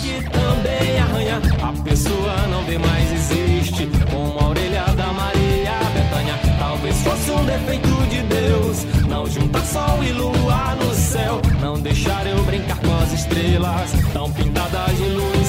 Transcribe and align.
sol 9.73 10.03
e 10.03 10.13
lua 10.13 10.75
no 10.75 10.93
céu, 10.95 11.41
não 11.61 11.81
deixar 11.81 12.27
eu 12.27 12.43
brincar 12.43 12.77
com 12.81 12.93
as 12.99 13.13
estrelas, 13.13 13.93
tão 14.13 14.33
pintadas 14.33 14.97
de 14.97 15.05
luz 15.05 15.40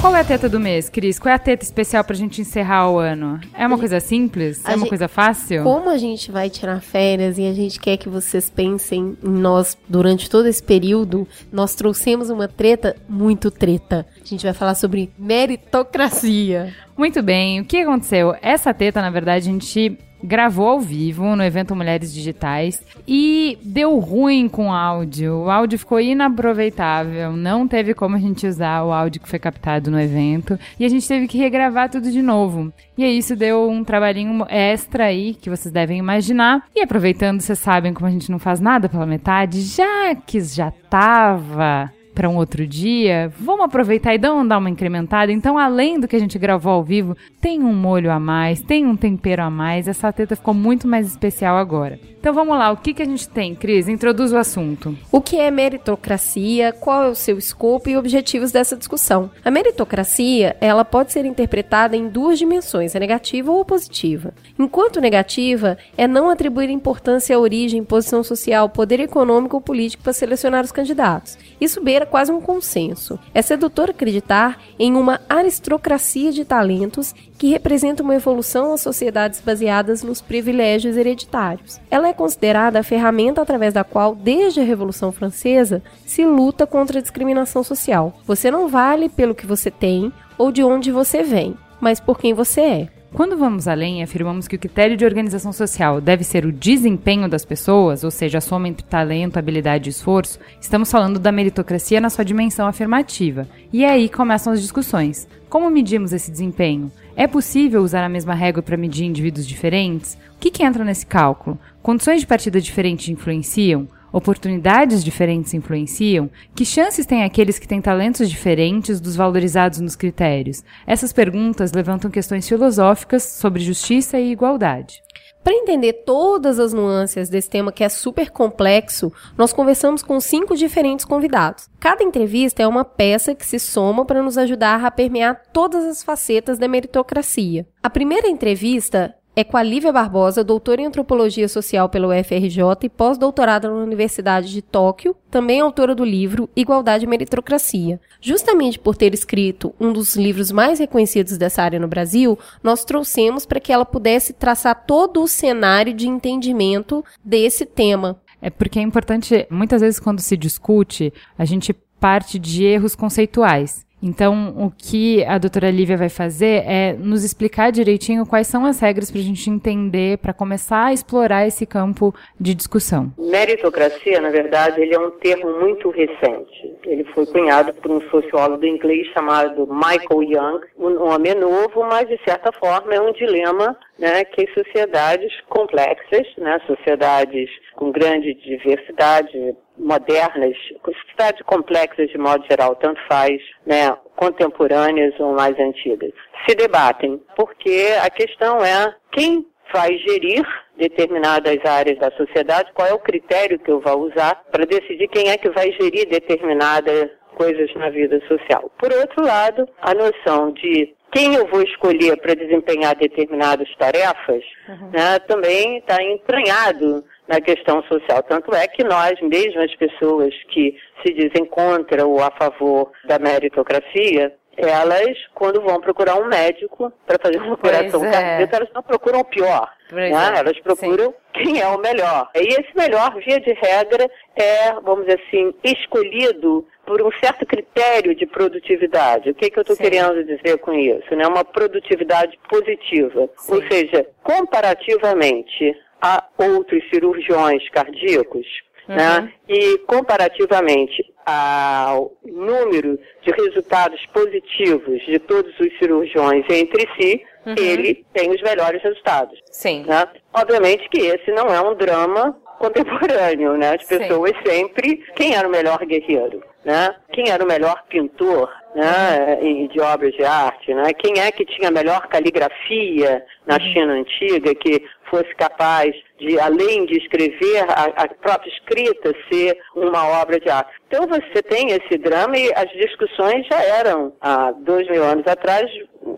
Qual 0.00 0.14
é 0.14 0.20
a 0.20 0.24
teta 0.24 0.48
do 0.48 0.60
mês, 0.60 0.88
Cris? 0.88 1.18
Qual 1.18 1.32
é 1.32 1.34
a 1.34 1.38
teta 1.38 1.64
especial 1.64 2.04
pra 2.04 2.14
gente 2.14 2.40
encerrar 2.40 2.90
o 2.90 2.98
ano? 2.98 3.40
É 3.54 3.66
uma 3.66 3.78
coisa 3.78 3.98
simples? 3.98 4.64
A 4.64 4.72
é 4.72 4.74
uma 4.74 4.80
gente, 4.80 4.88
coisa 4.90 5.08
fácil? 5.08 5.62
Como 5.62 5.90
a 5.90 5.96
gente 5.98 6.30
vai 6.30 6.48
tirar 6.50 6.80
férias 6.80 7.38
e 7.38 7.46
a 7.46 7.52
gente 7.52 7.80
quer 7.80 7.96
que 7.96 8.08
vocês 8.08 8.48
pensem 8.48 9.16
em 9.22 9.28
nós 9.28 9.76
durante 9.88 10.30
todo 10.30 10.46
esse 10.46 10.62
período, 10.62 11.26
nós 11.50 11.74
trouxemos 11.74 12.30
uma 12.30 12.46
treta 12.46 12.94
muito 13.08 13.50
treta. 13.50 14.06
A 14.22 14.24
gente 14.24 14.44
vai 14.44 14.52
falar 14.52 14.74
sobre 14.74 15.10
meritocracia. 15.18 16.74
Muito 16.96 17.22
bem, 17.22 17.60
o 17.60 17.64
que 17.64 17.78
aconteceu? 17.78 18.34
Essa 18.40 18.72
teta, 18.72 19.00
na 19.00 19.10
verdade, 19.10 19.48
a 19.48 19.52
gente 19.52 19.98
gravou 20.22 20.68
ao 20.68 20.80
vivo 20.80 21.36
no 21.36 21.42
evento 21.42 21.76
Mulheres 21.76 22.12
Digitais 22.12 22.82
e 23.06 23.58
deu 23.62 23.98
ruim 23.98 24.48
com 24.48 24.68
o 24.68 24.72
áudio. 24.72 25.44
O 25.44 25.50
áudio 25.50 25.78
ficou 25.78 26.00
inaproveitável, 26.00 27.32
não 27.32 27.66
teve 27.68 27.94
como 27.94 28.16
a 28.16 28.18
gente 28.18 28.46
usar 28.46 28.82
o 28.82 28.92
áudio 28.92 29.20
que 29.20 29.28
foi 29.28 29.38
captado 29.38 29.90
no 29.90 30.00
evento 30.00 30.58
e 30.78 30.84
a 30.84 30.88
gente 30.88 31.06
teve 31.06 31.28
que 31.28 31.38
regravar 31.38 31.90
tudo 31.90 32.10
de 32.10 32.22
novo. 32.22 32.72
E 32.96 33.04
aí 33.04 33.18
isso 33.18 33.36
deu 33.36 33.68
um 33.68 33.84
trabalhinho 33.84 34.44
extra 34.48 35.04
aí 35.04 35.34
que 35.34 35.50
vocês 35.50 35.72
devem 35.72 35.98
imaginar. 35.98 36.64
E 36.74 36.82
aproveitando, 36.82 37.40
vocês 37.40 37.58
sabem 37.58 37.92
como 37.92 38.06
a 38.06 38.10
gente 38.10 38.30
não 38.30 38.38
faz 38.38 38.60
nada 38.60 38.88
pela 38.88 39.06
metade, 39.06 39.60
já 39.62 40.14
que 40.14 40.40
já 40.40 40.70
tava 40.70 41.90
para 42.16 42.30
um 42.30 42.36
outro 42.36 42.66
dia, 42.66 43.30
vamos 43.38 43.66
aproveitar 43.66 44.14
e 44.14 44.18
dar 44.18 44.32
uma 44.32 44.70
incrementada. 44.70 45.30
Então, 45.30 45.58
além 45.58 46.00
do 46.00 46.08
que 46.08 46.16
a 46.16 46.18
gente 46.18 46.38
gravou 46.38 46.72
ao 46.72 46.82
vivo, 46.82 47.14
tem 47.42 47.62
um 47.62 47.74
molho 47.74 48.10
a 48.10 48.18
mais, 48.18 48.62
tem 48.62 48.86
um 48.86 48.96
tempero 48.96 49.42
a 49.42 49.50
mais. 49.50 49.86
Essa 49.86 50.10
teta 50.10 50.34
ficou 50.34 50.54
muito 50.54 50.88
mais 50.88 51.06
especial 51.06 51.58
agora. 51.58 52.00
Então 52.26 52.34
vamos 52.34 52.58
lá, 52.58 52.72
o 52.72 52.76
que, 52.76 52.92
que 52.92 53.02
a 53.02 53.04
gente 53.04 53.28
tem, 53.28 53.54
Cris? 53.54 53.86
Introduz 53.86 54.32
o 54.32 54.36
assunto. 54.36 54.98
O 55.12 55.20
que 55.20 55.36
é 55.36 55.48
meritocracia? 55.48 56.72
Qual 56.72 57.04
é 57.04 57.08
o 57.08 57.14
seu 57.14 57.38
escopo 57.38 57.88
e 57.88 57.96
objetivos 57.96 58.50
dessa 58.50 58.76
discussão? 58.76 59.30
A 59.44 59.48
meritocracia, 59.48 60.56
ela 60.60 60.84
pode 60.84 61.12
ser 61.12 61.24
interpretada 61.24 61.96
em 61.96 62.08
duas 62.08 62.36
dimensões, 62.36 62.96
a 62.96 62.98
negativa 62.98 63.52
ou 63.52 63.60
a 63.60 63.64
positiva. 63.64 64.34
Enquanto 64.58 65.00
negativa, 65.00 65.78
é 65.96 66.08
não 66.08 66.28
atribuir 66.28 66.68
importância 66.68 67.36
à 67.36 67.38
origem, 67.38 67.84
posição 67.84 68.24
social, 68.24 68.68
poder 68.70 68.98
econômico 68.98 69.54
ou 69.54 69.60
político 69.60 70.02
para 70.02 70.12
selecionar 70.12 70.64
os 70.64 70.72
candidatos. 70.72 71.38
Isso 71.60 71.80
beira 71.80 72.06
quase 72.06 72.32
um 72.32 72.40
consenso. 72.40 73.20
É 73.32 73.40
sedutor 73.40 73.90
acreditar 73.90 74.60
em 74.80 74.96
uma 74.96 75.20
aristocracia 75.28 76.32
de 76.32 76.44
talentos 76.44 77.14
que 77.38 77.48
representa 77.48 78.02
uma 78.02 78.14
evolução 78.14 78.72
às 78.72 78.80
sociedades 78.80 79.40
baseadas 79.40 80.02
nos 80.02 80.20
privilégios 80.20 80.96
hereditários. 80.96 81.80
Ela 81.90 82.08
é 82.08 82.12
considerada 82.12 82.78
a 82.78 82.82
ferramenta 82.82 83.42
através 83.42 83.74
da 83.74 83.84
qual, 83.84 84.14
desde 84.14 84.60
a 84.60 84.64
Revolução 84.64 85.12
Francesa, 85.12 85.82
se 86.04 86.24
luta 86.24 86.66
contra 86.66 86.98
a 86.98 87.02
discriminação 87.02 87.62
social. 87.62 88.18
Você 88.26 88.50
não 88.50 88.68
vale 88.68 89.08
pelo 89.08 89.34
que 89.34 89.46
você 89.46 89.70
tem 89.70 90.12
ou 90.38 90.50
de 90.50 90.62
onde 90.62 90.90
você 90.90 91.22
vem, 91.22 91.54
mas 91.80 92.00
por 92.00 92.18
quem 92.18 92.34
você 92.34 92.60
é. 92.60 92.88
Quando 93.16 93.36
vamos 93.36 93.66
além 93.66 94.00
e 94.00 94.02
afirmamos 94.02 94.46
que 94.46 94.56
o 94.56 94.58
critério 94.58 94.94
de 94.94 95.04
organização 95.04 95.50
social 95.50 96.02
deve 96.02 96.22
ser 96.22 96.44
o 96.44 96.52
desempenho 96.52 97.28
das 97.28 97.46
pessoas, 97.46 98.04
ou 98.04 98.10
seja, 98.10 98.38
a 98.38 98.40
soma 98.42 98.68
entre 98.68 98.84
talento, 98.84 99.38
habilidade 99.38 99.88
e 99.88 99.90
esforço, 99.90 100.38
estamos 100.60 100.90
falando 100.90 101.18
da 101.18 101.32
meritocracia 101.32 101.98
na 101.98 102.10
sua 102.10 102.24
dimensão 102.24 102.66
afirmativa. 102.66 103.48
E 103.72 103.84
é 103.84 103.90
aí 103.90 104.10
começam 104.10 104.52
as 104.52 104.60
discussões. 104.60 105.26
Como 105.48 105.70
medimos 105.70 106.12
esse 106.12 106.30
desempenho? 106.30 106.92
É 107.18 107.26
possível 107.26 107.82
usar 107.82 108.04
a 108.04 108.10
mesma 108.10 108.34
régua 108.34 108.62
para 108.62 108.76
medir 108.76 109.06
indivíduos 109.06 109.46
diferentes? 109.46 110.18
O 110.36 110.38
que, 110.38 110.50
que 110.50 110.62
entra 110.62 110.84
nesse 110.84 111.06
cálculo? 111.06 111.58
Condições 111.82 112.20
de 112.20 112.26
partida 112.26 112.60
diferentes 112.60 113.08
influenciam? 113.08 113.88
Oportunidades 114.12 115.02
diferentes 115.02 115.54
influenciam? 115.54 116.28
Que 116.54 116.62
chances 116.62 117.06
têm 117.06 117.24
aqueles 117.24 117.58
que 117.58 117.66
têm 117.66 117.80
talentos 117.80 118.28
diferentes 118.28 119.00
dos 119.00 119.16
valorizados 119.16 119.80
nos 119.80 119.96
critérios? 119.96 120.62
Essas 120.86 121.10
perguntas 121.10 121.72
levantam 121.72 122.10
questões 122.10 122.46
filosóficas 122.46 123.22
sobre 123.22 123.64
justiça 123.64 124.20
e 124.20 124.30
igualdade. 124.30 125.02
Para 125.46 125.54
entender 125.54 125.92
todas 126.04 126.58
as 126.58 126.72
nuances 126.72 127.28
desse 127.28 127.48
tema 127.48 127.70
que 127.70 127.84
é 127.84 127.88
super 127.88 128.30
complexo, 128.32 129.12
nós 129.38 129.52
conversamos 129.52 130.02
com 130.02 130.18
cinco 130.18 130.56
diferentes 130.56 131.04
convidados. 131.04 131.68
Cada 131.78 132.02
entrevista 132.02 132.64
é 132.64 132.66
uma 132.66 132.84
peça 132.84 133.32
que 133.32 133.46
se 133.46 133.60
soma 133.60 134.04
para 134.04 134.24
nos 134.24 134.36
ajudar 134.36 134.84
a 134.84 134.90
permear 134.90 135.40
todas 135.52 135.84
as 135.84 136.02
facetas 136.02 136.58
da 136.58 136.66
meritocracia. 136.66 137.64
A 137.80 137.88
primeira 137.88 138.26
entrevista 138.26 139.14
é 139.38 139.44
com 139.44 139.58
a 139.58 139.62
Lívia 139.62 139.92
Barbosa, 139.92 140.42
doutora 140.42 140.80
em 140.80 140.86
Antropologia 140.86 141.46
Social 141.46 141.90
pelo 141.90 142.08
UFRJ 142.08 142.58
e 142.84 142.88
pós-doutorada 142.88 143.68
na 143.68 143.74
Universidade 143.74 144.50
de 144.50 144.62
Tóquio, 144.62 145.14
também 145.30 145.60
autora 145.60 145.94
do 145.94 146.06
livro 146.06 146.48
Igualdade 146.56 147.04
e 147.04 147.06
Meritocracia. 147.06 148.00
Justamente 148.18 148.78
por 148.78 148.96
ter 148.96 149.12
escrito 149.12 149.74
um 149.78 149.92
dos 149.92 150.16
livros 150.16 150.50
mais 150.50 150.78
reconhecidos 150.78 151.36
dessa 151.36 151.62
área 151.62 151.78
no 151.78 151.86
Brasil, 151.86 152.38
nós 152.62 152.82
trouxemos 152.82 153.44
para 153.44 153.60
que 153.60 153.70
ela 153.70 153.84
pudesse 153.84 154.32
traçar 154.32 154.86
todo 154.86 155.22
o 155.22 155.28
cenário 155.28 155.92
de 155.92 156.08
entendimento 156.08 157.04
desse 157.22 157.66
tema. 157.66 158.18
É 158.40 158.48
porque 158.48 158.78
é 158.78 158.82
importante, 158.82 159.46
muitas 159.50 159.82
vezes 159.82 160.00
quando 160.00 160.20
se 160.20 160.34
discute, 160.34 161.12
a 161.36 161.44
gente 161.44 161.74
parte 162.00 162.38
de 162.38 162.64
erros 162.64 162.94
conceituais. 162.94 163.85
Então, 164.02 164.54
o 164.58 164.70
que 164.70 165.24
a 165.24 165.38
doutora 165.38 165.70
Lívia 165.70 165.96
vai 165.96 166.08
fazer 166.08 166.62
é 166.66 166.92
nos 166.92 167.24
explicar 167.24 167.72
direitinho 167.72 168.26
quais 168.26 168.46
são 168.46 168.64
as 168.66 168.78
regras 168.78 169.10
para 169.10 169.20
a 169.20 169.24
gente 169.24 169.48
entender, 169.48 170.18
para 170.18 170.34
começar 170.34 170.86
a 170.86 170.92
explorar 170.92 171.46
esse 171.46 171.64
campo 171.64 172.14
de 172.38 172.54
discussão. 172.54 173.12
Meritocracia, 173.18 174.20
na 174.20 174.30
verdade, 174.30 174.80
ele 174.80 174.94
é 174.94 174.98
um 174.98 175.10
termo 175.12 175.58
muito 175.60 175.90
recente. 175.90 176.76
Ele 176.84 177.04
foi 177.14 177.26
cunhado 177.26 177.72
por 177.74 177.90
um 177.90 178.00
sociólogo 178.10 178.64
inglês 178.64 179.06
chamado 179.14 179.66
Michael 179.66 180.22
Young. 180.22 180.60
Um 180.78 181.02
homem 181.08 181.32
é 181.32 181.34
novo, 181.34 181.82
mas 181.88 182.06
de 182.08 182.18
certa 182.24 182.52
forma 182.52 182.94
é 182.94 183.00
um 183.00 183.12
dilema 183.12 183.76
né, 183.98 184.24
que 184.24 184.46
sociedades 184.52 185.32
complexas, 185.48 186.26
né, 186.36 186.60
sociedades 186.66 187.48
com 187.74 187.90
grande 187.90 188.34
diversidade, 188.34 189.56
modernas, 189.86 190.56
sociedades 190.84 191.42
complexas 191.46 192.08
de 192.10 192.18
modo 192.18 192.44
geral, 192.50 192.74
tanto 192.74 193.00
faz, 193.08 193.40
né, 193.64 193.96
contemporâneas 194.16 195.14
ou 195.20 195.32
mais 195.32 195.58
antigas, 195.58 196.10
se 196.46 196.56
debatem, 196.56 197.22
porque 197.36 197.94
a 198.02 198.10
questão 198.10 198.64
é 198.64 198.94
quem 199.12 199.46
vai 199.72 199.96
gerir 199.98 200.44
determinadas 200.76 201.58
áreas 201.64 201.98
da 201.98 202.10
sociedade, 202.12 202.72
qual 202.74 202.88
é 202.88 202.94
o 202.94 202.98
critério 202.98 203.58
que 203.58 203.70
eu 203.70 203.80
vou 203.80 204.08
usar 204.08 204.42
para 204.50 204.66
decidir 204.66 205.08
quem 205.08 205.30
é 205.30 205.36
que 205.36 205.50
vai 205.50 205.70
gerir 205.72 206.08
determinadas 206.08 207.10
coisas 207.36 207.72
na 207.74 207.90
vida 207.90 208.20
social. 208.26 208.70
Por 208.78 208.92
outro 208.92 209.24
lado, 209.24 209.68
a 209.82 209.94
noção 209.94 210.52
de 210.52 210.94
quem 211.12 211.34
eu 211.34 211.46
vou 211.46 211.62
escolher 211.62 212.16
para 212.18 212.34
desempenhar 212.34 212.94
determinadas 212.96 213.68
tarefas 213.76 214.42
uhum. 214.68 214.90
né, 214.90 215.18
também 215.26 215.78
está 215.78 216.02
entranhado 216.02 217.04
na 217.28 217.40
questão 217.40 217.82
social. 217.84 218.22
Tanto 218.22 218.54
é 218.54 218.66
que 218.66 218.84
nós, 218.84 219.20
mesmo 219.20 219.60
as 219.60 219.74
pessoas 219.76 220.34
que 220.48 220.76
se 221.04 221.12
dizem 221.12 221.44
contra 221.44 222.06
ou 222.06 222.22
a 222.22 222.30
favor 222.30 222.90
da 223.04 223.18
meritocracia, 223.18 224.34
elas, 224.56 225.18
quando 225.34 225.60
vão 225.60 225.80
procurar 225.80 226.16
um 226.16 226.28
médico 226.28 226.90
para 227.06 227.18
fazer 227.22 227.38
uma 227.38 227.54
operação 227.54 228.04
é. 228.04 228.10
cardíaca, 228.10 228.56
elas 228.56 228.68
não 228.74 228.82
procuram 228.82 229.20
o 229.20 229.24
pior. 229.24 229.70
Né? 229.92 230.10
É. 230.10 230.38
Elas 230.38 230.58
procuram 230.60 231.10
Sim. 231.10 231.14
quem 231.34 231.60
é 231.60 231.66
o 231.66 231.78
melhor. 231.78 232.28
E 232.34 232.48
esse 232.48 232.74
melhor, 232.74 233.14
via 233.16 233.38
de 233.38 233.52
regra, 233.52 234.10
é, 234.34 234.72
vamos 234.82 235.04
dizer 235.04 235.20
assim, 235.26 235.54
escolhido 235.62 236.66
por 236.86 237.02
um 237.02 237.10
certo 237.20 237.44
critério 237.44 238.14
de 238.14 238.24
produtividade. 238.26 239.30
O 239.30 239.34
que, 239.34 239.50
que 239.50 239.58
eu 239.58 239.62
estou 239.62 239.76
querendo 239.76 240.24
dizer 240.24 240.58
com 240.58 240.72
isso? 240.72 241.14
Né? 241.14 241.26
Uma 241.26 241.44
produtividade 241.44 242.38
positiva. 242.48 243.28
Sim. 243.36 243.54
Ou 243.54 243.62
seja, 243.70 244.06
comparativamente 244.22 245.76
a 246.00 246.24
outros 246.38 246.82
cirurgiões 246.90 247.68
cardíacos, 247.70 248.46
né? 248.88 249.18
uhum. 249.18 249.24
né? 249.24 249.32
e 249.48 249.78
comparativamente 249.78 251.04
ao 251.24 252.12
número 252.24 252.98
de 253.22 253.30
resultados 253.32 254.04
positivos 254.06 255.04
de 255.06 255.18
todos 255.18 255.58
os 255.58 255.78
cirurgiões 255.78 256.44
entre 256.48 256.88
si, 256.98 257.20
uhum. 257.44 257.54
ele 257.58 258.04
tem 258.12 258.30
os 258.30 258.40
melhores 258.42 258.82
resultados. 258.82 259.38
Sim. 259.50 259.84
Né? 259.84 260.06
Obviamente 260.32 260.88
que 260.88 261.00
esse 261.00 261.32
não 261.32 261.46
é 261.46 261.60
um 261.60 261.74
drama 261.74 262.36
contemporâneo, 262.58 263.56
né? 263.56 263.74
As 263.74 263.84
pessoas 263.84 264.32
Sim. 264.38 264.50
sempre, 264.50 265.04
quem 265.14 265.34
era 265.34 265.46
o 265.46 265.50
melhor 265.50 265.78
guerreiro? 265.84 266.42
Né? 266.64 266.94
Quem 267.12 267.30
era 267.30 267.44
o 267.44 267.46
melhor 267.46 267.84
pintor 267.88 268.50
né, 268.74 269.36
de 269.72 269.80
obras 269.80 270.12
de 270.14 270.24
arte? 270.24 270.74
Né? 270.74 270.92
Quem 270.94 271.20
é 271.20 271.30
que 271.30 271.44
tinha 271.44 271.68
a 271.68 271.72
melhor 271.72 272.08
caligrafia 272.08 273.24
na 273.46 273.54
uhum. 273.54 273.60
China 273.60 273.92
antiga, 273.92 274.54
que 274.54 274.84
fosse 275.10 275.34
capaz 275.36 275.94
de, 276.18 276.38
além 276.40 276.86
de 276.86 276.98
escrever, 276.98 277.64
a, 277.68 277.84
a, 278.02 278.08
própria 278.08 278.50
escrita 278.50 279.14
ser 279.30 279.58
uma 279.74 280.20
obra 280.20 280.38
de 280.40 280.48
arte. 280.48 280.70
Então 280.88 281.06
você 281.06 281.42
tem 281.42 281.70
esse 281.70 281.98
drama 281.98 282.36
e 282.36 282.52
as 282.54 282.70
discussões 282.70 283.46
já 283.46 283.62
eram, 283.62 284.12
há 284.20 284.52
dois 284.52 284.88
mil 284.88 285.04
anos 285.04 285.26
atrás, 285.26 285.70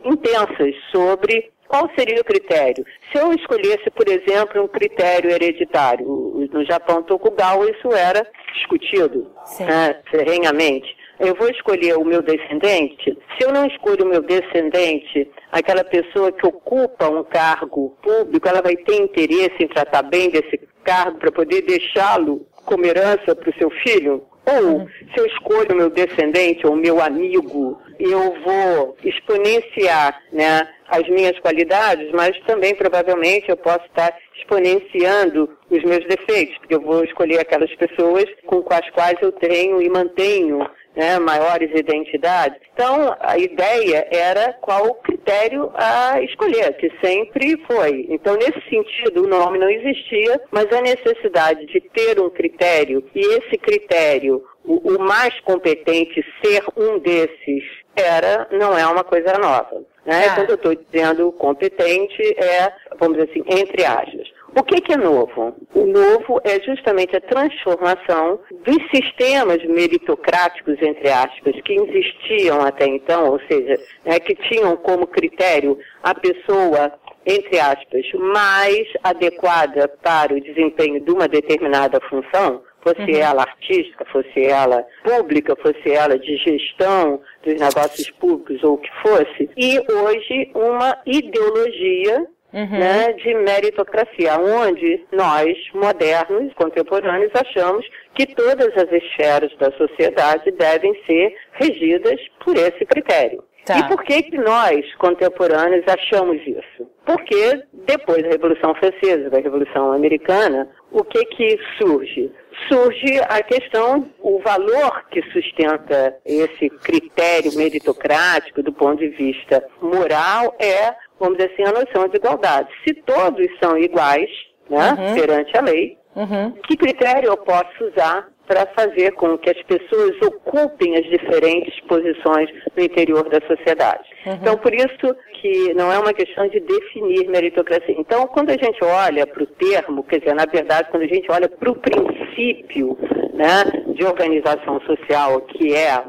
intensas 0.04 0.74
sobre 0.92 1.50
qual 1.68 1.88
seria 1.96 2.20
o 2.20 2.24
critério? 2.24 2.82
Se 3.12 3.18
eu 3.18 3.30
escolhesse, 3.32 3.90
por 3.90 4.08
exemplo, 4.08 4.62
um 4.62 4.68
critério 4.68 5.30
hereditário, 5.30 6.06
no 6.50 6.64
Japão 6.64 7.02
Tokugawa 7.02 7.70
isso 7.70 7.92
era 7.92 8.26
discutido 8.54 9.30
né, 9.60 10.00
ferrenhamente. 10.10 10.96
Eu 11.18 11.34
vou 11.34 11.48
escolher 11.50 11.96
o 11.96 12.04
meu 12.04 12.22
descendente. 12.22 13.18
Se 13.36 13.44
eu 13.44 13.52
não 13.52 13.66
escolho 13.66 14.04
o 14.04 14.08
meu 14.08 14.22
descendente, 14.22 15.28
aquela 15.50 15.82
pessoa 15.82 16.30
que 16.30 16.46
ocupa 16.46 17.08
um 17.08 17.24
cargo 17.24 17.96
público, 18.02 18.48
ela 18.48 18.62
vai 18.62 18.76
ter 18.76 18.94
interesse 18.94 19.56
em 19.60 19.68
tratar 19.68 20.02
bem 20.02 20.30
desse 20.30 20.60
cargo 20.84 21.18
para 21.18 21.32
poder 21.32 21.62
deixá-lo 21.62 22.46
como 22.64 22.84
herança 22.84 23.34
para 23.34 23.50
o 23.50 23.58
seu 23.58 23.70
filho? 23.82 24.22
Ou, 24.46 24.78
uhum. 24.78 24.88
se 25.12 25.20
eu 25.20 25.26
escolho 25.26 25.72
o 25.72 25.76
meu 25.76 25.90
descendente 25.90 26.66
ou 26.66 26.74
meu 26.74 27.02
amigo, 27.02 27.78
eu 27.98 28.34
vou 28.42 28.96
exponenciar 29.04 30.22
né, 30.32 30.66
as 30.88 31.06
minhas 31.08 31.38
qualidades, 31.40 32.10
mas 32.12 32.38
também 32.46 32.74
provavelmente 32.74 33.50
eu 33.50 33.56
posso 33.58 33.84
estar 33.86 34.16
exponenciando 34.38 35.50
os 35.68 35.82
meus 35.82 36.04
defeitos, 36.06 36.56
porque 36.58 36.74
eu 36.74 36.80
vou 36.80 37.04
escolher 37.04 37.40
aquelas 37.40 37.74
pessoas 37.74 38.24
com 38.46 38.64
as 38.70 38.88
quais 38.90 39.18
eu 39.20 39.32
tenho 39.32 39.82
e 39.82 39.88
mantenho 39.90 40.66
né, 40.96 41.18
maiores 41.18 41.70
identidades. 41.78 42.60
Então, 42.74 43.16
a 43.20 43.38
ideia 43.38 44.06
era 44.10 44.52
qual 44.54 44.86
o 44.86 44.94
critério 44.94 45.70
a 45.74 46.20
escolher, 46.22 46.76
que 46.76 46.90
sempre 47.02 47.56
foi. 47.66 48.06
Então, 48.08 48.36
nesse 48.36 48.60
sentido, 48.68 49.24
o 49.24 49.28
nome 49.28 49.58
não 49.58 49.70
existia, 49.70 50.40
mas 50.50 50.72
a 50.72 50.80
necessidade 50.80 51.66
de 51.66 51.80
ter 51.80 52.20
um 52.20 52.30
critério 52.30 53.04
e 53.14 53.20
esse 53.20 53.56
critério, 53.58 54.44
o, 54.64 54.94
o 54.94 54.98
mais 54.98 55.38
competente 55.40 56.24
ser 56.42 56.62
um 56.76 56.98
desses, 56.98 57.64
era, 57.96 58.48
não 58.52 58.76
é 58.76 58.86
uma 58.86 59.04
coisa 59.04 59.36
nova. 59.38 59.82
Né? 60.06 60.26
Ah. 60.26 60.34
Quando 60.36 60.50
eu 60.50 60.54
estou 60.54 60.74
dizendo 60.74 61.32
competente, 61.32 62.22
é, 62.42 62.72
vamos 62.98 63.18
dizer 63.18 63.30
assim, 63.30 63.44
entre 63.60 63.84
aspas. 63.84 64.37
O 64.54 64.62
que, 64.62 64.80
que, 64.80 64.92
é 64.92 64.96
novo? 64.96 65.54
O 65.74 65.86
novo 65.86 66.40
é 66.42 66.60
justamente 66.60 67.14
a 67.16 67.20
transformação 67.20 68.40
dos 68.64 68.90
sistemas 68.90 69.62
meritocráticos, 69.64 70.80
entre 70.80 71.10
aspas, 71.10 71.60
que 71.62 71.74
existiam 71.74 72.60
até 72.60 72.86
então, 72.86 73.32
ou 73.32 73.40
seja, 73.48 73.78
né, 74.04 74.18
que 74.18 74.34
tinham 74.34 74.76
como 74.76 75.06
critério 75.06 75.78
a 76.02 76.14
pessoa, 76.14 76.92
entre 77.26 77.60
aspas, 77.60 78.04
mais 78.14 78.88
adequada 79.04 79.88
para 80.02 80.34
o 80.34 80.40
desempenho 80.40 81.00
de 81.00 81.10
uma 81.10 81.28
determinada 81.28 82.00
função, 82.08 82.62
fosse 82.80 83.02
uhum. 83.02 83.18
ela 83.18 83.42
artística, 83.42 84.04
fosse 84.06 84.44
ela 84.44 84.84
pública, 85.04 85.54
fosse 85.56 85.90
ela 85.90 86.18
de 86.18 86.36
gestão 86.38 87.20
dos 87.44 87.54
negócios 87.54 88.10
públicos 88.12 88.62
ou 88.64 88.74
o 88.74 88.78
que 88.78 88.90
fosse, 89.02 89.50
e 89.56 89.78
hoje 89.92 90.50
uma 90.54 90.96
ideologia 91.06 92.26
Uhum. 92.50 92.78
Né, 92.78 93.12
de 93.12 93.34
meritocracia, 93.34 94.38
onde 94.40 95.04
nós, 95.12 95.54
modernos, 95.74 96.52
contemporâneos, 96.54 97.30
achamos 97.34 97.86
que 98.14 98.26
todas 98.34 98.74
as 98.74 98.90
esferas 98.90 99.54
da 99.58 99.70
sociedade 99.72 100.50
devem 100.52 100.94
ser 101.06 101.36
regidas 101.52 102.18
por 102.42 102.56
esse 102.56 102.86
critério. 102.86 103.44
Tá. 103.68 103.80
E 103.80 103.86
por 103.86 104.02
que, 104.02 104.22
que 104.22 104.38
nós, 104.38 104.82
contemporâneos, 104.94 105.84
achamos 105.86 106.40
isso? 106.46 106.88
Porque 107.04 107.62
depois 107.86 108.22
da 108.22 108.30
Revolução 108.30 108.74
Francesa, 108.74 109.28
da 109.28 109.40
Revolução 109.40 109.92
Americana, 109.92 110.70
o 110.90 111.04
que 111.04 111.22
que 111.26 111.58
surge? 111.76 112.32
Surge 112.66 113.20
a 113.28 113.42
questão, 113.42 114.10
o 114.20 114.38
valor 114.40 115.04
que 115.10 115.20
sustenta 115.32 116.16
esse 116.24 116.70
critério 116.70 117.54
meritocrático 117.56 118.62
do 118.62 118.72
ponto 118.72 118.98
de 118.98 119.08
vista 119.08 119.62
moral 119.82 120.56
é 120.58 120.94
vamos 121.18 121.38
dizer 121.38 121.52
assim, 121.52 121.64
a 121.64 121.72
noção 121.72 122.08
de 122.08 122.16
igualdade. 122.16 122.68
Se 122.86 122.94
todos 122.94 123.46
são 123.62 123.76
iguais, 123.78 124.30
né, 124.70 124.96
uhum. 124.98 125.14
perante 125.14 125.56
a 125.56 125.60
lei, 125.60 125.98
uhum. 126.14 126.52
que 126.66 126.76
critério 126.76 127.30
eu 127.30 127.36
posso 127.36 127.84
usar 127.84 128.28
para 128.48 128.66
fazer 128.74 129.12
com 129.12 129.36
que 129.36 129.50
as 129.50 129.62
pessoas 129.64 130.16
ocupem 130.22 130.96
as 130.96 131.04
diferentes 131.04 131.78
posições 131.80 132.48
no 132.74 132.82
interior 132.82 133.28
da 133.28 133.46
sociedade. 133.46 134.08
Uhum. 134.24 134.32
Então, 134.32 134.56
por 134.56 134.72
isso 134.72 135.14
que 135.34 135.74
não 135.74 135.92
é 135.92 135.98
uma 135.98 136.14
questão 136.14 136.48
de 136.48 136.58
definir 136.60 137.28
meritocracia. 137.28 137.94
Então, 137.96 138.26
quando 138.26 138.50
a 138.50 138.56
gente 138.56 138.82
olha 138.82 139.26
para 139.26 139.42
o 139.42 139.46
termo, 139.46 140.02
quer 140.02 140.20
dizer, 140.20 140.34
na 140.34 140.46
verdade, 140.46 140.88
quando 140.90 141.02
a 141.02 141.08
gente 141.08 141.30
olha 141.30 141.48
para 141.48 141.70
o 141.70 141.76
princípio 141.76 142.98
né, 143.34 143.64
de 143.94 144.04
organização 144.04 144.80
social, 144.80 145.42
que 145.42 145.74
é 145.74 146.02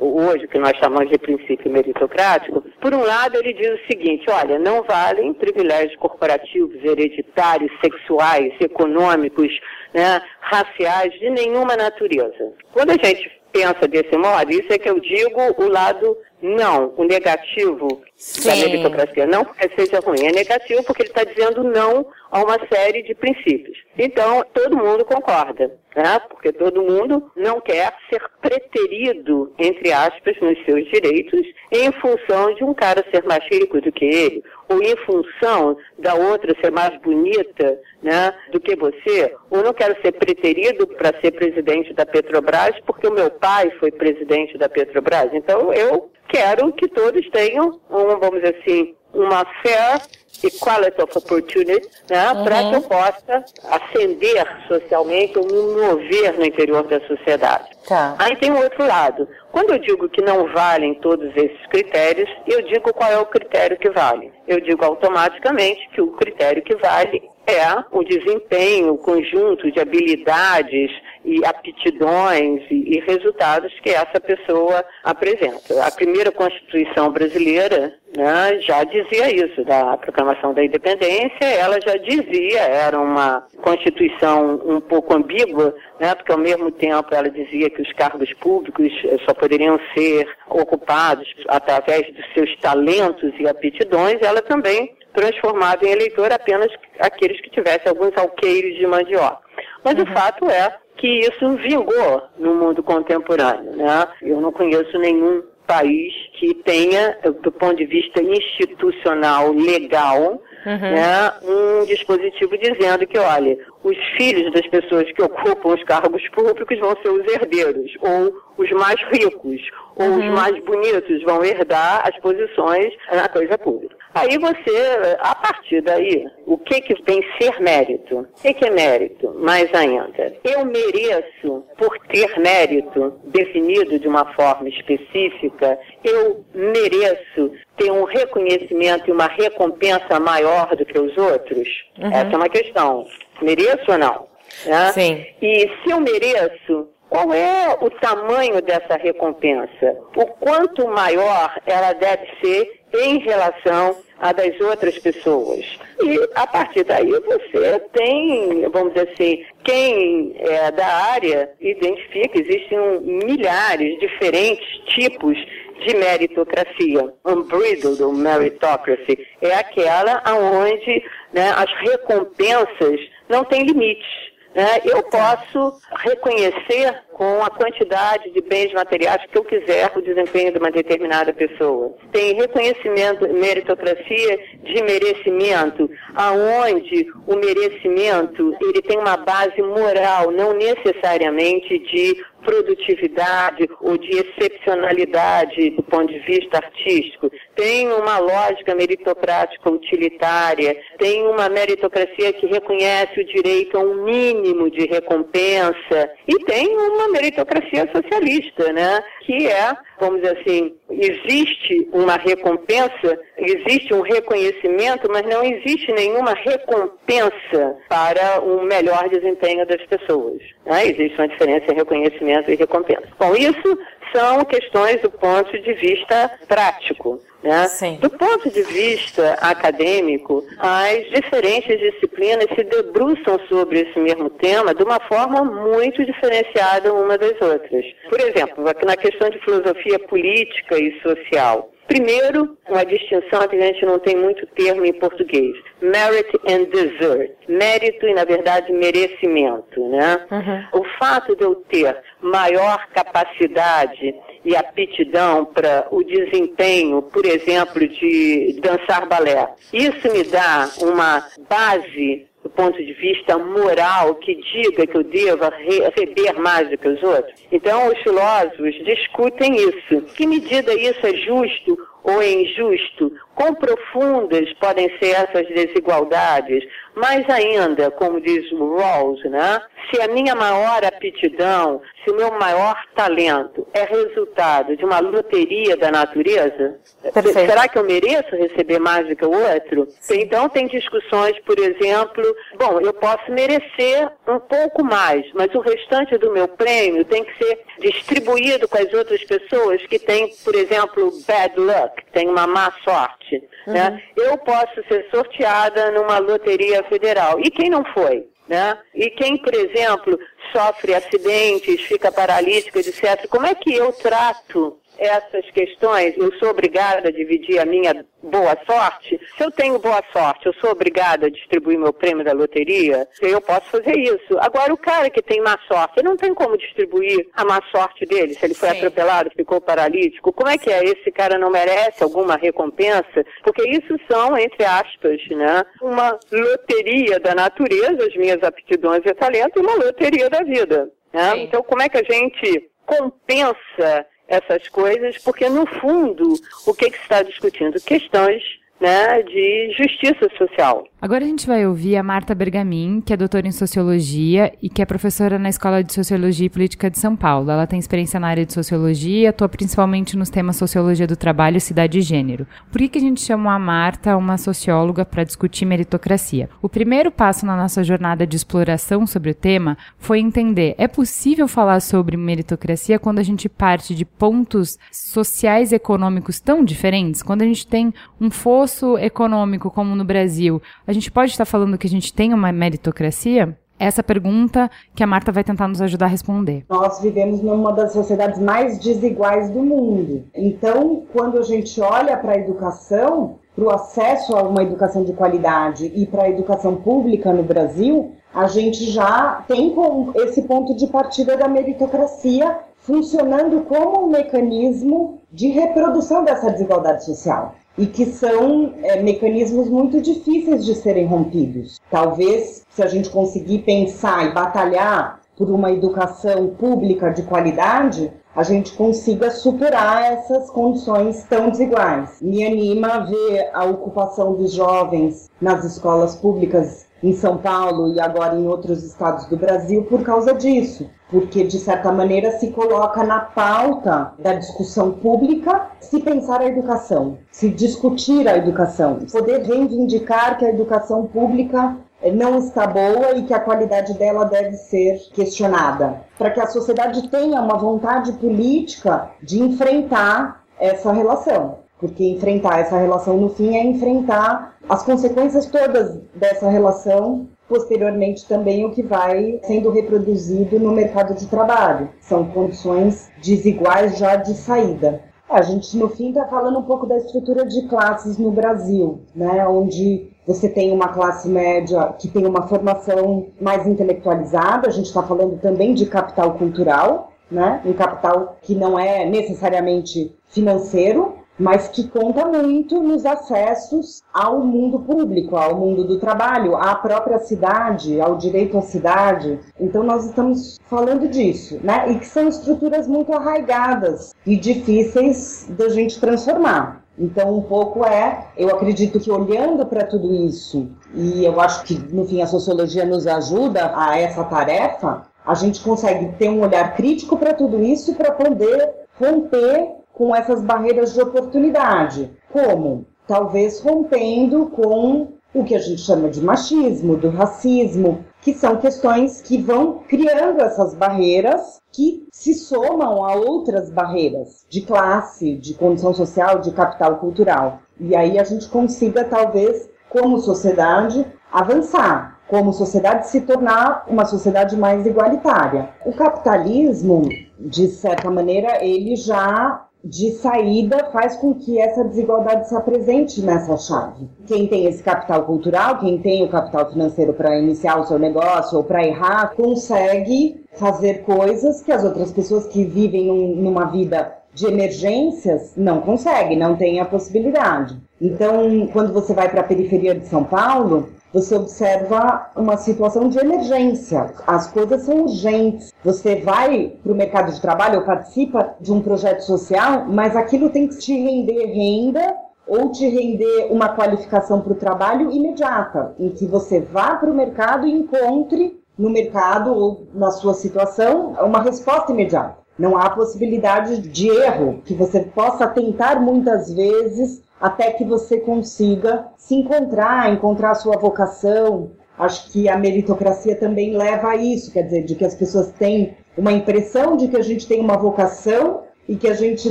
hoje, 0.00 0.48
que 0.48 0.58
nós 0.58 0.76
chamamos 0.78 1.10
de 1.10 1.18
princípio 1.18 1.70
meritocrático, 1.70 2.62
por 2.80 2.94
um 2.94 3.02
lado 3.02 3.36
ele 3.38 3.52
diz 3.52 3.70
o 3.70 3.86
seguinte, 3.86 4.24
olha, 4.30 4.58
não 4.58 4.82
valem 4.82 5.32
privilégios 5.34 5.96
corporativos, 5.96 6.82
hereditários, 6.84 7.70
sexuais, 7.82 8.52
econômicos, 8.60 9.52
né, 9.92 10.20
raciais, 10.40 11.12
de 11.20 11.30
nenhuma 11.30 11.76
natureza. 11.76 12.52
Quando 12.72 12.90
a 12.90 13.06
gente 13.06 13.30
pensa 13.52 13.86
desse 13.86 14.16
modo, 14.16 14.50
isso 14.50 14.72
é 14.72 14.78
que 14.78 14.90
eu 14.90 14.98
digo 14.98 15.40
o 15.58 15.68
lado 15.68 16.16
não. 16.44 16.92
O 16.96 17.04
negativo 17.04 18.02
Sim. 18.16 18.48
da 18.48 18.56
meritocracia 18.56 19.26
não 19.26 19.44
porque 19.44 19.70
seja 19.74 19.98
ruim, 20.00 20.26
é 20.26 20.32
negativo 20.32 20.84
porque 20.84 21.02
ele 21.02 21.08
está 21.08 21.24
dizendo 21.24 21.64
não 21.64 22.06
a 22.30 22.42
uma 22.42 22.58
série 22.70 23.02
de 23.02 23.14
princípios. 23.14 23.78
Então, 23.98 24.44
todo 24.52 24.76
mundo 24.76 25.04
concorda, 25.04 25.74
né? 25.96 26.20
porque 26.28 26.52
todo 26.52 26.82
mundo 26.82 27.30
não 27.34 27.60
quer 27.60 27.94
ser 28.10 28.20
preterido, 28.42 29.52
entre 29.58 29.92
aspas, 29.92 30.36
nos 30.40 30.62
seus 30.64 30.84
direitos, 30.90 31.46
em 31.72 31.90
função 31.92 32.54
de 32.54 32.62
um 32.62 32.74
cara 32.74 33.04
ser 33.10 33.24
mais 33.24 33.44
rico 33.50 33.80
do 33.80 33.90
que 33.90 34.04
ele, 34.04 34.44
ou 34.68 34.82
em 34.82 34.96
função 35.04 35.76
da 35.98 36.14
outra 36.14 36.54
ser 36.60 36.70
mais 36.70 36.96
bonita 37.00 37.78
né, 38.02 38.32
do 38.52 38.60
que 38.60 38.76
você, 38.76 39.34
ou 39.50 39.62
não 39.62 39.72
quero 39.72 39.96
ser 40.02 40.12
preterido 40.12 40.86
para 40.86 41.18
ser 41.20 41.32
presidente 41.32 41.92
da 41.92 42.06
Petrobras 42.06 42.74
porque 42.86 43.06
o 43.06 43.12
meu 43.12 43.30
pai 43.30 43.70
foi 43.78 43.90
presidente 43.90 44.56
da 44.58 44.68
Petrobras. 44.68 45.30
Então, 45.32 45.72
eu 45.72 46.10
quero 46.28 46.72
que 46.72 46.88
todos 46.88 47.28
tenham, 47.30 47.80
um, 47.90 48.18
vamos 48.18 48.40
dizer 48.42 48.56
assim, 48.60 48.94
uma 49.12 49.44
fair 49.62 50.00
equality 50.42 51.00
of 51.00 51.16
opportunity, 51.16 51.88
né, 52.10 52.32
Uhum. 52.32 52.44
para 52.44 52.64
que 52.64 52.74
eu 52.74 52.82
possa 52.82 53.44
ascender 53.70 54.46
socialmente 54.66 55.38
ou 55.38 55.46
me 55.46 55.86
mover 55.86 56.34
no 56.38 56.44
interior 56.44 56.82
da 56.84 57.00
sociedade. 57.06 57.73
Tá. 57.86 58.16
Aí 58.18 58.36
tem 58.36 58.50
o 58.50 58.62
outro 58.62 58.86
lado. 58.86 59.28
Quando 59.52 59.72
eu 59.72 59.78
digo 59.78 60.08
que 60.08 60.22
não 60.22 60.50
valem 60.52 60.94
todos 60.94 61.30
esses 61.36 61.66
critérios, 61.66 62.28
eu 62.46 62.62
digo 62.62 62.92
qual 62.94 63.10
é 63.10 63.18
o 63.18 63.26
critério 63.26 63.78
que 63.78 63.90
vale. 63.90 64.32
Eu 64.48 64.60
digo 64.60 64.84
automaticamente 64.84 65.88
que 65.90 66.00
o 66.00 66.12
critério 66.12 66.62
que 66.62 66.74
vale 66.76 67.22
é 67.46 67.84
o 67.90 68.02
desempenho, 68.02 68.94
o 68.94 68.98
conjunto 68.98 69.70
de 69.70 69.78
habilidades 69.78 70.90
e 71.24 71.44
aptidões 71.44 72.62
e, 72.70 72.96
e 72.96 73.00
resultados 73.00 73.72
que 73.80 73.90
essa 73.90 74.20
pessoa 74.20 74.84
apresenta. 75.02 75.84
A 75.84 75.90
primeira 75.90 76.30
Constituição 76.30 77.10
brasileira 77.10 77.94
né, 78.16 78.60
já 78.60 78.84
dizia 78.84 79.34
isso, 79.34 79.64
da 79.64 79.96
proclamação 79.96 80.54
da 80.54 80.64
independência, 80.64 81.44
ela 81.44 81.80
já 81.80 81.96
dizia, 81.96 82.60
era 82.60 83.00
uma 83.00 83.46
Constituição 83.62 84.60
um 84.64 84.80
pouco 84.80 85.14
ambígua, 85.14 85.74
né, 85.98 86.14
porque 86.14 86.32
ao 86.32 86.38
mesmo 86.38 86.70
tempo 86.70 87.14
ela 87.14 87.30
dizia 87.30 87.70
que 87.70 87.82
os 87.82 87.92
cargos 87.94 88.32
públicos 88.34 88.92
eh, 89.04 89.16
só 89.24 89.34
poderiam 89.34 89.78
ser 89.94 90.28
ocupados 90.48 91.28
através 91.48 92.06
dos 92.14 92.24
seus 92.34 92.54
talentos 92.60 93.32
e 93.38 93.48
aptidões, 93.48 94.20
ela 94.22 94.42
também 94.42 94.94
transformava 95.14 95.84
em 95.86 95.92
eleitor 95.92 96.32
apenas 96.32 96.70
aqueles 96.98 97.40
que 97.40 97.50
tivessem 97.50 97.88
alguns 97.88 98.16
alqueires 98.16 98.76
de 98.76 98.86
mandioca. 98.86 99.38
Mas 99.82 99.94
o 99.94 100.06
fato 100.06 100.48
é 100.50 100.76
que 100.96 101.20
isso 101.20 101.56
vingou 101.56 102.22
no 102.38 102.54
mundo 102.54 102.82
contemporâneo. 102.82 103.76
Né? 103.76 104.06
Eu 104.22 104.40
não 104.40 104.52
conheço 104.52 104.98
nenhum 104.98 105.42
país 105.66 106.12
que 106.38 106.54
tenha, 106.54 107.16
do 107.42 107.50
ponto 107.50 107.76
de 107.76 107.86
vista 107.86 108.22
institucional, 108.22 109.52
legal, 109.52 110.40
né, 110.64 111.32
um 111.42 111.84
dispositivo 111.84 112.56
dizendo 112.58 113.06
que, 113.06 113.18
olha, 113.18 113.56
os 113.82 113.96
filhos 114.16 114.52
das 114.52 114.66
pessoas 114.68 115.10
que 115.12 115.22
ocupam 115.22 115.74
os 115.74 115.82
cargos 115.84 116.26
públicos 116.30 116.78
vão 116.78 116.96
ser 117.02 117.10
os 117.10 117.26
herdeiros, 117.32 117.92
ou 118.00 118.34
os 118.56 118.70
mais 118.72 118.96
ricos, 119.12 119.60
ou 119.96 120.08
os 120.08 120.24
mais 120.26 120.58
bonitos 120.64 121.22
vão 121.22 121.44
herdar 121.44 122.02
as 122.06 122.18
posições 122.20 122.94
na 123.12 123.28
coisa 123.28 123.58
pública. 123.58 123.96
Aí 124.14 124.38
você, 124.38 125.16
a 125.18 125.34
partir 125.34 125.80
daí, 125.82 126.26
o 126.46 126.56
que 126.56 126.80
que 126.80 127.02
tem 127.02 127.20
ser 127.40 127.60
mérito? 127.60 128.20
O 128.20 128.42
que 128.42 128.54
que 128.54 128.64
é 128.64 128.70
mérito? 128.70 129.34
Mais 129.38 129.72
ainda, 129.74 130.32
eu 130.44 130.64
mereço, 130.64 131.64
por 131.76 131.98
ter 132.08 132.38
mérito 132.38 133.20
definido 133.24 133.98
de 133.98 134.06
uma 134.06 134.32
forma 134.34 134.68
específica, 134.68 135.78
eu 136.04 136.44
mereço 136.54 137.52
ter 137.76 137.90
um 137.90 138.04
reconhecimento 138.04 139.08
e 139.08 139.12
uma 139.12 139.26
recompensa 139.26 140.20
maior 140.20 140.74
do 140.76 140.84
que 140.86 140.98
os 140.98 141.16
outros? 141.16 141.68
Essa 141.98 142.32
é 142.32 142.36
uma 142.36 142.48
questão. 142.48 143.04
Mereço 143.42 143.90
ou 143.90 143.98
não? 143.98 144.34
né? 144.66 144.92
Sim. 144.92 145.26
E 145.42 145.70
se 145.82 145.90
eu 145.90 146.00
mereço, 146.00 146.88
qual 147.08 147.32
é 147.32 147.76
o 147.80 147.90
tamanho 147.90 148.60
dessa 148.62 148.96
recompensa? 148.96 149.96
O 150.16 150.26
quanto 150.26 150.86
maior 150.88 151.54
ela 151.66 151.92
deve 151.92 152.26
ser 152.42 152.83
em 152.94 153.18
relação 153.18 153.96
a 154.20 154.32
das 154.32 154.58
outras 154.60 154.98
pessoas. 154.98 155.78
E 156.02 156.28
a 156.34 156.46
partir 156.46 156.84
daí 156.84 157.10
você 157.10 157.78
tem, 157.92 158.68
vamos 158.70 158.94
dizer 158.94 159.10
assim, 159.12 159.44
quem 159.64 160.34
é 160.38 160.70
da 160.70 160.86
área 160.86 161.50
identifica, 161.60 162.38
existem 162.38 162.78
milhares 163.00 163.98
diferentes 163.98 164.66
tipos 164.86 165.36
de 165.84 165.96
meritocracia. 165.96 167.12
Unbridled 167.24 168.02
meritocracy 168.14 169.26
é 169.42 169.54
aquela 169.54 170.22
onde 170.32 171.04
né, 171.32 171.50
as 171.50 171.70
recompensas 171.80 173.00
não 173.28 173.44
têm 173.44 173.64
limites. 173.64 174.06
né? 174.54 174.80
Eu 174.84 175.02
posso 175.02 175.78
reconhecer 175.96 177.02
com 177.14 177.42
a 177.42 177.50
quantidade 177.50 178.30
de 178.30 178.40
bens 178.42 178.72
materiais 178.72 179.24
que 179.30 179.38
eu 179.38 179.44
quiser 179.44 179.90
o 179.96 180.02
desempenho 180.02 180.52
de 180.52 180.58
uma 180.58 180.70
determinada 180.70 181.32
pessoa. 181.32 181.94
Tem 182.12 182.34
reconhecimento, 182.34 183.28
meritocracia 183.32 184.38
de 184.64 184.82
merecimento, 184.82 185.88
aonde 186.14 187.06
o 187.26 187.36
merecimento 187.36 188.56
ele 188.60 188.82
tem 188.82 188.98
uma 188.98 189.16
base 189.16 189.62
moral, 189.62 190.30
não 190.32 190.52
necessariamente 190.54 191.78
de 191.78 192.24
produtividade 192.44 193.68
ou 193.80 193.96
de 193.96 194.10
excepcionalidade 194.10 195.70
do 195.70 195.82
ponto 195.82 196.12
de 196.12 196.18
vista 196.20 196.58
artístico. 196.58 197.30
Tem 197.56 197.90
uma 197.90 198.18
lógica 198.18 198.74
meritocrática 198.74 199.70
utilitária, 199.70 200.76
tem 200.98 201.26
uma 201.26 201.48
meritocracia 201.48 202.32
que 202.34 202.46
reconhece 202.46 203.20
o 203.20 203.24
direito 203.24 203.76
a 203.76 203.80
um 203.80 204.04
mínimo 204.04 204.70
de 204.70 204.86
recompensa 204.86 206.10
e 206.28 206.38
tem 206.44 206.68
uma 206.76 207.03
meritocracia 207.08 207.88
socialista, 207.94 208.72
né? 208.72 209.02
Que 209.24 209.48
é, 209.48 209.76
vamos 209.98 210.20
dizer 210.20 210.38
assim, 210.38 210.74
existe 210.90 211.88
uma 211.92 212.16
recompensa, 212.16 213.18
existe 213.38 213.94
um 213.94 214.02
reconhecimento, 214.02 215.10
mas 215.10 215.22
não 215.22 215.42
existe 215.44 215.92
nenhuma 215.92 216.34
recompensa 216.34 217.76
para 217.88 218.40
um 218.42 218.62
melhor 218.62 219.08
desempenho 219.08 219.66
das 219.66 219.84
pessoas. 219.86 220.40
Né? 220.66 220.88
Existe 220.88 221.18
uma 221.18 221.28
diferença 221.28 221.72
em 221.72 221.76
reconhecimento 221.76 222.50
e 222.50 222.56
recompensa. 222.56 223.08
Bom, 223.18 223.34
isso 223.34 223.78
são 224.14 224.44
questões 224.44 225.00
do 225.00 225.10
ponto 225.10 225.58
de 225.58 225.72
vista 225.74 226.30
prático. 226.46 227.20
Né? 227.44 227.98
Do 228.00 228.08
ponto 228.08 228.50
de 228.50 228.62
vista 228.62 229.34
acadêmico, 229.34 230.42
as 230.58 231.04
diferentes 231.10 231.78
disciplinas 231.78 232.46
se 232.54 232.64
debruçam 232.64 233.38
sobre 233.48 233.80
esse 233.80 233.98
mesmo 233.98 234.30
tema 234.30 234.74
de 234.74 234.82
uma 234.82 234.98
forma 235.00 235.44
muito 235.44 236.04
diferenciada 236.04 236.92
uma 236.92 237.18
das 237.18 237.38
outras. 237.42 237.84
Por 238.08 238.20
exemplo, 238.20 238.66
aqui 238.66 238.86
na 238.86 238.96
questão 238.96 239.28
de 239.28 239.38
filosofia 239.40 239.98
política 239.98 240.78
e 240.78 240.98
social. 241.02 241.70
Primeiro, 241.86 242.56
uma 242.66 242.84
distinção 242.84 243.46
que 243.46 243.56
a 243.56 243.60
gente 243.60 243.84
não 243.84 243.98
tem 243.98 244.16
muito 244.16 244.46
termo 244.46 244.86
em 244.86 244.92
português. 244.94 245.54
Merit 245.82 246.30
and 246.48 246.64
desert. 246.70 247.32
Mérito 247.46 248.06
e, 248.06 248.14
na 248.14 248.24
verdade, 248.24 248.72
merecimento. 248.72 249.86
Né? 249.88 250.26
O 250.72 250.82
fato 250.98 251.36
de 251.36 251.44
eu 251.44 251.56
ter 251.70 251.94
maior 252.22 252.88
capacidade 252.94 254.14
e 254.44 254.56
aptidão 254.56 255.44
para 255.44 255.86
o 255.90 256.02
desempenho, 256.02 257.02
por 257.02 257.24
exemplo, 257.24 257.86
de 257.88 258.60
dançar 258.60 259.06
balé. 259.06 259.48
Isso 259.72 260.12
me 260.12 260.22
dá 260.24 260.68
uma 260.80 261.26
base 261.48 262.26
do 262.44 262.50
ponto 262.50 262.76
de 262.76 262.92
vista 262.92 263.38
moral 263.38 264.16
que 264.16 264.34
diga 264.34 264.86
que 264.86 264.96
eu 264.96 265.02
deva 265.02 265.50
receber 265.56 266.34
mais 266.34 266.68
do 266.68 266.76
que 266.76 266.88
os 266.88 267.02
outros. 267.02 267.34
Então, 267.50 267.88
os 267.88 267.98
filósofos 268.00 268.74
discutem 268.84 269.56
isso. 269.56 270.02
Que 270.14 270.26
medida 270.26 270.74
isso 270.74 271.06
é 271.06 271.14
justo 271.14 271.78
ou 272.02 272.20
é 272.20 272.30
injusto? 272.30 273.10
Quão 273.34 273.54
profundas 273.54 274.52
podem 274.60 274.90
ser 274.98 275.12
essas 275.12 275.48
desigualdades? 275.48 276.62
Mais 276.94 277.26
ainda, 277.30 277.90
como 277.92 278.20
diz 278.20 278.44
Rawls, 278.52 279.24
né? 279.24 279.62
se 279.90 280.00
a 280.00 280.08
minha 280.08 280.34
maior 280.34 280.84
aptidão, 280.84 281.80
se 282.04 282.10
o 282.10 282.16
meu 282.16 282.30
maior 282.38 282.76
talento 282.94 283.66
é 283.72 283.84
resultado 283.84 284.76
de 284.76 284.84
uma 284.84 285.00
loteria 285.00 285.76
da 285.76 285.90
natureza, 285.90 286.78
Perfeito. 287.02 287.50
será 287.50 287.66
que 287.66 287.78
eu 287.78 287.84
mereço 287.84 288.36
receber 288.36 288.78
mais 288.78 289.08
do 289.08 289.16
que 289.16 289.24
o 289.24 289.30
outro? 289.30 289.88
Então, 290.10 290.48
tem 290.48 290.66
discussões, 290.66 291.38
por 291.40 291.58
exemplo, 291.58 292.24
bom, 292.58 292.80
eu 292.80 292.92
posso 292.92 293.30
merecer 293.32 294.10
um 294.28 294.38
pouco 294.38 294.84
mais, 294.84 295.24
mas 295.32 295.52
o 295.54 295.60
restante 295.60 296.16
do 296.18 296.32
meu 296.32 296.46
prêmio 296.46 297.04
tem 297.04 297.24
que 297.24 297.44
ser 297.44 297.60
distribuído 297.80 298.68
com 298.68 298.78
as 298.78 298.92
outras 298.92 299.24
pessoas 299.24 299.84
que 299.86 299.98
têm, 299.98 300.30
por 300.44 300.54
exemplo, 300.54 301.10
bad 301.26 301.58
luck, 301.58 302.04
têm 302.12 302.28
uma 302.28 302.46
má 302.46 302.72
sorte. 302.84 303.42
Né? 303.66 304.02
Eu 304.16 304.36
posso 304.38 304.82
ser 304.88 305.08
sorteada 305.10 305.90
numa 305.90 306.18
loteria 306.18 306.82
federal. 306.84 307.40
E 307.40 307.50
quem 307.50 307.70
não 307.70 307.84
foi? 307.92 308.26
Né? 308.48 308.78
E 308.94 309.10
quem, 309.10 309.38
por 309.38 309.54
exemplo, 309.54 310.18
sofre 310.52 310.94
acidentes, 310.94 311.80
fica 311.82 312.12
paralítico, 312.12 312.78
etc., 312.78 313.26
como 313.28 313.46
é 313.46 313.54
que 313.54 313.74
eu 313.74 313.92
trato 313.92 314.78
essas 314.98 315.48
questões, 315.50 316.16
eu 316.16 316.32
sou 316.38 316.50
obrigada 316.50 317.08
a 317.08 317.12
dividir 317.12 317.58
a 317.58 317.64
minha 317.64 318.04
boa 318.22 318.56
sorte. 318.66 319.20
Se 319.36 319.44
eu 319.44 319.50
tenho 319.50 319.78
boa 319.78 320.02
sorte, 320.12 320.46
eu 320.46 320.54
sou 320.54 320.70
obrigada 320.70 321.26
a 321.26 321.30
distribuir 321.30 321.78
meu 321.78 321.92
prêmio 321.92 322.24
da 322.24 322.32
loteria, 322.32 323.06
eu 323.20 323.40
posso 323.40 323.66
fazer 323.70 323.98
isso. 323.98 324.38
Agora, 324.38 324.72
o 324.72 324.78
cara 324.78 325.10
que 325.10 325.22
tem 325.22 325.40
má 325.40 325.58
sorte, 325.68 325.98
ele 325.98 326.08
não 326.08 326.16
tem 326.16 326.32
como 326.32 326.56
distribuir 326.56 327.28
a 327.34 327.44
má 327.44 327.60
sorte 327.70 328.06
dele. 328.06 328.34
Se 328.34 328.44
ele 328.44 328.54
foi 328.54 328.70
Sim. 328.70 328.78
atropelado, 328.78 329.30
ficou 329.36 329.60
paralítico, 329.60 330.32
como 330.32 330.50
é 330.50 330.58
que 330.58 330.70
é? 330.70 330.84
Esse 330.84 331.10
cara 331.10 331.38
não 331.38 331.50
merece 331.50 332.02
alguma 332.02 332.36
recompensa? 332.36 333.24
Porque 333.42 333.68
isso 333.68 333.96
são, 334.10 334.36
entre 334.38 334.64
aspas, 334.64 335.20
né, 335.30 335.64
uma 335.82 336.18
loteria 336.32 337.20
da 337.20 337.34
natureza, 337.34 338.06
as 338.06 338.16
minhas 338.16 338.42
aptidões 338.42 339.02
e 339.04 339.14
talentos, 339.14 339.54
e 339.56 339.64
uma 339.64 339.74
loteria 339.74 340.30
da 340.30 340.42
vida. 340.42 340.90
Né? 341.12 341.38
Então, 341.38 341.62
como 341.62 341.82
é 341.82 341.88
que 341.88 341.98
a 341.98 342.02
gente 342.02 342.70
compensa 342.84 344.06
essas 344.26 344.68
coisas, 344.68 345.18
porque 345.18 345.48
no 345.48 345.66
fundo 345.66 346.34
o 346.66 346.74
que, 346.74 346.90
que 346.90 346.96
se 346.96 347.02
está 347.02 347.22
discutindo? 347.22 347.80
Questões 347.80 348.42
né, 348.80 349.22
de 349.22 349.74
justiça 349.76 350.28
social. 350.36 350.84
Agora 351.00 351.24
a 351.24 351.28
gente 351.28 351.46
vai 351.46 351.66
ouvir 351.66 351.96
a 351.96 352.02
Marta 352.02 352.34
Bergamin, 352.34 353.00
que 353.00 353.12
é 353.12 353.16
doutora 353.16 353.46
em 353.46 353.52
Sociologia 353.52 354.52
e 354.62 354.70
que 354.70 354.80
é 354.80 354.86
professora 354.86 355.38
na 355.38 355.48
Escola 355.48 355.84
de 355.84 355.92
Sociologia 355.92 356.46
e 356.46 356.50
Política 356.50 356.90
de 356.90 356.98
São 356.98 357.14
Paulo. 357.14 357.50
Ela 357.50 357.66
tem 357.66 357.78
experiência 357.78 358.18
na 358.18 358.28
área 358.28 358.46
de 358.46 358.52
Sociologia, 358.52 359.30
atua 359.30 359.48
principalmente 359.48 360.16
nos 360.16 360.30
temas 360.30 360.56
Sociologia 360.56 361.06
do 361.06 361.16
Trabalho, 361.16 361.60
Cidade 361.60 361.98
e 361.98 362.02
Gênero. 362.02 362.46
Por 362.70 362.78
que, 362.78 362.88
que 362.88 362.98
a 362.98 363.02
gente 363.02 363.20
chamou 363.20 363.52
a 363.52 363.58
Marta, 363.58 364.16
uma 364.16 364.38
socióloga, 364.38 365.04
para 365.04 365.24
discutir 365.24 365.66
meritocracia? 365.66 366.48
O 366.62 366.68
primeiro 366.68 367.10
passo 367.10 367.44
na 367.44 367.56
nossa 367.56 367.84
jornada 367.84 368.26
de 368.26 368.36
exploração 368.36 369.06
sobre 369.06 369.30
o 369.30 369.34
tema 369.34 369.76
foi 369.98 370.20
entender, 370.20 370.74
é 370.78 370.88
possível 370.88 371.46
falar 371.46 371.80
sobre 371.80 372.16
meritocracia 372.16 372.98
quando 372.98 373.18
a 373.18 373.22
gente 373.22 373.48
parte 373.48 373.94
de 373.94 374.04
pontos 374.04 374.78
sociais 374.90 375.70
e 375.70 375.74
econômicos 375.74 376.40
tão 376.40 376.64
diferentes? 376.64 377.22
Quando 377.22 377.42
a 377.42 377.46
gente 377.46 377.66
tem 377.66 377.92
um 378.18 378.30
fosso 378.30 378.73
esforço 378.74 378.98
econômico 378.98 379.70
como 379.70 379.94
no 379.94 380.04
Brasil, 380.04 380.60
a 380.86 380.92
gente 380.92 381.10
pode 381.10 381.30
estar 381.30 381.44
falando 381.44 381.78
que 381.78 381.86
a 381.86 381.90
gente 381.90 382.12
tem 382.12 382.34
uma 382.34 382.50
meritocracia? 382.50 383.56
Essa 383.78 384.02
pergunta 384.02 384.70
que 384.94 385.02
a 385.02 385.06
Marta 385.06 385.32
vai 385.32 385.42
tentar 385.42 385.66
nos 385.66 385.80
ajudar 385.82 386.06
a 386.06 386.08
responder. 386.08 386.64
Nós 386.68 387.00
vivemos 387.00 387.40
numa 387.42 387.72
das 387.72 387.92
sociedades 387.92 388.38
mais 388.38 388.78
desiguais 388.78 389.50
do 389.50 389.60
mundo. 389.60 390.24
Então, 390.34 391.02
quando 391.12 391.38
a 391.38 391.42
gente 391.42 391.80
olha 391.80 392.16
para 392.16 392.32
a 392.32 392.38
educação, 392.38 393.36
para 393.54 393.64
o 393.64 393.70
acesso 393.70 394.36
a 394.36 394.42
uma 394.42 394.62
educação 394.62 395.04
de 395.04 395.12
qualidade 395.12 395.90
e 395.94 396.06
para 396.06 396.24
a 396.24 396.30
educação 396.30 396.76
pública 396.76 397.32
no 397.32 397.42
Brasil, 397.42 398.12
a 398.32 398.46
gente 398.46 398.90
já 398.90 399.44
tem 399.46 399.74
esse 400.16 400.42
ponto 400.42 400.76
de 400.76 400.86
partida 400.86 401.36
da 401.36 401.48
meritocracia 401.48 402.58
funcionando 402.78 403.62
como 403.62 404.06
um 404.06 404.10
mecanismo 404.10 405.20
de 405.32 405.48
reprodução 405.48 406.24
dessa 406.24 406.50
desigualdade 406.50 407.04
social 407.04 407.54
e 407.76 407.86
que 407.86 408.06
são 408.06 408.74
é, 408.82 409.02
mecanismos 409.02 409.68
muito 409.68 410.00
difíceis 410.00 410.64
de 410.64 410.74
serem 410.74 411.06
rompidos. 411.06 411.80
Talvez, 411.90 412.64
se 412.70 412.82
a 412.82 412.86
gente 412.86 413.10
conseguir 413.10 413.60
pensar 413.60 414.26
e 414.26 414.32
batalhar 414.32 415.20
por 415.36 415.50
uma 415.50 415.72
educação 415.72 416.48
pública 416.48 417.10
de 417.10 417.22
qualidade, 417.22 418.12
a 418.36 418.42
gente 418.42 418.72
consiga 418.72 419.30
superar 419.30 420.12
essas 420.12 420.50
condições 420.50 421.24
tão 421.24 421.50
desiguais. 421.50 422.20
Me 422.20 422.44
anima 422.44 423.06
ver 423.06 423.50
a 423.52 423.64
ocupação 423.64 424.34
dos 424.34 424.52
jovens 424.52 425.30
nas 425.40 425.64
escolas 425.64 426.16
públicas 426.16 426.86
em 427.02 427.12
São 427.12 427.36
Paulo 427.36 427.92
e 427.92 428.00
agora 428.00 428.34
em 428.34 428.46
outros 428.46 428.82
estados 428.82 429.26
do 429.26 429.36
Brasil 429.36 429.84
por 429.84 430.02
causa 430.02 430.32
disso, 430.32 430.88
porque 431.14 431.44
de 431.44 431.60
certa 431.60 431.92
maneira 431.92 432.32
se 432.40 432.50
coloca 432.50 433.04
na 433.04 433.20
pauta 433.20 434.14
da 434.18 434.32
discussão 434.32 434.90
pública 434.90 435.68
se 435.78 436.00
pensar 436.00 436.40
a 436.40 436.46
educação, 436.46 437.18
se 437.30 437.50
discutir 437.50 438.26
a 438.26 438.36
educação, 438.36 438.98
poder 439.12 439.42
reivindicar 439.42 440.36
que 440.36 440.44
a 440.44 440.48
educação 440.48 441.06
pública 441.06 441.76
não 442.12 442.38
está 442.38 442.66
boa 442.66 443.12
e 443.14 443.22
que 443.22 443.32
a 443.32 443.38
qualidade 443.38 443.94
dela 443.94 444.24
deve 444.24 444.56
ser 444.56 444.98
questionada, 445.14 446.00
para 446.18 446.32
que 446.32 446.40
a 446.40 446.48
sociedade 446.48 447.08
tenha 447.08 447.40
uma 447.40 447.56
vontade 447.56 448.14
política 448.14 449.08
de 449.22 449.40
enfrentar 449.40 450.42
essa 450.58 450.90
relação. 450.90 451.58
Porque 451.78 452.04
enfrentar 452.04 452.58
essa 452.58 452.76
relação 452.76 453.18
no 453.18 453.28
fim 453.28 453.54
é 453.54 453.64
enfrentar 453.64 454.56
as 454.68 454.82
consequências 454.82 455.46
todas 455.46 455.96
dessa 456.12 456.48
relação 456.48 457.28
posteriormente 457.54 458.26
também 458.26 458.64
o 458.64 458.72
que 458.72 458.82
vai 458.82 459.38
sendo 459.44 459.70
reproduzido 459.70 460.58
no 460.58 460.72
mercado 460.72 461.14
de 461.14 461.26
trabalho. 461.26 461.88
São 462.00 462.24
condições 462.26 463.08
desiguais 463.22 463.96
já 463.96 464.16
de 464.16 464.34
saída. 464.34 465.00
A 465.30 465.40
gente, 465.40 465.76
no 465.76 465.88
fim, 465.88 466.08
está 466.08 466.26
falando 466.26 466.58
um 466.58 466.62
pouco 466.62 466.84
da 466.84 466.96
estrutura 466.96 467.46
de 467.46 467.68
classes 467.68 468.18
no 468.18 468.32
Brasil, 468.32 469.02
né? 469.14 469.46
onde 469.46 470.10
você 470.26 470.48
tem 470.48 470.72
uma 470.72 470.88
classe 470.88 471.28
média 471.28 471.94
que 471.98 472.08
tem 472.08 472.26
uma 472.26 472.46
formação 472.48 473.28
mais 473.40 473.66
intelectualizada, 473.66 474.68
a 474.68 474.72
gente 474.72 474.86
está 474.86 475.02
falando 475.02 475.40
também 475.40 475.74
de 475.74 475.86
capital 475.86 476.34
cultural, 476.34 477.12
né? 477.30 477.62
um 477.64 477.72
capital 477.72 478.36
que 478.42 478.54
não 478.54 478.78
é 478.78 479.06
necessariamente 479.06 480.14
financeiro, 480.26 481.14
mas 481.38 481.68
que 481.68 481.88
conta 481.88 482.26
muito 482.26 482.80
nos 482.80 483.04
acessos 483.04 484.02
ao 484.12 484.40
mundo 484.40 484.80
público, 484.80 485.36
ao 485.36 485.56
mundo 485.56 485.84
do 485.84 485.98
trabalho, 485.98 486.56
à 486.56 486.74
própria 486.74 487.18
cidade, 487.18 488.00
ao 488.00 488.16
direito 488.16 488.56
à 488.56 488.62
cidade. 488.62 489.40
Então 489.58 489.82
nós 489.82 490.06
estamos 490.06 490.58
falando 490.68 491.08
disso, 491.08 491.58
né? 491.62 491.90
E 491.90 491.98
que 491.98 492.06
são 492.06 492.28
estruturas 492.28 492.86
muito 492.86 493.12
arraigadas 493.12 494.14
e 494.26 494.36
difíceis 494.36 495.46
da 495.50 495.68
gente 495.68 496.00
transformar. 496.00 496.84
Então, 496.96 497.36
um 497.36 497.42
pouco 497.42 497.84
é, 497.84 498.28
eu 498.36 498.48
acredito 498.50 499.00
que 499.00 499.10
olhando 499.10 499.66
para 499.66 499.84
tudo 499.84 500.14
isso, 500.14 500.68
e 500.94 501.24
eu 501.24 501.40
acho 501.40 501.64
que, 501.64 501.74
no 501.92 502.06
fim, 502.06 502.22
a 502.22 502.26
sociologia 502.26 502.84
nos 502.84 503.04
ajuda 503.04 503.72
a 503.74 503.98
essa 503.98 504.22
tarefa, 504.22 505.02
a 505.26 505.34
gente 505.34 505.60
consegue 505.60 506.12
ter 506.16 506.28
um 506.28 506.40
olhar 506.40 506.76
crítico 506.76 507.16
para 507.16 507.34
tudo 507.34 507.60
isso 507.62 507.94
para 507.94 508.12
poder 508.12 508.86
romper 509.00 509.83
com 509.94 510.14
essas 510.14 510.42
barreiras 510.42 510.92
de 510.92 511.00
oportunidade. 511.00 512.10
Como? 512.30 512.84
Talvez 513.06 513.60
rompendo 513.60 514.46
com 514.46 515.14
o 515.32 515.44
que 515.44 515.54
a 515.54 515.58
gente 515.58 515.80
chama 515.80 516.08
de 516.08 516.20
machismo, 516.20 516.96
do 516.96 517.10
racismo, 517.10 518.04
que 518.20 518.32
são 518.32 518.56
questões 518.56 519.20
que 519.20 519.36
vão 519.36 519.80
criando 519.88 520.40
essas 520.40 520.74
barreiras 520.74 521.60
que 521.72 522.06
se 522.12 522.34
somam 522.34 523.04
a 523.04 523.14
outras 523.14 523.68
barreiras 523.68 524.46
de 524.48 524.62
classe, 524.62 525.34
de 525.34 525.54
condição 525.54 525.92
social, 525.92 526.38
de 526.38 526.52
capital 526.52 526.98
cultural. 526.98 527.58
E 527.78 527.96
aí 527.96 528.18
a 528.18 528.24
gente 528.24 528.48
consiga, 528.48 529.04
talvez, 529.04 529.68
como 529.90 530.18
sociedade, 530.18 531.04
avançar, 531.32 532.20
como 532.28 532.52
sociedade 532.52 533.08
se 533.08 533.22
tornar 533.22 533.84
uma 533.88 534.04
sociedade 534.04 534.56
mais 534.56 534.86
igualitária. 534.86 535.70
O 535.84 535.92
capitalismo, 535.92 537.02
de 537.38 537.66
certa 537.68 538.10
maneira, 538.10 538.64
ele 538.64 538.94
já 538.96 539.66
de 539.84 540.12
saída 540.12 540.90
faz 540.90 541.16
com 541.16 541.34
que 541.34 541.58
essa 541.58 541.84
desigualdade 541.84 542.48
se 542.48 542.56
apresente 542.56 543.20
nessa 543.20 543.56
chave. 543.56 544.08
Quem 544.26 544.46
tem 544.46 544.64
esse 544.64 544.82
capital 544.82 545.24
cultural, 545.24 545.78
quem 545.78 545.98
tem 545.98 546.24
o 546.24 546.30
capital 546.30 546.70
financeiro 546.70 547.12
para 547.12 547.38
iniciar 547.38 547.78
o 547.78 547.86
seu 547.86 547.98
negócio 547.98 548.56
ou 548.56 548.64
para 548.64 548.86
errar, 548.86 549.34
consegue 549.36 550.42
fazer 550.54 551.02
coisas 551.02 551.62
que 551.62 551.70
as 551.70 551.84
outras 551.84 552.10
pessoas 552.12 552.46
que 552.46 552.64
vivem 552.64 553.06
num, 553.06 553.36
numa 553.36 553.66
vida 553.66 554.14
de 554.32 554.46
emergências 554.46 555.52
não 555.56 555.80
conseguem, 555.80 556.38
não 556.38 556.56
têm 556.56 556.80
a 556.80 556.84
possibilidade. 556.84 557.76
Então, 558.00 558.66
quando 558.72 558.92
você 558.92 559.14
vai 559.14 559.28
para 559.28 559.42
a 559.42 559.44
periferia 559.44 559.94
de 559.94 560.06
São 560.06 560.24
Paulo, 560.24 560.88
você 561.14 561.36
observa 561.36 562.28
uma 562.34 562.56
situação 562.56 563.08
de 563.08 563.20
emergência. 563.20 564.12
As 564.26 564.50
coisas 564.50 564.82
são 564.82 565.02
urgentes. 565.02 565.72
Você 565.84 566.16
vai 566.16 566.72
para 566.82 566.92
o 566.92 566.96
mercado 566.96 567.32
de 567.32 567.40
trabalho 567.40 567.78
ou 567.78 567.86
participa 567.86 568.56
de 568.60 568.72
um 568.72 568.82
projeto 568.82 569.20
social, 569.20 569.84
mas 569.86 570.16
aquilo 570.16 570.50
tem 570.50 570.66
que 570.66 570.76
te 570.76 570.92
render 570.92 571.46
renda 571.46 572.16
ou 572.48 572.72
te 572.72 572.88
render 572.88 573.46
uma 573.48 573.68
qualificação 573.68 574.40
para 574.40 574.52
o 574.52 574.56
trabalho 574.56 575.12
imediata, 575.12 575.94
em 576.00 576.10
que 576.10 576.26
você 576.26 576.60
vá 576.60 576.96
para 576.96 577.10
o 577.10 577.14
mercado 577.14 577.64
e 577.64 577.72
encontre 577.72 578.60
no 578.76 578.90
mercado 578.90 579.54
ou 579.54 579.86
na 579.94 580.10
sua 580.10 580.34
situação 580.34 581.14
uma 581.20 581.40
resposta 581.40 581.92
imediata. 581.92 582.38
Não 582.58 582.76
há 582.76 582.90
possibilidade 582.90 583.78
de 583.78 584.08
erro, 584.08 584.60
que 584.64 584.74
você 584.74 585.00
possa 585.00 585.46
tentar 585.46 586.00
muitas 586.00 586.52
vezes 586.52 587.22
até 587.40 587.72
que 587.72 587.84
você 587.84 588.18
consiga 588.18 589.06
se 589.16 589.34
encontrar, 589.34 590.12
encontrar 590.12 590.52
a 590.52 590.54
sua 590.54 590.76
vocação. 590.76 591.72
Acho 591.98 592.30
que 592.30 592.48
a 592.48 592.58
meritocracia 592.58 593.36
também 593.36 593.76
leva 593.76 594.08
a 594.08 594.16
isso, 594.16 594.52
quer 594.52 594.62
dizer, 594.62 594.84
de 594.84 594.94
que 594.94 595.04
as 595.04 595.14
pessoas 595.14 595.52
têm 595.52 595.96
uma 596.16 596.32
impressão 596.32 596.96
de 596.96 597.08
que 597.08 597.16
a 597.16 597.22
gente 597.22 597.46
tem 597.46 597.60
uma 597.60 597.76
vocação 597.76 598.64
e 598.88 598.96
que 598.96 599.08
a 599.08 599.14
gente 599.14 599.50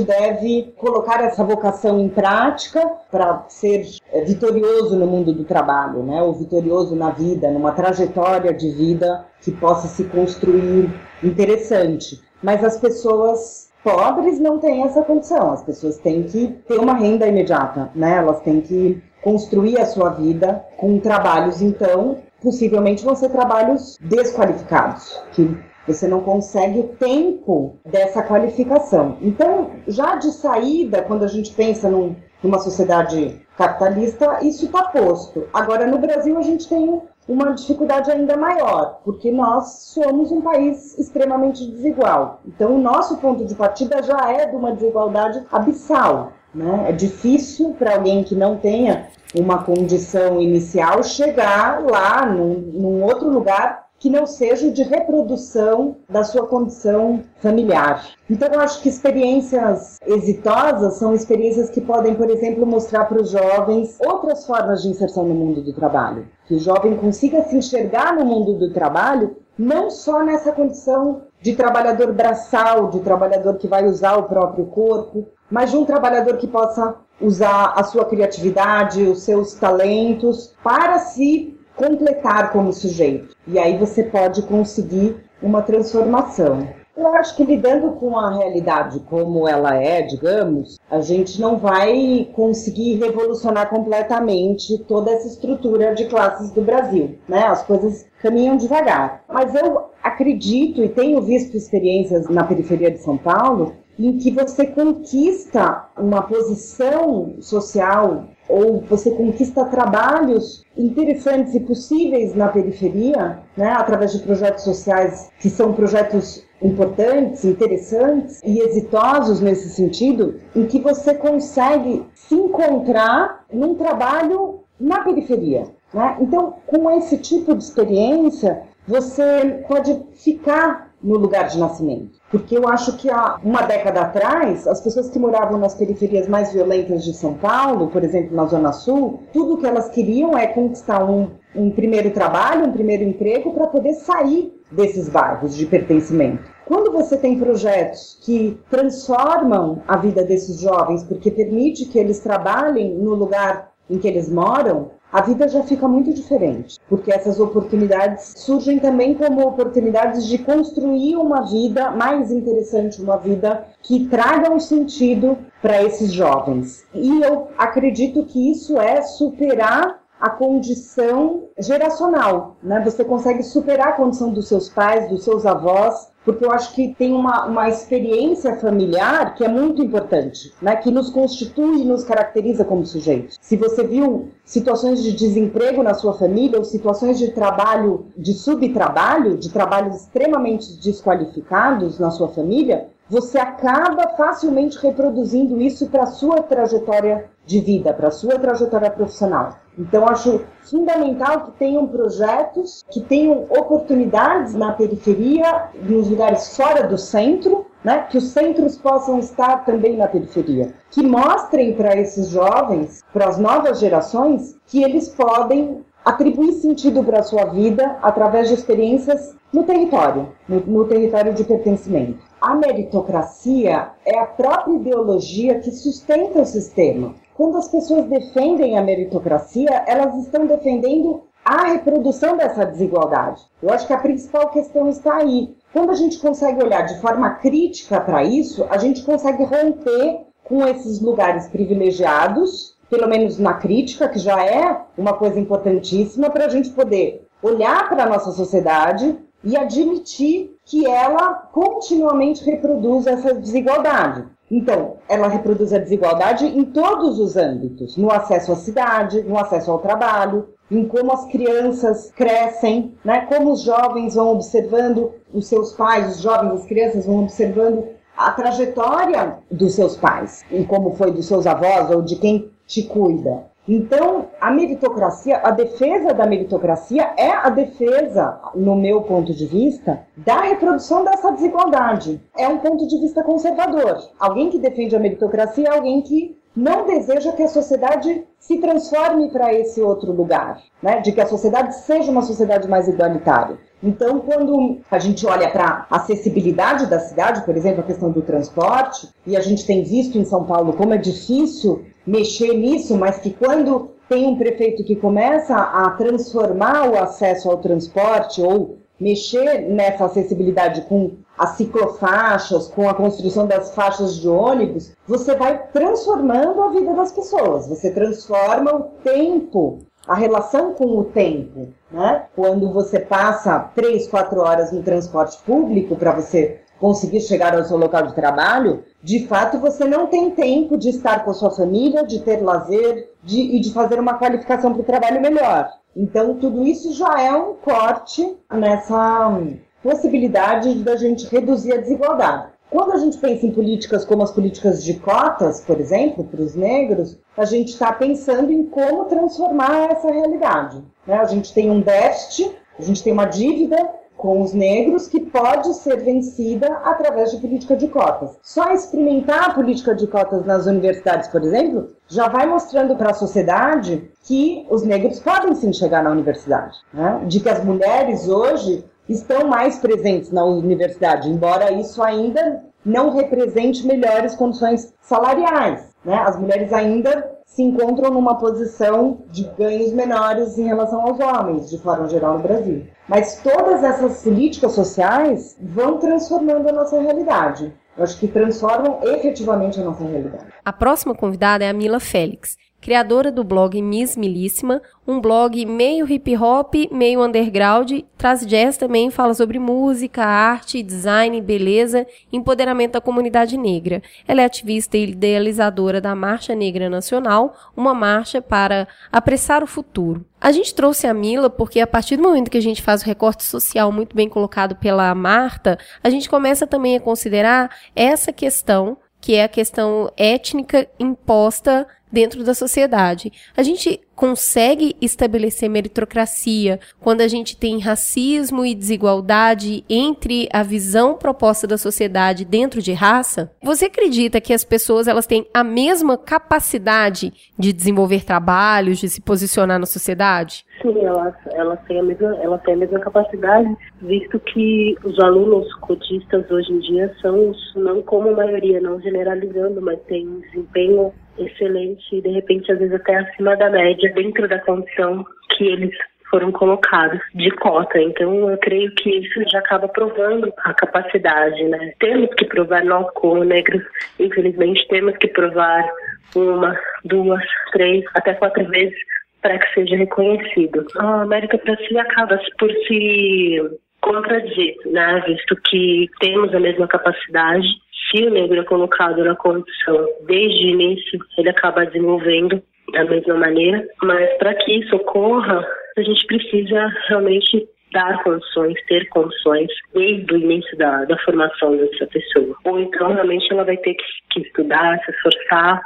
deve 0.00 0.74
colocar 0.76 1.22
essa 1.22 1.42
vocação 1.42 2.00
em 2.00 2.08
prática 2.08 2.80
para 3.10 3.44
ser 3.48 3.86
é, 4.12 4.22
vitorioso 4.22 4.96
no 4.96 5.06
mundo 5.06 5.32
do 5.32 5.44
trabalho, 5.44 6.02
né? 6.02 6.22
ou 6.22 6.32
vitorioso 6.32 6.94
na 6.94 7.10
vida, 7.10 7.50
numa 7.50 7.72
trajetória 7.72 8.52
de 8.54 8.70
vida 8.70 9.26
que 9.40 9.50
possa 9.50 9.88
se 9.88 10.04
construir 10.04 10.88
interessante. 11.22 12.20
Mas 12.42 12.62
as 12.62 12.78
pessoas 12.78 13.63
pobres 13.84 14.40
não 14.40 14.58
têm 14.58 14.82
essa 14.82 15.02
condição. 15.02 15.52
As 15.52 15.62
pessoas 15.62 15.98
têm 15.98 16.24
que 16.24 16.48
ter 16.66 16.78
uma 16.78 16.94
renda 16.94 17.28
imediata, 17.28 17.90
né? 17.94 18.16
Elas 18.16 18.40
têm 18.40 18.60
que 18.60 19.00
construir 19.22 19.78
a 19.78 19.86
sua 19.86 20.10
vida 20.10 20.64
com 20.76 20.98
trabalhos, 20.98 21.62
então, 21.62 22.18
possivelmente 22.42 23.04
vão 23.04 23.14
ser 23.14 23.28
trabalhos 23.28 23.96
desqualificados, 24.00 25.22
que 25.32 25.56
você 25.86 26.08
não 26.08 26.20
consegue 26.20 26.80
o 26.80 26.88
tempo 26.88 27.76
dessa 27.84 28.22
qualificação. 28.22 29.18
Então, 29.20 29.70
já 29.86 30.16
de 30.16 30.32
saída, 30.32 31.02
quando 31.02 31.24
a 31.24 31.28
gente 31.28 31.52
pensa 31.52 31.90
num, 31.90 32.16
numa 32.42 32.58
sociedade 32.58 33.40
capitalista, 33.56 34.38
isso 34.42 34.66
está 34.66 34.84
posto. 34.84 35.46
Agora, 35.52 35.86
no 35.86 35.98
Brasil, 35.98 36.36
a 36.38 36.42
gente 36.42 36.68
tem 36.68 37.02
uma 37.28 37.52
dificuldade 37.52 38.10
ainda 38.10 38.36
maior, 38.36 39.00
porque 39.04 39.32
nós 39.32 39.84
somos 39.84 40.30
um 40.30 40.40
país 40.40 40.98
extremamente 40.98 41.66
desigual. 41.70 42.40
Então, 42.46 42.74
o 42.74 42.78
nosso 42.78 43.16
ponto 43.16 43.44
de 43.44 43.54
partida 43.54 44.02
já 44.02 44.30
é 44.30 44.46
de 44.46 44.56
uma 44.56 44.72
desigualdade 44.72 45.42
abissal. 45.50 46.32
Né? 46.54 46.86
É 46.88 46.92
difícil 46.92 47.74
para 47.78 47.94
alguém 47.94 48.22
que 48.22 48.34
não 48.34 48.56
tenha 48.56 49.08
uma 49.34 49.64
condição 49.64 50.40
inicial 50.40 51.02
chegar 51.02 51.82
lá 51.82 52.24
num, 52.26 52.54
num 52.72 53.02
outro 53.02 53.28
lugar 53.28 53.83
que 54.04 54.10
não 54.10 54.26
seja 54.26 54.70
de 54.70 54.82
reprodução 54.82 55.96
da 56.10 56.22
sua 56.22 56.46
condição 56.46 57.22
familiar. 57.40 58.06
Então, 58.28 58.50
eu 58.52 58.60
acho 58.60 58.82
que 58.82 58.88
experiências 58.90 59.98
exitosas 60.06 60.98
são 60.98 61.14
experiências 61.14 61.70
que 61.70 61.80
podem, 61.80 62.14
por 62.14 62.28
exemplo, 62.28 62.66
mostrar 62.66 63.06
para 63.06 63.22
os 63.22 63.30
jovens 63.30 63.98
outras 64.06 64.44
formas 64.44 64.82
de 64.82 64.90
inserção 64.90 65.24
no 65.24 65.34
mundo 65.34 65.62
do 65.62 65.72
trabalho. 65.72 66.26
Que 66.46 66.56
o 66.56 66.58
jovem 66.58 66.98
consiga 66.98 67.44
se 67.44 67.56
enxergar 67.56 68.14
no 68.14 68.26
mundo 68.26 68.58
do 68.58 68.74
trabalho 68.74 69.38
não 69.58 69.88
só 69.88 70.22
nessa 70.22 70.52
condição 70.52 71.22
de 71.40 71.56
trabalhador 71.56 72.12
braçal, 72.12 72.90
de 72.90 73.00
trabalhador 73.00 73.56
que 73.56 73.66
vai 73.66 73.86
usar 73.86 74.18
o 74.18 74.24
próprio 74.24 74.66
corpo, 74.66 75.26
mas 75.50 75.70
de 75.70 75.78
um 75.78 75.86
trabalhador 75.86 76.36
que 76.36 76.46
possa 76.46 76.96
usar 77.18 77.72
a 77.74 77.82
sua 77.84 78.04
criatividade, 78.04 79.02
os 79.02 79.22
seus 79.22 79.54
talentos 79.54 80.54
para 80.62 80.98
se 80.98 81.53
completar 81.76 82.52
como 82.52 82.72
sujeito. 82.72 83.34
E 83.46 83.58
aí 83.58 83.76
você 83.76 84.02
pode 84.02 84.42
conseguir 84.42 85.16
uma 85.42 85.62
transformação. 85.62 86.66
Eu 86.96 87.08
acho 87.08 87.36
que 87.36 87.44
lidando 87.44 87.90
com 87.92 88.16
a 88.16 88.32
realidade 88.36 89.00
como 89.00 89.48
ela 89.48 89.74
é, 89.74 90.02
digamos, 90.02 90.78
a 90.88 91.00
gente 91.00 91.40
não 91.40 91.58
vai 91.58 92.28
conseguir 92.34 93.00
revolucionar 93.00 93.68
completamente 93.68 94.78
toda 94.86 95.10
essa 95.10 95.26
estrutura 95.26 95.92
de 95.92 96.04
classes 96.04 96.52
do 96.52 96.62
Brasil, 96.62 97.18
né? 97.28 97.46
As 97.46 97.64
coisas 97.64 98.06
caminham 98.22 98.56
devagar. 98.56 99.24
Mas 99.28 99.52
eu 99.56 99.86
acredito 100.04 100.84
e 100.84 100.88
tenho 100.88 101.20
visto 101.20 101.56
experiências 101.56 102.28
na 102.28 102.44
periferia 102.44 102.92
de 102.92 102.98
São 102.98 103.18
Paulo 103.18 103.74
em 103.98 104.16
que 104.16 104.30
você 104.30 104.66
conquista 104.66 105.86
uma 105.98 106.22
posição 106.22 107.34
social 107.40 108.24
ou 108.48 108.80
você 108.82 109.10
conquista 109.10 109.64
trabalhos 109.64 110.64
interessantes 110.76 111.54
e 111.54 111.60
possíveis 111.60 112.34
na 112.34 112.48
periferia, 112.48 113.38
né, 113.56 113.72
através 113.72 114.12
de 114.12 114.20
projetos 114.20 114.64
sociais 114.64 115.30
que 115.40 115.48
são 115.48 115.72
projetos 115.72 116.44
importantes, 116.62 117.44
interessantes 117.44 118.40
e 118.44 118.58
exitosos 118.58 119.40
nesse 119.40 119.68
sentido, 119.70 120.40
em 120.54 120.66
que 120.66 120.78
você 120.78 121.14
consegue 121.14 122.04
se 122.14 122.34
encontrar 122.34 123.44
num 123.52 123.74
trabalho 123.74 124.60
na 124.80 125.00
periferia. 125.00 125.64
Né? 125.92 126.16
Então, 126.20 126.54
com 126.66 126.90
esse 126.90 127.18
tipo 127.18 127.54
de 127.54 127.62
experiência, 127.62 128.62
você 128.86 129.64
pode 129.68 130.02
ficar 130.12 130.93
no 131.04 131.18
lugar 131.18 131.48
de 131.48 131.58
nascimento. 131.58 132.18
Porque 132.30 132.56
eu 132.56 132.66
acho 132.66 132.96
que 132.96 133.10
há 133.10 133.38
uma 133.44 133.62
década 133.62 134.00
atrás, 134.00 134.66
as 134.66 134.80
pessoas 134.80 135.10
que 135.10 135.18
moravam 135.18 135.58
nas 135.58 135.74
periferias 135.74 136.26
mais 136.26 136.52
violentas 136.52 137.04
de 137.04 137.12
São 137.12 137.34
Paulo, 137.34 137.88
por 137.88 138.02
exemplo, 138.02 138.34
na 138.34 138.46
Zona 138.46 138.72
Sul, 138.72 139.20
tudo 139.32 139.58
que 139.58 139.66
elas 139.66 139.90
queriam 139.90 140.36
é 140.36 140.46
conquistar 140.46 141.04
um, 141.04 141.30
um 141.54 141.70
primeiro 141.70 142.10
trabalho, 142.10 142.66
um 142.66 142.72
primeiro 142.72 143.04
emprego 143.04 143.52
para 143.52 143.66
poder 143.66 143.92
sair 143.92 144.52
desses 144.72 145.08
bairros 145.08 145.54
de 145.54 145.66
pertencimento. 145.66 146.42
Quando 146.64 146.90
você 146.90 147.18
tem 147.18 147.38
projetos 147.38 148.18
que 148.24 148.58
transformam 148.70 149.82
a 149.86 149.98
vida 149.98 150.24
desses 150.24 150.58
jovens, 150.58 151.04
porque 151.04 151.30
permite 151.30 151.84
que 151.84 151.98
eles 151.98 152.20
trabalhem 152.20 152.94
no 152.94 153.14
lugar 153.14 153.74
em 153.88 153.98
que 153.98 154.08
eles 154.08 154.30
moram, 154.30 154.90
a 155.14 155.20
vida 155.20 155.46
já 155.46 155.62
fica 155.62 155.86
muito 155.86 156.12
diferente, 156.12 156.76
porque 156.88 157.12
essas 157.12 157.38
oportunidades 157.38 158.34
surgem 158.36 158.80
também 158.80 159.14
como 159.14 159.46
oportunidades 159.46 160.26
de 160.26 160.38
construir 160.38 161.14
uma 161.14 161.42
vida 161.42 161.92
mais 161.92 162.32
interessante, 162.32 163.00
uma 163.00 163.16
vida 163.16 163.64
que 163.80 164.08
traga 164.08 164.50
um 164.50 164.58
sentido 164.58 165.38
para 165.62 165.80
esses 165.84 166.12
jovens. 166.12 166.84
E 166.92 167.22
eu 167.22 167.46
acredito 167.56 168.24
que 168.24 168.50
isso 168.50 168.76
é 168.76 169.02
superar 169.02 170.00
a 170.20 170.30
condição 170.30 171.44
geracional, 171.58 172.56
né? 172.62 172.80
Você 172.84 173.04
consegue 173.04 173.42
superar 173.42 173.88
a 173.88 173.92
condição 173.92 174.32
dos 174.32 174.48
seus 174.48 174.68
pais, 174.68 175.08
dos 175.08 175.24
seus 175.24 175.44
avós, 175.44 176.12
porque 176.24 176.44
eu 176.44 176.50
acho 176.50 176.74
que 176.74 176.94
tem 176.94 177.12
uma, 177.12 177.44
uma 177.46 177.68
experiência 177.68 178.56
familiar 178.56 179.34
que 179.34 179.44
é 179.44 179.48
muito 179.48 179.82
importante, 179.82 180.52
né? 180.62 180.76
Que 180.76 180.90
nos 180.90 181.10
constitui 181.10 181.82
e 181.82 181.84
nos 181.84 182.04
caracteriza 182.04 182.64
como 182.64 182.86
sujeitos. 182.86 183.38
Se 183.40 183.56
você 183.56 183.86
viu 183.86 184.30
situações 184.44 185.02
de 185.02 185.12
desemprego 185.12 185.82
na 185.82 185.94
sua 185.94 186.14
família 186.14 186.58
ou 186.58 186.64
situações 186.64 187.18
de 187.18 187.32
trabalho, 187.32 188.06
de 188.16 188.32
subtrabalho, 188.32 189.36
de 189.36 189.50
trabalhos 189.50 189.96
extremamente 189.96 190.80
desqualificados 190.80 191.98
na 191.98 192.10
sua 192.10 192.28
família, 192.28 192.88
você 193.08 193.38
acaba 193.38 194.08
facilmente 194.16 194.78
reproduzindo 194.78 195.60
isso 195.60 195.88
para 195.90 196.04
a 196.04 196.06
sua 196.06 196.42
trajetória 196.42 197.30
de 197.44 197.60
vida, 197.60 197.92
para 197.92 198.08
a 198.08 198.10
sua 198.10 198.38
trajetória 198.38 198.90
profissional. 198.90 199.58
Então, 199.78 200.06
acho 200.06 200.42
fundamental 200.62 201.46
que 201.46 201.58
tenham 201.58 201.86
projetos, 201.86 202.84
que 202.90 203.00
tenham 203.00 203.44
oportunidades 203.50 204.54
na 204.54 204.72
periferia, 204.72 205.70
nos 205.74 206.08
lugares 206.08 206.56
fora 206.56 206.86
do 206.86 206.96
centro, 206.96 207.66
né? 207.82 208.06
que 208.10 208.16
os 208.16 208.28
centros 208.28 208.76
possam 208.76 209.18
estar 209.18 209.64
também 209.64 209.96
na 209.96 210.08
periferia, 210.08 210.72
que 210.90 211.02
mostrem 211.02 211.74
para 211.74 211.96
esses 211.96 212.28
jovens, 212.28 213.02
para 213.12 213.28
as 213.28 213.38
novas 213.38 213.80
gerações, 213.80 214.56
que 214.66 214.82
eles 214.82 215.08
podem 215.08 215.84
atribuir 216.04 216.52
sentido 216.52 217.02
para 217.02 217.20
a 217.20 217.22
sua 217.22 217.46
vida 217.46 217.96
através 218.02 218.48
de 218.48 218.54
experiências 218.54 219.34
no 219.52 219.64
território, 219.64 220.28
no, 220.48 220.60
no 220.60 220.84
território 220.84 221.32
de 221.32 221.44
pertencimento. 221.44 222.18
A 222.40 222.54
meritocracia 222.54 223.88
é 224.04 224.18
a 224.18 224.26
própria 224.26 224.74
ideologia 224.74 225.60
que 225.60 225.70
sustenta 225.70 226.42
o 226.42 226.46
sistema. 226.46 227.14
Quando 227.36 227.58
as 227.58 227.68
pessoas 227.68 228.06
defendem 228.06 228.78
a 228.78 228.82
meritocracia, 228.82 229.84
elas 229.86 230.16
estão 230.18 230.46
defendendo 230.46 231.22
a 231.44 231.64
reprodução 231.66 232.36
dessa 232.36 232.64
desigualdade. 232.64 233.42
Eu 233.60 233.70
acho 233.70 233.86
que 233.86 233.92
a 233.92 233.98
principal 233.98 234.48
questão 234.50 234.88
está 234.88 235.16
aí. 235.16 235.54
Quando 235.72 235.90
a 235.90 235.94
gente 235.94 236.18
consegue 236.18 236.62
olhar 236.62 236.82
de 236.82 237.00
forma 237.00 237.28
crítica 237.30 238.00
para 238.00 238.22
isso, 238.22 238.64
a 238.70 238.78
gente 238.78 239.02
consegue 239.02 239.42
romper 239.42 240.20
com 240.44 240.64
esses 240.64 241.00
lugares 241.00 241.48
privilegiados, 241.48 242.76
pelo 242.88 243.08
menos 243.08 243.38
na 243.38 243.54
crítica, 243.54 244.08
que 244.08 244.18
já 244.18 244.44
é 244.44 244.82
uma 244.96 245.14
coisa 245.14 245.40
importantíssima 245.40 246.30
para 246.30 246.46
a 246.46 246.48
gente 246.48 246.70
poder 246.70 247.26
olhar 247.42 247.88
para 247.88 248.04
a 248.04 248.08
nossa 248.08 248.30
sociedade 248.30 249.18
e 249.42 249.56
admitir 249.56 250.56
que 250.64 250.86
ela 250.86 251.34
continuamente 251.52 252.44
reproduz 252.44 253.06
essa 253.06 253.34
desigualdade. 253.34 254.24
Então, 254.50 254.96
ela 255.08 255.28
reproduz 255.28 255.72
a 255.72 255.78
desigualdade 255.78 256.46
em 256.46 256.64
todos 256.64 257.18
os 257.18 257.36
âmbitos, 257.36 257.96
no 257.96 258.10
acesso 258.10 258.52
à 258.52 258.56
cidade, 258.56 259.22
no 259.22 259.38
acesso 259.38 259.70
ao 259.70 259.78
trabalho, 259.78 260.48
em 260.70 260.86
como 260.86 261.12
as 261.12 261.26
crianças 261.26 262.10
crescem, 262.14 262.94
né? 263.04 263.22
como 263.22 263.52
os 263.52 263.62
jovens 263.62 264.14
vão 264.14 264.32
observando 264.32 265.12
os 265.32 265.46
seus 265.46 265.72
pais, 265.72 266.16
os 266.16 266.22
jovens, 266.22 266.60
as 266.60 266.66
crianças 266.66 267.06
vão 267.06 267.22
observando 267.22 267.86
a 268.16 268.30
trajetória 268.30 269.38
dos 269.50 269.74
seus 269.74 269.96
pais, 269.96 270.44
e 270.50 270.64
como 270.64 270.94
foi 270.94 271.10
dos 271.10 271.26
seus 271.26 271.46
avós 271.46 271.90
ou 271.90 272.02
de 272.02 272.16
quem 272.16 272.50
te 272.66 272.82
cuida. 272.84 273.46
Então, 273.66 274.26
a 274.38 274.50
meritocracia, 274.50 275.40
a 275.42 275.50
defesa 275.50 276.12
da 276.12 276.26
meritocracia 276.26 277.14
é 277.16 277.30
a 277.30 277.48
defesa, 277.48 278.38
no 278.54 278.76
meu 278.76 279.02
ponto 279.02 279.32
de 279.32 279.46
vista, 279.46 280.00
da 280.16 280.42
reprodução 280.42 281.02
dessa 281.02 281.30
desigualdade. 281.30 282.20
É 282.36 282.46
um 282.46 282.58
ponto 282.58 282.86
de 282.86 283.00
vista 283.00 283.22
conservador. 283.22 284.10
Alguém 284.18 284.50
que 284.50 284.58
defende 284.58 284.94
a 284.94 285.00
meritocracia 285.00 285.68
é 285.68 285.74
alguém 285.74 286.02
que 286.02 286.36
não 286.54 286.86
deseja 286.86 287.32
que 287.32 287.42
a 287.42 287.48
sociedade 287.48 288.24
se 288.38 288.58
transforme 288.58 289.30
para 289.30 289.52
esse 289.52 289.80
outro 289.80 290.12
lugar, 290.12 290.62
né? 290.82 291.00
de 291.00 291.10
que 291.10 291.20
a 291.20 291.26
sociedade 291.26 291.74
seja 291.74 292.12
uma 292.12 292.22
sociedade 292.22 292.68
mais 292.68 292.86
igualitária. 292.86 293.58
Então, 293.82 294.20
quando 294.20 294.78
a 294.90 294.98
gente 294.98 295.26
olha 295.26 295.50
para 295.50 295.86
a 295.90 295.96
acessibilidade 295.96 296.86
da 296.86 297.00
cidade, 297.00 297.44
por 297.44 297.56
exemplo, 297.56 297.80
a 297.80 297.84
questão 297.86 298.10
do 298.10 298.22
transporte, 298.22 299.08
e 299.26 299.36
a 299.36 299.40
gente 299.40 299.66
tem 299.66 299.82
visto 299.82 300.16
em 300.16 300.24
São 300.24 300.44
Paulo 300.44 300.74
como 300.74 300.94
é 300.94 300.98
difícil 300.98 301.84
mexer 302.06 302.54
nisso, 302.54 302.96
mas 302.96 303.18
que 303.18 303.30
quando 303.30 303.90
tem 304.08 304.26
um 304.26 304.36
prefeito 304.36 304.84
que 304.84 304.96
começa 304.96 305.56
a 305.56 305.90
transformar 305.90 306.90
o 306.90 306.98
acesso 306.98 307.50
ao 307.50 307.58
transporte 307.58 308.42
ou 308.42 308.76
mexer 309.00 309.60
nessa 309.62 310.04
acessibilidade 310.04 310.82
com 310.82 311.12
as 311.36 311.50
ciclofaixas, 311.56 312.68
com 312.68 312.88
a 312.88 312.94
construção 312.94 313.46
das 313.46 313.74
faixas 313.74 314.16
de 314.16 314.28
ônibus, 314.28 314.92
você 315.06 315.34
vai 315.34 315.66
transformando 315.72 316.62
a 316.62 316.70
vida 316.70 316.94
das 316.94 317.10
pessoas. 317.10 317.66
Você 317.66 317.90
transforma 317.90 318.72
o 318.74 318.82
tempo, 319.02 319.80
a 320.06 320.14
relação 320.14 320.74
com 320.74 320.98
o 320.98 321.04
tempo. 321.04 321.68
Né? 321.90 322.24
Quando 322.36 322.72
você 322.72 323.00
passa 323.00 323.58
três, 323.74 324.06
quatro 324.06 324.40
horas 324.40 324.70
no 324.70 324.82
transporte 324.82 325.38
público 325.44 325.96
para 325.96 326.12
você 326.12 326.60
conseguir 326.84 327.22
chegar 327.22 327.56
ao 327.56 327.64
seu 327.64 327.78
local 327.78 328.06
de 328.06 328.14
trabalho, 328.14 328.84
de 329.02 329.26
fato 329.26 329.58
você 329.58 329.86
não 329.86 330.06
tem 330.06 330.30
tempo 330.32 330.76
de 330.76 330.90
estar 330.90 331.24
com 331.24 331.30
a 331.30 331.32
sua 331.32 331.50
família, 331.50 332.04
de 332.04 332.20
ter 332.20 332.42
lazer 332.42 333.10
de, 333.22 333.56
e 333.56 333.58
de 333.58 333.72
fazer 333.72 333.98
uma 333.98 334.18
qualificação 334.18 334.70
para 334.70 334.82
o 334.82 334.84
trabalho 334.84 335.18
melhor. 335.18 335.70
Então, 335.96 336.34
tudo 336.34 336.62
isso 336.62 336.92
já 336.92 337.22
é 337.22 337.32
um 337.32 337.54
corte 337.54 338.36
nessa 338.52 339.40
possibilidade 339.82 340.74
da 340.82 340.94
gente 340.94 341.26
reduzir 341.26 341.72
a 341.72 341.78
desigualdade. 341.78 342.48
Quando 342.70 342.92
a 342.92 342.98
gente 342.98 343.16
pensa 343.16 343.46
em 343.46 343.52
políticas 343.52 344.04
como 344.04 344.22
as 344.22 344.32
políticas 344.32 344.84
de 344.84 344.92
cotas, 344.98 345.62
por 345.62 345.80
exemplo, 345.80 346.22
para 346.24 346.42
os 346.42 346.54
negros, 346.54 347.18
a 347.34 347.46
gente 347.46 347.68
está 347.68 347.94
pensando 347.94 348.52
em 348.52 348.62
como 348.66 349.06
transformar 349.06 349.90
essa 349.90 350.10
realidade. 350.10 350.84
Né? 351.06 351.14
A 351.14 351.24
gente 351.24 351.54
tem 351.54 351.70
um 351.70 351.80
déficit, 351.80 352.54
a 352.78 352.82
gente 352.82 353.02
tem 353.02 353.12
uma 353.12 353.24
dívida 353.24 353.88
com 354.16 354.40
os 354.40 354.52
negros 354.52 355.08
que 355.08 355.20
pode 355.20 355.74
ser 355.74 355.96
vencida 356.02 356.66
através 356.84 357.30
de 357.30 357.38
política 357.38 357.76
de 357.76 357.88
cotas. 357.88 358.38
Só 358.42 358.72
experimentar 358.72 359.50
a 359.50 359.54
política 359.54 359.94
de 359.94 360.06
cotas 360.06 360.46
nas 360.46 360.66
universidades, 360.66 361.28
por 361.28 361.42
exemplo, 361.42 361.90
já 362.08 362.28
vai 362.28 362.46
mostrando 362.46 362.96
para 362.96 363.10
a 363.10 363.14
sociedade 363.14 364.10
que 364.22 364.66
os 364.70 364.82
negros 364.82 365.20
podem 365.20 365.54
sim 365.54 365.72
chegar 365.72 366.02
na 366.02 366.10
universidade, 366.10 366.76
né? 366.92 367.22
de 367.26 367.40
que 367.40 367.48
as 367.48 367.62
mulheres 367.64 368.28
hoje 368.28 368.84
estão 369.08 369.46
mais 369.46 369.78
presentes 369.78 370.30
na 370.30 370.44
universidade, 370.44 371.28
embora 371.28 371.72
isso 371.72 372.02
ainda 372.02 372.62
não 372.84 373.10
represente 373.10 373.86
melhores 373.86 374.34
condições 374.34 374.92
salariais. 375.00 375.94
Né? 376.04 376.16
As 376.16 376.38
mulheres 376.38 376.72
ainda 376.72 377.33
se 377.46 377.62
encontram 377.62 378.10
numa 378.10 378.36
posição 378.36 379.18
de 379.30 379.44
ganhos 379.56 379.92
menores 379.92 380.58
em 380.58 380.64
relação 380.64 381.00
aos 381.00 381.20
homens, 381.20 381.70
de 381.70 381.78
forma 381.78 382.08
geral, 382.08 382.38
no 382.38 382.42
Brasil. 382.42 382.86
Mas 383.08 383.40
todas 383.42 383.84
essas 383.84 384.22
políticas 384.22 384.72
sociais 384.72 385.56
vão 385.60 385.98
transformando 385.98 386.68
a 386.68 386.72
nossa 386.72 387.00
realidade. 387.00 387.72
Eu 387.96 388.02
acho 388.02 388.18
que 388.18 388.26
transformam 388.26 388.98
efetivamente 389.02 389.80
a 389.80 389.84
nossa 389.84 390.02
realidade. 390.02 390.46
A 390.64 390.72
próxima 390.72 391.14
convidada 391.14 391.64
é 391.64 391.68
a 391.68 391.72
Mila 391.72 392.00
Félix 392.00 392.56
criadora 392.84 393.32
do 393.32 393.42
blog 393.42 393.80
Miss 393.80 394.14
Milíssima, 394.14 394.82
um 395.06 395.18
blog 395.18 395.64
meio 395.64 396.06
hip 396.06 396.36
hop, 396.36 396.74
meio 396.92 397.24
underground, 397.24 397.90
traz 398.18 398.44
jazz 398.44 398.76
também, 398.76 399.10
fala 399.10 399.32
sobre 399.32 399.58
música, 399.58 400.22
arte, 400.22 400.82
design, 400.82 401.40
beleza, 401.40 402.06
empoderamento 402.30 402.92
da 402.92 403.00
comunidade 403.00 403.56
negra. 403.56 404.02
Ela 404.28 404.42
é 404.42 404.44
ativista 404.44 404.98
e 404.98 405.04
idealizadora 405.04 405.98
da 405.98 406.14
Marcha 406.14 406.54
Negra 406.54 406.90
Nacional, 406.90 407.56
uma 407.74 407.94
marcha 407.94 408.42
para 408.42 408.86
apressar 409.10 409.64
o 409.64 409.66
futuro. 409.66 410.22
A 410.38 410.52
gente 410.52 410.74
trouxe 410.74 411.06
a 411.06 411.14
Mila 411.14 411.48
porque 411.48 411.80
a 411.80 411.86
partir 411.86 412.18
do 412.18 412.22
momento 412.22 412.50
que 412.50 412.58
a 412.58 412.62
gente 412.62 412.82
faz 412.82 413.00
o 413.00 413.06
recorte 413.06 413.44
social 413.44 413.90
muito 413.90 414.14
bem 414.14 414.28
colocado 414.28 414.76
pela 414.76 415.14
Marta, 415.14 415.78
a 416.02 416.10
gente 416.10 416.28
começa 416.28 416.66
também 416.66 416.96
a 416.96 417.00
considerar 417.00 417.74
essa 417.96 418.30
questão 418.30 418.98
que 419.24 419.36
é 419.36 419.44
a 419.44 419.48
questão 419.48 420.12
étnica 420.18 420.86
imposta 421.00 421.86
dentro 422.10 422.44
da 422.44 422.54
sociedade. 422.54 423.32
A 423.56 423.62
gente 423.62 424.00
consegue 424.14 424.96
estabelecer 425.00 425.68
meritocracia 425.68 426.78
quando 427.00 427.20
a 427.20 427.28
gente 427.28 427.56
tem 427.56 427.80
racismo 427.80 428.64
e 428.64 428.74
desigualdade 428.74 429.84
entre 429.90 430.48
a 430.52 430.62
visão 430.62 431.14
proposta 431.14 431.66
da 431.66 431.76
sociedade 431.76 432.44
dentro 432.44 432.80
de 432.80 432.92
raça? 432.92 433.50
Você 433.62 433.86
acredita 433.86 434.40
que 434.40 434.52
as 434.52 434.64
pessoas 434.64 435.08
elas 435.08 435.26
têm 435.26 435.46
a 435.52 435.64
mesma 435.64 436.16
capacidade 436.16 437.32
de 437.58 437.72
desenvolver 437.72 438.24
trabalhos, 438.24 438.98
de 438.98 439.08
se 439.08 439.20
posicionar 439.20 439.78
na 439.78 439.86
sociedade? 439.86 440.64
Sim, 440.80 440.98
elas, 441.00 441.34
elas, 441.52 441.80
têm 441.86 441.98
a 441.98 442.02
mesma, 442.02 442.36
elas 442.36 442.62
têm 442.62 442.74
a 442.74 442.78
mesma 442.78 443.00
capacidade, 443.00 443.76
visto 444.00 444.38
que 444.38 444.96
os 445.04 445.18
alunos 445.20 445.72
cotistas 445.80 446.48
hoje 446.50 446.72
em 446.72 446.78
dia 446.78 447.12
são, 447.20 447.52
não 447.74 448.02
como 448.02 448.34
maioria, 448.34 448.80
não 448.80 449.00
generalizando, 449.00 449.80
mas 449.82 450.00
têm 450.02 450.40
desempenho 450.40 451.12
excelente 451.38 452.16
e 452.16 452.20
de 452.20 452.30
repente 452.30 452.70
às 452.70 452.78
vezes 452.78 452.94
até 452.94 453.16
acima 453.16 453.56
da 453.56 453.70
média 453.70 454.12
dentro 454.14 454.48
da 454.48 454.58
condição 454.60 455.24
que 455.56 455.64
eles 455.66 455.94
foram 456.30 456.50
colocados 456.50 457.20
de 457.32 457.48
cota. 457.52 458.00
Então, 458.00 458.50
eu 458.50 458.58
creio 458.58 458.92
que 458.96 459.08
isso 459.08 459.40
já 459.48 459.60
acaba 459.60 459.86
provando 459.86 460.52
a 460.64 460.74
capacidade, 460.74 461.62
né? 461.64 461.92
Temos 462.00 462.28
que 462.34 462.44
provar 462.46 462.84
nós 462.84 463.08
como 463.14 463.44
negros, 463.44 463.82
infelizmente, 464.18 464.84
temos 464.88 465.16
que 465.18 465.28
provar 465.28 465.88
uma, 466.34 466.76
duas, 467.04 467.44
três, 467.72 468.04
até 468.14 468.34
quatro 468.34 468.66
vezes 468.68 468.98
para 469.40 469.58
que 469.58 469.74
seja 469.74 469.96
reconhecido. 469.96 470.84
A 470.98 471.24
meritocracia 471.24 472.02
acaba 472.02 472.40
por 472.58 472.70
se 472.88 473.60
contradizer, 474.00 474.74
né? 474.86 475.22
Visto 475.28 475.54
que 475.70 476.10
temos 476.18 476.52
a 476.52 476.58
mesma 476.58 476.88
capacidade 476.88 477.68
se 478.10 478.24
o 478.24 478.30
negro 478.30 478.60
é 478.60 478.64
colocado 478.64 479.24
na 479.24 479.34
condição 479.36 480.06
desde 480.26 480.66
o 480.66 480.70
início, 480.70 481.20
ele 481.38 481.48
acaba 481.48 481.86
desenvolvendo 481.86 482.62
da 482.92 483.04
mesma 483.04 483.34
maneira, 483.34 483.86
mas 484.02 484.30
para 484.38 484.54
que 484.54 484.80
isso 484.80 484.96
ocorra, 484.96 485.66
a 485.96 486.02
gente 486.02 486.26
precisa 486.26 486.92
realmente 487.08 487.68
dar 487.92 488.22
condições, 488.24 488.74
ter 488.86 489.08
condições 489.08 489.68
desde 489.94 490.34
o 490.34 490.36
início 490.36 490.76
da, 490.76 491.04
da 491.04 491.16
formação 491.18 491.76
dessa 491.76 492.06
pessoa. 492.08 492.56
Ou 492.64 492.80
então, 492.80 493.14
realmente, 493.14 493.50
ela 493.52 493.64
vai 493.64 493.76
ter 493.76 493.94
que, 493.94 494.04
que 494.30 494.40
estudar, 494.40 494.98
se 495.04 495.12
esforçar 495.12 495.80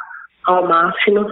ao 0.45 0.67
máximo 0.67 1.31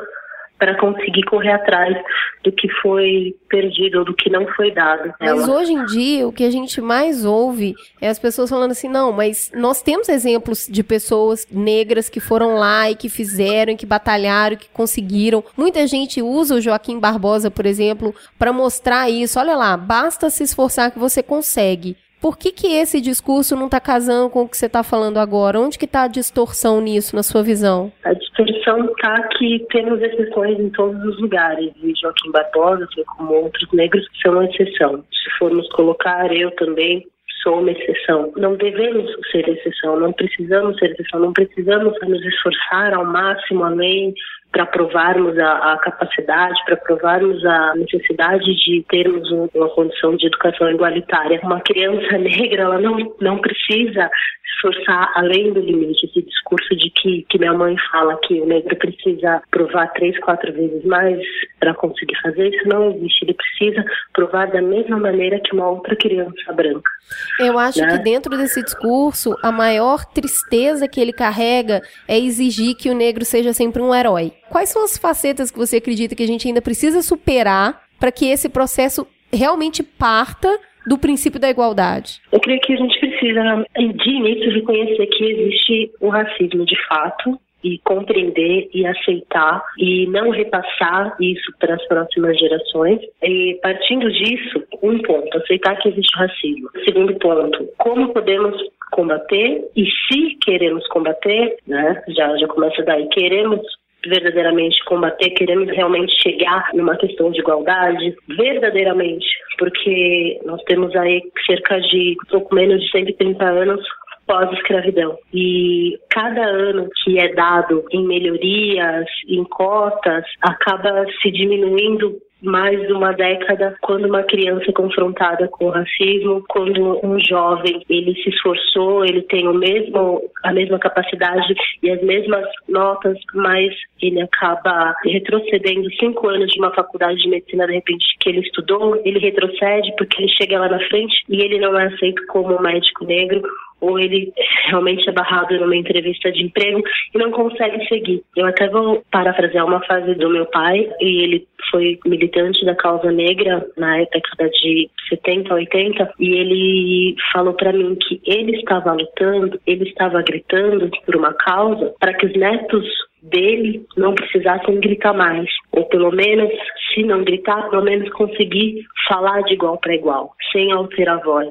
para 0.58 0.78
conseguir 0.78 1.22
correr 1.24 1.52
atrás 1.52 1.96
do 2.42 2.52
que 2.52 2.68
foi 2.80 3.34
perdido 3.48 3.98
ou 3.98 4.04
do 4.04 4.14
que 4.14 4.30
não 4.30 4.46
foi 4.54 4.70
dado. 4.72 5.12
Mas 5.20 5.48
hoje 5.48 5.72
em 5.72 5.84
dia, 5.86 6.26
o 6.26 6.32
que 6.32 6.44
a 6.44 6.50
gente 6.50 6.80
mais 6.80 7.24
ouve 7.24 7.74
é 8.00 8.08
as 8.08 8.18
pessoas 8.18 8.48
falando 8.48 8.70
assim: 8.70 8.88
não, 8.88 9.12
mas 9.12 9.50
nós 9.54 9.82
temos 9.82 10.08
exemplos 10.08 10.66
de 10.70 10.82
pessoas 10.82 11.46
negras 11.50 12.08
que 12.08 12.20
foram 12.20 12.54
lá 12.54 12.90
e 12.90 12.94
que 12.94 13.08
fizeram, 13.08 13.76
que 13.76 13.86
batalharam, 13.86 14.56
que 14.56 14.68
conseguiram. 14.68 15.44
Muita 15.56 15.86
gente 15.86 16.22
usa 16.22 16.54
o 16.54 16.60
Joaquim 16.60 16.98
Barbosa, 16.98 17.50
por 17.50 17.66
exemplo, 17.66 18.14
para 18.38 18.52
mostrar 18.52 19.10
isso. 19.10 19.38
Olha 19.38 19.56
lá, 19.56 19.76
basta 19.76 20.30
se 20.30 20.42
esforçar 20.42 20.90
que 20.90 20.98
você 20.98 21.22
consegue. 21.22 21.96
Por 22.26 22.36
que, 22.36 22.50
que 22.50 22.66
esse 22.66 23.00
discurso 23.00 23.54
não 23.54 23.66
está 23.66 23.78
casando 23.78 24.28
com 24.28 24.42
o 24.42 24.48
que 24.48 24.56
você 24.56 24.66
está 24.66 24.82
falando 24.82 25.18
agora? 25.18 25.60
Onde 25.60 25.78
que 25.78 25.84
está 25.84 26.02
a 26.02 26.08
distorção 26.08 26.80
nisso, 26.80 27.14
na 27.14 27.22
sua 27.22 27.40
visão? 27.40 27.92
A 28.02 28.12
distorção 28.14 28.84
está 28.86 29.28
que 29.38 29.64
temos 29.70 30.02
exceções 30.02 30.58
em 30.58 30.68
todos 30.70 31.00
os 31.04 31.20
lugares. 31.20 31.72
E 31.80 31.94
Joaquim 31.94 32.32
Barbosa, 32.32 32.82
assim 32.82 33.04
como 33.04 33.32
outros 33.32 33.72
negros, 33.72 34.04
são 34.20 34.32
uma 34.32 34.44
exceção. 34.44 35.04
Se 35.04 35.38
formos 35.38 35.68
colocar, 35.68 36.36
eu 36.36 36.50
também 36.56 37.06
sou 37.44 37.60
uma 37.60 37.70
exceção. 37.70 38.32
Não 38.36 38.56
devemos 38.56 39.08
ser 39.30 39.48
exceção, 39.48 40.00
não 40.00 40.12
precisamos 40.12 40.76
ser 40.80 40.90
exceção, 40.90 41.20
não 41.20 41.32
precisamos 41.32 41.94
nos 42.08 42.26
esforçar 42.26 42.92
ao 42.92 43.04
máximo 43.04 43.62
além 43.62 44.12
para 44.56 44.64
provarmos 44.64 45.38
a, 45.38 45.74
a 45.74 45.78
capacidade, 45.80 46.58
para 46.64 46.78
provarmos 46.78 47.44
a 47.44 47.74
necessidade 47.74 48.54
de 48.54 48.82
termos 48.88 49.30
um, 49.30 49.46
uma 49.54 49.68
condição 49.68 50.16
de 50.16 50.28
educação 50.28 50.70
igualitária. 50.70 51.38
Uma 51.42 51.60
criança 51.60 52.12
negra, 52.16 52.62
ela 52.62 52.80
não, 52.80 52.96
não 53.20 53.38
precisa 53.38 54.10
esforçar 54.56 55.12
além 55.14 55.52
do 55.52 55.60
limite. 55.60 56.06
Esse 56.06 56.22
discurso 56.22 56.74
de 56.74 56.90
que, 56.90 57.26
que 57.28 57.38
minha 57.38 57.52
mãe 57.52 57.76
fala 57.90 58.18
que 58.22 58.40
o 58.40 58.46
negro 58.46 58.74
precisa 58.76 59.42
provar 59.50 59.92
três, 59.92 60.18
quatro 60.20 60.50
vezes 60.52 60.84
mais 60.84 61.20
para 61.60 61.74
conseguir 61.74 62.16
fazer, 62.22 62.48
isso 62.48 62.68
não 62.68 62.90
existe. 62.92 63.24
Ele 63.24 63.34
precisa 63.34 63.84
provar 64.12 64.50
da 64.50 64.62
mesma 64.62 64.98
maneira 64.98 65.40
que 65.40 65.54
uma 65.54 65.68
outra 65.68 65.94
criança 65.96 66.52
branca. 66.54 66.90
Eu 67.38 67.58
acho 67.58 67.80
né? 67.80 67.88
que 67.88 68.02
dentro 68.02 68.36
desse 68.36 68.62
discurso, 68.62 69.36
a 69.42 69.52
maior 69.52 70.04
tristeza 70.06 70.88
que 70.88 71.00
ele 71.00 71.12
carrega 71.12 71.82
é 72.08 72.18
exigir 72.18 72.76
que 72.76 72.90
o 72.90 72.94
negro 72.94 73.24
seja 73.24 73.52
sempre 73.52 73.82
um 73.82 73.94
herói. 73.94 74.32
Quais 74.50 74.68
são 74.68 74.84
as 74.84 74.96
facetas 74.96 75.50
que 75.50 75.58
você 75.58 75.76
acredita 75.76 76.14
que 76.14 76.22
a 76.22 76.26
gente 76.26 76.46
ainda 76.46 76.62
precisa 76.62 77.02
superar 77.02 77.82
para 77.98 78.12
que 78.12 78.26
esse 78.26 78.48
processo 78.48 79.06
realmente 79.32 79.82
parta 79.82 80.48
do 80.86 80.96
princípio 80.96 81.40
da 81.40 81.50
igualdade? 81.50 82.20
Eu 82.30 82.40
creio 82.40 82.60
que 82.60 82.72
a 82.72 82.76
gente 82.76 82.98
precisa, 83.00 83.66
de 83.76 84.10
início, 84.10 84.52
reconhecer 84.52 85.06
que 85.06 85.24
existe 85.24 85.90
o 86.00 86.08
racismo 86.08 86.64
de 86.64 86.76
fato, 86.86 87.38
e 87.66 87.78
compreender 87.78 88.68
e 88.72 88.86
aceitar 88.86 89.60
e 89.76 90.06
não 90.06 90.30
repassar 90.30 91.16
isso 91.20 91.52
para 91.58 91.74
as 91.74 91.84
próximas 91.88 92.38
gerações. 92.38 93.00
E 93.22 93.58
partindo 93.60 94.10
disso, 94.12 94.62
um 94.82 94.98
ponto, 95.00 95.36
aceitar 95.38 95.76
que 95.76 95.88
existe 95.88 96.16
racismo. 96.16 96.68
Segundo 96.84 97.14
ponto, 97.16 97.68
como 97.78 98.12
podemos 98.12 98.56
combater 98.92 99.68
e 99.74 99.84
se 99.84 100.36
queremos 100.44 100.86
combater, 100.88 101.56
né, 101.66 102.04
já, 102.08 102.36
já 102.36 102.46
começa 102.46 102.82
daí, 102.84 103.08
queremos 103.08 103.60
verdadeiramente 104.08 104.84
combater, 104.84 105.30
queremos 105.30 105.68
realmente 105.68 106.14
chegar 106.22 106.70
numa 106.74 106.96
questão 106.96 107.30
de 107.30 107.40
igualdade, 107.40 108.14
verdadeiramente, 108.28 109.26
porque 109.58 110.40
nós 110.44 110.62
temos 110.64 110.94
aí 110.96 111.22
cerca 111.46 111.80
de 111.80 112.16
pouco 112.30 112.54
menos 112.54 112.80
de 112.82 112.90
130 112.90 113.44
anos 113.44 113.84
pós-escravidão. 114.26 115.16
E 115.32 115.98
cada 116.10 116.42
ano 116.42 116.88
que 117.02 117.18
é 117.18 117.32
dado 117.34 117.84
em 117.92 118.04
melhorias, 118.06 119.06
em 119.28 119.44
cotas, 119.44 120.24
acaba 120.42 121.06
se 121.22 121.30
diminuindo 121.30 122.18
mais 122.46 122.80
de 122.86 122.92
uma 122.92 123.12
década 123.12 123.76
quando 123.82 124.06
uma 124.06 124.22
criança 124.22 124.64
é 124.68 124.72
confrontada 124.72 125.48
com 125.48 125.66
o 125.66 125.70
racismo, 125.70 126.44
quando 126.48 127.04
um 127.04 127.18
jovem 127.20 127.82
ele 127.90 128.14
se 128.22 128.30
esforçou, 128.30 129.04
ele 129.04 129.22
tem 129.22 129.46
o 129.48 129.54
mesmo 129.54 130.22
a 130.44 130.52
mesma 130.52 130.78
capacidade 130.78 131.54
e 131.82 131.90
as 131.90 132.00
mesmas 132.02 132.46
notas, 132.68 133.18
mas 133.34 133.74
ele 134.00 134.22
acaba 134.22 134.94
retrocedendo 135.04 135.92
cinco 135.98 136.28
anos 136.28 136.50
de 136.52 136.58
uma 136.58 136.72
faculdade 136.72 137.20
de 137.20 137.28
medicina 137.28 137.66
de 137.66 137.74
repente 137.74 138.04
que 138.20 138.28
ele 138.30 138.40
estudou, 138.40 139.00
ele 139.04 139.18
retrocede 139.18 139.92
porque 139.98 140.22
ele 140.22 140.32
chega 140.32 140.60
lá 140.60 140.68
na 140.68 140.80
frente 140.88 141.24
e 141.28 141.42
ele 141.42 141.58
não 141.58 141.78
é 141.78 141.86
aceito 141.86 142.24
como 142.28 142.60
médico 142.62 143.04
negro 143.04 143.42
ou 143.80 143.98
ele 143.98 144.32
realmente 144.66 145.08
é 145.08 145.12
barrado 145.12 145.58
numa 145.58 145.76
entrevista 145.76 146.30
de 146.32 146.42
emprego 146.42 146.82
e 147.14 147.18
não 147.18 147.30
consegue 147.30 147.86
seguir. 147.86 148.22
Eu 148.36 148.46
até 148.46 148.68
vou 148.68 149.02
parafrasear 149.10 149.66
uma 149.66 149.84
frase 149.84 150.14
do 150.14 150.30
meu 150.30 150.46
pai, 150.46 150.88
e 151.00 151.22
ele 151.22 151.46
foi 151.70 151.98
militante 152.04 152.64
da 152.64 152.74
causa 152.74 153.10
negra 153.10 153.66
na 153.76 153.98
década 153.98 154.48
de 154.50 154.88
70, 155.08 155.52
80, 155.52 156.12
e 156.18 156.32
ele 156.32 157.16
falou 157.32 157.54
para 157.54 157.72
mim 157.72 157.96
que 157.96 158.20
ele 158.24 158.56
estava 158.56 158.92
lutando, 158.92 159.60
ele 159.66 159.88
estava 159.88 160.22
gritando 160.22 160.90
por 161.04 161.16
uma 161.16 161.32
causa 161.34 161.94
para 161.98 162.14
que 162.14 162.26
os 162.26 162.32
netos 162.34 162.86
dele 163.22 163.84
não 163.96 164.14
precisassem 164.14 164.78
gritar 164.80 165.12
mais, 165.12 165.48
ou 165.72 165.84
pelo 165.86 166.12
menos, 166.12 166.50
se 166.94 167.02
não 167.02 167.24
gritar, 167.24 167.68
pelo 167.70 167.82
menos 167.82 168.08
conseguir 168.10 168.84
falar 169.08 169.42
de 169.42 169.54
igual 169.54 169.78
para 169.78 169.94
igual, 169.94 170.32
sem 170.52 170.70
alterar 170.72 171.18
a 171.18 171.22
voz 171.22 171.48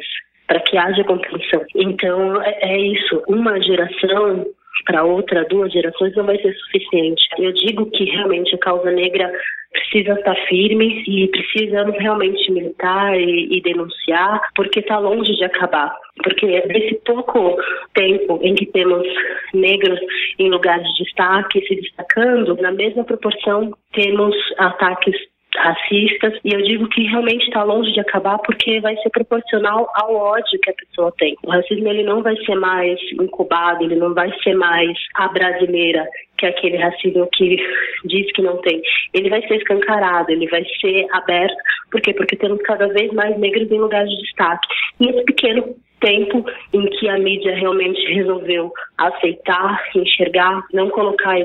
para 0.48 0.60
que 0.60 0.78
haja 0.78 1.04
compreensão. 1.04 1.64
Então, 1.76 2.42
é, 2.42 2.60
é 2.62 2.78
isso. 2.80 3.24
Uma 3.28 3.62
geração 3.62 4.46
para 4.86 5.04
outra, 5.04 5.46
duas 5.46 5.72
gerações, 5.72 6.16
não 6.16 6.26
vai 6.26 6.38
ser 6.42 6.54
suficiente. 6.54 7.24
Eu 7.40 7.52
digo 7.54 7.90
que 7.92 8.06
realmente 8.06 8.54
a 8.56 8.60
causa 8.60 8.92
negra 8.92 9.32
precisa 9.72 10.14
estar 10.14 10.36
firme 10.48 11.04
e 11.08 11.28
precisamos 11.28 11.98
realmente 11.98 12.52
militar 12.52 13.20
e, 13.20 13.58
e 13.58 13.62
denunciar, 13.62 14.42
porque 14.56 14.80
está 14.80 14.98
longe 15.00 15.34
de 15.36 15.44
acabar. 15.44 15.94
Porque 16.24 16.46
nesse 16.68 16.96
pouco 17.06 17.58
tempo 17.94 18.40
em 18.42 18.56
que 18.56 18.66
temos 18.68 19.06
negros 19.54 20.00
em 20.40 20.50
lugares 20.50 20.88
de 20.94 21.04
destaque 21.04 21.66
se 21.68 21.76
destacando, 21.76 22.56
na 22.62 22.72
mesma 22.72 23.04
proporção 23.04 23.74
temos 23.94 24.36
ataques 24.58 25.16
racistas, 25.58 26.34
e 26.44 26.54
eu 26.54 26.62
digo 26.62 26.88
que 26.90 27.04
realmente 27.04 27.46
está 27.46 27.64
longe 27.64 27.92
de 27.92 28.00
acabar 28.00 28.38
porque 28.40 28.80
vai 28.82 28.96
ser 28.98 29.10
proporcional 29.10 29.90
ao 29.96 30.16
ódio 30.16 30.60
que 30.62 30.70
a 30.70 30.74
pessoa 30.74 31.14
tem. 31.18 31.36
O 31.44 31.52
racismo 31.52 31.88
ele 31.88 32.04
não 32.04 32.22
vai 32.22 32.36
ser 32.46 32.56
mais 32.56 33.00
incubado, 33.20 33.84
ele 33.84 33.96
não 33.96 34.14
vai 34.14 34.32
ser 34.44 34.56
mais 34.56 34.98
a 35.16 35.28
brasileira, 35.28 36.08
que 36.38 36.46
é 36.46 36.50
aquele 36.50 36.78
racismo 36.78 37.28
que 37.34 37.58
diz 38.06 38.32
que 38.34 38.42
não 38.42 38.58
tem. 38.62 38.82
Ele 39.14 39.30
vai 39.30 39.42
ser 39.48 39.56
escancarado, 39.58 40.32
ele 40.32 40.48
vai 40.48 40.64
ser 40.82 41.08
aberto. 41.12 41.56
Por 41.92 42.02
quê? 42.02 42.14
Porque 42.14 42.36
temos 42.36 42.62
cada 42.64 42.88
vez 42.88 43.12
mais 43.14 43.38
negros 43.38 43.72
em 43.72 43.80
lugares 43.80 44.10
de 44.10 44.22
destaque. 44.22 44.68
E 45.00 45.10
esse 45.10 45.24
pequeno 45.26 45.76
tempo 46.06 46.46
em 46.72 46.86
que 46.86 47.10
a 47.10 47.18
mídia 47.18 47.56
realmente 47.56 48.00
resolveu 48.14 48.72
aceitar, 48.98 49.84
enxergar, 49.96 50.64
não 50.72 50.90
colocar 50.90 51.36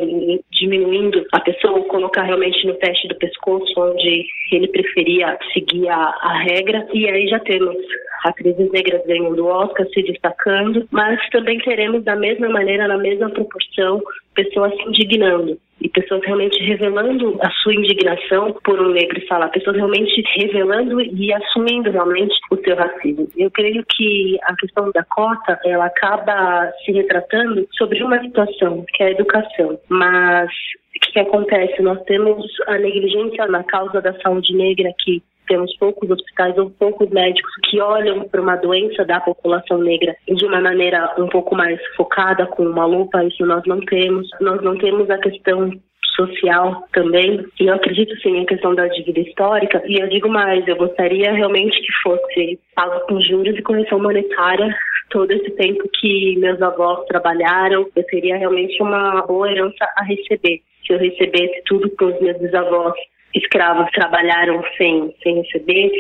diminuindo 0.53 1.25
a 1.33 1.41
pessoa, 1.41 1.83
colocar 1.85 2.23
realmente 2.23 2.67
no 2.67 2.75
teste 2.75 3.09
do 3.09 3.17
pescoço, 3.17 3.73
onde 3.79 4.27
ele 4.53 4.69
preferia 4.69 5.39
seguir 5.55 5.89
a, 5.89 5.97
a 5.97 6.39
regra. 6.43 6.87
E 6.93 7.09
aí 7.09 7.27
já 7.27 7.41
temos 7.41 7.77
atrizes 8.25 8.71
negras 8.71 9.05
ganhando 9.07 9.45
o 9.45 9.49
Oscar, 9.49 9.87
se 9.89 10.03
destacando, 10.03 10.87
mas 10.91 11.21
também 11.31 11.59
teremos 11.59 12.05
da 12.05 12.17
mesma 12.17 12.49
maneira, 12.49 12.89
na 12.89 12.99
mesma 12.99 13.31
proporção, 13.31 14.01
pessoas 14.35 14.75
se 14.75 14.83
indignando 14.83 15.59
e 15.81 15.89
pessoas 15.89 16.21
realmente 16.25 16.63
revelando 16.63 17.39
a 17.43 17.51
sua 17.63 17.75
indignação 17.75 18.55
por 18.63 18.81
um 18.81 18.91
negro 18.91 19.21
falar, 19.27 19.49
pessoas 19.49 19.77
realmente 19.77 20.23
revelando 20.37 21.01
e 21.01 21.33
assumindo 21.33 21.91
realmente 21.91 22.35
o 22.51 22.57
seu 22.57 22.77
racismo. 22.77 23.29
Eu 23.37 23.51
creio 23.51 23.85
que 23.97 24.39
a 24.43 24.55
questão 24.57 24.91
da 24.93 25.03
cota, 25.05 25.59
ela 25.65 25.87
acaba 25.87 26.71
se 26.85 26.93
retratando 26.93 27.67
sobre 27.73 28.03
uma 28.03 28.21
situação, 28.21 28.85
que 28.95 29.03
é 29.03 29.07
a 29.07 29.11
educação, 29.13 29.79
mas 29.89 30.51
o 30.97 31.01
que, 31.01 31.13
que 31.13 31.21
acontece? 31.21 31.81
Nós 31.81 32.03
temos 32.03 32.45
a 32.67 32.77
negligência 32.77 33.47
na 33.47 33.65
causa 33.65 34.03
da 34.03 34.13
saúde 34.21 34.55
negra 34.55 34.93
que 34.99 35.23
temos 35.51 35.77
poucos 35.79 36.09
hospitais 36.09 36.57
ou 36.57 36.71
poucos 36.71 37.11
médicos 37.11 37.53
que 37.69 37.81
olham 37.81 38.29
para 38.29 38.41
uma 38.41 38.55
doença 38.55 39.05
da 39.05 39.19
população 39.19 39.79
negra 39.79 40.15
de 40.29 40.47
uma 40.47 40.61
maneira 40.61 41.13
um 41.19 41.27
pouco 41.27 41.57
mais 41.57 41.81
focada, 41.97 42.47
com 42.47 42.63
uma 42.63 42.87
lupa, 42.87 43.25
isso 43.25 43.45
nós 43.45 43.65
não 43.67 43.81
temos. 43.81 44.29
Nós 44.41 44.63
não 44.63 44.79
temos 44.79 45.11
a 45.11 45.19
questão 45.19 45.73
social 46.15 46.87
também. 46.93 47.45
E 47.59 47.67
eu 47.67 47.75
acredito 47.75 48.15
sim 48.21 48.37
em 48.37 48.47
questão 48.47 48.77
da 48.77 48.87
dívida 48.87 49.21
histórica. 49.21 49.83
E 49.87 50.01
eu 50.01 50.09
digo 50.09 50.29
mais, 50.29 50.67
eu 50.69 50.77
gostaria 50.77 51.33
realmente 51.33 51.81
que 51.81 51.93
fosse 52.03 52.61
pago 52.77 53.01
com 53.07 53.21
juros 53.21 53.57
e 53.59 53.63
correção 53.63 54.01
monetária 54.01 54.73
todo 55.11 55.33
esse 55.33 55.51
tempo 55.57 55.83
que 55.99 56.37
meus 56.39 56.63
avós 56.63 57.05
trabalharam. 57.07 57.89
Eu 57.97 58.05
teria 58.05 58.37
realmente 58.37 58.81
uma 58.81 59.23
boa 59.23 59.51
herança 59.51 59.85
a 59.97 60.05
receber. 60.05 60.61
Se 60.87 60.93
eu 60.93 60.99
recebesse 60.99 61.63
tudo 61.67 61.91
que 61.91 62.05
os 62.05 62.21
meus 62.21 62.39
bisavós 62.39 62.95
escravos 63.35 63.91
trabalharam 63.93 64.63
sem, 64.77 65.15
sem 65.23 65.43
receber, 65.43 65.91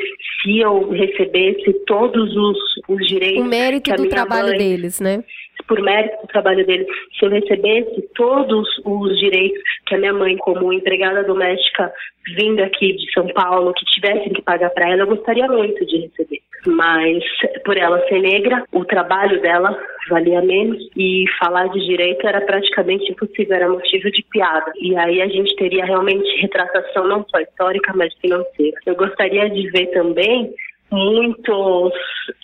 se 0.42 0.58
eu 0.58 0.90
recebesse 0.90 1.72
todos 1.86 2.34
os, 2.36 2.58
os 2.88 3.06
direitos. 3.06 3.44
O 3.44 3.48
mérito 3.48 3.92
do 3.94 4.08
trabalho 4.08 4.48
mãe, 4.48 4.58
deles, 4.58 5.00
né? 5.00 5.22
Por 5.70 5.80
mérito 5.82 6.20
do 6.22 6.26
trabalho 6.26 6.66
deles, 6.66 6.88
se 7.16 7.24
eu 7.24 7.30
recebesse 7.30 8.02
todos 8.16 8.68
os 8.84 9.18
direitos 9.20 9.62
que 9.86 9.94
a 9.94 9.98
minha 9.98 10.12
mãe, 10.12 10.36
como 10.38 10.72
empregada 10.72 11.22
doméstica, 11.22 11.92
vindo 12.36 12.60
aqui 12.60 12.96
de 12.96 13.12
São 13.12 13.28
Paulo, 13.28 13.72
que 13.74 13.84
tivessem 13.84 14.32
que 14.32 14.42
pagar 14.42 14.70
para 14.70 14.90
ela, 14.90 15.02
eu 15.02 15.06
gostaria 15.06 15.46
muito 15.46 15.86
de 15.86 15.98
receber. 15.98 16.40
Mas 16.66 17.22
por 17.64 17.76
ela 17.76 18.04
ser 18.08 18.20
negra, 18.20 18.64
o 18.72 18.84
trabalho 18.84 19.40
dela 19.40 19.80
valia 20.08 20.42
menos 20.42 20.82
e 20.96 21.24
falar 21.38 21.68
de 21.68 21.86
direito 21.86 22.26
era 22.26 22.40
praticamente 22.40 23.12
impossível, 23.12 23.54
era 23.54 23.68
motivo 23.68 24.10
de 24.10 24.24
piada. 24.28 24.72
E 24.80 24.96
aí 24.96 25.22
a 25.22 25.28
gente 25.28 25.54
teria 25.54 25.84
realmente 25.84 26.28
retratação 26.40 27.06
não 27.06 27.24
só 27.28 27.38
histórica, 27.38 27.92
mas 27.94 28.12
financeira. 28.14 28.76
Eu 28.84 28.96
gostaria 28.96 29.48
de 29.48 29.70
ver 29.70 29.86
também 29.92 30.52
muitos 30.90 31.92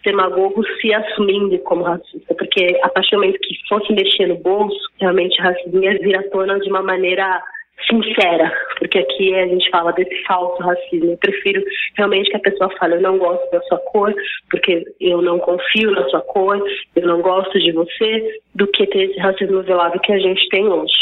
demagogos 0.05 0.67
se 0.81 0.93
assumindo 0.93 1.59
como 1.61 1.85
racista, 1.85 2.35
porque 2.35 2.79
a 2.83 2.89
partir 2.89 3.11
do 3.13 3.23
momento 3.23 3.39
que 3.41 3.69
fosse 3.69 3.93
mexer 3.93 4.27
no 4.27 4.37
bolso, 4.37 4.79
realmente 5.01 5.41
racismo 5.41 5.83
ia 5.83 5.99
vir 5.99 6.17
à 6.17 6.23
tona 6.31 6.59
de 6.61 6.69
uma 6.69 6.83
maneira 6.83 7.43
sincera, 7.89 8.51
porque 8.79 8.99
aqui 8.99 9.35
a 9.35 9.47
gente 9.47 9.69
fala 9.71 9.93
desse 9.93 10.23
falso 10.25 10.63
racismo. 10.63 11.13
Eu 11.13 11.19
prefiro 11.19 11.63
realmente 11.97 12.31
que 12.31 12.37
a 12.37 12.41
pessoa 12.41 12.71
fale, 12.79 12.95
eu 12.95 13.03
não 13.03 13.19
gosto 13.19 13.51
da 13.51 13.61
sua 13.63 13.79
cor, 13.79 14.15
porque 14.51 14.85
eu 15.01 15.21
não 15.21 15.39
confio 15.39 15.91
na 15.91 16.09
sua 16.09 16.21
cor, 16.23 16.61
eu 16.95 17.07
não 17.07 17.21
gosto 17.21 17.59
de 17.59 17.73
você, 17.73 18.41
do 18.55 18.67
que 18.69 18.87
ter 18.87 19.11
esse 19.11 19.19
racismo 19.19 19.63
velado 19.63 20.01
que 20.01 20.13
a 20.13 20.19
gente 20.19 20.49
tem 20.49 20.67
hoje. 20.67 20.95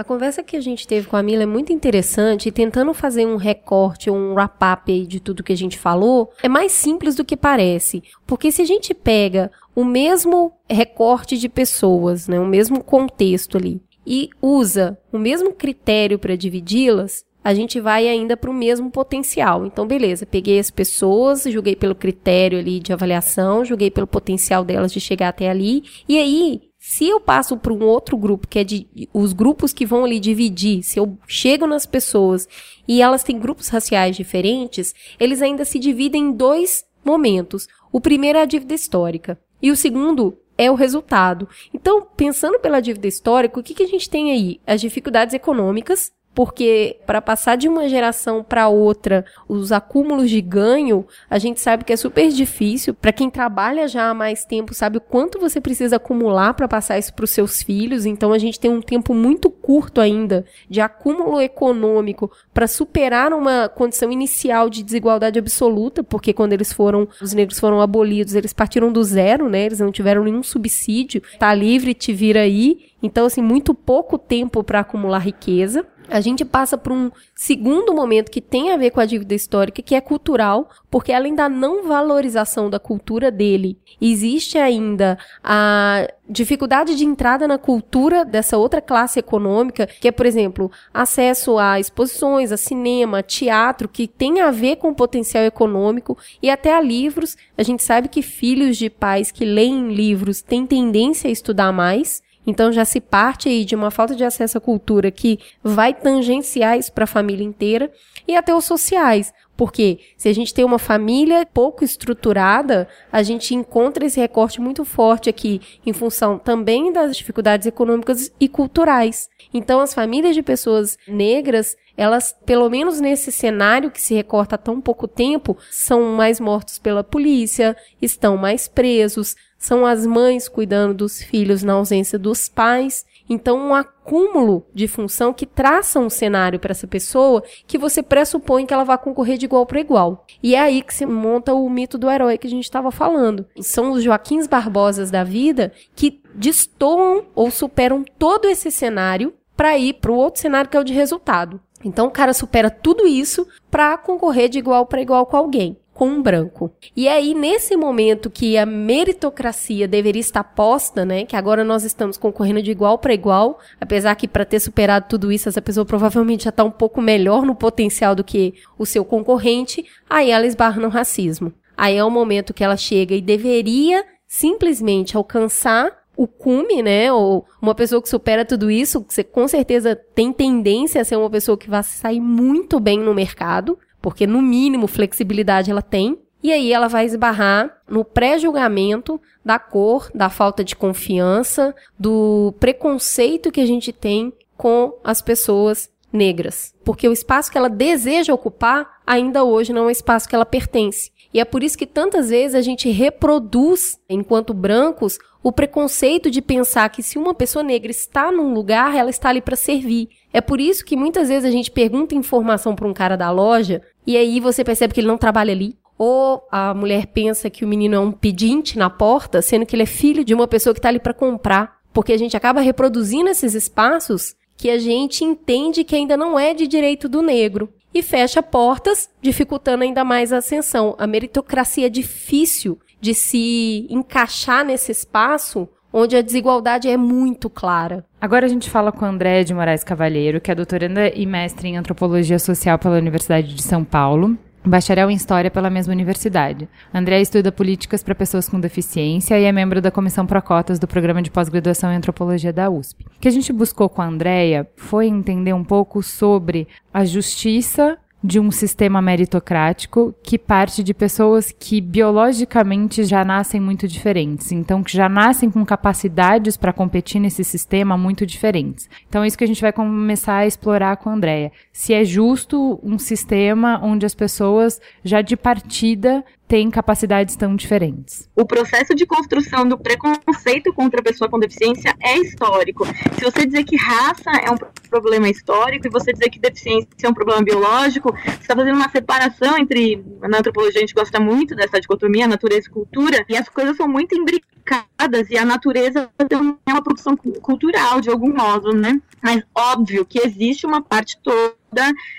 A 0.00 0.04
conversa 0.04 0.42
que 0.42 0.56
a 0.56 0.60
gente 0.62 0.88
teve 0.88 1.06
com 1.06 1.14
a 1.14 1.22
Mila 1.22 1.42
é 1.42 1.46
muito 1.46 1.74
interessante 1.74 2.48
e 2.48 2.50
tentando 2.50 2.94
fazer 2.94 3.26
um 3.26 3.36
recorte, 3.36 4.08
um 4.08 4.32
wrap-up 4.32 5.04
de 5.04 5.20
tudo 5.20 5.42
que 5.42 5.52
a 5.52 5.56
gente 5.56 5.78
falou, 5.78 6.32
é 6.42 6.48
mais 6.48 6.72
simples 6.72 7.16
do 7.16 7.22
que 7.22 7.36
parece. 7.36 8.02
Porque 8.26 8.50
se 8.50 8.62
a 8.62 8.64
gente 8.64 8.94
pega 8.94 9.52
o 9.76 9.84
mesmo 9.84 10.54
recorte 10.70 11.36
de 11.36 11.50
pessoas, 11.50 12.28
né, 12.28 12.40
o 12.40 12.46
mesmo 12.46 12.82
contexto 12.82 13.58
ali, 13.58 13.82
e 14.06 14.30
usa 14.40 14.98
o 15.12 15.18
mesmo 15.18 15.52
critério 15.52 16.18
para 16.18 16.34
dividi-las, 16.34 17.22
a 17.44 17.52
gente 17.52 17.78
vai 17.78 18.08
ainda 18.08 18.38
para 18.38 18.50
o 18.50 18.54
mesmo 18.54 18.90
potencial. 18.90 19.66
Então, 19.66 19.86
beleza, 19.86 20.24
peguei 20.24 20.58
as 20.58 20.70
pessoas, 20.70 21.44
julguei 21.44 21.76
pelo 21.76 21.94
critério 21.94 22.58
ali 22.58 22.80
de 22.80 22.90
avaliação, 22.90 23.66
julguei 23.66 23.90
pelo 23.90 24.06
potencial 24.06 24.64
delas 24.64 24.94
de 24.94 24.98
chegar 24.98 25.28
até 25.28 25.50
ali, 25.50 25.82
e 26.08 26.18
aí 26.18 26.69
se 26.90 27.08
eu 27.08 27.20
passo 27.20 27.56
para 27.56 27.72
um 27.72 27.84
outro 27.84 28.16
grupo, 28.16 28.48
que 28.48 28.58
é 28.58 28.64
de 28.64 28.84
os 29.14 29.32
grupos 29.32 29.72
que 29.72 29.86
vão 29.86 30.04
ali 30.04 30.18
dividir, 30.18 30.82
se 30.82 30.98
eu 30.98 31.16
chego 31.24 31.64
nas 31.64 31.86
pessoas 31.86 32.48
e 32.86 33.00
elas 33.00 33.22
têm 33.22 33.38
grupos 33.38 33.68
raciais 33.68 34.16
diferentes, 34.16 34.92
eles 35.20 35.40
ainda 35.40 35.64
se 35.64 35.78
dividem 35.78 36.24
em 36.24 36.32
dois 36.32 36.84
momentos. 37.04 37.68
O 37.92 38.00
primeiro 38.00 38.40
é 38.40 38.42
a 38.42 38.44
dívida 38.44 38.74
histórica 38.74 39.38
e 39.62 39.70
o 39.70 39.76
segundo 39.76 40.36
é 40.58 40.68
o 40.68 40.74
resultado. 40.74 41.48
Então, 41.72 42.04
pensando 42.16 42.58
pela 42.58 42.80
dívida 42.80 43.06
histórica, 43.06 43.60
o 43.60 43.62
que, 43.62 43.72
que 43.72 43.84
a 43.84 43.88
gente 43.88 44.10
tem 44.10 44.32
aí? 44.32 44.60
As 44.66 44.80
dificuldades 44.80 45.32
econômicas, 45.32 46.10
porque 46.34 46.98
para 47.06 47.20
passar 47.20 47.56
de 47.56 47.68
uma 47.68 47.88
geração 47.88 48.42
para 48.42 48.68
outra, 48.68 49.24
os 49.48 49.72
acúmulos 49.72 50.30
de 50.30 50.40
ganho, 50.40 51.06
a 51.28 51.38
gente 51.38 51.60
sabe 51.60 51.84
que 51.84 51.92
é 51.92 51.96
super 51.96 52.30
difícil. 52.30 52.94
Para 52.94 53.12
quem 53.12 53.28
trabalha 53.28 53.88
já 53.88 54.10
há 54.10 54.14
mais 54.14 54.44
tempo, 54.44 54.72
sabe 54.72 54.98
o 54.98 55.00
quanto 55.00 55.40
você 55.40 55.60
precisa 55.60 55.96
acumular 55.96 56.54
para 56.54 56.68
passar 56.68 56.98
isso 56.98 57.12
para 57.12 57.24
os 57.24 57.30
seus 57.30 57.62
filhos. 57.62 58.06
Então 58.06 58.32
a 58.32 58.38
gente 58.38 58.60
tem 58.60 58.70
um 58.70 58.80
tempo 58.80 59.12
muito 59.12 59.50
curto 59.50 60.00
ainda 60.00 60.44
de 60.68 60.80
acúmulo 60.80 61.40
econômico 61.40 62.30
para 62.54 62.68
superar 62.68 63.32
uma 63.32 63.68
condição 63.68 64.12
inicial 64.12 64.70
de 64.70 64.82
desigualdade 64.82 65.38
absoluta, 65.38 66.02
porque 66.02 66.32
quando 66.32 66.52
eles 66.52 66.72
foram, 66.72 67.08
os 67.20 67.34
negros 67.34 67.58
foram 67.58 67.80
abolidos, 67.80 68.34
eles 68.34 68.52
partiram 68.52 68.92
do 68.92 69.02
zero, 69.02 69.48
né? 69.48 69.66
Eles 69.66 69.80
não 69.80 69.90
tiveram 69.90 70.22
nenhum 70.22 70.42
subsídio. 70.42 71.22
Tá 71.38 71.52
livre, 71.52 71.92
te 71.92 72.12
vira 72.12 72.40
aí. 72.40 72.90
Então, 73.02 73.26
assim, 73.26 73.42
muito 73.42 73.74
pouco 73.74 74.16
tempo 74.18 74.62
para 74.62 74.80
acumular 74.80 75.18
riqueza 75.18 75.86
a 76.10 76.20
gente 76.20 76.44
passa 76.44 76.76
por 76.76 76.92
um 76.92 77.10
segundo 77.34 77.94
momento 77.94 78.30
que 78.30 78.40
tem 78.40 78.70
a 78.70 78.76
ver 78.76 78.90
com 78.90 79.00
a 79.00 79.06
dívida 79.06 79.34
histórica, 79.34 79.80
que 79.80 79.94
é 79.94 80.00
cultural, 80.00 80.68
porque 80.90 81.12
além 81.12 81.34
da 81.34 81.48
não 81.48 81.86
valorização 81.86 82.68
da 82.68 82.78
cultura 82.78 83.30
dele, 83.30 83.78
existe 84.00 84.58
ainda 84.58 85.16
a 85.42 86.06
dificuldade 86.28 86.94
de 86.94 87.04
entrada 87.04 87.46
na 87.46 87.58
cultura 87.58 88.24
dessa 88.24 88.58
outra 88.58 88.80
classe 88.80 89.18
econômica, 89.18 89.86
que 89.86 90.08
é, 90.08 90.12
por 90.12 90.26
exemplo, 90.26 90.70
acesso 90.92 91.58
a 91.58 91.78
exposições, 91.78 92.52
a 92.52 92.56
cinema, 92.56 93.22
teatro, 93.22 93.88
que 93.88 94.06
tem 94.06 94.40
a 94.40 94.50
ver 94.50 94.76
com 94.76 94.90
o 94.90 94.94
potencial 94.94 95.44
econômico, 95.44 96.16
e 96.42 96.50
até 96.50 96.74
a 96.74 96.80
livros. 96.80 97.36
A 97.56 97.62
gente 97.62 97.82
sabe 97.82 98.08
que 98.08 98.22
filhos 98.22 98.76
de 98.76 98.90
pais 98.90 99.30
que 99.30 99.44
leem 99.44 99.92
livros 99.92 100.42
têm 100.42 100.66
tendência 100.66 101.28
a 101.28 101.32
estudar 101.32 101.72
mais. 101.72 102.22
Então 102.46 102.72
já 102.72 102.84
se 102.84 103.00
parte 103.00 103.48
aí 103.48 103.64
de 103.64 103.74
uma 103.74 103.90
falta 103.90 104.14
de 104.14 104.24
acesso 104.24 104.58
à 104.58 104.60
cultura 104.60 105.10
que 105.10 105.38
vai 105.62 105.92
tangenciar 105.92 106.78
isso 106.78 106.92
para 106.92 107.04
a 107.04 107.06
família 107.06 107.44
inteira 107.44 107.92
e 108.26 108.34
até 108.34 108.54
os 108.54 108.64
sociais. 108.64 109.32
Porque 109.56 109.98
se 110.16 110.26
a 110.26 110.32
gente 110.32 110.54
tem 110.54 110.64
uma 110.64 110.78
família 110.78 111.44
pouco 111.44 111.84
estruturada, 111.84 112.88
a 113.12 113.22
gente 113.22 113.54
encontra 113.54 114.06
esse 114.06 114.18
recorte 114.18 114.58
muito 114.58 114.86
forte 114.86 115.28
aqui 115.28 115.60
em 115.84 115.92
função 115.92 116.38
também 116.38 116.90
das 116.90 117.14
dificuldades 117.14 117.66
econômicas 117.66 118.32
e 118.40 118.48
culturais. 118.48 119.28
Então 119.52 119.80
as 119.80 119.92
famílias 119.92 120.34
de 120.34 120.42
pessoas 120.42 120.96
negras, 121.06 121.76
elas, 121.94 122.34
pelo 122.46 122.70
menos 122.70 123.00
nesse 123.02 123.30
cenário 123.30 123.90
que 123.90 124.00
se 124.00 124.14
recorta 124.14 124.54
há 124.54 124.58
tão 124.58 124.80
pouco 124.80 125.06
tempo, 125.06 125.58
são 125.70 126.14
mais 126.14 126.40
mortos 126.40 126.78
pela 126.78 127.04
polícia, 127.04 127.76
estão 128.00 128.38
mais 128.38 128.66
presos, 128.66 129.36
são 129.60 129.84
as 129.84 130.06
mães 130.06 130.48
cuidando 130.48 130.94
dos 130.94 131.22
filhos 131.22 131.62
na 131.62 131.74
ausência 131.74 132.18
dos 132.18 132.48
pais. 132.48 133.04
Então, 133.28 133.58
um 133.58 133.74
acúmulo 133.74 134.66
de 134.74 134.88
função 134.88 135.34
que 135.34 135.44
traça 135.44 136.00
um 136.00 136.08
cenário 136.08 136.58
para 136.58 136.72
essa 136.72 136.86
pessoa 136.86 137.44
que 137.66 137.76
você 137.76 138.02
pressupõe 138.02 138.64
que 138.64 138.72
ela 138.72 138.84
vai 138.84 138.96
concorrer 138.96 139.36
de 139.36 139.44
igual 139.44 139.66
para 139.66 139.78
igual. 139.78 140.24
E 140.42 140.54
é 140.54 140.60
aí 140.60 140.82
que 140.82 140.94
se 140.94 141.04
monta 141.04 141.52
o 141.52 141.68
mito 141.68 141.98
do 141.98 142.10
herói 142.10 142.38
que 142.38 142.46
a 142.46 142.50
gente 142.50 142.64
estava 142.64 142.90
falando. 142.90 143.46
São 143.60 143.92
os 143.92 144.02
Joaquins 144.02 144.46
Barbosas 144.46 145.10
da 145.10 145.22
vida 145.22 145.72
que 145.94 146.22
destoam 146.34 147.26
ou 147.34 147.50
superam 147.50 148.02
todo 148.18 148.48
esse 148.48 148.70
cenário 148.70 149.34
para 149.54 149.76
ir 149.76 149.94
para 149.94 150.10
o 150.10 150.16
outro 150.16 150.40
cenário 150.40 150.70
que 150.70 150.76
é 150.76 150.80
o 150.80 150.84
de 150.84 150.94
resultado. 150.94 151.60
Então 151.84 152.06
o 152.06 152.10
cara 152.10 152.32
supera 152.32 152.70
tudo 152.70 153.06
isso 153.06 153.46
para 153.70 153.98
concorrer 153.98 154.48
de 154.48 154.58
igual 154.58 154.86
para 154.86 155.02
igual 155.02 155.26
com 155.26 155.36
alguém 155.36 155.76
com 156.00 156.06
um 156.06 156.22
branco. 156.22 156.72
E 156.96 157.06
é 157.06 157.12
aí, 157.12 157.34
nesse 157.34 157.76
momento 157.76 158.30
que 158.30 158.56
a 158.56 158.64
meritocracia 158.64 159.86
deveria 159.86 160.20
estar 160.20 160.42
posta, 160.42 161.04
né? 161.04 161.26
Que 161.26 161.36
agora 161.36 161.62
nós 161.62 161.84
estamos 161.84 162.16
concorrendo 162.16 162.62
de 162.62 162.70
igual 162.70 162.96
para 162.96 163.12
igual, 163.12 163.58
apesar 163.78 164.14
que 164.14 164.26
para 164.26 164.46
ter 164.46 164.60
superado 164.60 165.04
tudo 165.10 165.30
isso, 165.30 165.50
essa 165.50 165.60
pessoa 165.60 165.84
provavelmente 165.84 166.44
já 166.44 166.48
está 166.48 166.64
um 166.64 166.70
pouco 166.70 167.02
melhor 167.02 167.44
no 167.44 167.54
potencial 167.54 168.14
do 168.14 168.24
que 168.24 168.54
o 168.78 168.86
seu 168.86 169.04
concorrente, 169.04 169.84
aí 170.08 170.30
ela 170.30 170.46
esbarra 170.46 170.80
no 170.80 170.88
racismo. 170.88 171.52
Aí 171.76 171.98
é 171.98 172.02
o 172.02 172.10
momento 172.10 172.54
que 172.54 172.64
ela 172.64 172.78
chega 172.78 173.14
e 173.14 173.20
deveria 173.20 174.02
simplesmente 174.26 175.18
alcançar 175.18 176.00
o 176.16 176.26
cume, 176.26 176.82
né? 176.82 177.12
Ou 177.12 177.44
uma 177.60 177.74
pessoa 177.74 178.00
que 178.00 178.08
supera 178.08 178.42
tudo 178.42 178.70
isso, 178.70 179.04
você 179.06 179.22
com 179.22 179.46
certeza 179.46 179.94
tem 180.14 180.32
tendência 180.32 181.02
a 181.02 181.04
ser 181.04 181.16
uma 181.16 181.28
pessoa 181.28 181.58
que 181.58 181.68
vai 181.68 181.82
sair 181.82 182.20
muito 182.20 182.80
bem 182.80 182.98
no 182.98 183.12
mercado, 183.12 183.78
porque 184.00 184.26
no 184.26 184.40
mínimo 184.40 184.86
flexibilidade 184.86 185.70
ela 185.70 185.82
tem. 185.82 186.18
E 186.42 186.52
aí 186.52 186.72
ela 186.72 186.88
vai 186.88 187.04
esbarrar 187.04 187.82
no 187.88 188.02
pré-julgamento 188.02 189.20
da 189.44 189.58
cor, 189.58 190.10
da 190.14 190.30
falta 190.30 190.64
de 190.64 190.74
confiança, 190.74 191.74
do 191.98 192.54
preconceito 192.58 193.52
que 193.52 193.60
a 193.60 193.66
gente 193.66 193.92
tem 193.92 194.32
com 194.56 194.94
as 195.04 195.20
pessoas 195.20 195.90
negras. 196.12 196.74
Porque 196.84 197.08
o 197.08 197.12
espaço 197.12 197.50
que 197.52 197.58
ela 197.58 197.68
deseja 197.68 198.32
ocupar 198.32 199.00
ainda 199.06 199.44
hoje 199.44 199.72
não 199.72 199.82
é 199.82 199.86
um 199.86 199.90
espaço 199.90 200.28
que 200.28 200.34
ela 200.34 200.46
pertence. 200.46 201.10
E 201.32 201.38
é 201.38 201.44
por 201.44 201.62
isso 201.62 201.78
que 201.78 201.86
tantas 201.86 202.30
vezes 202.30 202.56
a 202.56 202.60
gente 202.60 202.90
reproduz, 202.90 203.98
enquanto 204.08 204.52
brancos, 204.52 205.18
o 205.42 205.52
preconceito 205.52 206.30
de 206.30 206.42
pensar 206.42 206.88
que 206.90 207.02
se 207.02 207.16
uma 207.16 207.32
pessoa 207.32 207.62
negra 207.62 207.90
está 207.90 208.32
num 208.32 208.52
lugar, 208.52 208.96
ela 208.96 209.10
está 209.10 209.28
ali 209.28 209.40
para 209.40 209.56
servir. 209.56 210.08
É 210.32 210.40
por 210.40 210.60
isso 210.60 210.84
que 210.84 210.96
muitas 210.96 211.28
vezes 211.28 211.44
a 211.44 211.50
gente 211.50 211.70
pergunta 211.70 212.14
informação 212.14 212.74
para 212.74 212.86
um 212.86 212.92
cara 212.92 213.16
da 213.16 213.30
loja 213.30 213.80
e 214.06 214.16
aí 214.16 214.40
você 214.40 214.64
percebe 214.64 214.94
que 214.94 215.00
ele 215.00 215.06
não 215.06 215.18
trabalha 215.18 215.52
ali. 215.52 215.76
Ou 215.98 216.42
a 216.50 216.72
mulher 216.72 217.08
pensa 217.08 217.50
que 217.50 217.64
o 217.64 217.68
menino 217.68 217.94
é 217.94 217.98
um 217.98 218.12
pedinte 218.12 218.78
na 218.78 218.88
porta, 218.88 219.42
sendo 219.42 219.66
que 219.66 219.76
ele 219.76 219.82
é 219.82 219.86
filho 219.86 220.24
de 220.24 220.34
uma 220.34 220.48
pessoa 220.48 220.72
que 220.72 220.78
está 220.78 220.88
ali 220.88 220.98
para 220.98 221.12
comprar. 221.12 221.78
Porque 221.92 222.12
a 222.12 222.18
gente 222.18 222.36
acaba 222.36 222.60
reproduzindo 222.60 223.28
esses 223.28 223.54
espaços 223.54 224.34
que 224.56 224.70
a 224.70 224.78
gente 224.78 225.24
entende 225.24 225.84
que 225.84 225.96
ainda 225.96 226.16
não 226.16 226.38
é 226.38 226.54
de 226.54 226.66
direito 226.66 227.08
do 227.08 227.20
negro. 227.20 227.72
E 227.92 228.02
fecha 228.02 228.42
portas, 228.42 229.10
dificultando 229.20 229.84
ainda 229.84 230.04
mais 230.04 230.32
a 230.32 230.38
ascensão. 230.38 230.94
A 230.98 231.06
meritocracia 231.06 231.86
é 231.86 231.90
difícil 231.90 232.78
de 233.00 233.14
se 233.14 233.86
encaixar 233.90 234.64
nesse 234.64 234.92
espaço 234.92 235.68
onde 235.92 236.16
a 236.16 236.22
desigualdade 236.22 236.88
é 236.88 236.96
muito 236.96 237.48
clara. 237.48 238.04
Agora 238.20 238.46
a 238.46 238.48
gente 238.48 238.70
fala 238.70 238.92
com 238.92 239.04
André 239.04 239.44
de 239.44 239.54
Moraes 239.54 239.84
Cavalheiro, 239.84 240.40
que 240.40 240.50
é 240.50 240.54
doutoranda 240.54 241.08
e 241.08 241.26
mestre 241.26 241.68
em 241.68 241.76
antropologia 241.76 242.38
social 242.38 242.78
pela 242.78 242.98
Universidade 242.98 243.54
de 243.54 243.62
São 243.62 243.84
Paulo. 243.84 244.36
Bacharel 244.64 245.10
em 245.10 245.14
História 245.14 245.50
pela 245.50 245.70
mesma 245.70 245.92
universidade. 245.92 246.68
André 246.92 247.20
estuda 247.20 247.50
políticas 247.50 248.02
para 248.02 248.14
pessoas 248.14 248.46
com 248.46 248.60
deficiência 248.60 249.38
e 249.38 249.44
é 249.44 249.52
membro 249.52 249.80
da 249.80 249.90
Comissão 249.90 250.26
Procotas 250.26 250.78
do 250.78 250.86
Programa 250.86 251.22
de 251.22 251.30
Pós-Graduação 251.30 251.90
em 251.90 251.96
Antropologia 251.96 252.52
da 252.52 252.68
USP. 252.68 253.04
O 253.04 253.20
que 253.20 253.28
a 253.28 253.30
gente 253.30 253.52
buscou 253.52 253.88
com 253.88 254.02
a 254.02 254.06
Andrea 254.06 254.68
foi 254.76 255.06
entender 255.06 255.54
um 255.54 255.64
pouco 255.64 256.02
sobre 256.02 256.68
a 256.92 257.06
justiça 257.06 257.96
de 258.22 258.38
um 258.38 258.50
sistema 258.50 259.00
meritocrático 259.00 260.14
que 260.22 260.38
parte 260.38 260.82
de 260.82 260.92
pessoas 260.92 261.50
que 261.50 261.80
biologicamente 261.80 263.04
já 263.04 263.24
nascem 263.24 263.60
muito 263.60 263.88
diferentes, 263.88 264.52
então 264.52 264.82
que 264.82 264.92
já 264.92 265.08
nascem 265.08 265.50
com 265.50 265.64
capacidades 265.64 266.56
para 266.56 266.72
competir 266.72 267.20
nesse 267.20 267.42
sistema 267.42 267.96
muito 267.96 268.26
diferentes. 268.26 268.88
Então 269.08 269.24
é 269.24 269.26
isso 269.26 269.38
que 269.38 269.44
a 269.44 269.46
gente 269.46 269.62
vai 269.62 269.72
começar 269.72 270.36
a 270.36 270.46
explorar 270.46 270.96
com 270.98 271.08
a 271.08 271.14
Andrea. 271.14 271.50
Se 271.72 271.94
é 271.94 272.04
justo 272.04 272.78
um 272.82 272.98
sistema 272.98 273.80
onde 273.82 274.04
as 274.04 274.14
pessoas 274.14 274.80
já 275.02 275.22
de 275.22 275.36
partida 275.36 276.24
têm 276.50 276.68
capacidades 276.68 277.36
tão 277.36 277.54
diferentes. 277.54 278.28
O 278.34 278.44
processo 278.44 278.92
de 278.92 279.06
construção 279.06 279.68
do 279.68 279.78
preconceito 279.78 280.74
contra 280.74 280.98
a 280.98 281.02
pessoa 281.02 281.30
com 281.30 281.38
deficiência 281.38 281.94
é 282.02 282.18
histórico. 282.18 282.84
Se 283.14 283.22
você 283.22 283.46
dizer 283.46 283.62
que 283.62 283.76
raça 283.76 284.32
é 284.32 284.50
um 284.50 284.56
problema 284.90 285.28
histórico 285.28 285.86
e 285.86 285.90
você 285.90 286.12
dizer 286.12 286.28
que 286.28 286.40
deficiência 286.40 286.88
é 287.04 287.08
um 287.08 287.14
problema 287.14 287.40
biológico, 287.40 288.12
você 288.12 288.30
está 288.40 288.56
fazendo 288.56 288.74
uma 288.74 288.90
separação 288.90 289.56
entre. 289.58 290.04
Na 290.22 290.38
antropologia 290.38 290.78
a 290.78 290.80
gente 290.80 290.92
gosta 290.92 291.20
muito 291.20 291.54
dessa 291.54 291.80
dicotomia, 291.80 292.26
natureza 292.26 292.66
e 292.66 292.72
cultura, 292.72 293.24
e 293.28 293.36
as 293.36 293.48
coisas 293.48 293.76
são 293.76 293.86
muito 293.86 294.16
imbricadas 294.16 295.30
e 295.30 295.38
a 295.38 295.44
natureza 295.44 296.10
é 296.18 296.36
uma 296.68 296.82
produção 296.82 297.16
cultural 297.16 298.00
de 298.00 298.10
algum 298.10 298.34
modo, 298.34 298.72
né? 298.72 299.00
Mas 299.22 299.44
óbvio 299.54 300.04
que 300.04 300.18
existe 300.18 300.66
uma 300.66 300.82
parte 300.82 301.16
toda 301.22 301.59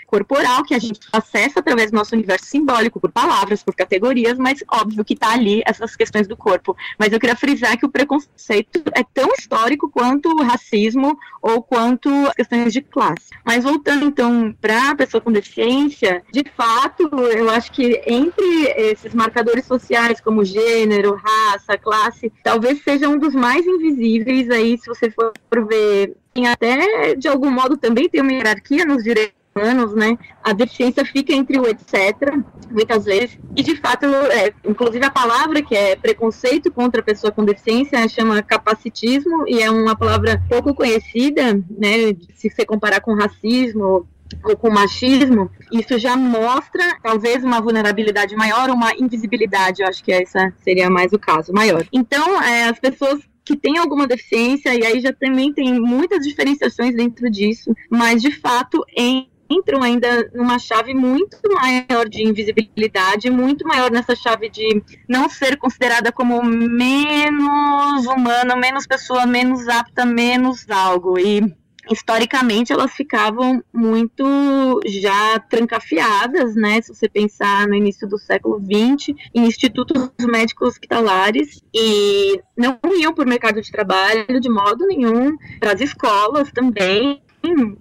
corporal 0.06 0.64
que 0.64 0.74
a 0.74 0.80
gente 0.80 1.00
acessa 1.12 1.60
através 1.60 1.92
do 1.92 1.96
nosso 1.96 2.16
universo 2.16 2.46
simbólico, 2.46 3.00
por 3.00 3.12
palavras, 3.12 3.64
por 3.64 3.76
categorias, 3.76 4.38
mas 4.38 4.64
óbvio 4.70 5.06
que 5.06 5.14
está 5.14 5.32
ali 5.32 5.62
essas 5.66 5.96
questões 5.96 6.28
do 6.28 6.36
corpo. 6.36 6.76
Mas 7.00 7.14
eu 7.14 7.20
queria 7.20 7.36
frisar 7.36 7.78
que 7.78 7.86
o 7.86 7.90
preconceito 7.90 8.84
é 8.94 9.04
tão 9.04 9.30
histórico 9.38 9.90
quanto 9.90 10.30
o 10.30 10.44
racismo 10.44 11.18
ou 11.42 11.64
quanto 11.64 12.10
as 12.28 12.34
questões 12.34 12.74
de 12.74 12.82
classe. 12.82 13.30
Mas 13.46 13.64
voltando 13.64 14.06
então 14.06 14.56
para 14.60 14.92
a 14.92 14.96
pessoa 14.96 15.22
com 15.22 15.32
deficiência, 15.32 16.24
de 16.32 16.44
fato, 16.56 17.10
eu 17.32 17.50
acho 17.50 17.72
que 17.72 18.02
entre 18.06 18.66
esses 18.76 19.14
marcadores 19.14 19.66
sociais 19.66 20.20
como 20.20 20.44
gênero, 20.44 21.16
raça, 21.16 21.78
classe, 21.78 22.32
talvez 22.44 22.84
seja 22.84 23.08
um 23.08 23.18
dos 23.18 23.34
mais 23.34 23.66
invisíveis 23.66 24.50
aí, 24.50 24.78
se 24.78 24.88
você 24.88 25.10
for 25.10 25.34
ver 25.68 26.16
até 26.50 27.14
de 27.16 27.28
algum 27.28 27.52
modo 27.52 27.76
também 27.76 28.08
tem 28.08 28.22
uma 28.22 28.32
hierarquia 28.32 28.86
nos 28.86 29.04
direitos 29.04 29.41
humanos, 29.56 29.94
né, 29.94 30.18
a 30.44 30.54
deficiência 30.54 31.06
fica 31.06 31.34
entre 31.34 31.60
o 31.60 31.68
etc, 31.68 32.34
muitas 32.70 33.06
vezes, 33.06 33.38
e 33.56 33.62
de 33.62 33.76
fato, 33.76 34.06
é, 34.06 34.54
inclusive 34.66 35.06
a 35.06 35.12
palavra 35.12 35.62
que 35.62 35.76
é 35.76 35.96
preconceito 35.96 36.72
contra 36.72 37.02
a 37.02 37.04
pessoa 37.04 37.32
com 37.32 37.44
deficiência 37.44 38.08
chama 38.08 38.42
capacitismo, 38.42 39.48
e 39.48 39.62
é 39.62 39.70
uma 39.70 39.96
palavra 39.96 40.42
pouco 40.50 40.74
conhecida, 40.74 41.54
né, 41.70 42.16
se 42.34 42.50
você 42.50 42.66
comparar 42.66 43.02
com 43.02 43.14
racismo 43.14 44.08
ou 44.46 44.56
com 44.56 44.70
machismo, 44.70 45.52
isso 45.72 46.00
já 46.00 46.16
mostra 46.16 46.98
talvez 47.04 47.44
uma 47.44 47.60
vulnerabilidade 47.60 48.36
maior, 48.36 48.70
uma 48.70 48.94
invisibilidade, 48.96 49.82
eu 49.82 49.88
acho 49.88 50.02
que 50.02 50.12
essa 50.14 50.54
seria 50.64 50.90
mais 50.90 51.12
o 51.12 51.20
caso, 51.20 51.52
maior. 51.52 51.86
Então, 51.92 52.42
é, 52.42 52.70
as 52.70 52.80
pessoas 52.80 53.20
que 53.44 53.58
têm 53.58 53.78
alguma 53.78 54.08
deficiência, 54.08 54.74
e 54.74 54.86
aí 54.86 55.02
já 55.02 55.12
também 55.12 55.52
tem 55.52 55.80
muitas 55.80 56.26
diferenciações 56.26 56.96
dentro 56.96 57.30
disso, 57.30 57.76
mas 57.90 58.22
de 58.22 58.32
fato, 58.32 58.86
em 58.96 59.31
entram 59.52 59.84
ainda 59.84 60.30
numa 60.34 60.58
chave 60.58 60.94
muito 60.94 61.38
maior 61.54 62.08
de 62.08 62.24
invisibilidade, 62.24 63.30
muito 63.30 63.68
maior 63.68 63.92
nessa 63.92 64.16
chave 64.16 64.50
de 64.50 64.82
não 65.08 65.30
ser 65.30 65.58
considerada 65.58 66.12
como 66.12 66.44
menos 66.44 68.06
humana, 68.06 68.56
menos 68.56 68.88
pessoa, 68.88 69.26
menos 69.26 69.68
apta, 69.68 70.06
menos 70.06 70.70
algo. 70.70 71.20
E 71.20 71.42
historicamente 71.90 72.72
elas 72.72 72.92
ficavam 72.92 73.64
muito 73.74 74.80
já 74.86 75.40
trancafiadas, 75.40 76.56
né? 76.56 76.82
Se 76.82 76.94
você 76.94 77.10
pensar 77.10 77.68
no 77.68 77.76
início 77.76 78.08
do 78.08 78.18
século 78.18 78.60
XX, 78.60 79.16
em 79.34 79.46
institutos 79.46 80.12
médicos 80.20 80.70
hospitalares 80.70 81.62
e 81.74 82.40
não 82.58 82.80
iam 83.00 83.14
para 83.14 83.26
o 83.26 83.30
mercado 83.30 83.62
de 83.62 83.72
trabalho 83.72 84.40
de 84.40 84.50
modo 84.50 84.86
nenhum, 84.86 85.36
para 85.60 85.74
as 85.74 85.82
escolas 85.82 86.52
também 86.52 87.22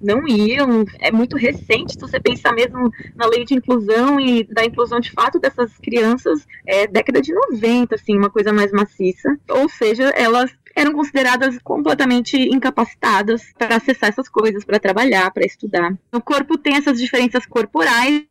não 0.01 0.27
iam. 0.27 0.85
É 0.99 1.11
muito 1.11 1.37
recente, 1.37 1.95
se 1.95 2.01
você 2.01 2.19
pensar 2.19 2.53
mesmo 2.53 2.91
na 3.15 3.27
lei 3.27 3.45
de 3.45 3.55
inclusão 3.55 4.21
e 4.21 4.45
da 4.45 4.65
inclusão 4.65 5.01
de 5.01 5.11
fato 5.11 5.39
dessas 5.39 5.77
crianças, 5.79 6.47
é 6.67 6.87
década 6.87 7.21
de 7.21 7.33
90, 7.33 7.95
assim, 7.95 8.17
uma 8.17 8.31
coisa 8.31 8.53
mais 8.53 8.73
maciça. 8.73 9.39
Ou 9.49 9.69
seja, 9.69 10.05
elas 10.11 10.51
eram 10.75 10.93
consideradas 10.93 11.59
completamente 11.63 12.37
incapacitadas 12.37 13.53
para 13.59 13.77
acessar 13.77 14.09
essas 14.09 14.29
coisas, 14.29 14.65
para 14.65 14.79
trabalhar, 14.79 15.31
para 15.31 15.45
estudar. 15.45 15.93
O 16.13 16.21
corpo 16.21 16.57
tem 16.57 16.77
essas 16.77 16.99
diferenças 16.99 17.45
corporais, 17.47 18.25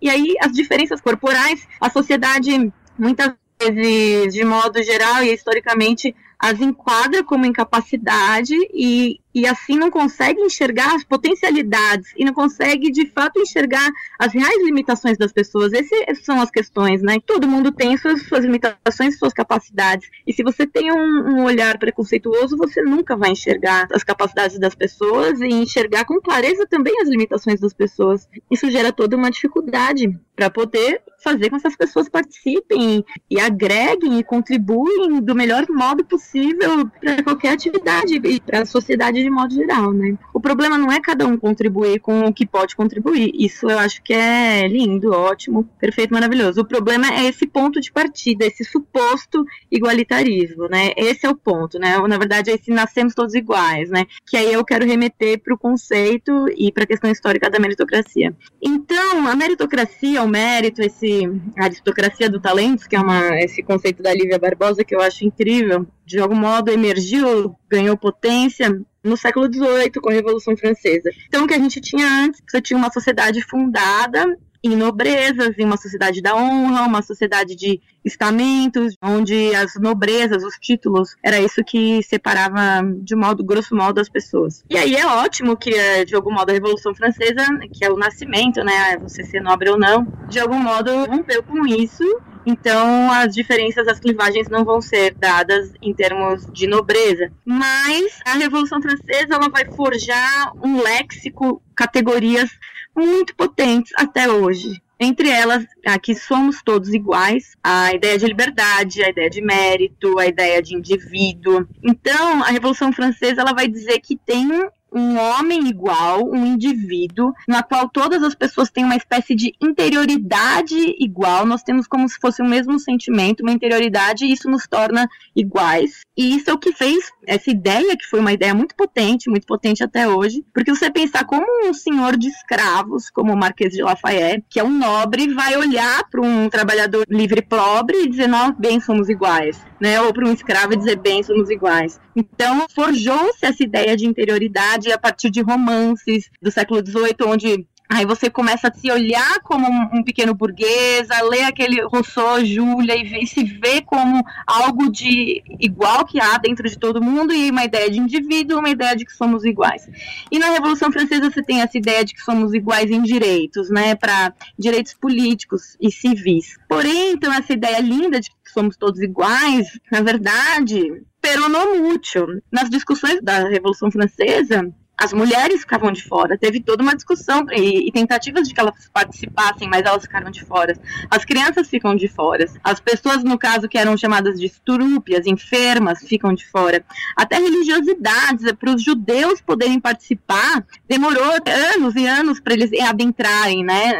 e 0.00 0.08
aí 0.08 0.34
as 0.40 0.52
diferenças 0.52 1.00
corporais, 1.00 1.66
a 1.80 1.90
sociedade 1.90 2.72
muitas 2.98 3.32
vezes, 3.58 4.34
de 4.34 4.44
modo 4.44 4.82
geral 4.82 5.22
e 5.22 5.32
historicamente, 5.32 6.14
as 6.38 6.60
enquadra 6.60 7.24
como 7.24 7.46
incapacidade 7.46 8.54
e, 8.72 9.20
e 9.34 9.46
assim 9.46 9.78
não 9.78 9.90
consegue 9.90 10.40
enxergar 10.40 10.94
as 10.94 11.02
potencialidades 11.02 12.12
e 12.16 12.24
não 12.24 12.34
consegue 12.34 12.90
de 12.90 13.06
fato 13.06 13.40
enxergar 13.40 13.90
as 14.18 14.32
reais 14.32 14.64
limitações 14.64 15.16
das 15.16 15.32
pessoas. 15.32 15.72
Essas 15.72 16.24
são 16.24 16.40
as 16.40 16.50
questões, 16.50 17.02
né? 17.02 17.16
Todo 17.24 17.48
mundo 17.48 17.72
tem 17.72 17.96
suas, 17.96 18.22
suas 18.22 18.44
limitações, 18.44 19.18
suas 19.18 19.32
capacidades. 19.32 20.08
E 20.26 20.32
se 20.32 20.42
você 20.42 20.66
tem 20.66 20.92
um, 20.92 20.96
um 20.96 21.44
olhar 21.44 21.78
preconceituoso, 21.78 22.56
você 22.56 22.82
nunca 22.82 23.16
vai 23.16 23.30
enxergar 23.30 23.88
as 23.92 24.04
capacidades 24.04 24.58
das 24.58 24.74
pessoas 24.74 25.40
e 25.40 25.48
enxergar 25.48 26.04
com 26.04 26.20
clareza 26.20 26.66
também 26.66 27.00
as 27.00 27.08
limitações 27.08 27.60
das 27.60 27.72
pessoas. 27.72 28.28
Isso 28.50 28.70
gera 28.70 28.92
toda 28.92 29.16
uma 29.16 29.30
dificuldade 29.30 30.08
para 30.34 30.50
poder 30.50 31.00
fazer 31.26 31.50
com 31.50 31.56
que 31.56 31.66
essas 31.66 31.76
pessoas 31.76 32.08
participem 32.08 33.04
e 33.28 33.40
agreguem 33.40 34.18
e 34.18 34.24
contribuem 34.24 35.20
do 35.20 35.34
melhor 35.34 35.66
modo 35.68 36.04
possível 36.04 36.88
para 37.00 37.22
qualquer 37.24 37.52
atividade 37.52 38.14
e 38.14 38.40
para 38.40 38.62
a 38.62 38.66
sociedade 38.66 39.20
de 39.20 39.28
modo 39.28 39.52
geral, 39.52 39.92
né? 39.92 40.16
O 40.32 40.40
problema 40.40 40.78
não 40.78 40.92
é 40.92 41.00
cada 41.00 41.26
um 41.26 41.36
contribuir 41.36 41.98
com 41.98 42.26
o 42.26 42.32
que 42.32 42.46
pode 42.46 42.76
contribuir. 42.76 43.32
Isso 43.34 43.68
eu 43.68 43.78
acho 43.78 44.02
que 44.04 44.12
é 44.12 44.68
lindo, 44.68 45.10
ótimo, 45.10 45.64
perfeito, 45.80 46.14
maravilhoso. 46.14 46.60
O 46.60 46.64
problema 46.64 47.12
é 47.12 47.24
esse 47.24 47.46
ponto 47.46 47.80
de 47.80 47.90
partida, 47.90 48.46
esse 48.46 48.64
suposto 48.64 49.44
igualitarismo, 49.70 50.68
né? 50.68 50.92
Esse 50.96 51.26
é 51.26 51.30
o 51.30 51.34
ponto, 51.34 51.78
né? 51.78 51.98
Na 52.06 52.18
verdade, 52.18 52.50
é 52.50 52.54
esse 52.54 52.70
nascemos 52.70 53.14
todos 53.14 53.34
iguais, 53.34 53.90
né? 53.90 54.06
Que 54.24 54.36
aí 54.36 54.52
eu 54.52 54.64
quero 54.64 54.86
remeter 54.86 55.42
para 55.42 55.54
o 55.54 55.58
conceito 55.58 56.46
e 56.56 56.70
para 56.70 56.84
a 56.84 56.86
questão 56.86 57.10
histórica 57.10 57.50
da 57.50 57.58
meritocracia. 57.58 58.34
Então, 58.62 59.26
a 59.26 59.34
meritocracia, 59.34 60.22
o 60.22 60.28
mérito, 60.28 60.82
esse 60.82 61.15
aristocracia 61.56 62.28
do 62.28 62.40
talento, 62.40 62.88
que 62.88 62.96
é 62.96 63.00
uma, 63.00 63.38
esse 63.40 63.62
conceito 63.62 64.02
da 64.02 64.12
Lívia 64.12 64.38
Barbosa 64.38 64.84
que 64.84 64.94
eu 64.94 65.00
acho 65.00 65.24
incrível, 65.24 65.86
de 66.04 66.18
algum 66.18 66.34
modo 66.34 66.70
emergiu, 66.70 67.56
ganhou 67.68 67.96
potência 67.96 68.80
no 69.02 69.16
século 69.16 69.52
XVIII 69.52 69.90
com 70.02 70.10
a 70.10 70.12
Revolução 70.12 70.56
Francesa. 70.56 71.10
Então, 71.28 71.44
o 71.44 71.46
que 71.46 71.54
a 71.54 71.58
gente 71.58 71.80
tinha 71.80 72.06
antes, 72.06 72.42
você 72.48 72.60
tinha 72.60 72.76
uma 72.76 72.92
sociedade 72.92 73.40
fundada 73.42 74.36
em 74.66 74.76
nobrezas, 74.76 75.58
em 75.58 75.64
uma 75.64 75.76
sociedade 75.76 76.20
da 76.20 76.34
honra, 76.34 76.82
uma 76.82 77.02
sociedade 77.02 77.54
de 77.54 77.80
estamentos, 78.04 78.96
onde 79.02 79.54
as 79.54 79.74
nobrezas, 79.76 80.44
os 80.44 80.56
títulos, 80.56 81.16
era 81.22 81.40
isso 81.40 81.64
que 81.64 82.02
separava 82.02 82.82
de 83.00 83.16
modo 83.16 83.44
grosso 83.44 83.74
modo 83.74 84.00
as 84.00 84.08
pessoas. 84.08 84.64
E 84.70 84.76
aí 84.76 84.94
é 84.94 85.06
ótimo 85.06 85.56
que 85.56 85.70
eh, 85.70 86.04
de 86.04 86.14
algum 86.14 86.32
modo 86.32 86.50
a 86.50 86.52
Revolução 86.52 86.94
Francesa, 86.94 87.44
que 87.72 87.84
é 87.84 87.90
o 87.90 87.96
nascimento, 87.96 88.62
né, 88.62 88.96
você 88.98 89.24
ser 89.24 89.40
nobre 89.40 89.70
ou 89.70 89.78
não, 89.78 90.06
de 90.28 90.38
algum 90.38 90.58
modo 90.58 90.90
rompeu 91.06 91.42
com 91.42 91.66
isso 91.66 92.04
então, 92.46 93.10
as 93.10 93.34
diferenças, 93.34 93.88
as 93.88 93.98
clivagens 93.98 94.48
não 94.48 94.64
vão 94.64 94.80
ser 94.80 95.12
dadas 95.14 95.72
em 95.82 95.92
termos 95.92 96.46
de 96.52 96.68
nobreza. 96.68 97.32
Mas 97.44 98.20
a 98.24 98.34
Revolução 98.34 98.80
Francesa 98.80 99.34
ela 99.34 99.48
vai 99.48 99.64
forjar 99.64 100.52
um 100.64 100.80
léxico, 100.80 101.60
categorias 101.74 102.48
muito 102.96 103.34
potentes 103.34 103.92
até 103.96 104.30
hoje. 104.30 104.80
Entre 104.98 105.28
elas, 105.28 105.66
aqui 105.84 106.14
somos 106.14 106.62
todos 106.62 106.88
iguais, 106.94 107.54
a 107.62 107.92
ideia 107.92 108.16
de 108.16 108.26
liberdade, 108.26 109.04
a 109.04 109.10
ideia 109.10 109.28
de 109.28 109.42
mérito, 109.42 110.18
a 110.18 110.26
ideia 110.26 110.62
de 110.62 110.74
indivíduo. 110.74 111.68
Então, 111.82 112.42
a 112.42 112.46
Revolução 112.46 112.90
Francesa 112.92 113.42
ela 113.42 113.52
vai 113.52 113.68
dizer 113.68 114.00
que 114.00 114.16
tem 114.16 114.48
um 114.92 115.18
homem 115.18 115.68
igual, 115.68 116.24
um 116.24 116.46
indivíduo, 116.46 117.32
na 117.46 117.62
qual 117.62 117.88
todas 117.88 118.22
as 118.22 118.34
pessoas 118.34 118.70
têm 118.70 118.84
uma 118.84 118.96
espécie 118.96 119.34
de 119.34 119.52
interioridade 119.60 120.76
igual, 120.98 121.44
nós 121.44 121.62
temos 121.62 121.86
como 121.86 122.08
se 122.08 122.18
fosse 122.20 122.40
o 122.42 122.46
mesmo 122.46 122.78
sentimento, 122.78 123.42
uma 123.42 123.52
interioridade, 123.52 124.24
e 124.24 124.32
isso 124.32 124.48
nos 124.48 124.66
torna 124.66 125.08
iguais. 125.34 126.00
E 126.16 126.34
isso 126.34 126.50
é 126.50 126.52
o 126.52 126.58
que 126.58 126.72
fez 126.72 127.10
essa 127.26 127.50
ideia, 127.50 127.96
que 127.96 128.06
foi 128.06 128.20
uma 128.20 128.32
ideia 128.32 128.54
muito 128.54 128.74
potente, 128.74 129.28
muito 129.28 129.46
potente 129.46 129.84
até 129.84 130.08
hoje, 130.08 130.44
porque 130.54 130.74
você 130.74 130.90
pensar 130.90 131.24
como 131.24 131.44
um 131.68 131.74
senhor 131.74 132.16
de 132.16 132.28
escravos, 132.28 133.10
como 133.10 133.32
o 133.32 133.36
Marquês 133.36 133.72
de 133.72 133.82
Lafayette, 133.82 134.46
que 134.48 134.60
é 134.60 134.64
um 134.64 134.70
nobre, 134.70 135.32
vai 135.34 135.56
olhar 135.56 136.08
para 136.08 136.20
um 136.20 136.48
trabalhador 136.48 137.04
livre 137.08 137.42
pobre 137.42 138.02
e 138.02 138.08
dizer, 138.08 138.28
nós 138.28 138.54
bem 138.58 138.80
somos 138.80 139.08
iguais, 139.08 139.60
né? 139.80 140.00
Ou 140.00 140.12
para 140.12 140.26
um 140.26 140.32
escravo 140.32 140.72
e 140.72 140.76
dizer, 140.76 140.96
bem 140.96 141.22
somos 141.22 141.50
iguais. 141.50 142.00
Então, 142.16 142.66
forjou-se 142.74 143.44
essa 143.44 143.62
ideia 143.62 143.94
de 143.94 144.06
interioridade 144.06 144.90
a 144.90 144.98
partir 144.98 145.28
de 145.30 145.42
romances 145.42 146.30
do 146.40 146.50
século 146.50 146.84
XVIII, 146.84 147.16
onde 147.26 147.66
Aí 147.88 148.04
você 148.04 148.28
começa 148.28 148.66
a 148.68 148.72
se 148.72 148.90
olhar 148.90 149.40
como 149.44 149.64
um, 149.68 150.02
pequeno 150.02 150.34
burguês, 150.34 151.08
a 151.08 151.22
ler 151.22 151.44
aquele 151.44 151.80
Rousseau, 151.82 152.44
Júlia, 152.44 152.96
e, 152.96 153.22
e, 153.22 153.26
se 153.26 153.44
ver 153.44 153.82
como 153.82 154.24
algo 154.44 154.90
de 154.90 155.42
igual 155.60 156.04
que 156.04 156.20
há 156.20 156.36
dentro 156.36 156.68
de 156.68 156.76
todo 156.76 157.02
mundo, 157.02 157.32
e 157.32 157.48
uma 157.48 157.64
ideia 157.64 157.88
de 157.88 158.00
indivíduo, 158.00 158.58
uma 158.58 158.70
ideia 158.70 158.96
de 158.96 159.04
que 159.04 159.12
somos 159.12 159.44
iguais. 159.44 159.88
E 160.32 160.38
na 160.38 160.50
Revolução 160.50 160.90
Francesa 160.90 161.30
você 161.30 161.42
tem 161.42 161.60
essa 161.60 161.78
ideia 161.78 162.04
de 162.04 162.12
que 162.12 162.22
somos 162.22 162.52
iguais 162.54 162.90
em 162.90 163.02
direitos, 163.02 163.70
né, 163.70 163.94
para 163.94 164.34
direitos 164.58 164.92
políticos 164.92 165.76
e 165.80 165.90
civis. 165.92 166.56
Porém, 166.68 167.12
então, 167.12 167.32
essa 167.32 167.52
ideia 167.52 167.78
linda 167.78 168.20
de 168.20 168.30
que 168.30 168.50
somos 168.52 168.76
todos 168.76 169.00
iguais, 169.00 169.78
na 169.92 170.00
verdade, 170.00 171.04
peronomútil. 171.26 172.40
Nas 172.52 172.70
discussões 172.70 173.20
da 173.20 173.48
Revolução 173.48 173.90
Francesa, 173.90 174.72
as 174.98 175.12
mulheres 175.12 175.60
ficavam 175.60 175.92
de 175.92 176.02
fora. 176.02 176.38
Teve 176.38 176.60
toda 176.60 176.82
uma 176.82 176.96
discussão 176.96 177.44
e, 177.52 177.86
e, 177.86 177.92
tentativas 177.92 178.48
de 178.48 178.54
que 178.54 178.60
elas 178.60 178.88
participassem, 178.92 179.68
mas 179.68 179.84
elas 179.84 180.02
ficaram 180.02 180.30
de 180.30 180.42
fora. 180.42 180.78
As 181.10 181.24
crianças 181.24 181.68
ficam 181.68 181.94
de 181.94 182.08
fora. 182.08 182.46
As 182.64 182.80
pessoas, 182.80 183.22
no 183.22 183.38
caso, 183.38 183.68
que 183.68 183.76
eram 183.76 183.96
chamadas 183.96 184.40
de 184.40 184.46
estrúpias, 184.46 185.26
enfermas, 185.26 186.00
ficam 186.02 186.32
de 186.32 186.46
fora. 186.46 186.82
Até 187.14 187.36
religiosidades, 187.36 188.50
para 188.52 188.74
os 188.74 188.82
judeus 188.82 189.40
poderem 189.40 189.78
participar, 189.78 190.64
demorou 190.88 191.34
anos 191.74 191.94
e 191.94 192.06
anos 192.06 192.40
para 192.40 192.54
eles 192.54 192.70
adentrarem 192.80 193.62
né, 193.64 193.92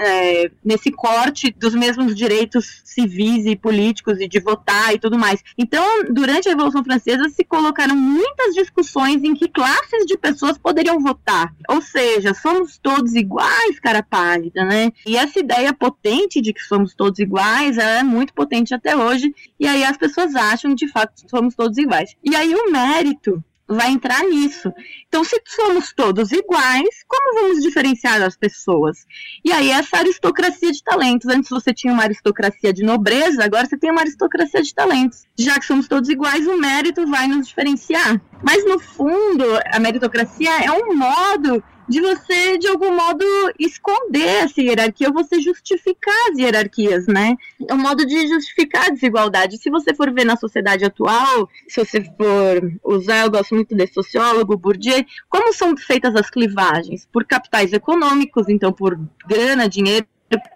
é, 0.45 0.51
nesse 0.65 0.91
corte 0.91 1.55
dos 1.59 1.75
mesmos 1.75 2.15
direitos 2.15 2.81
civis 2.85 3.45
e 3.45 3.55
políticos 3.55 4.19
e 4.19 4.27
de 4.27 4.41
votar 4.41 4.95
e 4.95 4.99
tudo 4.99 5.19
mais. 5.19 5.43
Então, 5.59 6.05
durante 6.11 6.49
a 6.49 6.53
Revolução 6.53 6.83
Francesa, 6.83 7.29
se 7.29 7.45
colocaram 7.45 7.95
muitas 7.95 8.55
discussões 8.55 9.23
em 9.23 9.35
que 9.35 9.49
classes 9.49 10.07
de 10.07 10.17
pessoas 10.17 10.57
poderiam 10.57 10.86
poderiam 10.87 11.01
votar. 11.01 11.53
Ou 11.69 11.83
seja, 11.83 12.33
somos 12.33 12.79
todos 12.79 13.15
iguais, 13.15 13.81
cara 13.81 14.03
pálida, 14.03 14.65
né? 14.65 14.93
E 15.05 15.17
essa 15.17 15.39
ideia 15.41 15.73
potente 15.75 16.41
de 16.41 16.53
que 16.53 16.63
somos 16.63 16.95
todos 16.95 17.19
iguais 17.19 17.77
é 17.77 18.03
muito 18.03 18.33
potente 18.33 18.73
até 18.73 18.97
hoje. 18.97 19.35
E 19.59 19.67
aí 19.67 19.85
as 19.85 19.97
pessoas 19.97 20.35
acham, 20.35 20.75
de 20.75 20.89
fato, 20.89 21.23
que 21.23 21.29
somos 21.29 21.55
todos 21.55 21.77
iguais. 21.77 22.15
E 22.23 22.35
aí 22.37 22.55
o 22.55 22.71
mérito 22.71 23.43
vai 23.69 23.91
entrar 23.91 24.23
nisso. 24.25 24.73
Então, 25.09 25.25
se 25.25 25.41
somos 25.47 25.93
todos 25.93 26.31
iguais, 26.33 27.05
como 27.07 27.41
vamos 27.41 27.63
diferenciar 27.63 28.23
as 28.23 28.37
pessoas? 28.37 28.99
E 29.45 29.53
aí, 29.53 29.71
essa 29.71 29.99
aristocracia 29.99 30.71
de 30.71 30.83
talentos. 30.83 31.29
Antes 31.29 31.51
você 31.51 31.73
tinha 31.73 31.93
uma 31.93 32.05
aristocracia 32.05 32.73
de 32.73 32.83
nobreza, 32.83 33.45
agora 33.45 33.67
você 33.67 33.77
tem 33.77 33.91
uma 33.91 34.03
aristocracia 34.03 34.63
de 34.63 34.75
talentos. 34.75 35.25
Já 35.39 35.59
que 35.59 35.67
somos 35.67 35.89
todos 35.89 36.09
iguais, 36.09 36.47
o 36.47 36.59
mérito 36.59 37.07
vai 37.07 37.27
nos 37.27 37.49
diferenciar. 37.49 38.21
Mas, 38.43 38.65
no 38.65 38.79
fundo, 38.79 39.45
a 39.73 39.79
meritocracia 39.79 40.65
é 40.65 40.71
um 40.71 40.95
modo 40.95 41.63
de 41.89 42.01
você, 42.01 42.59
de 42.59 42.69
algum 42.69 42.95
modo, 42.95 43.25
esconder 43.59 44.45
essa 44.45 44.61
hierarquia 44.61 45.09
ou 45.09 45.15
você 45.15 45.41
justificar 45.41 46.15
as 46.31 46.39
hierarquias, 46.39 47.07
né? 47.07 47.37
É 47.69 47.75
um 47.75 47.79
modo 47.79 48.05
de 48.07 48.27
justificar 48.29 48.87
a 48.87 48.91
desigualdade. 48.91 49.59
Se 49.59 49.71
você 49.71 49.95
for 49.95 50.13
ver 50.13 50.25
na 50.25 50.37
sociedade 50.37 50.85
atual, 50.85 51.49
se 51.69 51.85
você 51.85 52.03
for 52.03 52.73
usar, 52.85 53.25
eu 53.25 53.31
gosto 53.31 53.55
muito 53.55 53.75
desse 53.75 53.95
sociólogo, 53.95 54.57
Bourdieu, 54.57 55.05
como 55.29 55.53
são 55.53 55.77
feitas 55.77 56.15
as 56.15 56.31
clivagens? 56.31 57.07
Por 57.13 57.25
capitais 57.25 57.73
econômicos, 57.73 58.49
então 58.49 58.73
por 58.73 58.99
grana, 59.27 59.69
dinheiro, 59.69 60.07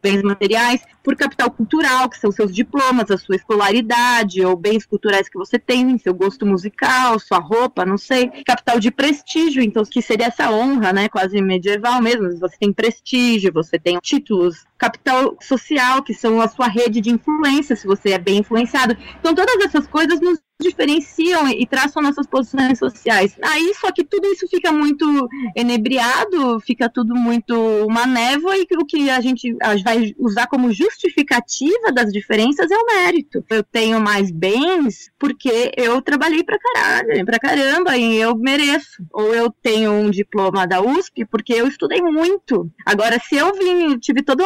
bens 0.03 0.23
materiais, 0.23 0.83
por 1.03 1.17
capital 1.17 1.51
cultural, 1.51 2.09
que 2.09 2.19
são 2.19 2.31
seus 2.31 2.55
diplomas, 2.55 3.11
a 3.11 3.17
sua 3.17 3.37
escolaridade, 3.37 4.45
ou 4.45 4.57
bens 4.57 4.85
culturais 4.85 5.29
que 5.29 5.39
você 5.39 5.59
tem, 5.59 5.99
seu 5.99 6.15
gosto 6.15 6.45
musical, 6.45 7.19
sua 7.19 7.39
roupa, 7.39 7.87
não 7.87 7.97
sei. 7.97 8.29
Capital 8.45 8.79
de 8.79 8.91
prestígio, 8.91 9.63
então, 9.63 9.83
que 9.85 10.03
seria 10.03 10.27
essa 10.27 10.51
honra, 10.51 10.93
né, 10.93 11.09
quase 11.09 11.41
medieval 11.41 12.03
mesmo. 12.03 12.31
Você 12.39 12.57
tem 12.59 12.73
prestígio, 12.73 13.53
você 13.53 13.79
tem 13.79 13.99
títulos. 14.01 14.65
Capital 14.79 15.37
social, 15.41 16.03
que 16.03 16.15
são 16.15 16.41
a 16.41 16.49
sua 16.49 16.67
rede 16.67 17.01
de 17.01 17.11
influência, 17.11 17.77
se 17.77 17.87
você 17.87 18.11
é 18.11 18.19
bem 18.19 18.39
influenciado. 18.39 18.97
Então, 19.19 19.35
todas 19.35 19.57
essas 19.65 19.87
coisas 19.87 20.21
nos 20.21 20.39
diferenciam 20.61 21.49
e 21.49 21.67
traçam 21.67 22.03
nossas 22.03 22.27
posições 22.27 22.79
sociais. 22.79 23.35
Aí 23.43 23.73
só 23.75 23.91
que 23.91 24.05
tudo 24.05 24.27
isso 24.29 24.47
fica 24.47 24.71
muito 24.71 25.29
enebriado, 25.57 26.61
fica 26.61 26.89
tudo 26.89 27.15
muito 27.15 27.55
uma 27.87 28.07
névoa 28.07 28.57
e 28.57 28.67
o 28.77 28.85
que 28.85 29.09
a 29.09 29.21
gente 29.21 29.57
vai 29.83 30.15
usar 30.19 30.47
como 30.47 30.73
justificativa 31.01 31.93
das 31.93 32.13
diferenças 32.13 32.71
é 32.71 32.77
o 32.77 32.87
mérito. 32.87 33.45
Eu 33.49 33.63
tenho 33.63 34.01
mais 34.01 34.31
bens 34.31 35.11
porque 35.19 35.73
eu 35.77 36.03
trabalhei 36.03 36.45
pra 36.45 36.59
caralho, 36.59 37.25
pra 37.25 37.39
caramba 37.39 37.97
e 37.97 38.17
eu 38.17 38.37
mereço. 38.37 39.03
Ou 39.13 39.35
eu 39.35 39.51
tenho 39.63 39.93
um 39.93 40.11
diploma 40.11 40.67
da 40.67 40.81
USP 40.81 41.25
porque 41.25 41.55
eu 41.55 41.67
estudei 41.67 42.01
muito. 42.03 42.71
Agora, 42.85 43.19
se 43.19 43.37
eu 43.37 43.53
vim, 43.55 43.99
tive 43.99 44.23
toda 44.23 44.45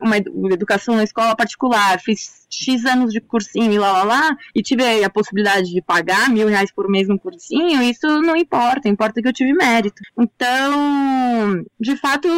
uma 0.00 0.16
educação 0.52 0.96
na 0.96 1.04
escola 1.04 1.36
particular, 1.36 2.00
fiz 2.00 2.41
X 2.52 2.84
anos 2.84 3.12
de 3.12 3.20
cursinho 3.20 3.72
e 3.72 3.78
lá, 3.78 3.92
lá, 3.92 4.02
lá, 4.02 4.36
e 4.54 4.62
tive 4.62 5.02
a 5.02 5.10
possibilidade 5.10 5.70
de 5.72 5.80
pagar 5.80 6.28
mil 6.28 6.48
reais 6.48 6.70
por 6.72 6.88
mês 6.88 7.08
no 7.08 7.18
cursinho, 7.18 7.82
isso 7.82 8.06
não 8.20 8.36
importa, 8.36 8.88
importa 8.88 9.20
que 9.22 9.28
eu 9.28 9.32
tive 9.32 9.52
mérito. 9.52 10.02
Então, 10.18 11.64
de 11.80 11.96
fato, 11.96 12.28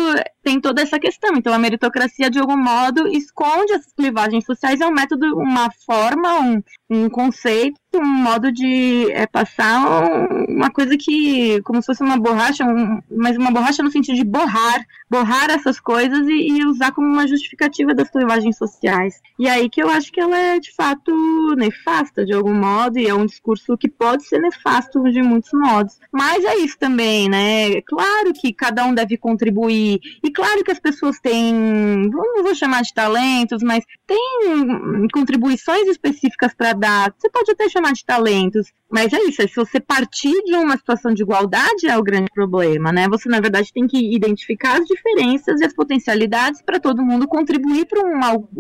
tem 0.43 0.61
toda 0.61 0.83
essa 0.83 0.99
questão. 0.99 1.35
Então, 1.37 1.53
a 1.53 1.59
meritocracia, 1.59 2.31
de 2.31 2.39
algum 2.39 2.57
modo, 2.57 3.09
esconde 3.09 3.73
essas 3.73 3.93
clivagens 3.93 4.45
sociais, 4.45 4.81
é 4.81 4.87
um 4.87 4.93
método, 4.93 5.37
uma 5.37 5.71
forma, 5.87 6.41
um, 6.41 6.63
um 6.91 7.09
conceito, 7.09 7.79
um 7.95 8.07
modo 8.07 8.53
de 8.53 9.11
é, 9.13 9.27
passar 9.27 10.05
uma 10.49 10.71
coisa 10.71 10.97
que, 10.97 11.61
como 11.63 11.81
se 11.81 11.87
fosse 11.87 12.03
uma 12.03 12.19
borracha, 12.19 12.65
um, 12.65 13.01
mas 13.11 13.37
uma 13.37 13.51
borracha 13.51 13.83
no 13.83 13.91
sentido 13.91 14.17
de 14.17 14.25
borrar, 14.25 14.85
borrar 15.09 15.51
essas 15.51 15.81
coisas 15.81 16.27
e, 16.27 16.49
e, 16.49 16.67
usar 16.67 16.93
como 16.93 17.07
uma 17.07 17.27
justificativa 17.27 17.95
das 17.95 18.11
clivagens 18.11 18.59
sociais. 18.59 19.21
E 19.39 19.49
aí 19.49 19.71
que 19.71 19.83
eu 19.83 19.89
acho 19.89 20.13
que 20.13 20.21
ela 20.21 20.37
é, 20.37 20.59
de 20.59 20.75
fato, 20.75 21.13
nefasta, 21.57 22.25
de 22.25 22.35
algum 22.35 22.55
modo, 22.55 22.99
e 22.99 23.07
é 23.07 23.15
um 23.15 23.27
discurso 23.27 23.79
que 23.79 23.89
pode 23.89 24.25
ser 24.25 24.41
nefasto 24.41 25.03
de 25.11 25.23
muitos 25.23 25.51
modos. 25.53 25.99
Mas 26.13 26.45
é 26.45 26.57
isso 26.57 26.77
também, 26.79 27.29
né? 27.29 27.81
Claro 27.83 28.33
que 28.35 28.53
cada 28.53 28.85
um 28.85 28.95
deve 28.95 29.17
contribuir, 29.17 30.01
e 30.23 30.31
claro 30.31 30.63
que 30.65 30.73
as 30.73 30.81
pessoas 30.81 31.19
têm, 31.21 31.55
não 31.55 32.43
vou 32.43 32.55
chamar 32.55 32.83
de 32.83 32.93
talentos, 32.93 33.63
mas 33.63 33.85
tem 34.07 35.09
contribuições 35.13 35.87
específicas 35.89 36.53
para 36.55 36.75
Você 37.17 37.31
pode 37.31 37.51
até 37.51 37.69
chamar 37.69 37.93
de 37.93 38.05
talentos, 38.05 38.73
mas 38.91 39.13
é 39.13 39.19
isso, 39.25 39.43
é 39.43 39.47
se 39.47 39.57
você 39.57 39.81
partir 39.81 40.33
de 40.45 40.55
uma 40.55 40.77
situação 40.77 41.13
de 41.13 41.23
igualdade 41.23 41.87
é 41.87 41.97
o 41.99 42.03
grande 42.03 42.31
problema, 42.33 42.93
né? 42.93 43.09
Você, 43.09 43.29
na 43.29 43.41
verdade, 43.41 43.73
tem 43.73 43.87
que 43.87 44.15
identificar 44.15 44.81
as 44.81 44.87
diferenças 44.87 45.61
e 45.61 45.65
as 45.65 45.75
potencialidades 45.75 46.63
para 46.63 46.79
todo 46.79 47.03
mundo 47.03 47.27
contribuir 47.27 47.87
para 47.87 48.03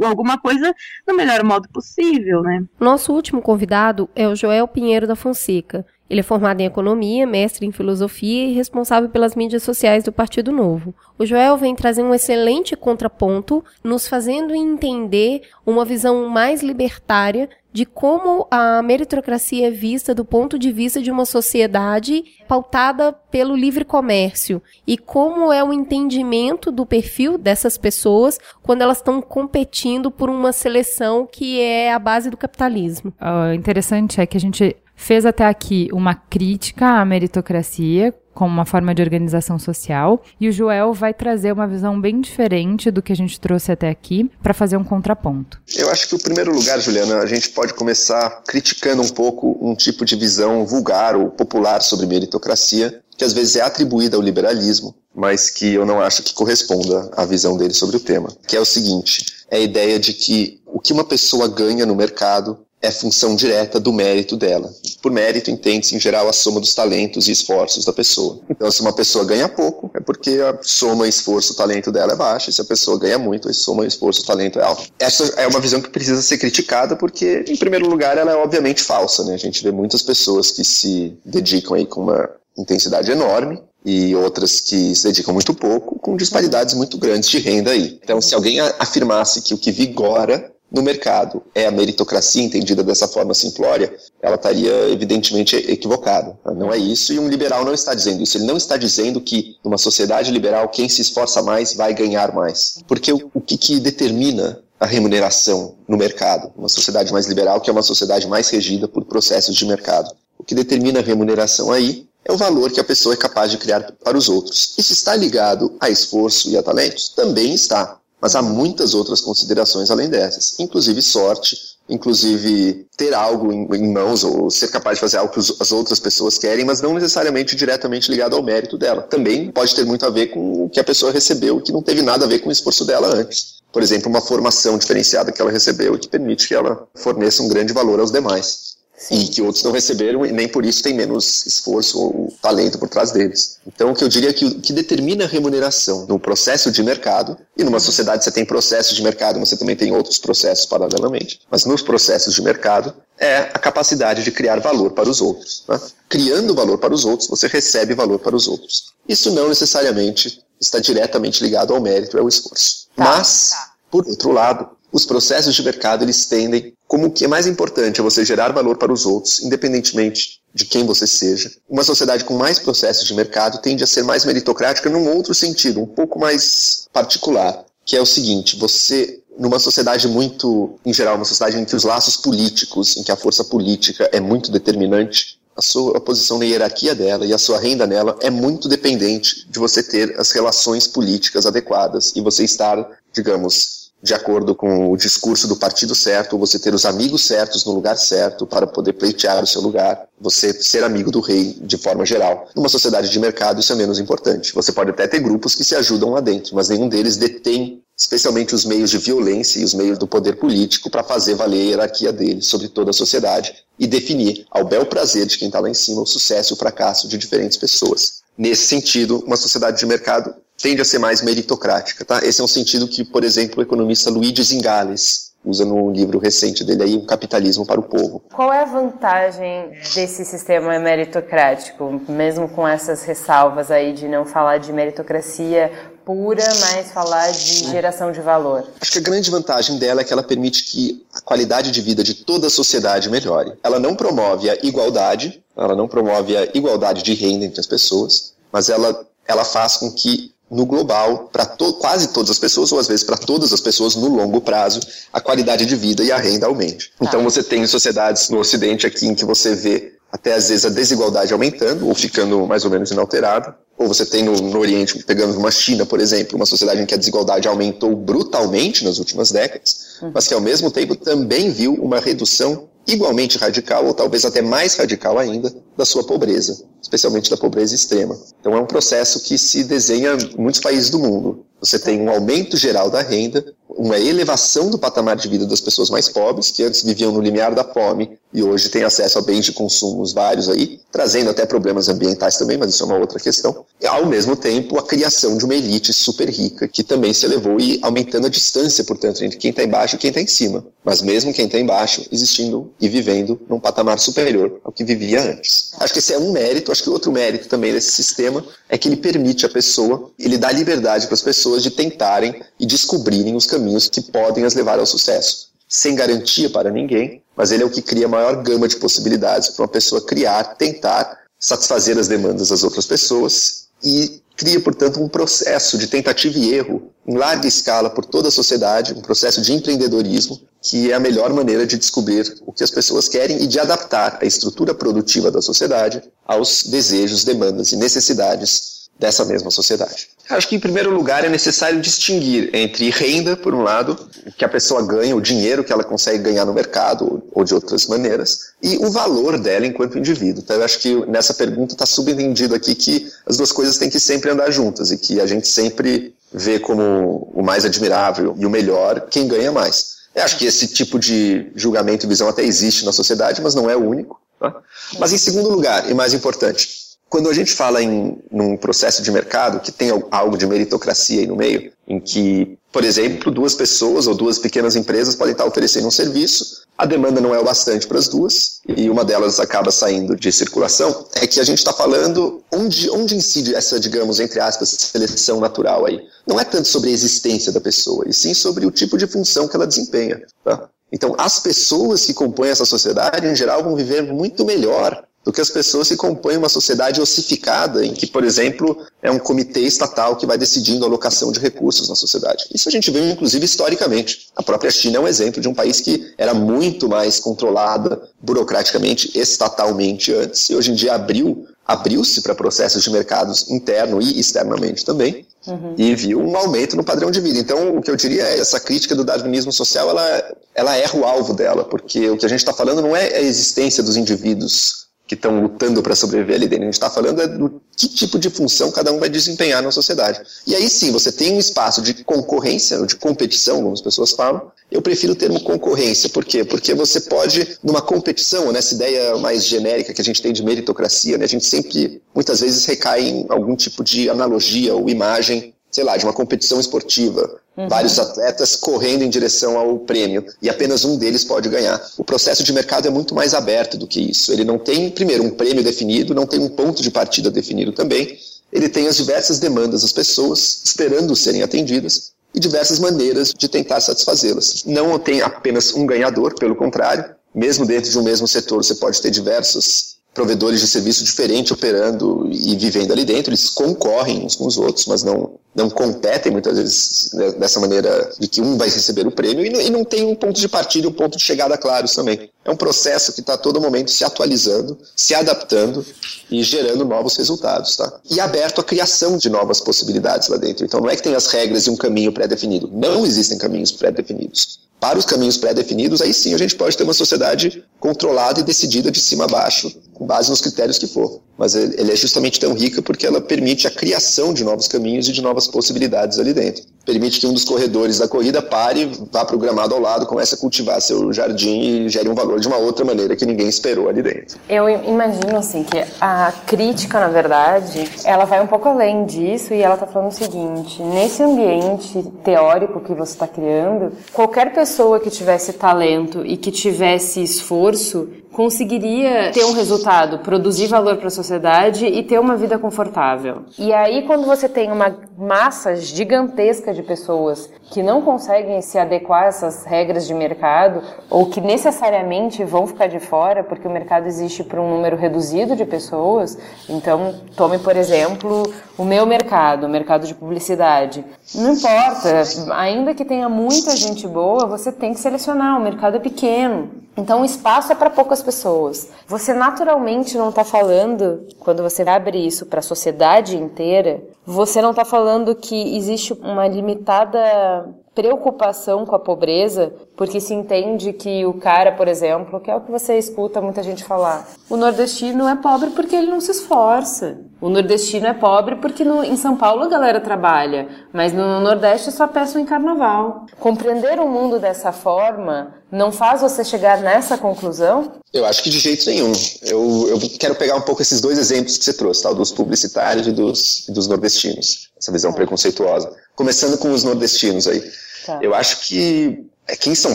alguma 0.06 0.38
coisa 0.38 0.74
do 1.06 1.14
melhor 1.14 1.44
modo 1.44 1.68
possível, 1.68 2.42
né? 2.42 2.64
Nosso 2.80 3.12
último 3.12 3.40
convidado 3.40 4.08
é 4.14 4.26
o 4.26 4.34
Joel 4.34 4.66
Pinheiro 4.66 5.06
da 5.06 5.14
Fonseca. 5.14 5.86
Ele 6.08 6.20
é 6.20 6.22
formado 6.22 6.60
em 6.60 6.66
economia, 6.66 7.26
mestre 7.26 7.66
em 7.66 7.72
filosofia 7.72 8.46
e 8.46 8.52
responsável 8.52 9.08
pelas 9.08 9.34
mídias 9.34 9.62
sociais 9.62 10.04
do 10.04 10.12
Partido 10.12 10.52
Novo. 10.52 10.94
O 11.18 11.24
Joel 11.24 11.56
vem 11.56 11.74
trazer 11.74 12.02
um 12.02 12.14
excelente 12.14 12.76
contraponto, 12.76 13.64
nos 13.82 14.06
fazendo 14.06 14.54
entender 14.54 15.42
uma 15.64 15.84
visão 15.84 16.28
mais 16.28 16.62
libertária 16.62 17.48
de 17.72 17.84
como 17.84 18.46
a 18.50 18.82
meritocracia 18.82 19.66
é 19.66 19.70
vista 19.70 20.14
do 20.14 20.23
ponto 20.24 20.58
de 20.58 20.72
vista 20.72 21.00
de 21.00 21.10
uma 21.10 21.24
sociedade 21.24 22.24
pautada 22.48 23.12
pelo 23.12 23.54
livre 23.56 23.84
comércio 23.84 24.62
e 24.86 24.96
como 24.96 25.52
é 25.52 25.62
o 25.62 25.72
entendimento 25.72 26.70
do 26.70 26.86
perfil 26.86 27.38
dessas 27.38 27.76
pessoas 27.78 28.38
quando 28.62 28.82
elas 28.82 28.98
estão 28.98 29.20
competindo 29.20 30.10
por 30.10 30.28
uma 30.28 30.52
seleção 30.52 31.26
que 31.30 31.60
é 31.60 31.92
a 31.92 31.98
base 31.98 32.30
do 32.30 32.36
capitalismo. 32.36 33.12
O 33.20 33.52
interessante 33.52 34.20
é 34.20 34.26
que 34.26 34.36
a 34.36 34.40
gente 34.40 34.76
fez 34.94 35.26
até 35.26 35.44
aqui 35.44 35.88
uma 35.92 36.14
crítica 36.14 37.00
à 37.00 37.04
meritocracia 37.04 38.14
como 38.34 38.52
uma 38.52 38.64
forma 38.64 38.94
de 38.94 39.02
organização 39.02 39.58
social, 39.58 40.22
e 40.40 40.48
o 40.48 40.52
Joel 40.52 40.92
vai 40.92 41.14
trazer 41.14 41.52
uma 41.52 41.66
visão 41.66 42.00
bem 42.00 42.20
diferente 42.20 42.90
do 42.90 43.00
que 43.00 43.12
a 43.12 43.16
gente 43.16 43.38
trouxe 43.40 43.72
até 43.72 43.88
aqui 43.88 44.30
para 44.42 44.52
fazer 44.52 44.76
um 44.76 44.84
contraponto. 44.84 45.60
Eu 45.76 45.90
acho 45.90 46.08
que, 46.08 46.16
em 46.16 46.18
primeiro 46.18 46.54
lugar, 46.54 46.80
Juliana, 46.80 47.20
a 47.20 47.26
gente 47.26 47.50
pode 47.50 47.74
começar 47.74 48.42
criticando 48.46 49.02
um 49.02 49.08
pouco 49.08 49.58
um 49.60 49.74
tipo 49.74 50.04
de 50.04 50.16
visão 50.16 50.66
vulgar 50.66 51.16
ou 51.16 51.30
popular 51.30 51.80
sobre 51.82 52.06
meritocracia, 52.06 53.00
que 53.16 53.24
às 53.24 53.32
vezes 53.32 53.56
é 53.56 53.60
atribuída 53.60 54.16
ao 54.16 54.22
liberalismo, 54.22 54.94
mas 55.14 55.48
que 55.48 55.74
eu 55.74 55.86
não 55.86 56.00
acho 56.00 56.22
que 56.22 56.34
corresponda 56.34 57.10
à 57.16 57.24
visão 57.24 57.56
dele 57.56 57.72
sobre 57.72 57.96
o 57.96 58.00
tema, 58.00 58.28
que 58.46 58.56
é 58.56 58.60
o 58.60 58.64
seguinte: 58.64 59.24
é 59.50 59.56
a 59.56 59.60
ideia 59.60 59.98
de 59.98 60.12
que 60.12 60.60
o 60.66 60.80
que 60.80 60.92
uma 60.92 61.04
pessoa 61.04 61.46
ganha 61.48 61.86
no 61.86 61.94
mercado 61.94 62.58
é 62.84 62.90
função 62.90 63.34
direta 63.34 63.80
do 63.80 63.92
mérito 63.92 64.36
dela. 64.36 64.70
Por 65.00 65.10
mérito, 65.10 65.50
entende-se, 65.50 65.96
em 65.96 66.00
geral, 66.00 66.28
a 66.28 66.32
soma 66.32 66.60
dos 66.60 66.74
talentos 66.74 67.28
e 67.28 67.32
esforços 67.32 67.84
da 67.84 67.92
pessoa. 67.92 68.40
Então, 68.48 68.70
se 68.70 68.82
uma 68.82 68.92
pessoa 68.92 69.24
ganha 69.24 69.48
pouco, 69.48 69.90
é 69.94 70.00
porque 70.00 70.38
a 70.40 70.58
soma 70.62 71.08
esforço-talento 71.08 71.90
dela 71.90 72.12
é 72.12 72.16
baixa, 72.16 72.52
se 72.52 72.60
a 72.60 72.64
pessoa 72.64 72.98
ganha 72.98 73.18
muito, 73.18 73.48
a 73.48 73.54
soma 73.54 73.86
esforço-talento 73.86 74.58
é 74.58 74.64
alta. 74.64 74.84
Essa 74.98 75.24
é 75.40 75.46
uma 75.46 75.60
visão 75.60 75.80
que 75.80 75.88
precisa 75.88 76.20
ser 76.20 76.36
criticada, 76.36 76.94
porque, 76.94 77.44
em 77.48 77.56
primeiro 77.56 77.88
lugar, 77.88 78.18
ela 78.18 78.32
é 78.32 78.36
obviamente 78.36 78.82
falsa. 78.82 79.24
Né? 79.24 79.34
A 79.34 79.38
gente 79.38 79.62
vê 79.62 79.72
muitas 79.72 80.02
pessoas 80.02 80.50
que 80.50 80.62
se 80.62 81.16
dedicam 81.24 81.74
aí 81.74 81.86
com 81.86 82.02
uma 82.02 82.28
intensidade 82.56 83.10
enorme, 83.10 83.62
e 83.84 84.14
outras 84.16 84.60
que 84.60 84.94
se 84.94 85.04
dedicam 85.04 85.34
muito 85.34 85.52
pouco, 85.52 85.98
com 85.98 86.16
disparidades 86.16 86.74
muito 86.74 86.96
grandes 86.96 87.28
de 87.28 87.38
renda 87.38 87.70
aí. 87.70 87.98
Então, 88.02 88.20
se 88.20 88.34
alguém 88.34 88.58
afirmasse 88.78 89.42
que 89.42 89.52
o 89.52 89.58
que 89.58 89.70
vigora 89.70 90.53
no 90.74 90.82
mercado 90.82 91.40
é 91.54 91.66
a 91.66 91.70
meritocracia 91.70 92.42
entendida 92.42 92.82
dessa 92.82 93.06
forma 93.06 93.32
simplória, 93.32 93.94
ela 94.20 94.34
estaria 94.34 94.90
evidentemente 94.90 95.54
equivocada. 95.54 96.36
Não 96.56 96.72
é 96.72 96.76
isso, 96.76 97.12
e 97.12 97.18
um 97.18 97.28
liberal 97.28 97.64
não 97.64 97.72
está 97.72 97.94
dizendo 97.94 98.24
isso. 98.24 98.36
Ele 98.36 98.44
não 98.44 98.56
está 98.56 98.76
dizendo 98.76 99.20
que 99.20 99.56
numa 99.64 99.78
sociedade 99.78 100.32
liberal 100.32 100.68
quem 100.68 100.88
se 100.88 101.00
esforça 101.00 101.40
mais 101.42 101.74
vai 101.74 101.94
ganhar 101.94 102.34
mais. 102.34 102.82
Porque 102.88 103.12
o, 103.12 103.40
que, 103.40 103.56
que 103.56 103.78
determina 103.78 104.60
a 104.80 104.86
remuneração 104.86 105.76
no 105.86 105.96
mercado? 105.96 106.52
Uma 106.56 106.68
sociedade 106.68 107.12
mais 107.12 107.26
liberal, 107.26 107.60
que 107.60 107.70
é 107.70 107.72
uma 107.72 107.82
sociedade 107.82 108.26
mais 108.26 108.48
regida 108.50 108.88
por 108.88 109.04
processos 109.04 109.54
de 109.54 109.64
mercado. 109.64 110.10
O 110.36 110.42
que 110.42 110.56
determina 110.56 110.98
a 110.98 111.02
remuneração 111.02 111.70
aí 111.70 112.08
é 112.24 112.32
o 112.32 112.36
valor 112.36 112.72
que 112.72 112.80
a 112.80 112.84
pessoa 112.84 113.14
é 113.14 113.16
capaz 113.16 113.50
de 113.52 113.58
criar 113.58 113.92
para 114.02 114.18
os 114.18 114.28
outros. 114.28 114.74
Isso 114.76 114.92
está 114.92 115.14
ligado 115.14 115.76
a 115.78 115.88
esforço 115.88 116.50
e 116.50 116.56
a 116.56 116.62
talentos? 116.64 117.10
Também 117.10 117.54
está. 117.54 118.00
Mas 118.24 118.34
há 118.34 118.40
muitas 118.40 118.94
outras 118.94 119.20
considerações 119.20 119.90
além 119.90 120.08
dessas, 120.08 120.58
inclusive 120.58 121.02
sorte, 121.02 121.58
inclusive 121.86 122.86
ter 122.96 123.12
algo 123.12 123.52
em, 123.52 123.68
em, 123.70 123.92
mãos 123.92 124.24
ou 124.24 124.50
ser 124.50 124.68
capaz 124.68 124.96
de 124.96 125.02
fazer 125.02 125.18
algo 125.18 125.30
que 125.30 125.38
as 125.38 125.70
outras 125.70 126.00
pessoas 126.00 126.38
querem, 126.38 126.64
mas 126.64 126.80
não 126.80 126.94
necessariamente 126.94 127.54
diretamente 127.54 128.10
ligado 128.10 128.34
ao 128.34 128.42
mérito 128.42 128.78
dela. 128.78 129.02
Também 129.02 129.52
pode 129.52 129.74
ter 129.74 129.84
muito 129.84 130.06
a 130.06 130.08
ver 130.08 130.28
com 130.28 130.64
o 130.64 130.70
que 130.70 130.80
a 130.80 130.84
pessoa 130.84 131.12
recebeu, 131.12 131.60
que 131.60 131.70
não 131.70 131.82
teve 131.82 132.00
nada 132.00 132.24
a 132.24 132.28
ver 132.28 132.38
com 132.38 132.48
o 132.48 132.52
esforço 132.52 132.86
dela 132.86 133.14
antes. 133.14 133.56
Por 133.70 133.82
exemplo, 133.82 134.08
uma 134.08 134.22
formação 134.22 134.78
diferenciada 134.78 135.30
que 135.30 135.42
ela 135.42 135.50
recebeu 135.50 135.98
que 135.98 136.08
permite 136.08 136.48
que 136.48 136.54
ela 136.54 136.88
forneça 136.94 137.42
um 137.42 137.48
grande 137.48 137.74
valor 137.74 138.00
aos 138.00 138.10
demais. 138.10 138.73
Sim. 139.08 139.16
e 139.16 139.28
que 139.28 139.42
outros 139.42 139.62
não 139.62 139.72
receberam 139.72 140.24
e 140.24 140.32
nem 140.32 140.48
por 140.48 140.64
isso 140.64 140.82
tem 140.82 140.94
menos 140.94 141.44
esforço 141.46 142.00
ou 142.00 142.34
talento 142.40 142.78
por 142.78 142.88
trás 142.88 143.10
deles. 143.12 143.58
Então, 143.66 143.90
o 143.90 143.94
que 143.94 144.02
eu 144.02 144.08
diria 144.08 144.30
é 144.30 144.32
que 144.32 144.46
o 144.46 144.60
que 144.60 144.72
determina 144.72 145.24
a 145.24 145.28
remuneração 145.28 146.06
no 146.06 146.18
processo 146.18 146.70
de 146.70 146.82
mercado, 146.82 147.36
e 147.56 147.62
numa 147.62 147.80
sociedade 147.80 148.24
você 148.24 148.30
tem 148.30 148.44
processos 148.44 148.96
de 148.96 149.02
mercado, 149.02 149.38
mas 149.38 149.50
você 149.50 149.56
também 149.56 149.76
tem 149.76 149.92
outros 149.92 150.18
processos 150.18 150.64
paralelamente, 150.64 151.40
mas 151.50 151.66
nos 151.66 151.82
processos 151.82 152.34
de 152.34 152.42
mercado, 152.42 152.94
é 153.18 153.38
a 153.38 153.58
capacidade 153.58 154.24
de 154.24 154.32
criar 154.32 154.58
valor 154.60 154.90
para 154.92 155.08
os 155.08 155.20
outros. 155.20 155.64
Né? 155.68 155.80
Criando 156.08 156.54
valor 156.54 156.78
para 156.78 156.92
os 156.92 157.04
outros, 157.04 157.28
você 157.28 157.46
recebe 157.46 157.94
valor 157.94 158.18
para 158.18 158.34
os 158.34 158.48
outros. 158.48 158.92
Isso 159.08 159.30
não 159.30 159.48
necessariamente 159.48 160.42
está 160.60 160.78
diretamente 160.78 161.42
ligado 161.42 161.74
ao 161.74 161.80
mérito 161.80 162.16
e 162.16 162.20
ao 162.20 162.28
esforço. 162.28 162.86
Tá, 162.96 163.04
Mas, 163.04 163.50
tá. 163.50 163.72
por 163.90 164.06
outro 164.06 164.32
lado, 164.32 164.70
os 164.94 165.04
processos 165.04 165.54
de 165.54 165.62
mercado 165.62 166.04
eles 166.04 166.26
tendem, 166.26 166.72
como 166.94 167.08
o 167.08 167.10
que 167.10 167.24
é 167.24 167.28
mais 167.28 167.48
importante 167.48 167.98
é 167.98 168.04
você 168.04 168.24
gerar 168.24 168.52
valor 168.52 168.76
para 168.76 168.92
os 168.92 169.04
outros, 169.04 169.42
independentemente 169.42 170.40
de 170.54 170.64
quem 170.64 170.86
você 170.86 171.08
seja. 171.08 171.50
Uma 171.68 171.82
sociedade 171.82 172.24
com 172.24 172.34
mais 172.34 172.60
processos 172.60 173.04
de 173.04 173.12
mercado 173.14 173.60
tende 173.60 173.82
a 173.82 173.86
ser 173.86 174.04
mais 174.04 174.24
meritocrática 174.24 174.88
num 174.88 175.08
outro 175.08 175.34
sentido, 175.34 175.82
um 175.82 175.86
pouco 175.86 176.20
mais 176.20 176.86
particular, 176.92 177.64
que 177.84 177.96
é 177.96 178.00
o 178.00 178.06
seguinte: 178.06 178.54
você 178.54 179.20
numa 179.36 179.58
sociedade 179.58 180.06
muito, 180.06 180.78
em 180.86 180.94
geral, 180.94 181.16
uma 181.16 181.24
sociedade 181.24 181.60
em 181.60 181.64
que 181.64 181.74
os 181.74 181.82
laços 181.82 182.16
políticos, 182.16 182.96
em 182.96 183.02
que 183.02 183.10
a 183.10 183.16
força 183.16 183.42
política 183.42 184.08
é 184.12 184.20
muito 184.20 184.52
determinante, 184.52 185.40
a 185.56 185.62
sua 185.62 185.98
a 185.98 186.00
posição 186.00 186.38
na 186.38 186.44
hierarquia 186.44 186.94
dela 186.94 187.26
e 187.26 187.32
a 187.32 187.38
sua 187.38 187.58
renda 187.58 187.88
nela 187.88 188.16
é 188.20 188.30
muito 188.30 188.68
dependente 188.68 189.48
de 189.50 189.58
você 189.58 189.82
ter 189.82 190.14
as 190.16 190.30
relações 190.30 190.86
políticas 190.86 191.44
adequadas 191.44 192.12
e 192.14 192.20
você 192.20 192.44
estar, 192.44 192.88
digamos, 193.12 193.83
de 194.04 194.12
acordo 194.12 194.54
com 194.54 194.92
o 194.92 194.98
discurso 194.98 195.48
do 195.48 195.56
partido 195.56 195.94
certo, 195.94 196.36
você 196.36 196.58
ter 196.58 196.74
os 196.74 196.84
amigos 196.84 197.24
certos 197.24 197.64
no 197.64 197.72
lugar 197.72 197.96
certo 197.96 198.46
para 198.46 198.66
poder 198.66 198.92
pleitear 198.92 199.42
o 199.42 199.46
seu 199.46 199.62
lugar, 199.62 200.06
você 200.20 200.52
ser 200.52 200.84
amigo 200.84 201.10
do 201.10 201.20
rei 201.20 201.56
de 201.62 201.78
forma 201.78 202.04
geral. 202.04 202.46
Numa 202.54 202.68
sociedade 202.68 203.08
de 203.08 203.18
mercado, 203.18 203.60
isso 203.60 203.72
é 203.72 203.76
menos 203.76 203.98
importante. 203.98 204.52
Você 204.52 204.72
pode 204.72 204.90
até 204.90 205.06
ter 205.08 205.20
grupos 205.20 205.54
que 205.54 205.64
se 205.64 205.74
ajudam 205.74 206.10
lá 206.10 206.20
dentro, 206.20 206.54
mas 206.54 206.68
nenhum 206.68 206.86
deles 206.86 207.16
detém 207.16 207.82
especialmente 207.96 208.54
os 208.54 208.66
meios 208.66 208.90
de 208.90 208.98
violência 208.98 209.60
e 209.60 209.64
os 209.64 209.72
meios 209.72 209.96
do 209.96 210.06
poder 210.06 210.36
político 210.36 210.90
para 210.90 211.02
fazer 211.02 211.34
valer 211.34 211.60
a 211.60 211.64
hierarquia 211.64 212.12
dele 212.12 212.42
sobre 212.42 212.68
toda 212.68 212.90
a 212.90 212.92
sociedade 212.92 213.54
e 213.78 213.86
definir, 213.86 214.44
ao 214.50 214.64
bel 214.64 214.84
prazer 214.84 215.24
de 215.24 215.38
quem 215.38 215.46
está 215.46 215.60
lá 215.60 215.70
em 215.70 215.74
cima, 215.74 216.02
o 216.02 216.06
sucesso 216.06 216.52
e 216.52 216.54
o 216.54 216.58
fracasso 216.58 217.08
de 217.08 217.16
diferentes 217.16 217.56
pessoas. 217.56 218.22
Nesse 218.36 218.66
sentido, 218.66 219.22
uma 219.24 219.36
sociedade 219.36 219.78
de 219.78 219.86
mercado 219.86 220.34
tende 220.64 220.80
a 220.80 220.84
ser 220.84 220.98
mais 220.98 221.20
meritocrática. 221.20 222.06
Tá? 222.06 222.20
Esse 222.24 222.40
é 222.40 222.44
um 222.44 222.48
sentido 222.48 222.88
que, 222.88 223.04
por 223.04 223.22
exemplo, 223.22 223.58
o 223.58 223.62
economista 223.62 224.08
Luigi 224.08 224.42
Zingales 224.42 225.34
usa 225.44 225.62
no 225.62 225.92
livro 225.92 226.18
recente 226.18 226.64
dele 226.64 226.82
aí, 226.84 226.96
O 226.96 227.04
Capitalismo 227.04 227.66
para 227.66 227.78
o 227.78 227.82
Povo. 227.82 228.22
Qual 228.32 228.50
é 228.50 228.62
a 228.62 228.64
vantagem 228.64 229.72
desse 229.94 230.24
sistema 230.24 230.78
meritocrático, 230.78 232.00
mesmo 232.08 232.48
com 232.48 232.66
essas 232.66 233.02
ressalvas 233.02 233.70
aí 233.70 233.92
de 233.92 234.08
não 234.08 234.24
falar 234.24 234.56
de 234.56 234.72
meritocracia 234.72 235.70
pura, 236.02 236.42
mas 236.60 236.90
falar 236.92 237.30
de 237.30 237.70
geração 237.70 238.10
de 238.10 238.22
valor? 238.22 238.66
Acho 238.80 238.92
que 238.92 238.98
a 238.98 239.02
grande 239.02 239.30
vantagem 239.30 239.78
dela 239.78 240.00
é 240.00 240.04
que 240.04 240.14
ela 240.14 240.22
permite 240.22 240.64
que 240.64 241.04
a 241.12 241.20
qualidade 241.20 241.70
de 241.70 241.80
vida 241.82 242.02
de 242.02 242.14
toda 242.14 242.46
a 242.46 242.50
sociedade 242.50 243.10
melhore. 243.10 243.52
Ela 243.62 243.78
não 243.78 243.94
promove 243.94 244.48
a 244.48 244.54
igualdade, 244.62 245.42
ela 245.54 245.76
não 245.76 245.86
promove 245.86 246.34
a 246.38 246.44
igualdade 246.54 247.02
de 247.02 247.12
renda 247.12 247.44
entre 247.44 247.60
as 247.60 247.66
pessoas, 247.66 248.32
mas 248.50 248.70
ela, 248.70 249.06
ela 249.28 249.44
faz 249.44 249.76
com 249.76 249.92
que 249.92 250.33
no 250.50 250.66
global, 250.66 251.28
para 251.32 251.46
to 251.46 251.74
quase 251.74 252.08
todas 252.08 252.30
as 252.30 252.38
pessoas, 252.38 252.70
ou 252.70 252.78
às 252.78 252.86
vezes 252.86 253.04
para 253.04 253.16
todas 253.16 253.52
as 253.52 253.60
pessoas 253.60 253.96
no 253.96 254.08
longo 254.08 254.40
prazo, 254.40 254.80
a 255.12 255.20
qualidade 255.20 255.66
de 255.66 255.74
vida 255.74 256.02
e 256.02 256.12
a 256.12 256.16
renda 256.16 256.46
aumente. 256.46 256.92
Tá. 256.98 257.06
Então 257.06 257.24
você 257.24 257.42
tem 257.42 257.66
sociedades 257.66 258.28
no 258.28 258.38
Ocidente 258.38 258.86
aqui 258.86 259.06
em 259.06 259.14
que 259.14 259.24
você 259.24 259.54
vê 259.54 259.94
até 260.12 260.34
às 260.34 260.48
vezes 260.48 260.64
a 260.64 260.68
desigualdade 260.68 261.32
aumentando 261.32 261.88
ou 261.88 261.94
ficando 261.94 262.46
mais 262.46 262.64
ou 262.64 262.70
menos 262.70 262.90
inalterada. 262.90 263.56
Ou 263.76 263.88
você 263.88 264.06
tem 264.06 264.22
no, 264.22 264.32
no 264.32 264.60
Oriente, 264.60 265.02
pegando 265.02 265.36
uma 265.36 265.50
China, 265.50 265.84
por 265.84 265.98
exemplo, 265.98 266.36
uma 266.36 266.46
sociedade 266.46 266.80
em 266.80 266.86
que 266.86 266.94
a 266.94 266.96
desigualdade 266.96 267.48
aumentou 267.48 267.96
brutalmente 267.96 268.84
nas 268.84 268.98
últimas 268.98 269.32
décadas, 269.32 269.98
uhum. 270.00 270.12
mas 270.14 270.28
que 270.28 270.34
ao 270.34 270.40
mesmo 270.40 270.70
tempo 270.70 270.94
também 270.94 271.50
viu 271.50 271.74
uma 271.74 271.98
redução 271.98 272.68
igualmente 272.86 273.36
radical, 273.36 273.84
ou 273.86 273.92
talvez 273.92 274.24
até 274.24 274.40
mais 274.40 274.76
radical 274.76 275.18
ainda, 275.18 275.52
da 275.76 275.84
sua 275.84 276.04
pobreza, 276.04 276.64
especialmente 276.84 277.30
da 277.30 277.36
pobreza 277.36 277.74
extrema. 277.74 278.16
Então 278.38 278.54
é 278.54 278.60
um 278.60 278.66
processo 278.66 279.20
que 279.20 279.38
se 279.38 279.64
desenha 279.64 280.12
em 280.12 280.40
muitos 280.40 280.60
países 280.60 280.90
do 280.90 280.98
mundo. 280.98 281.44
Você 281.58 281.78
tem 281.78 282.00
um 282.00 282.10
aumento 282.10 282.58
geral 282.58 282.90
da 282.90 283.00
renda, 283.00 283.42
uma 283.68 283.98
elevação 283.98 284.70
do 284.70 284.78
patamar 284.78 285.16
de 285.16 285.26
vida 285.26 285.46
das 285.46 285.62
pessoas 285.62 285.88
mais 285.88 286.08
pobres, 286.10 286.50
que 286.50 286.62
antes 286.62 286.82
viviam 286.82 287.10
no 287.10 287.22
limiar 287.22 287.54
da 287.54 287.64
fome 287.64 288.18
e 288.34 288.42
hoje 288.42 288.68
têm 288.68 288.82
acesso 288.82 289.16
a 289.16 289.22
bens 289.22 289.44
de 289.44 289.52
consumo 289.52 290.04
vários 290.12 290.48
aí, 290.48 290.80
trazendo 290.90 291.30
até 291.30 291.46
problemas 291.46 291.88
ambientais 291.88 292.36
também, 292.36 292.58
mas 292.58 292.74
isso 292.74 292.82
é 292.82 292.86
uma 292.86 292.98
outra 292.98 293.20
questão. 293.20 293.64
E, 293.80 293.86
ao 293.86 294.04
mesmo 294.06 294.34
tempo, 294.34 294.76
a 294.76 294.82
criação 294.82 295.38
de 295.38 295.44
uma 295.44 295.54
elite 295.54 295.92
super 295.92 296.28
rica, 296.28 296.66
que 296.66 296.82
também 296.82 297.14
se 297.14 297.24
elevou 297.24 297.60
e 297.60 297.78
aumentando 297.80 298.26
a 298.26 298.30
distância, 298.30 298.82
portanto, 298.82 299.24
entre 299.24 299.38
quem 299.38 299.50
está 299.50 299.62
embaixo 299.62 299.94
e 299.94 299.98
quem 299.98 300.08
está 300.08 300.20
em 300.20 300.26
cima. 300.26 300.66
Mas 300.84 301.00
mesmo 301.00 301.32
quem 301.32 301.46
está 301.46 301.58
embaixo, 301.58 302.04
existindo 302.10 302.72
e 302.80 302.88
vivendo 302.88 303.40
num 303.48 303.60
patamar 303.60 303.98
superior 304.00 304.60
ao 304.64 304.72
que 304.72 304.84
vivia 304.84 305.22
antes. 305.22 305.70
Acho 305.78 305.92
que 305.92 306.00
esse 306.00 306.12
é 306.12 306.18
um 306.18 306.32
mérito, 306.32 306.72
acho 306.72 306.82
que 306.82 306.90
outro 306.90 307.12
mérito 307.12 307.48
também 307.48 307.72
desse 307.72 307.92
sistema 307.92 308.44
é 308.68 308.76
que 308.76 308.88
ele 308.88 308.96
permite 308.96 309.46
a 309.46 309.48
pessoa, 309.48 310.10
ele 310.18 310.36
dá 310.36 310.50
liberdade 310.50 311.06
para 311.06 311.14
as 311.14 311.22
pessoas 311.22 311.62
de 311.62 311.70
tentarem 311.70 312.42
e 312.58 312.66
descobrirem 312.66 313.36
os 313.36 313.46
caminhos 313.46 313.88
que 313.88 314.00
podem 314.00 314.44
as 314.44 314.54
levar 314.54 314.78
ao 314.80 314.86
sucesso. 314.86 315.53
Sem 315.76 315.96
garantia 315.96 316.48
para 316.48 316.70
ninguém, 316.70 317.20
mas 317.36 317.50
ele 317.50 317.64
é 317.64 317.66
o 317.66 317.70
que 317.70 317.82
cria 317.82 318.06
a 318.06 318.08
maior 318.08 318.40
gama 318.44 318.68
de 318.68 318.76
possibilidades 318.76 319.48
para 319.48 319.64
uma 319.64 319.68
pessoa 319.68 320.00
criar, 320.06 320.54
tentar 320.54 321.18
satisfazer 321.36 321.98
as 321.98 322.06
demandas 322.06 322.50
das 322.50 322.62
outras 322.62 322.86
pessoas 322.86 323.66
e 323.82 324.22
cria, 324.36 324.60
portanto, 324.60 325.02
um 325.02 325.08
processo 325.08 325.76
de 325.76 325.88
tentativa 325.88 326.38
e 326.38 326.54
erro 326.54 326.92
em 327.04 327.16
larga 327.16 327.48
escala 327.48 327.90
por 327.90 328.04
toda 328.04 328.28
a 328.28 328.30
sociedade, 328.30 328.94
um 328.94 329.02
processo 329.02 329.42
de 329.42 329.52
empreendedorismo, 329.52 330.40
que 330.62 330.92
é 330.92 330.94
a 330.94 331.00
melhor 331.00 331.32
maneira 331.32 331.66
de 331.66 331.76
descobrir 331.76 332.40
o 332.46 332.52
que 332.52 332.62
as 332.62 332.70
pessoas 332.70 333.08
querem 333.08 333.42
e 333.42 333.48
de 333.48 333.58
adaptar 333.58 334.20
a 334.22 334.24
estrutura 334.24 334.72
produtiva 334.76 335.28
da 335.28 335.42
sociedade 335.42 336.00
aos 336.24 336.62
desejos, 336.62 337.24
demandas 337.24 337.72
e 337.72 337.76
necessidades 337.76 338.88
dessa 338.96 339.24
mesma 339.24 339.50
sociedade. 339.50 340.13
Acho 340.30 340.48
que, 340.48 340.56
em 340.56 340.60
primeiro 340.60 340.90
lugar, 340.90 341.22
é 341.24 341.28
necessário 341.28 341.80
distinguir 341.80 342.48
entre 342.54 342.88
renda, 342.88 343.36
por 343.36 343.54
um 343.54 343.62
lado, 343.62 344.08
que 344.38 344.44
a 344.44 344.48
pessoa 344.48 344.82
ganha, 344.82 345.14
o 345.14 345.20
dinheiro 345.20 345.62
que 345.62 345.72
ela 345.72 345.84
consegue 345.84 346.22
ganhar 346.22 346.46
no 346.46 346.54
mercado 346.54 347.22
ou 347.32 347.44
de 347.44 347.54
outras 347.54 347.86
maneiras, 347.86 348.52
e 348.62 348.78
o 348.78 348.90
valor 348.90 349.38
dela 349.38 349.66
enquanto 349.66 349.98
indivíduo. 349.98 350.42
Então, 350.42 350.56
eu 350.56 350.64
acho 350.64 350.78
que 350.78 350.94
nessa 351.06 351.34
pergunta 351.34 351.74
está 351.74 351.84
subentendido 351.84 352.54
aqui 352.54 352.74
que 352.74 353.06
as 353.26 353.36
duas 353.36 353.52
coisas 353.52 353.76
têm 353.76 353.90
que 353.90 354.00
sempre 354.00 354.30
andar 354.30 354.50
juntas 354.50 354.90
e 354.90 354.96
que 354.96 355.20
a 355.20 355.26
gente 355.26 355.46
sempre 355.46 356.14
vê 356.32 356.58
como 356.58 357.30
o 357.34 357.42
mais 357.42 357.64
admirável 357.64 358.34
e 358.38 358.46
o 358.46 358.50
melhor 358.50 359.06
quem 359.10 359.28
ganha 359.28 359.52
mais. 359.52 359.94
Eu 360.14 360.22
acho 360.22 360.38
que 360.38 360.46
esse 360.46 360.68
tipo 360.68 360.98
de 360.98 361.50
julgamento 361.54 362.06
e 362.06 362.08
visão 362.08 362.28
até 362.28 362.42
existe 362.42 362.84
na 362.84 362.92
sociedade, 362.92 363.42
mas 363.42 363.54
não 363.54 363.68
é 363.68 363.76
o 363.76 363.86
único. 363.86 364.20
Tá? 364.40 364.54
Mas, 364.98 365.12
em 365.12 365.18
segundo 365.18 365.50
lugar, 365.50 365.90
e 365.90 365.94
mais 365.94 366.14
importante, 366.14 366.83
quando 367.08 367.28
a 367.28 367.34
gente 367.34 367.52
fala 367.52 367.82
em 367.82 368.18
num 368.30 368.56
processo 368.56 369.02
de 369.02 369.10
mercado 369.10 369.60
que 369.60 369.70
tem 369.70 369.90
algo 370.10 370.36
de 370.36 370.46
meritocracia 370.46 371.20
aí 371.20 371.26
no 371.26 371.36
meio, 371.36 371.72
em 371.86 372.00
que, 372.00 372.58
por 372.72 372.82
exemplo, 372.82 373.30
duas 373.30 373.54
pessoas 373.54 374.06
ou 374.06 374.14
duas 374.14 374.38
pequenas 374.38 374.74
empresas 374.74 375.14
podem 375.14 375.32
estar 375.32 375.44
oferecendo 375.44 375.86
um 375.86 375.90
serviço, 375.90 376.64
a 376.76 376.84
demanda 376.84 377.20
não 377.20 377.34
é 377.34 377.38
o 377.38 377.44
bastante 377.44 377.86
para 377.86 377.98
as 377.98 378.08
duas 378.08 378.60
e 378.66 378.90
uma 378.90 379.04
delas 379.04 379.38
acaba 379.38 379.70
saindo 379.70 380.16
de 380.16 380.32
circulação, 380.32 381.06
é 381.14 381.26
que 381.26 381.38
a 381.38 381.44
gente 381.44 381.58
está 381.58 381.72
falando 381.72 382.42
onde, 382.50 382.90
onde 382.90 383.14
incide 383.14 383.54
essa, 383.54 383.78
digamos, 383.78 384.18
entre 384.18 384.40
aspas, 384.40 384.70
seleção 384.70 385.38
natural 385.38 385.86
aí. 385.86 386.00
Não 386.26 386.40
é 386.40 386.44
tanto 386.44 386.66
sobre 386.66 386.90
a 386.90 386.92
existência 386.92 387.52
da 387.52 387.60
pessoa, 387.60 388.04
e 388.08 388.12
sim 388.12 388.34
sobre 388.34 388.66
o 388.66 388.70
tipo 388.70 388.98
de 388.98 389.06
função 389.06 389.46
que 389.46 389.54
ela 389.54 389.66
desempenha. 389.66 390.20
Tá? 390.44 390.68
Então, 390.90 391.14
as 391.18 391.38
pessoas 391.38 392.04
que 392.06 392.14
compõem 392.14 392.50
essa 392.50 392.64
sociedade, 392.64 393.26
em 393.26 393.36
geral, 393.36 393.62
vão 393.62 393.76
viver 393.76 394.02
muito 394.02 394.44
melhor 394.44 395.04
do 395.24 395.32
que 395.32 395.40
as 395.40 395.48
pessoas 395.48 395.88
que 395.88 395.96
compõem 395.96 396.36
uma 396.36 396.50
sociedade 396.50 397.00
ossificada, 397.00 397.84
em 397.84 397.94
que, 397.94 398.06
por 398.06 398.22
exemplo, 398.22 398.76
é 399.02 399.10
um 399.10 399.18
comitê 399.18 399.60
estatal 399.60 400.16
que 400.16 400.26
vai 400.26 400.36
decidindo 400.36 400.84
a 400.84 400.88
alocação 400.88 401.32
de 401.32 401.40
recursos 401.40 401.88
na 401.88 401.94
sociedade. 401.94 402.44
Isso 402.52 402.68
a 402.68 402.72
gente 402.72 402.90
vê, 402.90 403.10
inclusive, 403.10 403.44
historicamente. 403.44 404.28
A 404.36 404.42
própria 404.42 404.70
China 404.70 404.98
é 404.98 405.00
um 405.00 405.08
exemplo 405.08 405.40
de 405.40 405.48
um 405.48 405.54
país 405.54 405.80
que 405.80 406.12
era 406.18 406.34
muito 406.34 406.88
mais 406.88 407.18
controlada 407.18 408.02
burocraticamente, 408.20 409.18
estatalmente 409.18 410.12
antes, 410.12 410.50
e 410.50 410.54
hoje 410.54 410.70
em 410.70 410.74
dia 410.74 410.94
abriu 410.94 411.46
abriu-se 411.66 412.20
para 412.20 412.34
processos 412.34 412.84
de 412.84 412.90
mercados 412.90 413.50
interno 413.50 413.98
e 413.98 414.20
externamente 414.20 414.84
também, 414.84 415.26
uhum. 415.46 415.74
e 415.78 415.94
viu 415.94 416.20
um 416.20 416.36
aumento 416.36 416.76
no 416.76 416.84
padrão 416.84 417.10
de 417.10 417.22
vida. 417.22 417.38
Então, 417.38 417.78
o 417.78 417.80
que 417.80 417.90
eu 417.90 417.96
diria 417.96 418.22
é 418.22 418.38
essa 418.38 418.60
crítica 418.60 418.94
do 418.94 419.02
darwinismo 419.02 419.50
social, 419.50 419.88
ela, 419.88 420.34
ela 420.54 420.76
erra 420.76 420.98
o 420.98 421.04
alvo 421.04 421.32
dela, 421.32 421.64
porque 421.64 422.10
o 422.10 422.18
que 422.18 422.26
a 422.26 422.28
gente 422.28 422.40
está 422.40 422.52
falando 422.52 422.82
não 422.82 422.94
é 422.94 423.14
a 423.14 423.20
existência 423.22 423.82
dos 423.82 423.96
indivíduos 423.96 424.83
que 425.06 425.14
estão 425.14 425.40
lutando 425.40 425.82
para 425.82 425.94
sobreviver 425.94 426.36
ali 426.36 426.48
dentro. 426.48 426.64
A 426.64 426.66
gente 426.66 426.74
está 426.74 426.90
falando 426.90 427.20
é 427.20 427.28
do 427.28 427.60
que 427.76 427.88
tipo 427.88 428.18
de 428.18 428.30
função 428.30 428.70
cada 428.70 428.92
um 428.92 428.98
vai 428.98 429.08
desempenhar 429.08 429.62
na 429.62 429.70
sociedade. 429.70 430.20
E 430.46 430.54
aí 430.54 430.68
sim, 430.68 430.90
você 430.90 431.12
tem 431.12 431.34
um 431.34 431.38
espaço 431.38 431.82
de 431.82 432.04
concorrência, 432.04 432.84
de 432.86 432.96
competição, 432.96 433.56
como 433.56 433.72
as 433.72 433.82
pessoas 433.82 434.12
falam. 434.12 434.50
Eu 434.70 434.80
prefiro 434.80 435.12
o 435.12 435.16
termo 435.16 435.40
concorrência. 435.40 436.08
Por 436.08 436.24
quê? 436.24 436.44
Porque 436.44 436.74
você 436.74 437.00
pode, 437.00 437.58
numa 437.62 437.82
competição, 437.82 438.50
nessa 438.50 438.74
ideia 438.74 439.16
mais 439.18 439.44
genérica 439.44 439.92
que 439.92 440.00
a 440.00 440.04
gente 440.04 440.22
tem 440.22 440.32
de 440.32 440.42
meritocracia, 440.42 441.18
né, 441.18 441.24
a 441.24 441.28
gente 441.28 441.44
sempre, 441.44 442.02
muitas 442.14 442.40
vezes, 442.40 442.64
recai 442.64 443.02
em 443.02 443.26
algum 443.28 443.54
tipo 443.54 443.84
de 443.84 444.08
analogia 444.08 444.74
ou 444.74 444.88
imagem 444.88 445.53
sei 445.74 445.82
lá, 445.82 445.96
de 445.96 446.04
uma 446.04 446.12
competição 446.12 446.60
esportiva, 446.60 447.40
uhum. 447.56 447.68
vários 447.68 447.98
atletas 447.98 448.54
correndo 448.54 449.02
em 449.02 449.10
direção 449.10 449.58
ao 449.58 449.76
prêmio 449.80 450.24
e 450.40 450.48
apenas 450.48 450.84
um 450.84 450.96
deles 450.96 451.24
pode 451.24 451.48
ganhar. 451.48 451.84
O 451.98 452.04
processo 452.04 452.44
de 452.44 452.52
mercado 452.52 452.86
é 452.86 452.90
muito 452.92 453.12
mais 453.12 453.34
aberto 453.34 453.76
do 453.76 453.84
que 453.84 454.00
isso. 454.00 454.32
Ele 454.32 454.44
não 454.44 454.56
tem, 454.56 454.88
primeiro, 454.88 455.24
um 455.24 455.30
prêmio 455.30 455.64
definido, 455.64 456.14
não 456.14 456.28
tem 456.28 456.38
um 456.38 456.48
ponto 456.48 456.80
de 456.80 456.92
partida 456.92 457.28
definido 457.28 457.72
também. 457.72 458.16
Ele 458.52 458.68
tem 458.68 458.86
as 458.86 458.96
diversas 458.96 459.40
demandas 459.40 459.82
das 459.82 459.90
pessoas 459.90 460.62
esperando 460.64 461.16
serem 461.16 461.42
atendidas 461.42 462.12
e 462.32 462.38
diversas 462.38 462.78
maneiras 462.78 463.34
de 463.36 463.48
tentar 463.48 463.80
satisfazê-las. 463.80 464.62
Não 464.64 464.96
tem 464.96 465.22
apenas 465.22 465.74
um 465.74 465.84
ganhador, 465.84 466.36
pelo 466.38 466.54
contrário, 466.54 467.04
mesmo 467.34 467.66
dentro 467.66 467.90
de 467.90 467.98
um 467.98 468.04
mesmo 468.04 468.28
setor, 468.28 468.62
você 468.62 468.76
pode 468.76 469.02
ter 469.02 469.10
diversos 469.10 469.96
provedores 470.14 470.60
de 470.60 470.68
serviço 470.68 471.02
diferentes 471.02 471.50
operando 471.50 472.30
e 472.30 472.54
vivendo 472.54 472.92
ali 472.92 473.04
dentro. 473.04 473.30
Eles 473.30 473.50
concorrem 473.50 474.24
uns 474.24 474.36
com 474.36 474.46
os 474.46 474.56
outros, 474.56 474.86
mas 474.86 475.02
não, 475.02 475.32
não 475.54 475.70
competem 475.70 476.32
muitas 476.32 476.58
vezes 476.58 477.10
dessa 477.38 477.60
maneira 477.60 478.10
de 478.18 478.26
que 478.26 478.40
um 478.40 478.58
vai 478.58 478.68
receber 478.68 479.06
o 479.06 479.10
prêmio 479.10 479.46
e 479.46 479.50
não, 479.50 479.60
e 479.60 479.70
não 479.70 479.84
tem 479.84 480.04
um 480.04 480.14
ponto 480.14 480.40
de 480.40 480.48
partida 480.48 480.86
e 480.86 480.90
um 480.90 480.92
ponto 480.92 481.16
de 481.16 481.22
chegada 481.22 481.56
claros 481.56 481.94
também. 481.94 482.30
É 482.44 482.50
um 482.50 482.56
processo 482.56 483.12
que 483.12 483.20
está 483.20 483.36
todo 483.38 483.60
momento 483.60 483.90
se 483.90 484.04
atualizando, 484.04 484.76
se 484.96 485.14
adaptando 485.14 485.86
e 486.30 486.42
gerando 486.42 486.84
novos 486.84 487.16
resultados. 487.16 487.76
Tá? 487.76 488.00
E 488.10 488.18
aberto 488.20 488.60
à 488.60 488.64
criação 488.64 489.16
de 489.16 489.30
novas 489.30 489.60
possibilidades 489.60 490.28
lá 490.28 490.36
dentro. 490.36 490.64
Então 490.64 490.80
não 490.80 490.90
é 490.90 490.96
que 490.96 491.02
tem 491.02 491.14
as 491.14 491.26
regras 491.26 491.66
e 491.66 491.70
um 491.70 491.76
caminho 491.76 492.12
pré-definido. 492.12 492.68
Não 492.72 493.06
existem 493.06 493.38
caminhos 493.38 493.70
pré-definidos 493.70 494.64
para 494.84 494.98
os 494.98 495.06
caminhos 495.06 495.38
pré-definidos, 495.38 496.02
aí 496.02 496.12
sim 496.12 496.34
a 496.34 496.36
gente 496.36 496.54
pode 496.56 496.76
ter 496.76 496.84
uma 496.84 496.92
sociedade 496.92 497.64
controlada 497.80 498.40
e 498.40 498.42
decidida 498.42 498.90
de 498.90 499.00
cima 499.00 499.24
a 499.24 499.26
baixo, 499.26 499.74
com 499.94 500.04
base 500.04 500.28
nos 500.28 500.42
critérios 500.42 500.76
que 500.76 500.86
for. 500.86 501.22
Mas 501.38 501.54
ele 501.54 501.90
é 501.90 501.96
justamente 501.96 502.38
tão 502.38 502.52
rica 502.52 502.82
porque 502.82 503.06
ela 503.06 503.18
permite 503.18 503.66
a 503.66 503.70
criação 503.70 504.34
de 504.34 504.44
novos 504.44 504.68
caminhos 504.68 505.08
e 505.08 505.12
de 505.12 505.22
novas 505.22 505.43
possibilidades 505.46 506.18
ali 506.18 506.32
dentro. 506.32 506.64
Permite 506.84 507.18
que 507.18 507.26
um 507.26 507.32
dos 507.32 507.44
corredores 507.44 507.98
da 507.98 508.06
corrida 508.06 508.42
pare, 508.42 508.90
vá 509.10 509.24
para 509.24 509.34
o 509.34 509.38
gramado 509.38 509.74
ao 509.74 509.80
lado, 509.80 510.04
comece 510.06 510.34
a 510.34 510.38
cultivar 510.38 510.80
seu 510.82 511.12
jardim 511.14 511.60
e 511.60 511.88
gere 511.88 512.08
um 512.08 512.14
valor 512.14 512.38
de 512.38 512.46
uma 512.46 512.58
outra 512.58 512.84
maneira 512.84 513.16
que 513.16 513.24
ninguém 513.24 513.48
esperou 513.48 513.88
ali 513.88 514.02
dentro. 514.02 514.38
Eu 514.48 514.68
imagino 514.68 515.36
assim 515.38 515.62
que 515.62 515.82
a 515.98 516.30
crítica, 516.46 517.00
na 517.00 517.08
verdade, 517.08 517.88
ela 518.04 518.26
vai 518.26 518.42
um 518.42 518.46
pouco 518.46 518.68
além 518.68 519.06
disso 519.06 519.54
e 519.54 519.62
ela 519.62 519.74
está 519.74 519.86
falando 519.86 520.10
o 520.10 520.14
seguinte: 520.14 520.82
nesse 520.82 521.22
ambiente 521.22 522.02
teórico 522.22 522.80
que 522.80 522.92
você 522.92 523.12
está 523.12 523.26
criando, 523.26 523.92
qualquer 524.12 524.52
pessoa 524.52 525.00
que 525.00 525.08
tivesse 525.08 525.54
talento 525.54 526.24
e 526.26 526.36
que 526.36 526.50
tivesse 526.50 527.22
esforço 527.22 528.08
conseguiria 528.34 529.30
ter 529.32 529.44
um 529.44 529.52
resultado, 529.52 530.18
produzir 530.18 530.66
valor 530.66 530.96
para 530.96 531.06
a 531.06 531.10
sociedade 531.10 531.86
e 531.86 532.02
ter 532.02 532.18
uma 532.18 532.36
vida 532.36 532.58
confortável. 532.58 533.44
E 533.56 533.72
aí, 533.72 534.02
quando 534.02 534.26
você 534.26 534.48
tem 534.48 534.72
uma 534.72 534.94
massa 535.16 535.76
gigantesca 535.76 536.74
de 536.74 536.82
pessoas 536.82 537.48
que 537.70 537.82
não 537.82 538.02
conseguem 538.02 538.60
se 538.60 538.78
adequar 538.78 539.24
a 539.24 539.26
essas 539.26 539.64
regras 539.64 540.06
de 540.06 540.14
mercado 540.14 540.82
ou 541.10 541.26
que 541.26 541.40
necessariamente 541.40 542.44
vão 542.44 542.66
ficar 542.66 542.86
de 542.86 543.00
fora 543.00 543.42
porque 543.42 543.66
o 543.66 543.70
mercado 543.70 544.06
existe 544.06 544.44
para 544.44 544.60
um 544.60 544.70
número 544.70 544.96
reduzido 544.96 545.56
de 545.56 545.64
pessoas, 545.64 546.38
então 546.68 547.14
tome, 547.36 547.58
por 547.58 547.76
exemplo, 547.76 548.42
o 548.76 548.84
meu 548.84 549.06
mercado, 549.06 549.66
o 549.66 549.68
mercado 549.68 550.06
de 550.06 550.14
publicidade. 550.14 551.04
Não 551.34 551.52
importa, 551.52 552.22
ainda 552.52 552.94
que 552.94 553.04
tenha 553.04 553.28
muita 553.28 553.76
gente 553.76 554.06
boa, 554.06 554.46
você 554.46 554.70
tem 554.70 554.92
que 554.92 555.00
selecionar, 555.00 555.58
o 555.58 555.62
mercado 555.62 555.96
é 555.96 556.00
pequeno. 556.00 556.84
Então 556.96 557.22
o 557.22 557.24
espaço 557.24 557.72
é 557.72 557.74
para 557.74 557.90
poucas 557.90 558.22
pessoas. 558.22 558.90
Você 559.08 559.34
naturalmente 559.34 560.16
não 560.16 560.28
está 560.28 560.44
falando, 560.44 561.26
quando 561.40 561.62
você 561.62 561.82
abre 561.82 562.24
isso 562.24 562.46
para 562.46 562.60
a 562.60 562.62
sociedade 562.62 563.36
inteira, 563.36 564.00
você 564.24 564.62
não 564.62 564.70
está 564.70 564.84
falando 564.84 565.34
que 565.34 565.76
existe 565.76 566.12
uma 566.12 566.46
limitada 566.46 567.63
preocupação 567.94 568.84
com 568.84 568.94
a 568.94 568.98
pobreza, 568.98 569.72
porque 569.96 570.20
se 570.20 570.34
entende 570.34 570.92
que 570.92 571.24
o 571.24 571.34
cara, 571.34 571.72
por 571.72 571.86
exemplo, 571.86 572.40
que 572.40 572.50
é 572.50 572.56
o 572.56 572.60
que 572.60 572.70
você 572.70 572.98
escuta 572.98 573.40
muita 573.40 573.62
gente 573.62 573.84
falar, 573.84 574.26
o 574.50 574.56
nordestino 574.56 575.28
é 575.28 575.36
pobre 575.36 575.70
porque 575.70 575.94
ele 575.94 576.10
não 576.10 576.20
se 576.20 576.32
esforça. 576.32 577.18
O 577.40 577.48
nordestino 577.48 578.06
é 578.06 578.14
pobre 578.14 578.56
porque 578.56 578.84
no, 578.84 579.04
em 579.04 579.16
São 579.16 579.36
Paulo 579.36 579.64
a 579.64 579.68
galera 579.68 580.00
trabalha, 580.00 580.68
mas 580.92 581.12
no 581.12 581.40
Nordeste 581.40 581.92
só 581.92 582.06
peçam 582.06 582.40
em 582.40 582.46
carnaval. 582.46 583.26
Compreender 583.38 584.00
o 584.00 584.08
mundo 584.08 584.38
dessa 584.38 584.72
forma 584.72 585.54
não 585.70 585.92
faz 585.92 586.22
você 586.22 586.42
chegar 586.42 586.78
nessa 586.78 587.18
conclusão? 587.18 587.92
Eu 588.14 588.24
acho 588.24 588.44
que 588.44 588.48
de 588.48 588.60
jeito 588.60 588.86
nenhum. 588.86 589.12
Eu, 589.42 589.88
eu 589.88 590.00
quero 590.20 590.36
pegar 590.36 590.54
um 590.54 590.60
pouco 590.60 590.80
esses 590.80 591.00
dois 591.00 591.18
exemplos 591.18 591.58
que 591.58 591.64
você 591.64 591.72
trouxe, 591.72 592.04
tal, 592.04 592.14
dos 592.14 592.30
publicitários 592.30 593.08
e 593.08 593.12
dos, 593.12 593.66
dos 593.68 593.88
nordestinos. 593.88 594.70
Essa 594.78 594.92
visão 594.92 595.10
é. 595.10 595.14
preconceituosa. 595.14 595.92
Começando 596.14 596.56
com 596.56 596.70
os 596.70 596.84
nordestinos 596.84 597.48
aí. 597.48 597.60
Tá. 598.06 598.20
Eu 598.22 598.32
acho 598.32 598.60
que 598.68 599.26
Aqui 599.46 599.68
em 599.68 599.74
São 599.74 599.94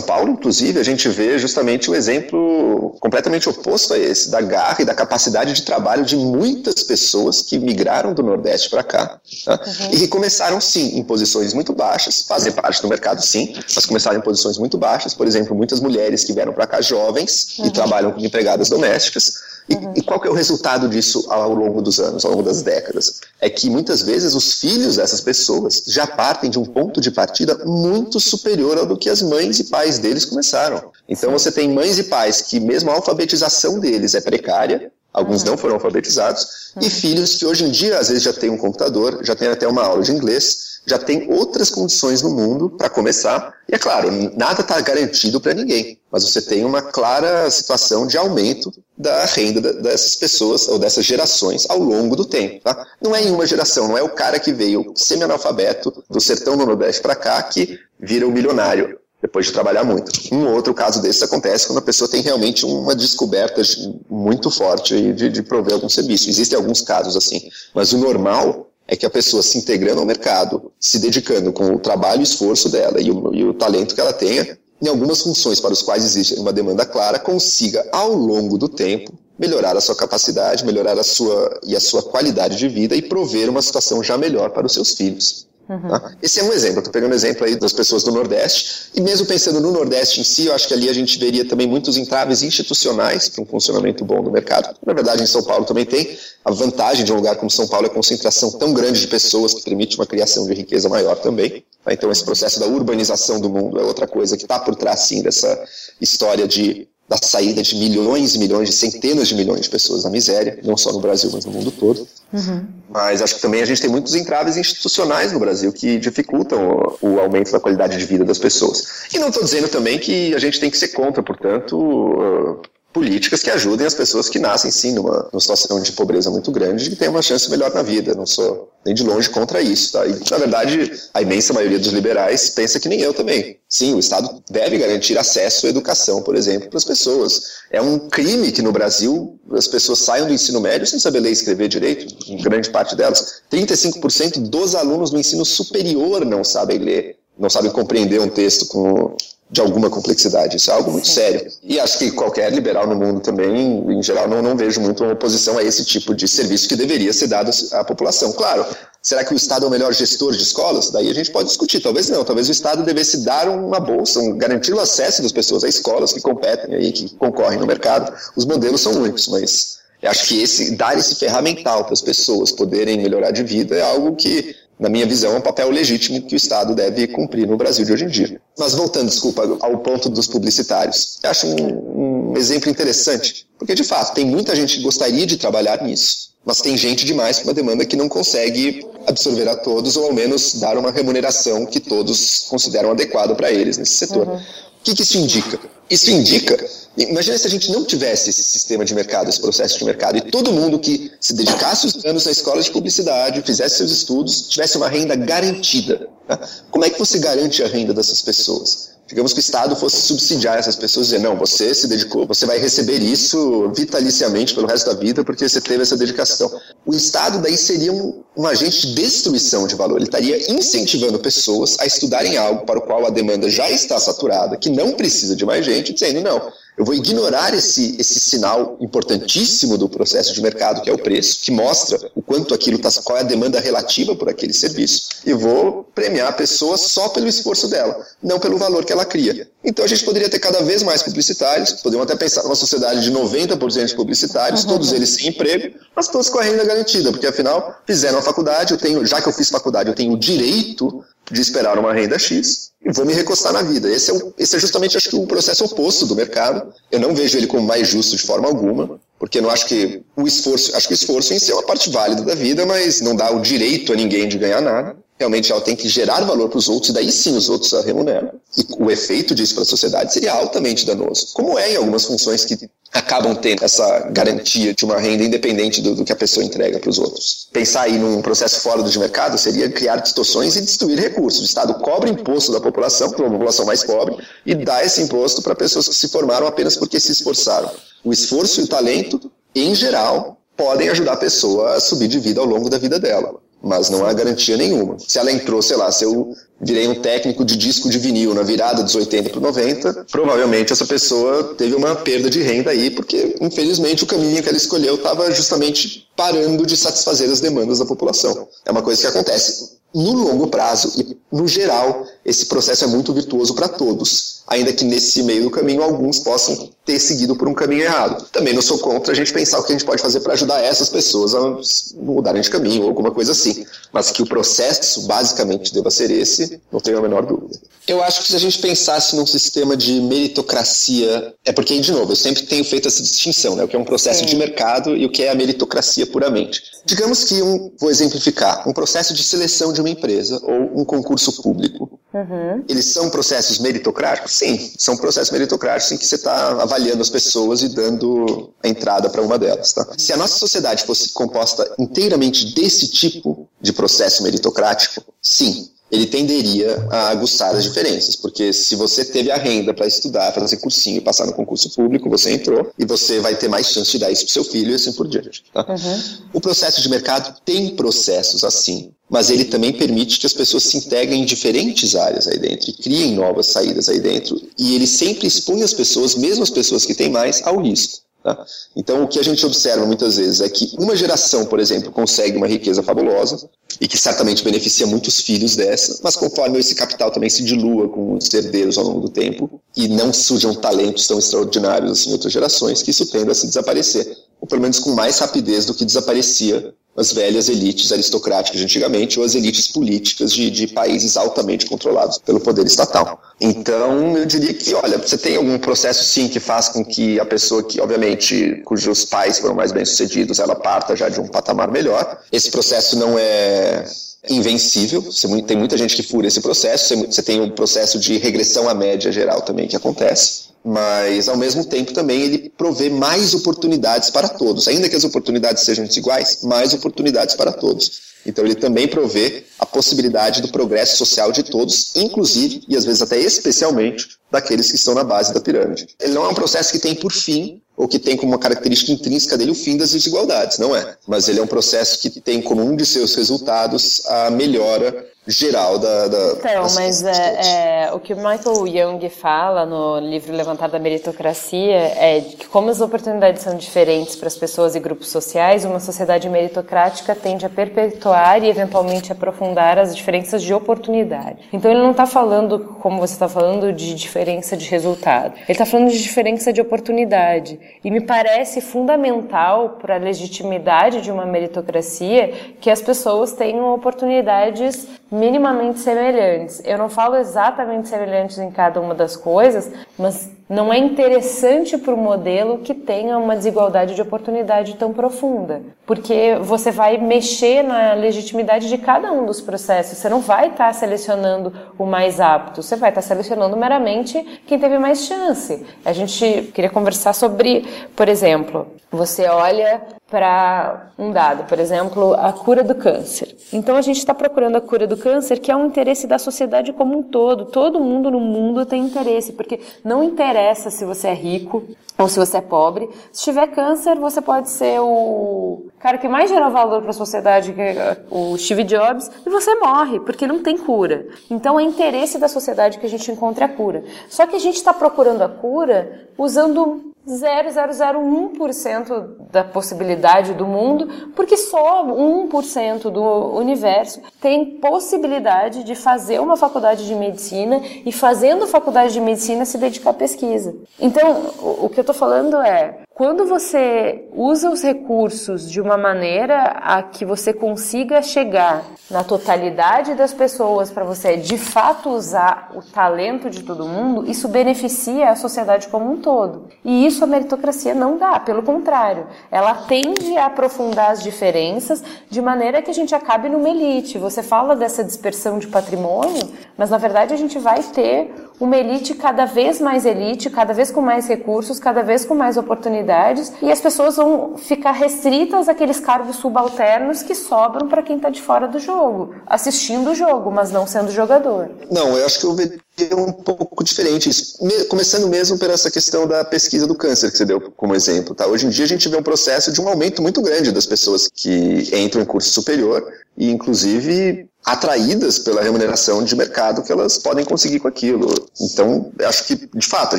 Paulo, 0.00 0.30
inclusive, 0.30 0.78
a 0.78 0.82
gente 0.84 1.08
vê 1.08 1.36
justamente 1.36 1.90
o 1.90 1.94
exemplo 1.94 2.96
completamente 3.00 3.48
oposto 3.48 3.92
a 3.92 3.98
esse, 3.98 4.30
da 4.30 4.40
garra 4.40 4.76
e 4.80 4.84
da 4.84 4.94
capacidade 4.94 5.52
de 5.52 5.62
trabalho 5.62 6.04
de 6.04 6.14
muitas 6.14 6.84
pessoas 6.84 7.42
que 7.42 7.58
migraram 7.58 8.14
do 8.14 8.22
Nordeste 8.22 8.70
para 8.70 8.84
cá 8.84 9.18
tá? 9.44 9.60
uhum. 9.66 9.90
e 9.92 9.96
que 9.98 10.08
começaram, 10.08 10.60
sim, 10.60 10.96
em 10.96 11.02
posições 11.02 11.52
muito 11.52 11.72
baixas, 11.72 12.22
fazem 12.22 12.52
parte 12.52 12.80
do 12.80 12.86
mercado, 12.86 13.20
sim, 13.20 13.52
mas 13.74 13.84
começaram 13.84 14.18
em 14.18 14.22
posições 14.22 14.56
muito 14.56 14.78
baixas. 14.78 15.14
Por 15.14 15.26
exemplo, 15.26 15.56
muitas 15.56 15.80
mulheres 15.80 16.22
que 16.22 16.32
vieram 16.32 16.52
para 16.52 16.68
cá 16.68 16.80
jovens 16.80 17.58
uhum. 17.58 17.66
e 17.66 17.72
trabalham 17.72 18.12
como 18.12 18.24
empregadas 18.24 18.68
domésticas 18.68 19.32
e, 19.70 19.74
uhum. 19.74 19.92
e, 19.94 20.02
qual 20.02 20.20
é 20.24 20.28
o 20.28 20.32
resultado 20.32 20.88
disso 20.88 21.26
ao 21.28 21.54
longo 21.54 21.80
dos 21.80 22.00
anos, 22.00 22.24
ao 22.24 22.32
longo 22.32 22.42
das 22.42 22.60
décadas? 22.60 23.20
É 23.40 23.48
que 23.48 23.70
muitas 23.70 24.02
vezes 24.02 24.34
os 24.34 24.54
filhos 24.54 24.96
dessas 24.96 25.20
pessoas 25.20 25.84
já 25.86 26.08
partem 26.08 26.50
de 26.50 26.58
um 26.58 26.64
ponto 26.64 27.00
de 27.00 27.10
partida 27.12 27.56
muito 27.64 28.18
superior 28.18 28.78
ao 28.78 28.86
do 28.86 28.96
que 28.96 29.08
as 29.08 29.22
mães 29.22 29.60
e 29.60 29.64
pais 29.64 30.00
deles 30.00 30.24
começaram. 30.24 30.90
Então 31.08 31.30
você 31.30 31.52
tem 31.52 31.70
mães 31.70 31.98
e 31.98 32.04
pais 32.04 32.40
que 32.40 32.58
mesmo 32.58 32.90
a 32.90 32.94
alfabetização 32.94 33.78
deles 33.78 34.14
é 34.14 34.20
precária, 34.20 34.90
alguns 35.12 35.42
uhum. 35.42 35.50
não 35.50 35.56
foram 35.56 35.74
alfabetizados, 35.74 36.72
uhum. 36.74 36.82
e 36.82 36.90
filhos 36.90 37.36
que 37.36 37.46
hoje 37.46 37.64
em 37.64 37.70
dia 37.70 37.96
às 37.96 38.08
vezes 38.08 38.24
já 38.24 38.32
têm 38.32 38.50
um 38.50 38.58
computador, 38.58 39.20
já 39.22 39.36
têm 39.36 39.48
até 39.48 39.68
uma 39.68 39.84
aula 39.84 40.02
de 40.02 40.10
inglês, 40.10 40.69
já 40.86 40.98
tem 40.98 41.32
outras 41.32 41.70
condições 41.70 42.22
no 42.22 42.30
mundo 42.30 42.70
para 42.70 42.88
começar. 42.88 43.54
E 43.68 43.74
é 43.74 43.78
claro, 43.78 44.10
nada 44.36 44.62
está 44.62 44.80
garantido 44.80 45.40
para 45.40 45.54
ninguém, 45.54 45.98
mas 46.10 46.24
você 46.24 46.42
tem 46.42 46.64
uma 46.64 46.82
clara 46.82 47.50
situação 47.50 48.06
de 48.06 48.16
aumento 48.16 48.72
da 48.96 49.24
renda 49.26 49.72
dessas 49.74 50.16
pessoas 50.16 50.68
ou 50.68 50.78
dessas 50.78 51.04
gerações 51.04 51.66
ao 51.68 51.78
longo 51.78 52.16
do 52.16 52.24
tempo. 52.24 52.60
Tá? 52.62 52.86
Não 53.00 53.14
é 53.14 53.22
em 53.22 53.30
uma 53.30 53.46
geração, 53.46 53.88
não 53.88 53.96
é 53.96 54.02
o 54.02 54.10
cara 54.10 54.38
que 54.38 54.52
veio 54.52 54.92
semi-analfabeto 54.96 56.04
do 56.08 56.20
sertão 56.20 56.56
do 56.56 56.66
Nordeste 56.66 57.00
para 57.00 57.14
cá 57.14 57.42
que 57.42 57.78
vira 57.98 58.26
o 58.26 58.32
milionário 58.32 58.98
depois 59.22 59.46
de 59.46 59.52
trabalhar 59.52 59.84
muito. 59.84 60.10
Um 60.34 60.48
outro 60.48 60.72
caso 60.72 61.02
desses 61.02 61.22
acontece 61.22 61.66
quando 61.66 61.78
a 61.78 61.82
pessoa 61.82 62.08
tem 62.10 62.22
realmente 62.22 62.64
uma 62.64 62.94
descoberta 62.94 63.60
muito 64.08 64.50
forte 64.50 65.12
de, 65.12 65.28
de 65.28 65.42
prover 65.42 65.74
algum 65.74 65.88
serviço. 65.88 66.30
Existem 66.30 66.56
alguns 66.56 66.80
casos 66.80 67.16
assim, 67.16 67.50
mas 67.74 67.92
o 67.92 67.98
normal 67.98 68.69
é 68.90 68.96
que 68.96 69.06
a 69.06 69.10
pessoa 69.10 69.40
se 69.40 69.56
integrando 69.56 70.00
ao 70.00 70.06
mercado, 70.06 70.72
se 70.80 70.98
dedicando 70.98 71.52
com 71.52 71.74
o 71.74 71.78
trabalho 71.78 72.20
e 72.20 72.24
esforço 72.24 72.68
dela 72.68 73.00
e 73.00 73.08
o, 73.08 73.32
e 73.32 73.44
o 73.44 73.54
talento 73.54 73.94
que 73.94 74.00
ela 74.00 74.12
tenha, 74.12 74.58
em 74.82 74.88
algumas 74.88 75.22
funções 75.22 75.60
para 75.60 75.72
as 75.72 75.80
quais 75.80 76.04
existe 76.04 76.34
uma 76.34 76.52
demanda 76.52 76.84
clara, 76.84 77.16
consiga, 77.16 77.86
ao 77.92 78.12
longo 78.12 78.58
do 78.58 78.68
tempo, 78.68 79.12
melhorar 79.38 79.76
a 79.76 79.80
sua 79.80 79.94
capacidade, 79.94 80.64
melhorar 80.64 80.98
a 80.98 81.04
sua 81.04 81.60
e 81.64 81.76
a 81.76 81.80
sua 81.80 82.02
qualidade 82.02 82.56
de 82.56 82.68
vida 82.68 82.96
e 82.96 83.00
prover 83.00 83.48
uma 83.48 83.62
situação 83.62 84.02
já 84.02 84.18
melhor 84.18 84.50
para 84.50 84.66
os 84.66 84.72
seus 84.72 84.92
filhos. 84.92 85.46
Uhum. 85.68 85.88
Tá? 85.88 86.16
Esse 86.22 86.40
é 86.40 86.44
um 86.44 86.52
exemplo, 86.52 86.78
estou 86.78 86.92
pegando 86.92 87.12
um 87.12 87.14
exemplo 87.14 87.44
aí 87.44 87.54
das 87.56 87.72
pessoas 87.72 88.02
do 88.02 88.10
Nordeste, 88.10 88.90
e 88.94 89.00
mesmo 89.00 89.26
pensando 89.26 89.60
no 89.60 89.70
Nordeste 89.70 90.20
em 90.20 90.24
si, 90.24 90.46
eu 90.46 90.54
acho 90.54 90.66
que 90.66 90.74
ali 90.74 90.88
a 90.88 90.92
gente 90.92 91.18
veria 91.18 91.44
também 91.44 91.66
muitos 91.66 91.96
entraves 91.96 92.42
institucionais 92.42 93.28
para 93.28 93.42
um 93.42 93.46
funcionamento 93.46 94.04
bom 94.04 94.22
do 94.22 94.30
mercado. 94.30 94.76
Na 94.84 94.92
verdade, 94.92 95.22
em 95.22 95.26
São 95.26 95.42
Paulo 95.42 95.64
também 95.64 95.84
tem. 95.84 96.18
A 96.44 96.50
vantagem 96.50 97.04
de 97.04 97.12
um 97.12 97.16
lugar 97.16 97.36
como 97.36 97.50
São 97.50 97.68
Paulo 97.68 97.86
é 97.86 97.90
a 97.90 97.92
concentração 97.92 98.50
tão 98.52 98.72
grande 98.72 99.00
de 99.00 99.06
pessoas 99.06 99.54
que 99.54 99.62
permite 99.62 99.96
uma 99.96 100.06
criação 100.06 100.46
de 100.46 100.54
riqueza 100.54 100.88
maior 100.88 101.16
também. 101.16 101.64
Tá? 101.84 101.92
Então, 101.92 102.10
esse 102.10 102.24
processo 102.24 102.58
da 102.58 102.66
urbanização 102.66 103.40
do 103.40 103.48
mundo 103.48 103.78
é 103.78 103.84
outra 103.84 104.06
coisa 104.06 104.36
que 104.36 104.44
está 104.44 104.58
por 104.58 104.74
trás, 104.74 105.00
sim, 105.00 105.22
dessa 105.22 105.62
história 106.00 106.48
de 106.48 106.88
da 107.10 107.16
saída 107.20 107.60
de 107.60 107.74
milhões 107.74 108.36
e 108.36 108.38
milhões, 108.38 108.68
de 108.68 108.74
centenas 108.76 109.26
de 109.26 109.34
milhões 109.34 109.62
de 109.62 109.68
pessoas 109.68 110.04
na 110.04 110.10
miséria, 110.10 110.60
não 110.62 110.76
só 110.76 110.92
no 110.92 111.00
Brasil, 111.00 111.28
mas 111.32 111.44
no 111.44 111.50
mundo 111.50 111.72
todo. 111.72 112.06
Uhum. 112.32 112.66
Mas 112.88 113.22
acho 113.22 113.36
que 113.36 113.42
também 113.42 113.62
a 113.62 113.64
gente 113.64 113.80
tem 113.80 113.90
muitos 113.90 114.14
entraves 114.14 114.56
institucionais 114.56 115.32
no 115.32 115.38
Brasil 115.38 115.72
que 115.72 115.98
dificultam 115.98 116.96
o, 117.00 117.14
o 117.14 117.20
aumento 117.20 117.52
da 117.52 117.60
qualidade 117.60 117.96
de 117.96 118.04
vida 118.04 118.24
das 118.24 118.38
pessoas. 118.38 119.04
E 119.12 119.18
não 119.18 119.28
estou 119.28 119.44
dizendo 119.44 119.68
também 119.68 119.98
que 119.98 120.34
a 120.34 120.38
gente 120.38 120.58
tem 120.60 120.70
que 120.70 120.78
ser 120.78 120.88
contra, 120.88 121.22
portanto, 121.22 122.60
políticas 122.92 123.42
que 123.42 123.50
ajudem 123.50 123.86
as 123.86 123.94
pessoas 123.94 124.28
que 124.28 124.38
nascem, 124.38 124.70
sim, 124.70 124.92
numa, 124.92 125.28
numa 125.32 125.40
situação 125.40 125.80
de 125.80 125.92
pobreza 125.92 126.30
muito 126.30 126.50
grande, 126.50 126.86
e 126.86 126.90
que 126.90 126.96
tenham 126.96 127.14
uma 127.14 127.22
chance 127.22 127.48
melhor 127.50 127.72
na 127.72 127.82
vida. 127.82 128.14
Não 128.14 128.26
sou 128.26 128.70
nem 128.84 128.94
de 128.94 129.04
longe 129.04 129.28
contra 129.28 129.60
isso. 129.60 129.92
Tá? 129.92 130.06
E, 130.06 130.18
na 130.30 130.38
verdade, 130.38 130.92
a 131.14 131.22
imensa 131.22 131.52
maioria 131.52 131.78
dos 131.78 131.92
liberais 131.92 132.50
pensa 132.50 132.80
que 132.80 132.88
nem 132.88 133.00
eu 133.00 133.14
também. 133.14 133.58
Sim, 133.68 133.94
o 133.94 133.98
Estado 133.98 134.42
deve 134.50 134.78
garantir 134.78 135.16
acesso 135.16 135.66
à 135.66 135.70
educação, 135.70 136.22
por 136.22 136.34
exemplo, 136.34 136.68
para 136.68 136.78
as 136.78 136.84
pessoas. 136.84 137.42
É 137.70 137.80
um 137.80 138.08
crime 138.08 138.50
que 138.50 138.62
no 138.62 138.72
Brasil 138.72 139.38
as 139.52 139.68
pessoas 139.68 140.00
saiam 140.00 140.26
do 140.26 140.34
ensino 140.34 140.60
médio 140.60 140.86
sem 140.86 140.98
saber 140.98 141.20
ler 141.20 141.30
e 141.30 141.32
escrever 141.32 141.68
direito, 141.68 142.16
em 142.26 142.42
grande 142.42 142.70
parte 142.70 142.96
delas. 142.96 143.42
35% 143.52 144.48
dos 144.48 144.74
alunos 144.74 145.10
do 145.10 145.18
ensino 145.18 145.44
superior 145.44 146.24
não 146.24 146.42
sabem 146.42 146.78
ler, 146.78 147.16
não 147.38 147.48
sabem 147.48 147.70
compreender 147.70 148.20
um 148.20 148.28
texto 148.28 148.66
com 148.66 149.16
de 149.50 149.60
alguma 149.60 149.90
complexidade. 149.90 150.56
Isso 150.56 150.70
é 150.70 150.74
algo 150.74 150.92
muito 150.92 151.08
sério. 151.08 151.50
E 151.62 151.80
acho 151.80 151.98
que 151.98 152.10
qualquer 152.12 152.52
liberal 152.52 152.86
no 152.86 152.94
mundo 152.94 153.20
também, 153.20 153.84
em 153.90 154.02
geral, 154.02 154.28
não, 154.28 154.40
não 154.40 154.56
vejo 154.56 154.80
muito 154.80 155.02
uma 155.02 155.12
oposição 155.12 155.58
a 155.58 155.64
esse 155.64 155.84
tipo 155.84 156.14
de 156.14 156.28
serviço 156.28 156.68
que 156.68 156.76
deveria 156.76 157.12
ser 157.12 157.26
dado 157.26 157.50
à 157.72 157.82
população. 157.82 158.32
Claro, 158.32 158.64
será 159.02 159.24
que 159.24 159.34
o 159.34 159.36
Estado 159.36 159.64
é 159.64 159.68
o 159.68 159.70
melhor 159.70 159.92
gestor 159.92 160.32
de 160.32 160.42
escolas? 160.42 160.90
Daí 160.90 161.10
a 161.10 161.14
gente 161.14 161.32
pode 161.32 161.48
discutir. 161.48 161.80
Talvez 161.80 162.08
não. 162.08 162.24
Talvez 162.24 162.48
o 162.48 162.52
Estado 162.52 162.84
devesse 162.84 163.24
dar 163.24 163.48
uma 163.48 163.80
bolsa, 163.80 164.20
um, 164.20 164.38
garantir 164.38 164.72
o 164.72 164.80
acesso 164.80 165.20
das 165.20 165.32
pessoas 165.32 165.64
a 165.64 165.68
escolas 165.68 166.12
que 166.12 166.20
competem 166.20 166.74
aí, 166.74 166.92
que 166.92 167.08
concorrem 167.16 167.58
no 167.58 167.66
mercado. 167.66 168.12
Os 168.36 168.44
modelos 168.44 168.80
são 168.80 168.94
muitos, 168.94 169.26
mas 169.26 169.80
acho 170.02 170.28
que 170.28 170.42
esse 170.42 170.76
dar 170.76 170.96
esse 170.96 171.16
ferramental 171.16 171.84
para 171.84 171.92
as 171.92 172.00
pessoas 172.00 172.52
poderem 172.52 172.98
melhorar 172.98 173.32
de 173.32 173.42
vida 173.42 173.76
é 173.76 173.82
algo 173.82 174.14
que 174.14 174.54
na 174.80 174.88
minha 174.88 175.04
visão, 175.04 175.34
é 175.34 175.38
um 175.38 175.42
papel 175.42 175.70
legítimo 175.70 176.22
que 176.22 176.34
o 176.34 176.36
Estado 176.38 176.74
deve 176.74 177.06
cumprir 177.06 177.46
no 177.46 177.58
Brasil 177.58 177.84
de 177.84 177.92
hoje 177.92 178.04
em 178.06 178.08
dia. 178.08 178.40
Mas 178.58 178.72
voltando, 178.72 179.10
desculpa, 179.10 179.42
ao 179.60 179.76
ponto 179.78 180.08
dos 180.08 180.26
publicitários, 180.26 181.18
eu 181.22 181.30
acho 181.30 181.46
um, 181.46 182.30
um 182.32 182.36
exemplo 182.36 182.70
interessante, 182.70 183.46
porque 183.58 183.74
de 183.74 183.84
fato 183.84 184.14
tem 184.14 184.24
muita 184.24 184.56
gente 184.56 184.78
que 184.78 184.82
gostaria 184.82 185.26
de 185.26 185.36
trabalhar 185.36 185.82
nisso, 185.82 186.30
mas 186.46 186.62
tem 186.62 186.78
gente 186.78 187.04
demais 187.04 187.38
com 187.38 187.44
uma 187.44 187.54
demanda 187.54 187.84
que 187.84 187.94
não 187.94 188.08
consegue 188.08 188.86
absorver 189.06 189.46
a 189.48 189.56
todos 189.56 189.98
ou 189.98 190.06
ao 190.06 190.14
menos 190.14 190.54
dar 190.54 190.78
uma 190.78 190.90
remuneração 190.90 191.66
que 191.66 191.78
todos 191.78 192.46
consideram 192.48 192.90
adequada 192.90 193.34
para 193.34 193.52
eles 193.52 193.76
nesse 193.76 193.92
setor. 193.92 194.26
Uhum. 194.26 194.36
O 194.36 194.82
que, 194.82 194.94
que 194.94 195.02
isso 195.02 195.18
indica? 195.18 195.60
Isso 195.90 196.10
indica 196.10 196.56
Imagina 196.96 197.38
se 197.38 197.46
a 197.46 197.50
gente 197.50 197.70
não 197.70 197.84
tivesse 197.84 198.30
esse 198.30 198.42
sistema 198.42 198.84
de 198.84 198.94
mercado, 198.94 199.28
esse 199.30 199.40
processo 199.40 199.78
de 199.78 199.84
mercado, 199.84 200.18
e 200.18 200.20
todo 200.20 200.52
mundo 200.52 200.78
que 200.78 201.10
se 201.20 201.32
dedicasse 201.32 201.86
os 201.86 202.04
anos 202.04 202.24
na 202.24 202.32
escola 202.32 202.60
de 202.60 202.70
publicidade, 202.70 203.42
fizesse 203.42 203.76
seus 203.76 203.92
estudos, 203.92 204.48
tivesse 204.48 204.76
uma 204.76 204.88
renda 204.88 205.14
garantida. 205.14 206.08
Tá? 206.26 206.38
Como 206.70 206.84
é 206.84 206.90
que 206.90 206.98
você 206.98 207.18
garante 207.18 207.62
a 207.62 207.68
renda 207.68 207.94
dessas 207.94 208.20
pessoas? 208.20 208.90
Digamos 209.06 209.32
que 209.32 209.38
o 209.38 209.40
Estado 209.40 209.74
fosse 209.74 210.02
subsidiar 210.02 210.58
essas 210.58 210.76
pessoas 210.76 211.06
e 211.06 211.10
dizer, 211.10 211.22
não, 211.22 211.36
você 211.36 211.74
se 211.74 211.88
dedicou, 211.88 212.26
você 212.26 212.46
vai 212.46 212.58
receber 212.58 212.98
isso 212.98 213.72
vitaliciamente 213.74 214.54
pelo 214.54 214.66
resto 214.66 214.86
da 214.86 214.94
vida 214.94 215.24
porque 215.24 215.48
você 215.48 215.60
teve 215.60 215.82
essa 215.82 215.96
dedicação. 215.96 216.50
O 216.90 216.96
Estado 216.96 217.40
daí 217.40 217.56
seria 217.56 217.92
um, 217.92 218.20
um 218.36 218.44
agente 218.48 218.88
de 218.88 218.94
destruição 218.94 219.64
de 219.64 219.76
valor. 219.76 219.98
Ele 219.98 220.06
estaria 220.06 220.50
incentivando 220.50 221.20
pessoas 221.20 221.76
a 221.78 221.86
estudarem 221.86 222.36
algo 222.36 222.66
para 222.66 222.80
o 222.80 222.82
qual 222.82 223.06
a 223.06 223.10
demanda 223.10 223.48
já 223.48 223.70
está 223.70 223.96
saturada, 224.00 224.56
que 224.56 224.68
não 224.68 224.90
precisa 224.94 225.36
de 225.36 225.46
mais 225.46 225.64
gente, 225.64 225.92
dizendo, 225.92 226.20
não, 226.20 226.52
eu 226.80 226.84
vou 226.86 226.94
ignorar 226.94 227.52
esse, 227.52 227.94
esse 227.98 228.18
sinal 228.18 228.78
importantíssimo 228.80 229.76
do 229.76 229.86
processo 229.86 230.32
de 230.32 230.40
mercado, 230.40 230.80
que 230.80 230.88
é 230.88 230.92
o 230.94 230.96
preço, 230.96 231.42
que 231.42 231.50
mostra 231.50 232.10
o 232.14 232.22
quanto 232.22 232.54
aquilo 232.54 232.78
está, 232.78 232.90
qual 233.02 233.18
é 233.18 233.20
a 233.20 233.24
demanda 233.24 233.60
relativa 233.60 234.16
por 234.16 234.30
aquele 234.30 234.54
serviço, 234.54 235.10
e 235.26 235.34
vou 235.34 235.84
premiar 235.94 236.28
a 236.28 236.32
pessoa 236.32 236.78
só 236.78 237.10
pelo 237.10 237.28
esforço 237.28 237.68
dela, 237.68 238.02
não 238.22 238.40
pelo 238.40 238.56
valor 238.56 238.82
que 238.82 238.94
ela 238.94 239.04
cria. 239.04 239.46
Então 239.62 239.84
a 239.84 239.88
gente 239.88 240.06
poderia 240.06 240.30
ter 240.30 240.38
cada 240.38 240.62
vez 240.62 240.82
mais 240.82 241.02
publicitários, 241.02 241.74
podemos 241.74 242.04
até 242.04 242.16
pensar 242.16 242.44
numa 242.44 242.54
sociedade 242.54 243.02
de 243.02 243.12
90% 243.12 243.84
de 243.84 243.94
publicitários, 243.94 244.64
todos 244.64 244.90
eles 244.94 245.10
sem 245.10 245.28
emprego, 245.28 245.76
mas 245.94 246.08
todos 246.08 246.30
com 246.30 246.38
a 246.38 246.42
renda 246.42 246.64
garantida, 246.64 247.10
porque 247.10 247.26
afinal 247.26 247.78
fizeram 247.86 248.20
a 248.20 248.22
faculdade, 248.22 248.72
eu 248.72 248.78
tenho, 248.78 249.04
já 249.04 249.20
que 249.20 249.28
eu 249.28 249.34
fiz 249.34 249.50
faculdade, 249.50 249.90
eu 249.90 249.94
tenho 249.94 250.14
o 250.14 250.18
direito 250.18 251.04
de 251.30 251.40
esperar 251.40 251.78
uma 251.78 251.92
renda 251.92 252.18
X 252.18 252.70
e 252.84 252.92
vou 252.92 253.04
me 253.04 253.12
recostar 253.12 253.52
na 253.52 253.62
vida. 253.62 253.90
Esse 253.90 254.10
é, 254.10 254.14
o, 254.14 254.34
esse 254.38 254.56
é 254.56 254.58
justamente, 254.58 254.96
acho 254.96 255.08
que, 255.08 255.16
o 255.16 255.26
processo 255.26 255.64
oposto 255.64 256.06
do 256.06 256.16
mercado. 256.16 256.72
Eu 256.90 257.00
não 257.00 257.14
vejo 257.14 257.38
ele 257.38 257.46
como 257.46 257.66
mais 257.66 257.88
justo 257.88 258.16
de 258.16 258.22
forma 258.22 258.48
alguma, 258.48 259.00
porque 259.18 259.40
não 259.40 259.50
acho 259.50 259.66
que 259.66 260.02
o 260.16 260.26
esforço, 260.26 260.74
acho 260.74 260.88
que 260.88 260.94
o 260.94 260.96
esforço 260.96 261.34
em 261.34 261.38
si 261.38 261.50
é 261.50 261.54
uma 261.54 261.62
parte 261.62 261.90
válida 261.90 262.22
da 262.22 262.34
vida, 262.34 262.66
mas 262.66 263.00
não 263.00 263.14
dá 263.14 263.30
o 263.30 263.40
direito 263.40 263.92
a 263.92 263.96
ninguém 263.96 264.28
de 264.28 264.38
ganhar 264.38 264.60
nada 264.60 264.96
realmente 265.20 265.52
ela 265.52 265.60
tem 265.60 265.76
que 265.76 265.86
gerar 265.86 266.24
valor 266.24 266.48
para 266.48 266.58
os 266.58 266.66
outros 266.66 266.88
e 266.88 266.92
daí 266.94 267.12
sim 267.12 267.36
os 267.36 267.50
outros 267.50 267.74
a 267.74 267.82
remuneram. 267.82 268.32
E 268.56 268.64
o 268.82 268.90
efeito 268.90 269.34
disso 269.34 269.52
para 269.52 269.64
a 269.64 269.66
sociedade 269.66 270.14
seria 270.14 270.32
altamente 270.32 270.86
danoso, 270.86 271.28
como 271.34 271.58
é 271.58 271.74
em 271.74 271.76
algumas 271.76 272.06
funções 272.06 272.42
que 272.46 272.56
acabam 272.92 273.34
tendo 273.36 273.64
essa 273.64 274.08
garantia 274.10 274.74
de 274.74 274.84
uma 274.84 274.98
renda 274.98 275.22
independente 275.22 275.80
do, 275.80 275.94
do 275.94 276.04
que 276.04 276.12
a 276.12 276.16
pessoa 276.16 276.44
entrega 276.44 276.78
para 276.78 276.90
os 276.90 276.98
outros. 276.98 277.48
Pensar 277.52 277.82
aí 277.82 277.98
num 277.98 278.20
processo 278.20 278.60
fora 278.60 278.82
do 278.82 278.98
mercado 278.98 279.38
seria 279.38 279.70
criar 279.70 279.96
distorções 279.96 280.56
e 280.56 280.60
destruir 280.60 280.98
recursos. 280.98 281.42
O 281.42 281.44
Estado 281.44 281.74
cobra 281.74 282.10
imposto 282.10 282.52
da 282.52 282.60
população, 282.60 283.10
para 283.10 283.22
uma 283.22 283.30
população 283.30 283.64
mais 283.64 283.84
pobre, 283.84 284.16
e 284.44 284.54
dá 284.54 284.84
esse 284.84 285.02
imposto 285.02 285.40
para 285.40 285.54
pessoas 285.54 285.88
que 285.88 285.94
se 285.94 286.08
formaram 286.08 286.46
apenas 286.46 286.76
porque 286.76 286.98
se 286.98 287.12
esforçaram. 287.12 287.70
O 288.02 288.12
esforço 288.12 288.60
e 288.60 288.64
o 288.64 288.68
talento, 288.68 289.30
em 289.54 289.74
geral, 289.74 290.38
podem 290.56 290.88
ajudar 290.88 291.12
a 291.12 291.16
pessoa 291.16 291.74
a 291.74 291.80
subir 291.80 292.08
de 292.08 292.18
vida 292.18 292.40
ao 292.40 292.46
longo 292.46 292.68
da 292.68 292.78
vida 292.78 292.98
dela 292.98 293.40
mas 293.62 293.90
não 293.90 294.04
há 294.04 294.12
garantia 294.12 294.56
nenhuma. 294.56 294.96
Se 294.98 295.18
ela 295.18 295.30
entrou, 295.30 295.60
sei 295.60 295.76
lá, 295.76 295.90
se 295.92 296.04
eu 296.04 296.34
virei 296.60 296.88
um 296.88 296.94
técnico 296.94 297.44
de 297.44 297.56
disco 297.56 297.88
de 297.88 297.98
vinil 297.98 298.34
na 298.34 298.42
virada 298.42 298.82
dos 298.82 298.94
80 298.94 299.30
para 299.30 299.40
90, 299.40 300.06
provavelmente 300.10 300.72
essa 300.72 300.86
pessoa 300.86 301.54
teve 301.54 301.74
uma 301.74 301.96
perda 301.96 302.28
de 302.28 302.42
renda 302.42 302.70
aí, 302.70 302.90
porque 302.90 303.36
infelizmente 303.40 304.04
o 304.04 304.06
caminho 304.06 304.42
que 304.42 304.48
ela 304.48 304.58
escolheu 304.58 304.96
estava 304.96 305.30
justamente 305.32 306.08
parando 306.16 306.66
de 306.66 306.76
satisfazer 306.76 307.30
as 307.30 307.40
demandas 307.40 307.78
da 307.78 307.86
população. 307.86 308.48
É 308.64 308.70
uma 308.70 308.82
coisa 308.82 309.00
que 309.00 309.06
acontece 309.06 309.80
no 309.94 310.12
longo 310.12 310.46
prazo 310.46 310.92
e 310.96 311.16
no 311.34 311.48
geral 311.48 312.06
esse 312.24 312.46
processo 312.46 312.84
é 312.84 312.86
muito 312.86 313.12
virtuoso 313.12 313.54
para 313.54 313.68
todos, 313.68 314.42
ainda 314.46 314.72
que 314.72 314.84
nesse 314.84 315.22
meio 315.22 315.44
do 315.44 315.50
caminho 315.50 315.82
alguns 315.82 316.18
possam 316.18 316.70
ter 316.84 316.98
seguido 316.98 317.34
por 317.34 317.48
um 317.48 317.54
caminho 317.54 317.82
errado. 317.82 318.26
Também 318.30 318.52
não 318.52 318.60
sou 318.60 318.78
contra 318.78 319.12
a 319.12 319.16
gente 319.16 319.32
pensar 319.32 319.58
o 319.58 319.62
que 319.62 319.72
a 319.72 319.74
gente 319.74 319.86
pode 319.86 320.02
fazer 320.02 320.20
para 320.20 320.34
ajudar 320.34 320.60
essas 320.60 320.88
pessoas 320.88 321.34
a 321.34 321.56
mudarem 321.96 322.42
de 322.42 322.50
caminho 322.50 322.82
ou 322.82 322.88
alguma 322.88 323.10
coisa 323.10 323.32
assim, 323.32 323.64
mas 323.92 324.10
que 324.10 324.22
o 324.22 324.26
processo 324.26 325.06
basicamente 325.06 325.72
deva 325.72 325.90
ser 325.90 326.10
esse, 326.10 326.60
não 326.70 326.80
tenho 326.80 326.98
a 326.98 327.02
menor 327.02 327.24
dúvida. 327.24 327.58
Eu 327.86 328.02
acho 328.02 328.22
que 328.22 328.28
se 328.28 328.36
a 328.36 328.38
gente 328.38 328.58
pensasse 328.58 329.16
num 329.16 329.26
sistema 329.26 329.76
de 329.76 330.00
meritocracia, 330.00 331.34
é 331.44 331.52
porque 331.52 331.80
de 331.80 331.90
novo, 331.90 332.12
eu 332.12 332.16
sempre 332.16 332.42
tenho 332.42 332.64
feito 332.64 332.86
essa 332.86 333.02
distinção, 333.02 333.56
né, 333.56 333.64
o 333.64 333.68
que 333.68 333.74
é 333.74 333.78
um 333.78 333.84
processo 333.84 334.24
de 334.26 334.36
mercado 334.36 334.96
e 334.96 335.06
o 335.06 335.10
que 335.10 335.22
é 335.22 335.30
a 335.30 335.34
meritocracia 335.34 336.06
puramente. 336.06 336.62
Digamos 336.84 337.24
que 337.24 337.42
um, 337.42 337.72
vou 337.80 337.90
exemplificar, 337.90 338.68
um 338.68 338.72
processo 338.72 339.14
de 339.14 339.24
seleção 339.24 339.72
de 339.72 339.80
uma 339.80 339.90
empresa 339.90 340.40
ou 340.42 340.80
um 340.80 340.84
concurso 340.84 341.42
público. 341.42 341.98
Uhum. 342.12 342.64
Eles 342.68 342.86
são 342.86 343.08
processos 343.08 343.58
meritocráticos? 343.58 344.32
Sim, 344.32 344.72
são 344.76 344.96
processos 344.96 345.30
meritocráticos 345.30 345.92
em 345.92 345.96
que 345.96 346.06
você 346.06 346.16
está 346.16 346.60
avaliando 346.62 347.00
as 347.00 347.08
pessoas 347.08 347.62
e 347.62 347.68
dando 347.68 348.52
a 348.62 348.68
entrada 348.68 349.08
para 349.08 349.22
uma 349.22 349.38
delas. 349.38 349.72
Tá? 349.72 349.86
Se 349.96 350.12
a 350.12 350.16
nossa 350.16 350.36
sociedade 350.36 350.84
fosse 350.84 351.12
composta 351.12 351.74
inteiramente 351.78 352.52
desse 352.54 352.88
tipo 352.88 353.48
de 353.60 353.72
processo 353.72 354.22
meritocrático, 354.22 355.04
sim, 355.22 355.70
ele 355.90 356.06
tenderia 356.06 356.86
a 356.90 357.08
aguçar 357.08 357.54
as 357.54 357.64
diferenças, 357.64 358.16
porque 358.16 358.52
se 358.52 358.76
você 358.76 359.04
teve 359.04 359.30
a 359.30 359.36
renda 359.36 359.74
para 359.74 359.86
estudar, 359.86 360.32
fazer 360.32 360.56
cursinho 360.58 360.98
e 360.98 361.00
passar 361.00 361.26
no 361.26 361.32
concurso 361.32 361.70
público, 361.70 362.08
você 362.08 362.32
entrou 362.32 362.72
e 362.78 362.84
você 362.84 363.20
vai 363.20 363.34
ter 363.34 363.48
mais 363.48 363.68
chance 363.68 363.90
de 363.90 363.98
dar 363.98 364.10
isso 364.10 364.24
para 364.24 364.32
seu 364.32 364.44
filho 364.44 364.72
e 364.72 364.74
assim 364.74 364.92
por 364.92 365.08
diante. 365.08 365.44
Tá? 365.52 365.66
Uhum. 365.68 366.02
O 366.34 366.40
processo 366.40 366.80
de 366.80 366.88
mercado 366.88 367.34
tem 367.44 367.74
processos 367.74 368.44
assim, 368.44 368.92
mas 369.08 369.30
ele 369.30 369.44
também 369.44 369.72
permite 369.72 370.20
que 370.20 370.26
as 370.26 370.32
pessoas 370.32 370.64
se 370.64 370.76
integrem 370.76 371.22
em 371.22 371.24
diferentes 371.24 371.96
áreas 371.96 372.28
aí 372.28 372.38
dentro 372.38 372.70
e 372.70 372.72
criem 372.74 373.14
novas 373.14 373.46
saídas 373.46 373.88
aí 373.88 374.00
dentro, 374.00 374.40
e 374.56 374.74
ele 374.74 374.86
sempre 374.86 375.26
expõe 375.26 375.62
as 375.62 375.72
pessoas, 375.72 376.14
mesmo 376.14 376.42
as 376.42 376.50
pessoas 376.50 376.86
que 376.86 376.94
têm 376.94 377.10
mais, 377.10 377.42
ao 377.44 377.60
risco. 377.60 377.98
Tá? 378.22 378.44
Então, 378.76 379.02
o 379.02 379.08
que 379.08 379.18
a 379.18 379.22
gente 379.22 379.44
observa 379.46 379.86
muitas 379.86 380.16
vezes 380.16 380.42
é 380.42 380.48
que 380.48 380.74
uma 380.78 380.94
geração, 380.94 381.46
por 381.46 381.58
exemplo, 381.58 381.90
consegue 381.90 382.36
uma 382.36 382.46
riqueza 382.46 382.82
fabulosa 382.82 383.48
e 383.80 383.88
que 383.88 383.96
certamente 383.96 384.44
beneficia 384.44 384.86
muitos 384.86 385.20
filhos 385.20 385.56
dessa, 385.56 385.98
mas 386.02 386.16
conforme 386.16 386.58
esse 386.58 386.74
capital 386.74 387.10
também 387.10 387.30
se 387.30 387.42
dilua 387.42 387.88
com 387.88 388.16
os 388.16 388.32
herdeiros 388.34 388.76
ao 388.76 388.84
longo 388.84 389.00
do 389.00 389.08
tempo 389.08 389.60
e 389.74 389.88
não 389.88 390.12
surjam 390.12 390.54
talentos 390.54 391.06
tão 391.06 391.18
extraordinários 391.18 391.92
assim 391.92 392.10
em 392.10 392.12
outras 392.12 392.32
gerações, 392.32 392.82
que 392.82 392.90
isso 392.90 393.06
tende 393.06 393.30
a 393.30 393.34
se 393.34 393.46
desaparecer, 393.46 394.14
ou 394.38 394.46
pelo 394.46 394.60
menos 394.60 394.78
com 394.78 394.90
mais 394.90 395.18
rapidez 395.18 395.64
do 395.64 395.72
que 395.72 395.86
desaparecia 395.86 396.74
as 396.96 397.12
velhas 397.12 397.48
elites 397.48 397.92
aristocráticas 397.92 398.58
de 398.58 398.64
antigamente 398.64 399.18
ou 399.18 399.24
as 399.24 399.34
elites 399.34 399.68
políticas 399.68 400.32
de, 400.32 400.50
de, 400.50 400.66
países 400.66 401.16
altamente 401.16 401.66
controlados 401.66 402.18
pelo 402.18 402.40
poder 402.40 402.66
estatal. 402.66 403.20
Então, 403.40 404.16
eu 404.16 404.26
diria 404.26 404.52
que, 404.52 404.74
olha, 404.74 404.98
você 404.98 405.16
tem 405.16 405.36
algum 405.36 405.58
processo 405.58 406.04
sim 406.04 406.28
que 406.28 406.40
faz 406.40 406.68
com 406.68 406.84
que 406.84 407.18
a 407.18 407.24
pessoa 407.24 407.62
que, 407.62 407.80
obviamente, 407.80 408.60
cujos 408.64 409.04
pais 409.04 409.38
foram 409.38 409.54
mais 409.54 409.72
bem-sucedidos, 409.72 410.38
ela 410.38 410.54
parta 410.54 410.94
já 410.94 411.08
de 411.08 411.20
um 411.20 411.28
patamar 411.28 411.70
melhor. 411.70 412.20
Esse 412.30 412.50
processo 412.50 412.98
não 412.98 413.18
é 413.18 413.84
invencível, 414.28 415.02
tem 415.46 415.56
muita 415.56 415.78
gente 415.78 415.96
que 415.96 416.02
fura 416.02 416.26
esse 416.26 416.40
processo, 416.40 416.94
você 417.06 417.22
tem 417.22 417.40
um 417.40 417.50
processo 417.50 417.98
de 417.98 418.18
regressão 418.18 418.68
à 418.68 418.74
média 418.74 419.10
geral 419.10 419.40
também 419.40 419.66
que 419.66 419.76
acontece. 419.76 420.49
Mas 420.64 421.28
ao 421.28 421.36
mesmo 421.36 421.64
tempo 421.64 421.92
também 421.92 422.22
ele 422.22 422.52
provê 422.56 422.90
mais 422.90 423.34
oportunidades 423.34 424.10
para 424.10 424.28
todos. 424.28 424.68
Ainda 424.68 424.88
que 424.88 424.96
as 424.96 425.04
oportunidades 425.04 425.64
sejam 425.64 425.86
desiguais, 425.86 426.42
mais 426.42 426.74
oportunidades 426.74 427.34
para 427.34 427.52
todos. 427.52 428.10
Então 428.24 428.44
ele 428.44 428.54
também 428.54 428.86
provê 428.86 429.44
a 429.58 429.64
possibilidade 429.64 430.42
do 430.42 430.48
progresso 430.48 430.96
social 430.96 431.32
de 431.32 431.42
todos, 431.42 431.92
inclusive 431.96 432.62
e 432.68 432.76
às 432.76 432.84
vezes 432.84 433.00
até 433.00 433.18
especialmente 433.18 434.08
daqueles 434.30 434.70
que 434.70 434.76
estão 434.76 434.94
na 434.94 435.04
base 435.04 435.32
da 435.32 435.40
pirâmide. 435.40 435.88
Ele 435.98 436.12
não 436.12 436.24
é 436.24 436.28
um 436.28 436.34
processo 436.34 436.72
que 436.72 436.78
tem 436.78 436.94
por 436.94 437.12
fim 437.12 437.62
ou 437.76 437.88
que 437.88 437.98
tem 437.98 438.16
como 438.16 438.32
uma 438.32 438.38
característica 438.38 438.92
intrínseca 438.92 439.38
dele 439.38 439.52
o 439.52 439.54
fim 439.54 439.78
das 439.78 439.92
desigualdades, 439.92 440.58
não 440.58 440.76
é. 440.76 440.96
Mas 441.08 441.28
ele 441.28 441.40
é 441.40 441.42
um 441.42 441.46
processo 441.46 441.98
que 441.98 442.20
tem 442.20 442.42
como 442.42 442.62
um 442.62 442.76
de 442.76 442.84
seus 442.84 443.14
resultados 443.14 444.02
a 444.06 444.30
melhora 444.30 445.06
geral 445.30 445.78
da. 445.78 446.08
da 446.08 446.32
então, 446.38 446.66
mas 446.74 447.04
é, 447.04 447.86
é, 447.86 447.92
o 447.92 448.00
que 448.00 448.12
o 448.12 448.16
Michael 448.16 448.66
Young 448.66 449.08
fala 449.08 449.64
no 449.64 449.98
livro 449.98 450.32
Levantar 450.34 450.68
da 450.68 450.78
Meritocracia 450.78 451.76
é 451.96 452.20
que, 452.20 452.46
como 452.48 452.70
as 452.70 452.80
oportunidades 452.80 453.42
são 453.42 453.56
diferentes 453.56 454.16
para 454.16 454.28
as 454.28 454.36
pessoas 454.36 454.74
e 454.74 454.80
grupos 454.80 455.08
sociais, 455.08 455.64
uma 455.64 455.80
sociedade 455.80 456.28
meritocrática 456.28 457.14
tende 457.14 457.46
a 457.46 457.48
perpetuar 457.48 458.42
e 458.42 458.48
eventualmente 458.48 459.12
aprofundar 459.12 459.78
as 459.78 459.94
diferenças 459.94 460.42
de 460.42 460.52
oportunidade. 460.52 461.38
Então, 461.52 461.70
ele 461.70 461.80
não 461.80 461.92
está 461.92 462.06
falando, 462.06 462.76
como 462.80 462.98
você 462.98 463.14
está 463.14 463.28
falando, 463.28 463.72
de 463.72 463.94
diferença 463.94 464.56
de 464.56 464.68
resultado. 464.68 465.34
Ele 465.34 465.52
está 465.52 465.66
falando 465.66 465.90
de 465.90 466.02
diferença 466.02 466.52
de 466.52 466.60
oportunidade. 466.60 467.58
E 467.84 467.90
me 467.90 468.00
parece 468.00 468.60
fundamental 468.60 469.78
para 469.80 469.96
a 469.96 469.98
legitimidade 469.98 471.00
de 471.00 471.10
uma 471.10 471.26
meritocracia 471.26 472.32
que 472.60 472.70
as 472.70 472.80
pessoas 472.80 473.32
tenham 473.32 473.72
oportunidades 473.74 474.88
minimamente 475.20 475.78
semelhantes. 475.80 476.62
Eu 476.64 476.78
não 476.78 476.88
falo 476.88 477.16
exatamente 477.16 477.88
semelhantes 477.88 478.38
em 478.38 478.50
cada 478.50 478.80
uma 478.80 478.94
das 478.94 479.16
coisas, 479.16 479.70
mas 479.98 480.30
não 480.50 480.72
é 480.72 480.78
interessante 480.78 481.78
para 481.78 481.94
o 481.94 481.96
modelo 481.96 482.58
que 482.58 482.74
tenha 482.74 483.16
uma 483.16 483.36
desigualdade 483.36 483.94
de 483.94 484.02
oportunidade 484.02 484.74
tão 484.74 484.92
profunda, 484.92 485.62
porque 485.86 486.36
você 486.42 486.72
vai 486.72 486.98
mexer 486.98 487.62
na 487.62 487.92
legitimidade 487.92 488.68
de 488.68 488.76
cada 488.76 489.12
um 489.12 489.24
dos 489.24 489.40
processos. 489.40 489.96
Você 489.96 490.08
não 490.08 490.20
vai 490.20 490.48
estar 490.48 490.66
tá 490.66 490.72
selecionando 490.72 491.52
o 491.78 491.86
mais 491.86 492.20
apto, 492.20 492.64
você 492.64 492.74
vai 492.74 492.88
estar 492.88 493.00
tá 493.00 493.06
selecionando 493.06 493.56
meramente 493.56 494.40
quem 494.44 494.58
teve 494.58 494.76
mais 494.76 495.04
chance. 495.04 495.64
A 495.84 495.92
gente 495.92 496.50
queria 496.52 496.68
conversar 496.68 497.12
sobre, 497.12 497.64
por 497.94 498.08
exemplo, 498.08 498.66
você 498.90 499.28
olha 499.28 499.80
para 500.10 500.90
um 500.98 501.12
dado, 501.12 501.44
por 501.44 501.60
exemplo, 501.60 502.14
a 502.14 502.32
cura 502.32 502.64
do 502.64 502.74
câncer. 502.74 503.36
Então 503.52 503.76
a 503.76 503.82
gente 503.82 503.98
está 503.98 504.12
procurando 504.12 504.56
a 504.56 504.60
cura 504.60 504.84
do 504.84 504.96
câncer, 504.96 505.38
que 505.38 505.52
é 505.52 505.54
um 505.54 505.66
interesse 505.66 506.08
da 506.08 506.18
sociedade 506.18 506.72
como 506.72 506.98
um 506.98 507.02
todo. 507.04 507.44
Todo 507.44 507.78
mundo 507.78 508.10
no 508.10 508.18
mundo 508.18 508.66
tem 508.66 508.82
interesse, 508.82 509.32
porque 509.32 509.60
não 509.84 510.02
interessa 510.02 510.39
se 510.70 510.84
você 510.84 511.08
é 511.08 511.14
rico 511.14 511.64
ou 511.98 512.08
se 512.08 512.18
você 512.18 512.38
é 512.38 512.40
pobre. 512.40 512.88
Se 513.12 513.24
tiver 513.24 513.46
câncer, 513.48 513.96
você 513.96 514.20
pode 514.20 514.48
ser 514.48 514.80
o 514.80 515.66
cara 515.78 515.98
que 515.98 516.08
mais 516.08 516.30
gera 516.30 516.48
valor 516.48 516.80
para 516.80 516.90
a 516.90 516.94
sociedade, 516.94 517.52
que 517.52 517.60
é 517.60 518.04
o 518.10 518.36
Steve 518.36 518.64
Jobs, 518.64 519.10
e 519.26 519.30
você 519.30 519.54
morre, 519.56 520.00
porque 520.00 520.26
não 520.26 520.42
tem 520.42 520.56
cura. 520.56 521.06
Então 521.30 521.60
é 521.60 521.62
interesse 521.62 522.18
da 522.18 522.28
sociedade 522.28 522.78
que 522.78 522.86
a 522.86 522.88
gente 522.88 523.10
encontre 523.10 523.44
a 523.44 523.48
cura. 523.48 523.84
Só 524.08 524.26
que 524.26 524.36
a 524.36 524.40
gente 524.40 524.56
está 524.56 524.72
procurando 524.72 525.22
a 525.22 525.28
cura 525.28 526.08
usando 526.16 526.89
0,001% 527.12 529.28
da 529.30 529.44
possibilidade 529.44 530.34
do 530.34 530.46
mundo, 530.46 531.10
porque 531.14 531.36
só 531.36 531.84
1% 531.84 532.90
do 532.90 533.36
universo 533.36 534.00
tem 534.20 534.58
possibilidade 534.58 535.64
de 535.64 535.74
fazer 535.74 536.20
uma 536.20 536.36
faculdade 536.36 536.86
de 536.86 536.94
medicina 536.94 537.60
e 537.84 537.92
fazendo 537.92 538.46
faculdade 538.46 538.92
de 538.92 539.00
medicina 539.00 539.44
se 539.44 539.58
dedicar 539.58 539.90
à 539.90 539.94
pesquisa. 539.94 540.54
Então, 540.78 541.32
o 541.60 541.68
que 541.68 541.78
eu 541.78 541.82
estou 541.82 541.94
falando 541.94 542.36
é, 542.36 542.78
quando 543.00 543.24
você 543.24 544.04
usa 544.12 544.50
os 544.50 544.62
recursos 544.62 545.50
de 545.50 545.58
uma 545.58 545.78
maneira 545.78 546.58
a 546.60 546.82
que 546.82 547.02
você 547.02 547.32
consiga 547.32 548.02
chegar 548.02 548.62
na 548.90 549.02
totalidade 549.02 549.94
das 549.94 550.12
pessoas 550.12 550.70
para 550.70 550.84
você 550.84 551.16
de 551.16 551.38
fato 551.38 551.88
usar 551.88 552.52
o 552.54 552.60
talento 552.60 553.30
de 553.30 553.42
todo 553.42 553.66
mundo, 553.66 554.04
isso 554.06 554.28
beneficia 554.28 555.08
a 555.08 555.16
sociedade 555.16 555.68
como 555.68 555.90
um 555.90 555.96
todo. 555.96 556.48
E 556.62 556.84
isso 556.84 557.02
a 557.02 557.06
meritocracia 557.06 557.74
não 557.74 557.96
dá, 557.96 558.20
pelo 558.20 558.42
contrário, 558.42 559.06
ela 559.30 559.54
tende 559.54 560.18
a 560.18 560.26
aprofundar 560.26 560.90
as 560.90 561.02
diferenças 561.02 561.82
de 562.10 562.20
maneira 562.20 562.60
que 562.60 562.70
a 562.70 562.74
gente 562.74 562.94
acabe 562.94 563.30
numa 563.30 563.48
elite. 563.48 563.96
Você 563.96 564.22
fala 564.22 564.54
dessa 564.54 564.84
dispersão 564.84 565.38
de 565.38 565.48
patrimônio, 565.48 566.28
mas 566.54 566.68
na 566.68 566.76
verdade 566.76 567.14
a 567.14 567.16
gente 567.16 567.38
vai 567.38 567.62
ter 567.62 568.12
uma 568.40 568.56
elite 568.56 568.94
cada 568.94 569.26
vez 569.26 569.60
mais 569.60 569.84
elite, 569.84 570.30
cada 570.30 570.54
vez 570.54 570.70
com 570.70 570.80
mais 570.80 571.06
recursos, 571.06 571.60
cada 571.60 571.82
vez 571.82 572.06
com 572.06 572.14
mais 572.14 572.38
oportunidades, 572.38 573.30
e 573.42 573.52
as 573.52 573.60
pessoas 573.60 573.96
vão 573.96 574.36
ficar 574.38 574.72
restritas 574.72 575.48
àqueles 575.48 575.78
cargos 575.78 576.16
subalternos 576.16 577.02
que 577.02 577.14
sobram 577.14 577.68
para 577.68 577.82
quem 577.82 577.96
está 577.96 578.08
de 578.08 578.22
fora 578.22 578.48
do 578.48 578.58
jogo, 578.58 579.14
assistindo 579.26 579.90
o 579.90 579.94
jogo, 579.94 580.30
mas 580.30 580.50
não 580.50 580.66
sendo 580.66 580.90
jogador. 580.90 581.50
Não, 581.70 581.96
eu 581.98 582.06
acho 582.06 582.18
que 582.18 582.26
eu 582.26 582.34
veria 582.34 582.96
um 582.96 583.12
pouco 583.12 583.62
diferente 583.62 584.08
isso. 584.08 584.38
Começando 584.68 585.06
mesmo 585.08 585.38
por 585.38 585.50
essa 585.50 585.70
questão 585.70 586.06
da 586.06 586.24
pesquisa 586.24 586.66
do 586.66 586.74
câncer 586.74 587.10
que 587.10 587.18
você 587.18 587.26
deu 587.26 587.52
como 587.54 587.74
exemplo. 587.74 588.14
Tá? 588.14 588.26
Hoje 588.26 588.46
em 588.46 588.50
dia 588.50 588.64
a 588.64 588.68
gente 588.68 588.88
vê 588.88 588.96
um 588.96 589.02
processo 589.02 589.52
de 589.52 589.60
um 589.60 589.68
aumento 589.68 590.00
muito 590.00 590.22
grande 590.22 590.50
das 590.50 590.64
pessoas 590.64 591.10
que 591.12 591.68
entram 591.76 592.00
em 592.00 592.06
curso 592.06 592.30
superior 592.30 592.82
e, 593.18 593.30
inclusive, 593.30 594.29
atraídas 594.44 595.18
pela 595.18 595.42
remuneração 595.42 596.02
de 596.02 596.16
mercado 596.16 596.62
que 596.62 596.72
elas 596.72 596.96
podem 596.98 597.24
conseguir 597.24 597.60
com 597.60 597.68
aquilo. 597.68 598.08
Então, 598.40 598.90
acho 599.04 599.24
que, 599.24 599.36
de 599.54 599.66
fato, 599.66 599.94
a 599.94 599.98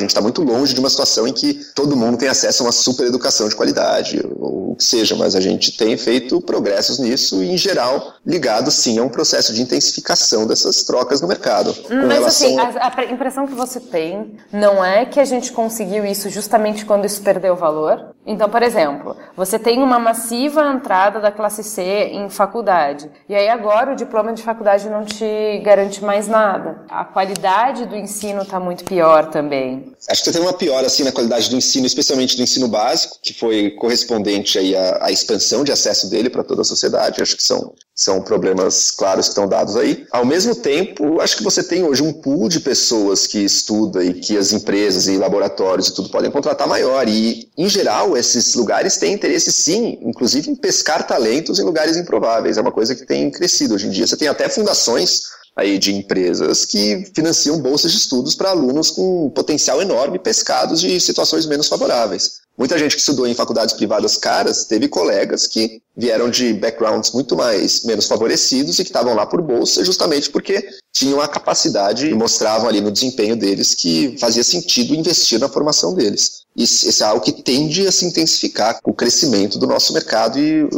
gente 0.00 0.10
está 0.10 0.20
muito 0.20 0.42
longe 0.42 0.74
de 0.74 0.80
uma 0.80 0.90
situação 0.90 1.26
em 1.26 1.32
que 1.32 1.54
todo 1.74 1.96
mundo 1.96 2.18
tem 2.18 2.28
acesso 2.28 2.62
a 2.62 2.66
uma 2.66 2.72
super 2.72 3.06
educação 3.06 3.48
de 3.48 3.54
qualidade, 3.54 4.20
ou 4.38 4.72
o 4.72 4.76
que 4.76 4.84
seja, 4.84 5.14
mas 5.14 5.34
a 5.34 5.40
gente 5.40 5.76
tem 5.76 5.96
feito 5.96 6.40
progressos 6.40 6.98
nisso 6.98 7.42
e, 7.42 7.52
em 7.52 7.56
geral, 7.56 8.14
ligado, 8.26 8.70
sim, 8.70 8.98
a 8.98 9.02
um 9.02 9.08
processo 9.08 9.52
de 9.52 9.62
intensificação 9.62 10.46
dessas 10.46 10.82
trocas 10.82 11.20
no 11.20 11.28
mercado. 11.28 11.74
Mas, 12.08 12.24
assim, 12.24 12.58
a, 12.58 12.92
a 12.96 13.04
impressão 13.04 13.46
que 13.46 13.54
você 13.54 13.78
tem 13.78 14.36
não 14.52 14.84
é 14.84 15.04
que 15.04 15.20
a 15.20 15.24
gente 15.24 15.52
conseguiu 15.52 16.04
isso 16.04 16.28
justamente 16.30 16.84
quando 16.84 17.04
isso 17.04 17.22
perdeu 17.22 17.54
valor? 17.54 18.12
Então, 18.24 18.48
por 18.48 18.62
exemplo, 18.62 19.16
você 19.36 19.58
tem 19.58 19.82
uma 19.82 19.98
massiva 19.98 20.72
entrada 20.72 21.18
da 21.18 21.32
classe 21.32 21.64
C 21.64 21.82
em 22.12 22.30
faculdade, 22.30 23.10
e 23.28 23.34
aí 23.34 23.48
agora 23.48 23.92
o 23.92 23.96
diploma 23.96 24.32
de 24.32 24.42
faculdade 24.42 24.88
não 24.88 25.04
te 25.04 25.58
garante 25.64 26.04
mais 26.04 26.28
nada. 26.28 26.82
A 26.88 27.04
qualidade 27.04 27.84
do 27.86 27.96
ensino 27.96 28.42
está 28.42 28.60
muito 28.60 28.84
pior 28.84 29.26
também. 29.30 29.92
Acho 30.08 30.22
que 30.22 30.32
tem 30.32 30.40
uma 30.40 30.52
piora 30.52 30.86
assim 30.86 31.02
na 31.02 31.10
qualidade 31.10 31.50
do 31.50 31.56
ensino, 31.56 31.86
especialmente 31.86 32.36
do 32.36 32.42
ensino 32.42 32.68
básico, 32.68 33.18
que 33.20 33.34
foi 33.34 33.70
correspondente 33.72 34.58
aí 34.58 34.76
à, 34.76 35.06
à 35.06 35.10
expansão 35.10 35.64
de 35.64 35.72
acesso 35.72 36.08
dele 36.08 36.30
para 36.30 36.44
toda 36.44 36.62
a 36.62 36.64
sociedade. 36.64 37.20
Acho 37.20 37.36
que 37.36 37.42
são 37.42 37.74
são 37.94 38.22
problemas 38.22 38.90
claros 38.90 39.26
que 39.26 39.32
estão 39.32 39.46
dados 39.46 39.76
aí. 39.76 40.06
Ao 40.10 40.24
mesmo 40.24 40.54
tempo, 40.54 41.20
acho 41.20 41.36
que 41.36 41.42
você 41.42 41.62
tem 41.62 41.84
hoje 41.84 42.02
um 42.02 42.12
pool 42.12 42.48
de 42.48 42.60
pessoas 42.60 43.26
que 43.26 43.38
estuda 43.38 44.02
e 44.02 44.14
que 44.14 44.36
as 44.36 44.52
empresas 44.52 45.06
e 45.06 45.18
laboratórios 45.18 45.88
e 45.88 45.94
tudo 45.94 46.08
podem 46.08 46.30
contratar 46.30 46.66
maior. 46.66 47.06
E, 47.06 47.50
em 47.56 47.68
geral, 47.68 48.16
esses 48.16 48.54
lugares 48.54 48.96
têm 48.96 49.12
interesse, 49.12 49.52
sim, 49.52 49.98
inclusive 50.02 50.50
em 50.50 50.56
pescar 50.56 51.06
talentos 51.06 51.58
em 51.58 51.64
lugares 51.64 51.96
improváveis. 51.96 52.56
É 52.56 52.62
uma 52.62 52.72
coisa 52.72 52.94
que 52.94 53.04
tem 53.04 53.30
crescido 53.30 53.74
hoje 53.74 53.86
em 53.86 53.90
dia. 53.90 54.06
Você 54.06 54.16
tem 54.16 54.28
até 54.28 54.48
fundações 54.48 55.22
aí 55.54 55.78
de 55.78 55.94
empresas 55.94 56.64
que 56.64 57.04
financiam 57.14 57.60
bolsas 57.60 57.92
de 57.92 57.98
estudos 57.98 58.34
para 58.34 58.50
alunos 58.50 58.90
com 58.90 59.30
potencial 59.30 59.82
enorme 59.82 60.18
pescados 60.18 60.80
de 60.80 60.98
situações 60.98 61.46
menos 61.46 61.68
favoráveis. 61.68 62.42
Muita 62.56 62.78
gente 62.78 62.94
que 62.94 63.00
estudou 63.00 63.26
em 63.26 63.34
faculdades 63.34 63.74
privadas 63.74 64.16
caras 64.16 64.66
teve 64.66 64.86
colegas 64.86 65.46
que 65.46 65.80
vieram 65.96 66.30
de 66.30 66.52
backgrounds 66.52 67.10
muito 67.12 67.34
mais 67.34 67.82
menos 67.84 68.06
favorecidos 68.06 68.78
e 68.78 68.84
que 68.84 68.90
estavam 68.90 69.14
lá 69.14 69.26
por 69.26 69.40
bolsa 69.40 69.84
justamente 69.84 70.30
porque 70.30 70.62
tinham 70.92 71.20
a 71.20 71.28
capacidade 71.28 72.06
e 72.06 72.14
mostravam 72.14 72.68
ali 72.68 72.80
no 72.80 72.90
desempenho 72.90 73.36
deles 73.36 73.74
que 73.74 74.16
fazia 74.18 74.44
sentido 74.44 74.94
investir 74.94 75.38
na 75.38 75.48
formação 75.48 75.94
deles. 75.94 76.42
Isso 76.54 77.02
é 77.02 77.06
algo 77.06 77.24
que 77.24 77.32
tende 77.42 77.86
a 77.86 77.92
se 77.92 78.04
intensificar 78.04 78.80
com 78.82 78.90
o 78.90 78.94
crescimento 78.94 79.58
do 79.58 79.66
nosso 79.66 79.92
mercado 79.94 80.38
e 80.38 80.68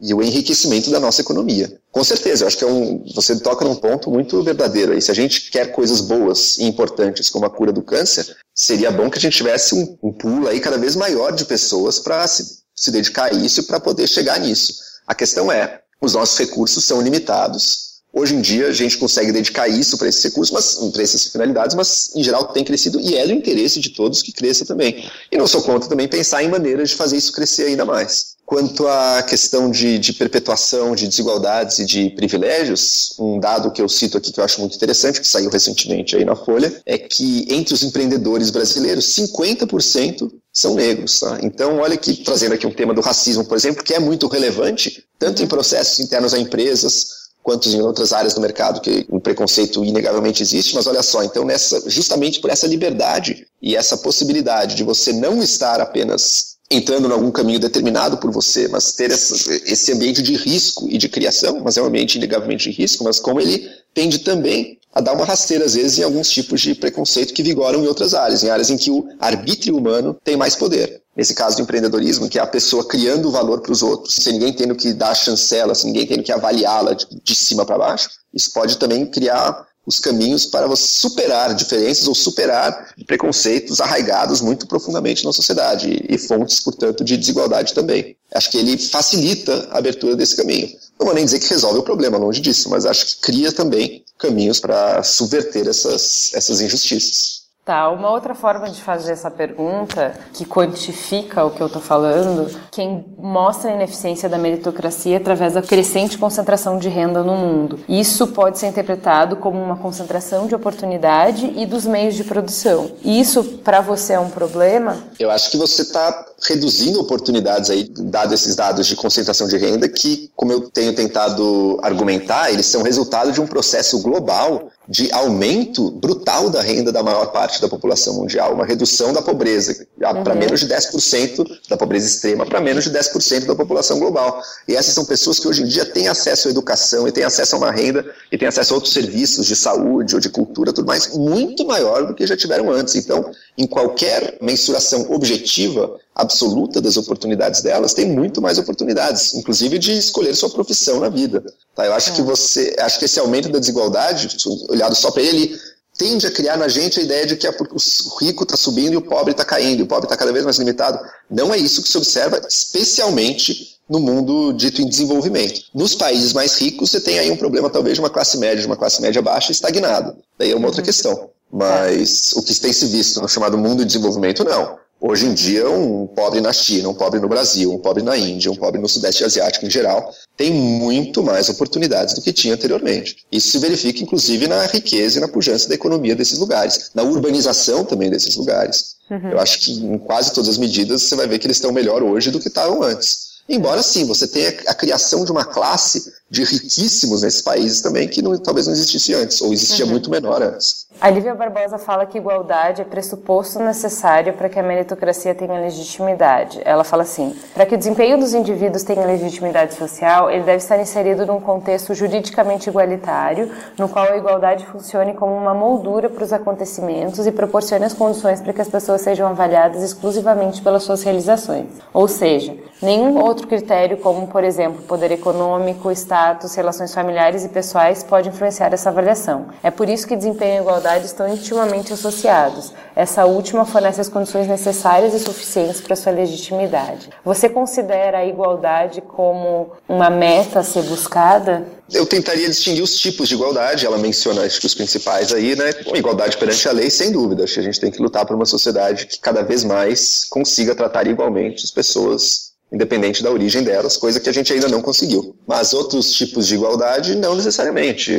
e 0.00 0.14
o 0.14 0.22
enriquecimento 0.22 0.90
da 0.90 1.00
nossa 1.00 1.20
economia. 1.20 1.80
Com 1.90 2.04
certeza, 2.04 2.44
eu 2.44 2.48
acho 2.48 2.58
que 2.58 2.64
é 2.64 2.66
um, 2.66 3.04
você 3.14 3.38
toca 3.40 3.64
num 3.64 3.74
ponto 3.74 4.10
muito 4.10 4.42
verdadeiro 4.42 4.92
aí. 4.92 5.02
Se 5.02 5.10
a 5.10 5.14
gente 5.14 5.50
quer 5.50 5.72
coisas 5.72 6.00
boas 6.00 6.58
e 6.58 6.64
importantes 6.64 7.28
como 7.28 7.46
a 7.46 7.50
cura 7.50 7.72
do 7.72 7.82
câncer, 7.82 8.36
seria 8.54 8.90
bom 8.90 9.10
que 9.10 9.18
a 9.18 9.20
gente 9.20 9.36
tivesse 9.36 9.74
um, 9.74 9.98
um 10.02 10.12
pool 10.12 10.46
aí 10.46 10.60
cada 10.60 10.78
vez 10.78 10.94
maior 10.94 11.32
de 11.32 11.44
pessoas 11.44 11.98
para 11.98 12.26
se, 12.28 12.60
se 12.74 12.90
dedicar 12.90 13.32
a 13.32 13.32
isso 13.32 13.64
para 13.64 13.80
poder 13.80 14.06
chegar 14.06 14.38
nisso. 14.38 14.74
A 15.06 15.14
questão 15.14 15.50
é, 15.50 15.80
os 16.00 16.14
nossos 16.14 16.38
recursos 16.38 16.84
são 16.84 17.00
limitados. 17.00 17.88
Hoje 18.12 18.34
em 18.34 18.40
dia 18.40 18.68
a 18.68 18.72
gente 18.72 18.96
consegue 18.96 19.32
dedicar 19.32 19.68
isso 19.68 19.98
para 19.98 20.08
esses 20.08 20.22
recursos, 20.22 20.52
mas 20.52 20.92
para 20.92 21.02
essas 21.02 21.24
finalidades, 21.24 21.76
mas 21.76 22.14
em 22.16 22.22
geral 22.22 22.48
tem 22.52 22.64
crescido 22.64 23.00
e 23.00 23.16
é 23.16 23.26
do 23.26 23.32
interesse 23.32 23.80
de 23.80 23.90
todos 23.90 24.22
que 24.22 24.32
cresça 24.32 24.64
também. 24.64 25.08
E 25.30 25.36
não 25.36 25.46
sou 25.46 25.62
contra 25.62 25.88
também 25.88 26.08
pensar 26.08 26.42
em 26.42 26.48
maneiras 26.48 26.90
de 26.90 26.96
fazer 26.96 27.16
isso 27.16 27.32
crescer 27.32 27.64
ainda 27.64 27.84
mais. 27.84 28.37
Quanto 28.48 28.88
à 28.88 29.22
questão 29.24 29.70
de, 29.70 29.98
de, 29.98 30.14
perpetuação 30.14 30.94
de 30.94 31.06
desigualdades 31.06 31.80
e 31.80 31.84
de 31.84 32.08
privilégios, 32.08 33.14
um 33.18 33.38
dado 33.38 33.70
que 33.70 33.82
eu 33.82 33.86
cito 33.90 34.16
aqui 34.16 34.32
que 34.32 34.40
eu 34.40 34.44
acho 34.44 34.58
muito 34.60 34.74
interessante, 34.74 35.20
que 35.20 35.28
saiu 35.28 35.50
recentemente 35.50 36.16
aí 36.16 36.24
na 36.24 36.34
Folha, 36.34 36.80
é 36.86 36.96
que 36.96 37.46
entre 37.50 37.74
os 37.74 37.82
empreendedores 37.82 38.48
brasileiros, 38.48 39.14
50% 39.14 40.32
são 40.50 40.76
negros. 40.76 41.20
Tá? 41.20 41.38
Então, 41.42 41.76
olha 41.76 41.92
aqui, 41.92 42.24
trazendo 42.24 42.54
aqui 42.54 42.66
um 42.66 42.72
tema 42.72 42.94
do 42.94 43.02
racismo, 43.02 43.44
por 43.44 43.54
exemplo, 43.54 43.84
que 43.84 43.92
é 43.92 43.98
muito 43.98 44.26
relevante, 44.28 45.04
tanto 45.18 45.42
em 45.42 45.46
processos 45.46 46.00
internos 46.00 46.32
a 46.32 46.38
empresas, 46.38 47.18
quanto 47.42 47.68
em 47.68 47.82
outras 47.82 48.14
áreas 48.14 48.32
do 48.32 48.40
mercado 48.40 48.80
que 48.80 49.04
o 49.10 49.20
preconceito 49.20 49.84
inegavelmente 49.84 50.42
existe, 50.42 50.74
mas 50.74 50.86
olha 50.86 51.02
só, 51.02 51.22
então 51.22 51.44
nessa, 51.44 51.82
justamente 51.86 52.40
por 52.40 52.48
essa 52.48 52.66
liberdade 52.66 53.46
e 53.60 53.76
essa 53.76 53.98
possibilidade 53.98 54.74
de 54.74 54.84
você 54.84 55.12
não 55.12 55.42
estar 55.42 55.82
apenas 55.82 56.56
entrando 56.70 57.08
em 57.08 57.12
algum 57.12 57.30
caminho 57.30 57.58
determinado 57.58 58.18
por 58.18 58.30
você, 58.30 58.68
mas 58.68 58.92
ter 58.92 59.10
essa, 59.10 59.54
esse 59.66 59.92
ambiente 59.92 60.22
de 60.22 60.34
risco 60.34 60.86
e 60.88 60.98
de 60.98 61.08
criação, 61.08 61.60
mas 61.64 61.76
é 61.76 61.82
um 61.82 61.86
ambiente 61.86 62.16
inegavelmente 62.16 62.70
de 62.70 62.76
risco, 62.76 63.04
mas 63.04 63.18
como 63.18 63.40
ele 63.40 63.68
tende 63.94 64.18
também 64.18 64.78
a 64.92 65.00
dar 65.00 65.12
uma 65.12 65.24
rasteira, 65.24 65.64
às 65.64 65.74
vezes, 65.74 65.98
em 65.98 66.02
alguns 66.02 66.28
tipos 66.30 66.60
de 66.60 66.74
preconceito 66.74 67.32
que 67.32 67.42
vigoram 67.42 67.84
em 67.84 67.86
outras 67.86 68.14
áreas, 68.14 68.42
em 68.42 68.50
áreas 68.50 68.70
em 68.70 68.76
que 68.76 68.90
o 68.90 69.06
arbítrio 69.20 69.76
humano 69.76 70.16
tem 70.24 70.36
mais 70.36 70.56
poder. 70.56 71.02
Nesse 71.16 71.34
caso 71.34 71.56
do 71.56 71.62
empreendedorismo, 71.62 72.28
que 72.28 72.38
é 72.38 72.42
a 72.42 72.46
pessoa 72.46 72.86
criando 72.86 73.30
valor 73.30 73.60
para 73.60 73.72
os 73.72 73.82
outros, 73.82 74.14
sem 74.16 74.34
ninguém 74.34 74.52
tendo 74.52 74.74
que 74.74 74.92
dar 74.92 75.14
chancela, 75.14 75.74
sem 75.74 75.92
ninguém 75.92 76.06
tendo 76.06 76.22
que 76.22 76.32
avaliá-la 76.32 76.94
de, 76.94 77.06
de 77.22 77.34
cima 77.34 77.66
para 77.66 77.78
baixo, 77.78 78.08
isso 78.32 78.52
pode 78.52 78.76
também 78.78 79.06
criar 79.06 79.66
os 79.88 79.98
caminhos 79.98 80.44
para 80.44 80.66
você 80.66 80.86
superar 80.86 81.54
diferenças 81.54 82.06
ou 82.06 82.14
superar 82.14 82.92
preconceitos 83.06 83.80
arraigados 83.80 84.42
muito 84.42 84.66
profundamente 84.66 85.24
na 85.24 85.32
sociedade 85.32 86.04
e 86.06 86.18
fontes, 86.18 86.60
portanto, 86.60 87.02
de 87.02 87.16
desigualdade 87.16 87.72
também. 87.72 88.14
Acho 88.34 88.50
que 88.50 88.58
ele 88.58 88.76
facilita 88.76 89.66
a 89.70 89.78
abertura 89.78 90.14
desse 90.14 90.36
caminho. 90.36 90.68
Não 91.00 91.06
vou 91.06 91.14
nem 91.14 91.24
dizer 91.24 91.38
que 91.38 91.48
resolve 91.48 91.78
o 91.78 91.82
problema, 91.82 92.18
longe 92.18 92.42
disso, 92.42 92.68
mas 92.68 92.84
acho 92.84 93.06
que 93.06 93.20
cria 93.22 93.50
também 93.50 94.04
caminhos 94.18 94.60
para 94.60 95.02
subverter 95.02 95.66
essas, 95.66 96.34
essas 96.34 96.60
injustiças. 96.60 97.37
Tá, 97.68 97.90
uma 97.90 98.10
outra 98.10 98.34
forma 98.34 98.70
de 98.70 98.80
fazer 98.80 99.12
essa 99.12 99.30
pergunta, 99.30 100.18
que 100.32 100.46
quantifica 100.46 101.44
o 101.44 101.50
que 101.50 101.60
eu 101.60 101.66
estou 101.66 101.82
falando, 101.82 102.50
quem 102.72 103.04
mostra 103.18 103.70
a 103.70 103.74
ineficiência 103.74 104.26
da 104.26 104.38
meritocracia 104.38 105.18
através 105.18 105.52
da 105.52 105.60
crescente 105.60 106.16
concentração 106.16 106.78
de 106.78 106.88
renda 106.88 107.22
no 107.22 107.36
mundo. 107.36 107.78
Isso 107.86 108.28
pode 108.28 108.58
ser 108.58 108.68
interpretado 108.68 109.36
como 109.36 109.62
uma 109.62 109.76
concentração 109.76 110.46
de 110.46 110.54
oportunidade 110.54 111.52
e 111.58 111.66
dos 111.66 111.84
meios 111.84 112.14
de 112.14 112.24
produção. 112.24 112.90
Isso, 113.04 113.44
para 113.44 113.82
você, 113.82 114.14
é 114.14 114.18
um 114.18 114.30
problema? 114.30 114.96
Eu 115.20 115.30
acho 115.30 115.50
que 115.50 115.58
você 115.58 115.82
está 115.82 116.24
reduzindo 116.48 116.98
oportunidades 117.02 117.68
aí, 117.68 117.86
dado 117.86 118.32
esses 118.32 118.56
dados 118.56 118.86
de 118.86 118.96
concentração 118.96 119.46
de 119.46 119.58
renda, 119.58 119.86
que, 119.90 120.30
como 120.34 120.52
eu 120.52 120.70
tenho 120.70 120.94
tentado 120.94 121.78
argumentar, 121.82 122.50
eles 122.50 122.64
são 122.64 122.82
resultado 122.82 123.30
de 123.30 123.42
um 123.42 123.46
processo 123.46 124.00
global 124.00 124.70
de 124.88 125.12
aumento 125.12 125.90
brutal 125.90 126.48
da 126.48 126.62
renda 126.62 126.90
da 126.90 127.02
maior 127.02 127.26
parte 127.26 127.60
da 127.60 127.68
população 127.68 128.14
mundial, 128.14 128.54
uma 128.54 128.64
redução 128.64 129.12
da 129.12 129.20
pobreza 129.20 129.86
uhum. 130.00 130.24
para 130.24 130.34
menos 130.34 130.60
de 130.60 130.66
10% 130.66 131.46
da 131.68 131.76
pobreza 131.76 132.06
extrema, 132.06 132.46
para 132.46 132.60
menos 132.60 132.84
de 132.84 132.90
10% 132.90 133.44
da 133.44 133.54
população 133.54 133.98
global. 133.98 134.42
E 134.66 134.74
essas 134.74 134.94
são 134.94 135.04
pessoas 135.04 135.38
que 135.38 135.46
hoje 135.46 135.62
em 135.62 135.66
dia 135.66 135.84
têm 135.84 136.08
acesso 136.08 136.48
à 136.48 136.50
educação 136.50 137.06
e 137.06 137.12
têm 137.12 137.24
acesso 137.24 137.54
a 137.54 137.58
uma 137.58 137.70
renda 137.70 138.04
e 138.32 138.38
têm 138.38 138.48
acesso 138.48 138.72
a 138.72 138.76
outros 138.76 138.94
serviços 138.94 139.46
de 139.46 139.54
saúde 139.54 140.14
ou 140.14 140.20
de 140.20 140.30
cultura, 140.30 140.72
tudo 140.72 140.86
mais, 140.86 141.14
muito 141.14 141.66
maior 141.66 142.06
do 142.06 142.14
que 142.14 142.26
já 142.26 142.36
tiveram 142.36 142.70
antes. 142.70 142.94
Então, 142.94 143.30
em 143.58 143.66
qualquer 143.66 144.38
mensuração 144.40 145.06
objetiva, 145.10 145.98
absoluta 146.18 146.80
das 146.80 146.96
oportunidades 146.96 147.62
delas, 147.62 147.94
tem 147.94 148.06
muito 148.06 148.42
mais 148.42 148.58
oportunidades, 148.58 149.34
inclusive 149.34 149.78
de 149.78 149.96
escolher 149.96 150.34
sua 150.34 150.50
profissão 150.50 150.98
na 150.98 151.08
vida. 151.08 151.44
Tá? 151.76 151.86
Eu 151.86 151.94
acho 151.94 152.10
é. 152.10 152.14
que 152.16 152.22
você, 152.22 152.74
acho 152.80 152.98
que 152.98 153.04
esse 153.04 153.20
aumento 153.20 153.48
da 153.48 153.60
desigualdade, 153.60 154.36
olhado 154.68 154.96
só 154.96 155.12
para 155.12 155.22
ele, 155.22 155.56
tende 155.96 156.26
a 156.26 156.30
criar 156.30 156.56
na 156.56 156.66
gente 156.66 156.98
a 156.98 157.02
ideia 157.02 157.24
de 157.24 157.36
que 157.36 157.46
o 157.46 158.16
rico 158.20 158.42
está 158.42 158.56
subindo 158.56 158.94
e 158.94 158.96
o 158.96 159.02
pobre 159.02 159.30
está 159.30 159.44
caindo, 159.44 159.80
e 159.80 159.82
o 159.82 159.86
pobre 159.86 160.06
está 160.06 160.16
cada 160.16 160.32
vez 160.32 160.44
mais 160.44 160.58
limitado. 160.58 160.98
Não 161.30 161.54
é 161.54 161.56
isso 161.56 161.82
que 161.82 161.88
se 161.88 161.96
observa, 161.96 162.40
especialmente 162.48 163.78
no 163.88 164.00
mundo 164.00 164.52
dito 164.52 164.82
em 164.82 164.88
desenvolvimento. 164.88 165.62
Nos 165.72 165.94
países 165.94 166.32
mais 166.32 166.56
ricos, 166.56 166.90
você 166.90 167.00
tem 167.00 167.18
aí 167.18 167.30
um 167.30 167.36
problema, 167.36 167.70
talvez, 167.70 167.94
de 167.94 168.00
uma 168.00 168.10
classe 168.10 168.36
média, 168.38 168.60
de 168.60 168.66
uma 168.66 168.76
classe 168.76 169.00
média 169.00 169.22
baixa 169.22 169.52
estagnada. 169.52 170.16
Daí 170.36 170.50
é 170.50 170.56
uma 170.56 170.66
outra 170.66 170.82
uhum. 170.82 170.86
questão. 170.86 171.30
Mas 171.50 172.32
o 172.32 172.42
que 172.42 172.54
tem 172.54 172.72
se 172.72 172.86
visto 172.86 173.22
no 173.22 173.28
chamado 173.28 173.56
mundo 173.56 173.78
de 173.78 173.86
desenvolvimento, 173.86 174.44
não. 174.44 174.78
Hoje 175.00 175.26
em 175.26 175.34
dia, 175.34 175.70
um 175.70 176.08
pobre 176.08 176.40
na 176.40 176.52
China, 176.52 176.88
um 176.88 176.94
pobre 176.94 177.20
no 177.20 177.28
Brasil, 177.28 177.72
um 177.72 177.78
pobre 177.78 178.02
na 178.02 178.16
Índia, 178.16 178.50
um 178.50 178.56
pobre 178.56 178.80
no 178.80 178.88
Sudeste 178.88 179.22
Asiático 179.22 179.64
em 179.64 179.70
geral, 179.70 180.12
tem 180.36 180.52
muito 180.52 181.22
mais 181.22 181.48
oportunidades 181.48 182.14
do 182.14 182.20
que 182.20 182.32
tinha 182.32 182.54
anteriormente. 182.54 183.24
Isso 183.30 183.50
se 183.52 183.58
verifica, 183.58 184.02
inclusive, 184.02 184.48
na 184.48 184.66
riqueza 184.66 185.18
e 185.18 185.20
na 185.20 185.28
pujança 185.28 185.68
da 185.68 185.76
economia 185.76 186.16
desses 186.16 186.38
lugares, 186.38 186.90
na 186.94 187.04
urbanização 187.04 187.84
também 187.84 188.10
desses 188.10 188.34
lugares. 188.34 188.96
Uhum. 189.08 189.30
Eu 189.30 189.38
acho 189.38 189.60
que 189.60 189.72
em 189.72 189.98
quase 189.98 190.32
todas 190.32 190.50
as 190.50 190.58
medidas 190.58 191.02
você 191.02 191.14
vai 191.14 191.28
ver 191.28 191.38
que 191.38 191.46
eles 191.46 191.58
estão 191.58 191.70
melhor 191.70 192.02
hoje 192.02 192.32
do 192.32 192.40
que 192.40 192.48
estavam 192.48 192.82
antes. 192.82 193.28
Embora 193.48 193.82
sim, 193.82 194.04
você 194.04 194.26
tenha 194.26 194.50
a 194.66 194.74
criação 194.74 195.24
de 195.24 195.32
uma 195.32 195.44
classe 195.44 196.12
de 196.30 196.44
riquíssimos 196.44 197.22
nesses 197.22 197.40
países 197.40 197.80
também 197.80 198.06
que 198.06 198.20
não, 198.20 198.36
talvez 198.38 198.66
não 198.66 198.74
existisse 198.74 199.14
antes, 199.14 199.40
ou 199.40 199.52
existia 199.52 199.86
uhum. 199.86 199.92
muito 199.92 200.10
menor 200.10 200.42
antes. 200.42 200.86
A 201.00 201.08
Lívia 201.10 201.34
Barbosa 201.34 201.78
fala 201.78 202.04
que 202.04 202.18
igualdade 202.18 202.82
é 202.82 202.84
pressuposto 202.84 203.60
necessário 203.60 204.32
para 204.34 204.48
que 204.48 204.58
a 204.58 204.62
meritocracia 204.62 205.34
tenha 205.34 205.58
legitimidade. 205.60 206.60
Ela 206.64 206.84
fala 206.84 207.04
assim: 207.04 207.34
para 207.54 207.64
que 207.64 207.74
o 207.74 207.78
desempenho 207.78 208.18
dos 208.18 208.34
indivíduos 208.34 208.82
tenha 208.82 209.06
legitimidade 209.06 209.74
social, 209.74 210.30
ele 210.30 210.42
deve 210.42 210.58
estar 210.58 210.78
inserido 210.78 211.24
num 211.24 211.40
contexto 211.40 211.94
juridicamente 211.94 212.68
igualitário, 212.68 213.50
no 213.78 213.88
qual 213.88 214.10
a 214.10 214.16
igualdade 214.16 214.66
funcione 214.66 215.14
como 215.14 215.34
uma 215.34 215.54
moldura 215.54 216.10
para 216.10 216.24
os 216.24 216.32
acontecimentos 216.32 217.26
e 217.26 217.32
proporcione 217.32 217.84
as 217.84 217.94
condições 217.94 218.40
para 218.40 218.52
que 218.52 218.60
as 218.60 218.68
pessoas 218.68 219.00
sejam 219.00 219.28
avaliadas 219.28 219.82
exclusivamente 219.82 220.60
pelas 220.60 220.82
suas 220.82 221.02
realizações. 221.02 221.66
Ou 221.94 222.08
seja, 222.08 222.56
nenhum 222.82 223.18
outro 223.18 223.46
critério, 223.46 223.96
como 223.98 224.26
por 224.26 224.44
exemplo 224.44 224.82
poder 224.82 225.12
econômico, 225.12 225.90
status, 226.18 226.54
relações 226.54 226.92
familiares 226.92 227.44
e 227.44 227.48
pessoais, 227.48 228.02
pode 228.02 228.28
influenciar 228.28 228.72
essa 228.74 228.90
avaliação. 228.90 229.48
É 229.62 229.70
por 229.70 229.88
isso 229.88 230.06
que 230.06 230.16
desempenho 230.16 230.56
e 230.56 230.58
igualdade 230.58 231.06
estão 231.06 231.32
intimamente 231.32 231.92
associados. 231.92 232.72
Essa 232.96 233.24
última 233.24 233.64
fornece 233.64 234.00
as 234.00 234.08
condições 234.08 234.48
necessárias 234.48 235.14
e 235.14 235.20
suficientes 235.20 235.80
para 235.80 235.94
sua 235.94 236.10
legitimidade. 236.10 237.10
Você 237.24 237.48
considera 237.48 238.18
a 238.18 238.26
igualdade 238.26 239.00
como 239.00 239.70
uma 239.88 240.10
meta 240.10 240.58
a 240.60 240.64
ser 240.64 240.82
buscada? 240.82 241.64
Eu 241.92 242.04
tentaria 242.04 242.48
distinguir 242.48 242.82
os 242.82 242.98
tipos 242.98 243.28
de 243.28 243.34
igualdade, 243.34 243.86
ela 243.86 243.96
menciona 243.96 244.42
acho 244.42 244.60
que 244.60 244.66
os 244.66 244.74
principais 244.74 245.32
aí, 245.32 245.54
né? 245.56 245.70
igualdade 245.94 246.36
perante 246.36 246.68
a 246.68 246.72
lei, 246.72 246.90
sem 246.90 247.12
dúvida. 247.12 247.44
Acho 247.44 247.54
que 247.54 247.60
a 247.60 247.62
gente 247.62 247.80
tem 247.80 247.90
que 247.90 248.02
lutar 248.02 248.26
por 248.26 248.34
uma 248.34 248.44
sociedade 248.44 249.06
que 249.06 249.20
cada 249.20 249.42
vez 249.42 249.64
mais 249.64 250.24
consiga 250.28 250.74
tratar 250.74 251.06
igualmente 251.06 251.64
as 251.64 251.70
pessoas 251.70 252.47
independente 252.70 253.22
da 253.22 253.30
origem 253.30 253.62
delas, 253.62 253.96
coisa 253.96 254.20
que 254.20 254.28
a 254.28 254.32
gente 254.32 254.52
ainda 254.52 254.68
não 254.68 254.82
conseguiu. 254.82 255.34
Mas 255.46 255.72
outros 255.72 256.12
tipos 256.12 256.46
de 256.46 256.54
igualdade, 256.54 257.14
não 257.14 257.34
necessariamente. 257.34 258.12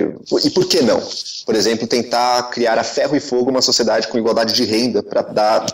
E 0.43 0.49
por 0.49 0.65
que 0.65 0.81
não? 0.81 1.01
Por 1.45 1.55
exemplo, 1.55 1.88
tentar 1.88 2.43
criar 2.51 2.77
a 2.77 2.84
ferro 2.84 3.15
e 3.15 3.19
fogo 3.19 3.49
uma 3.49 3.61
sociedade 3.61 4.07
com 4.07 4.17
igualdade 4.17 4.53
de 4.53 4.63
renda 4.65 5.01
para 5.01 5.21
dar 5.21 5.65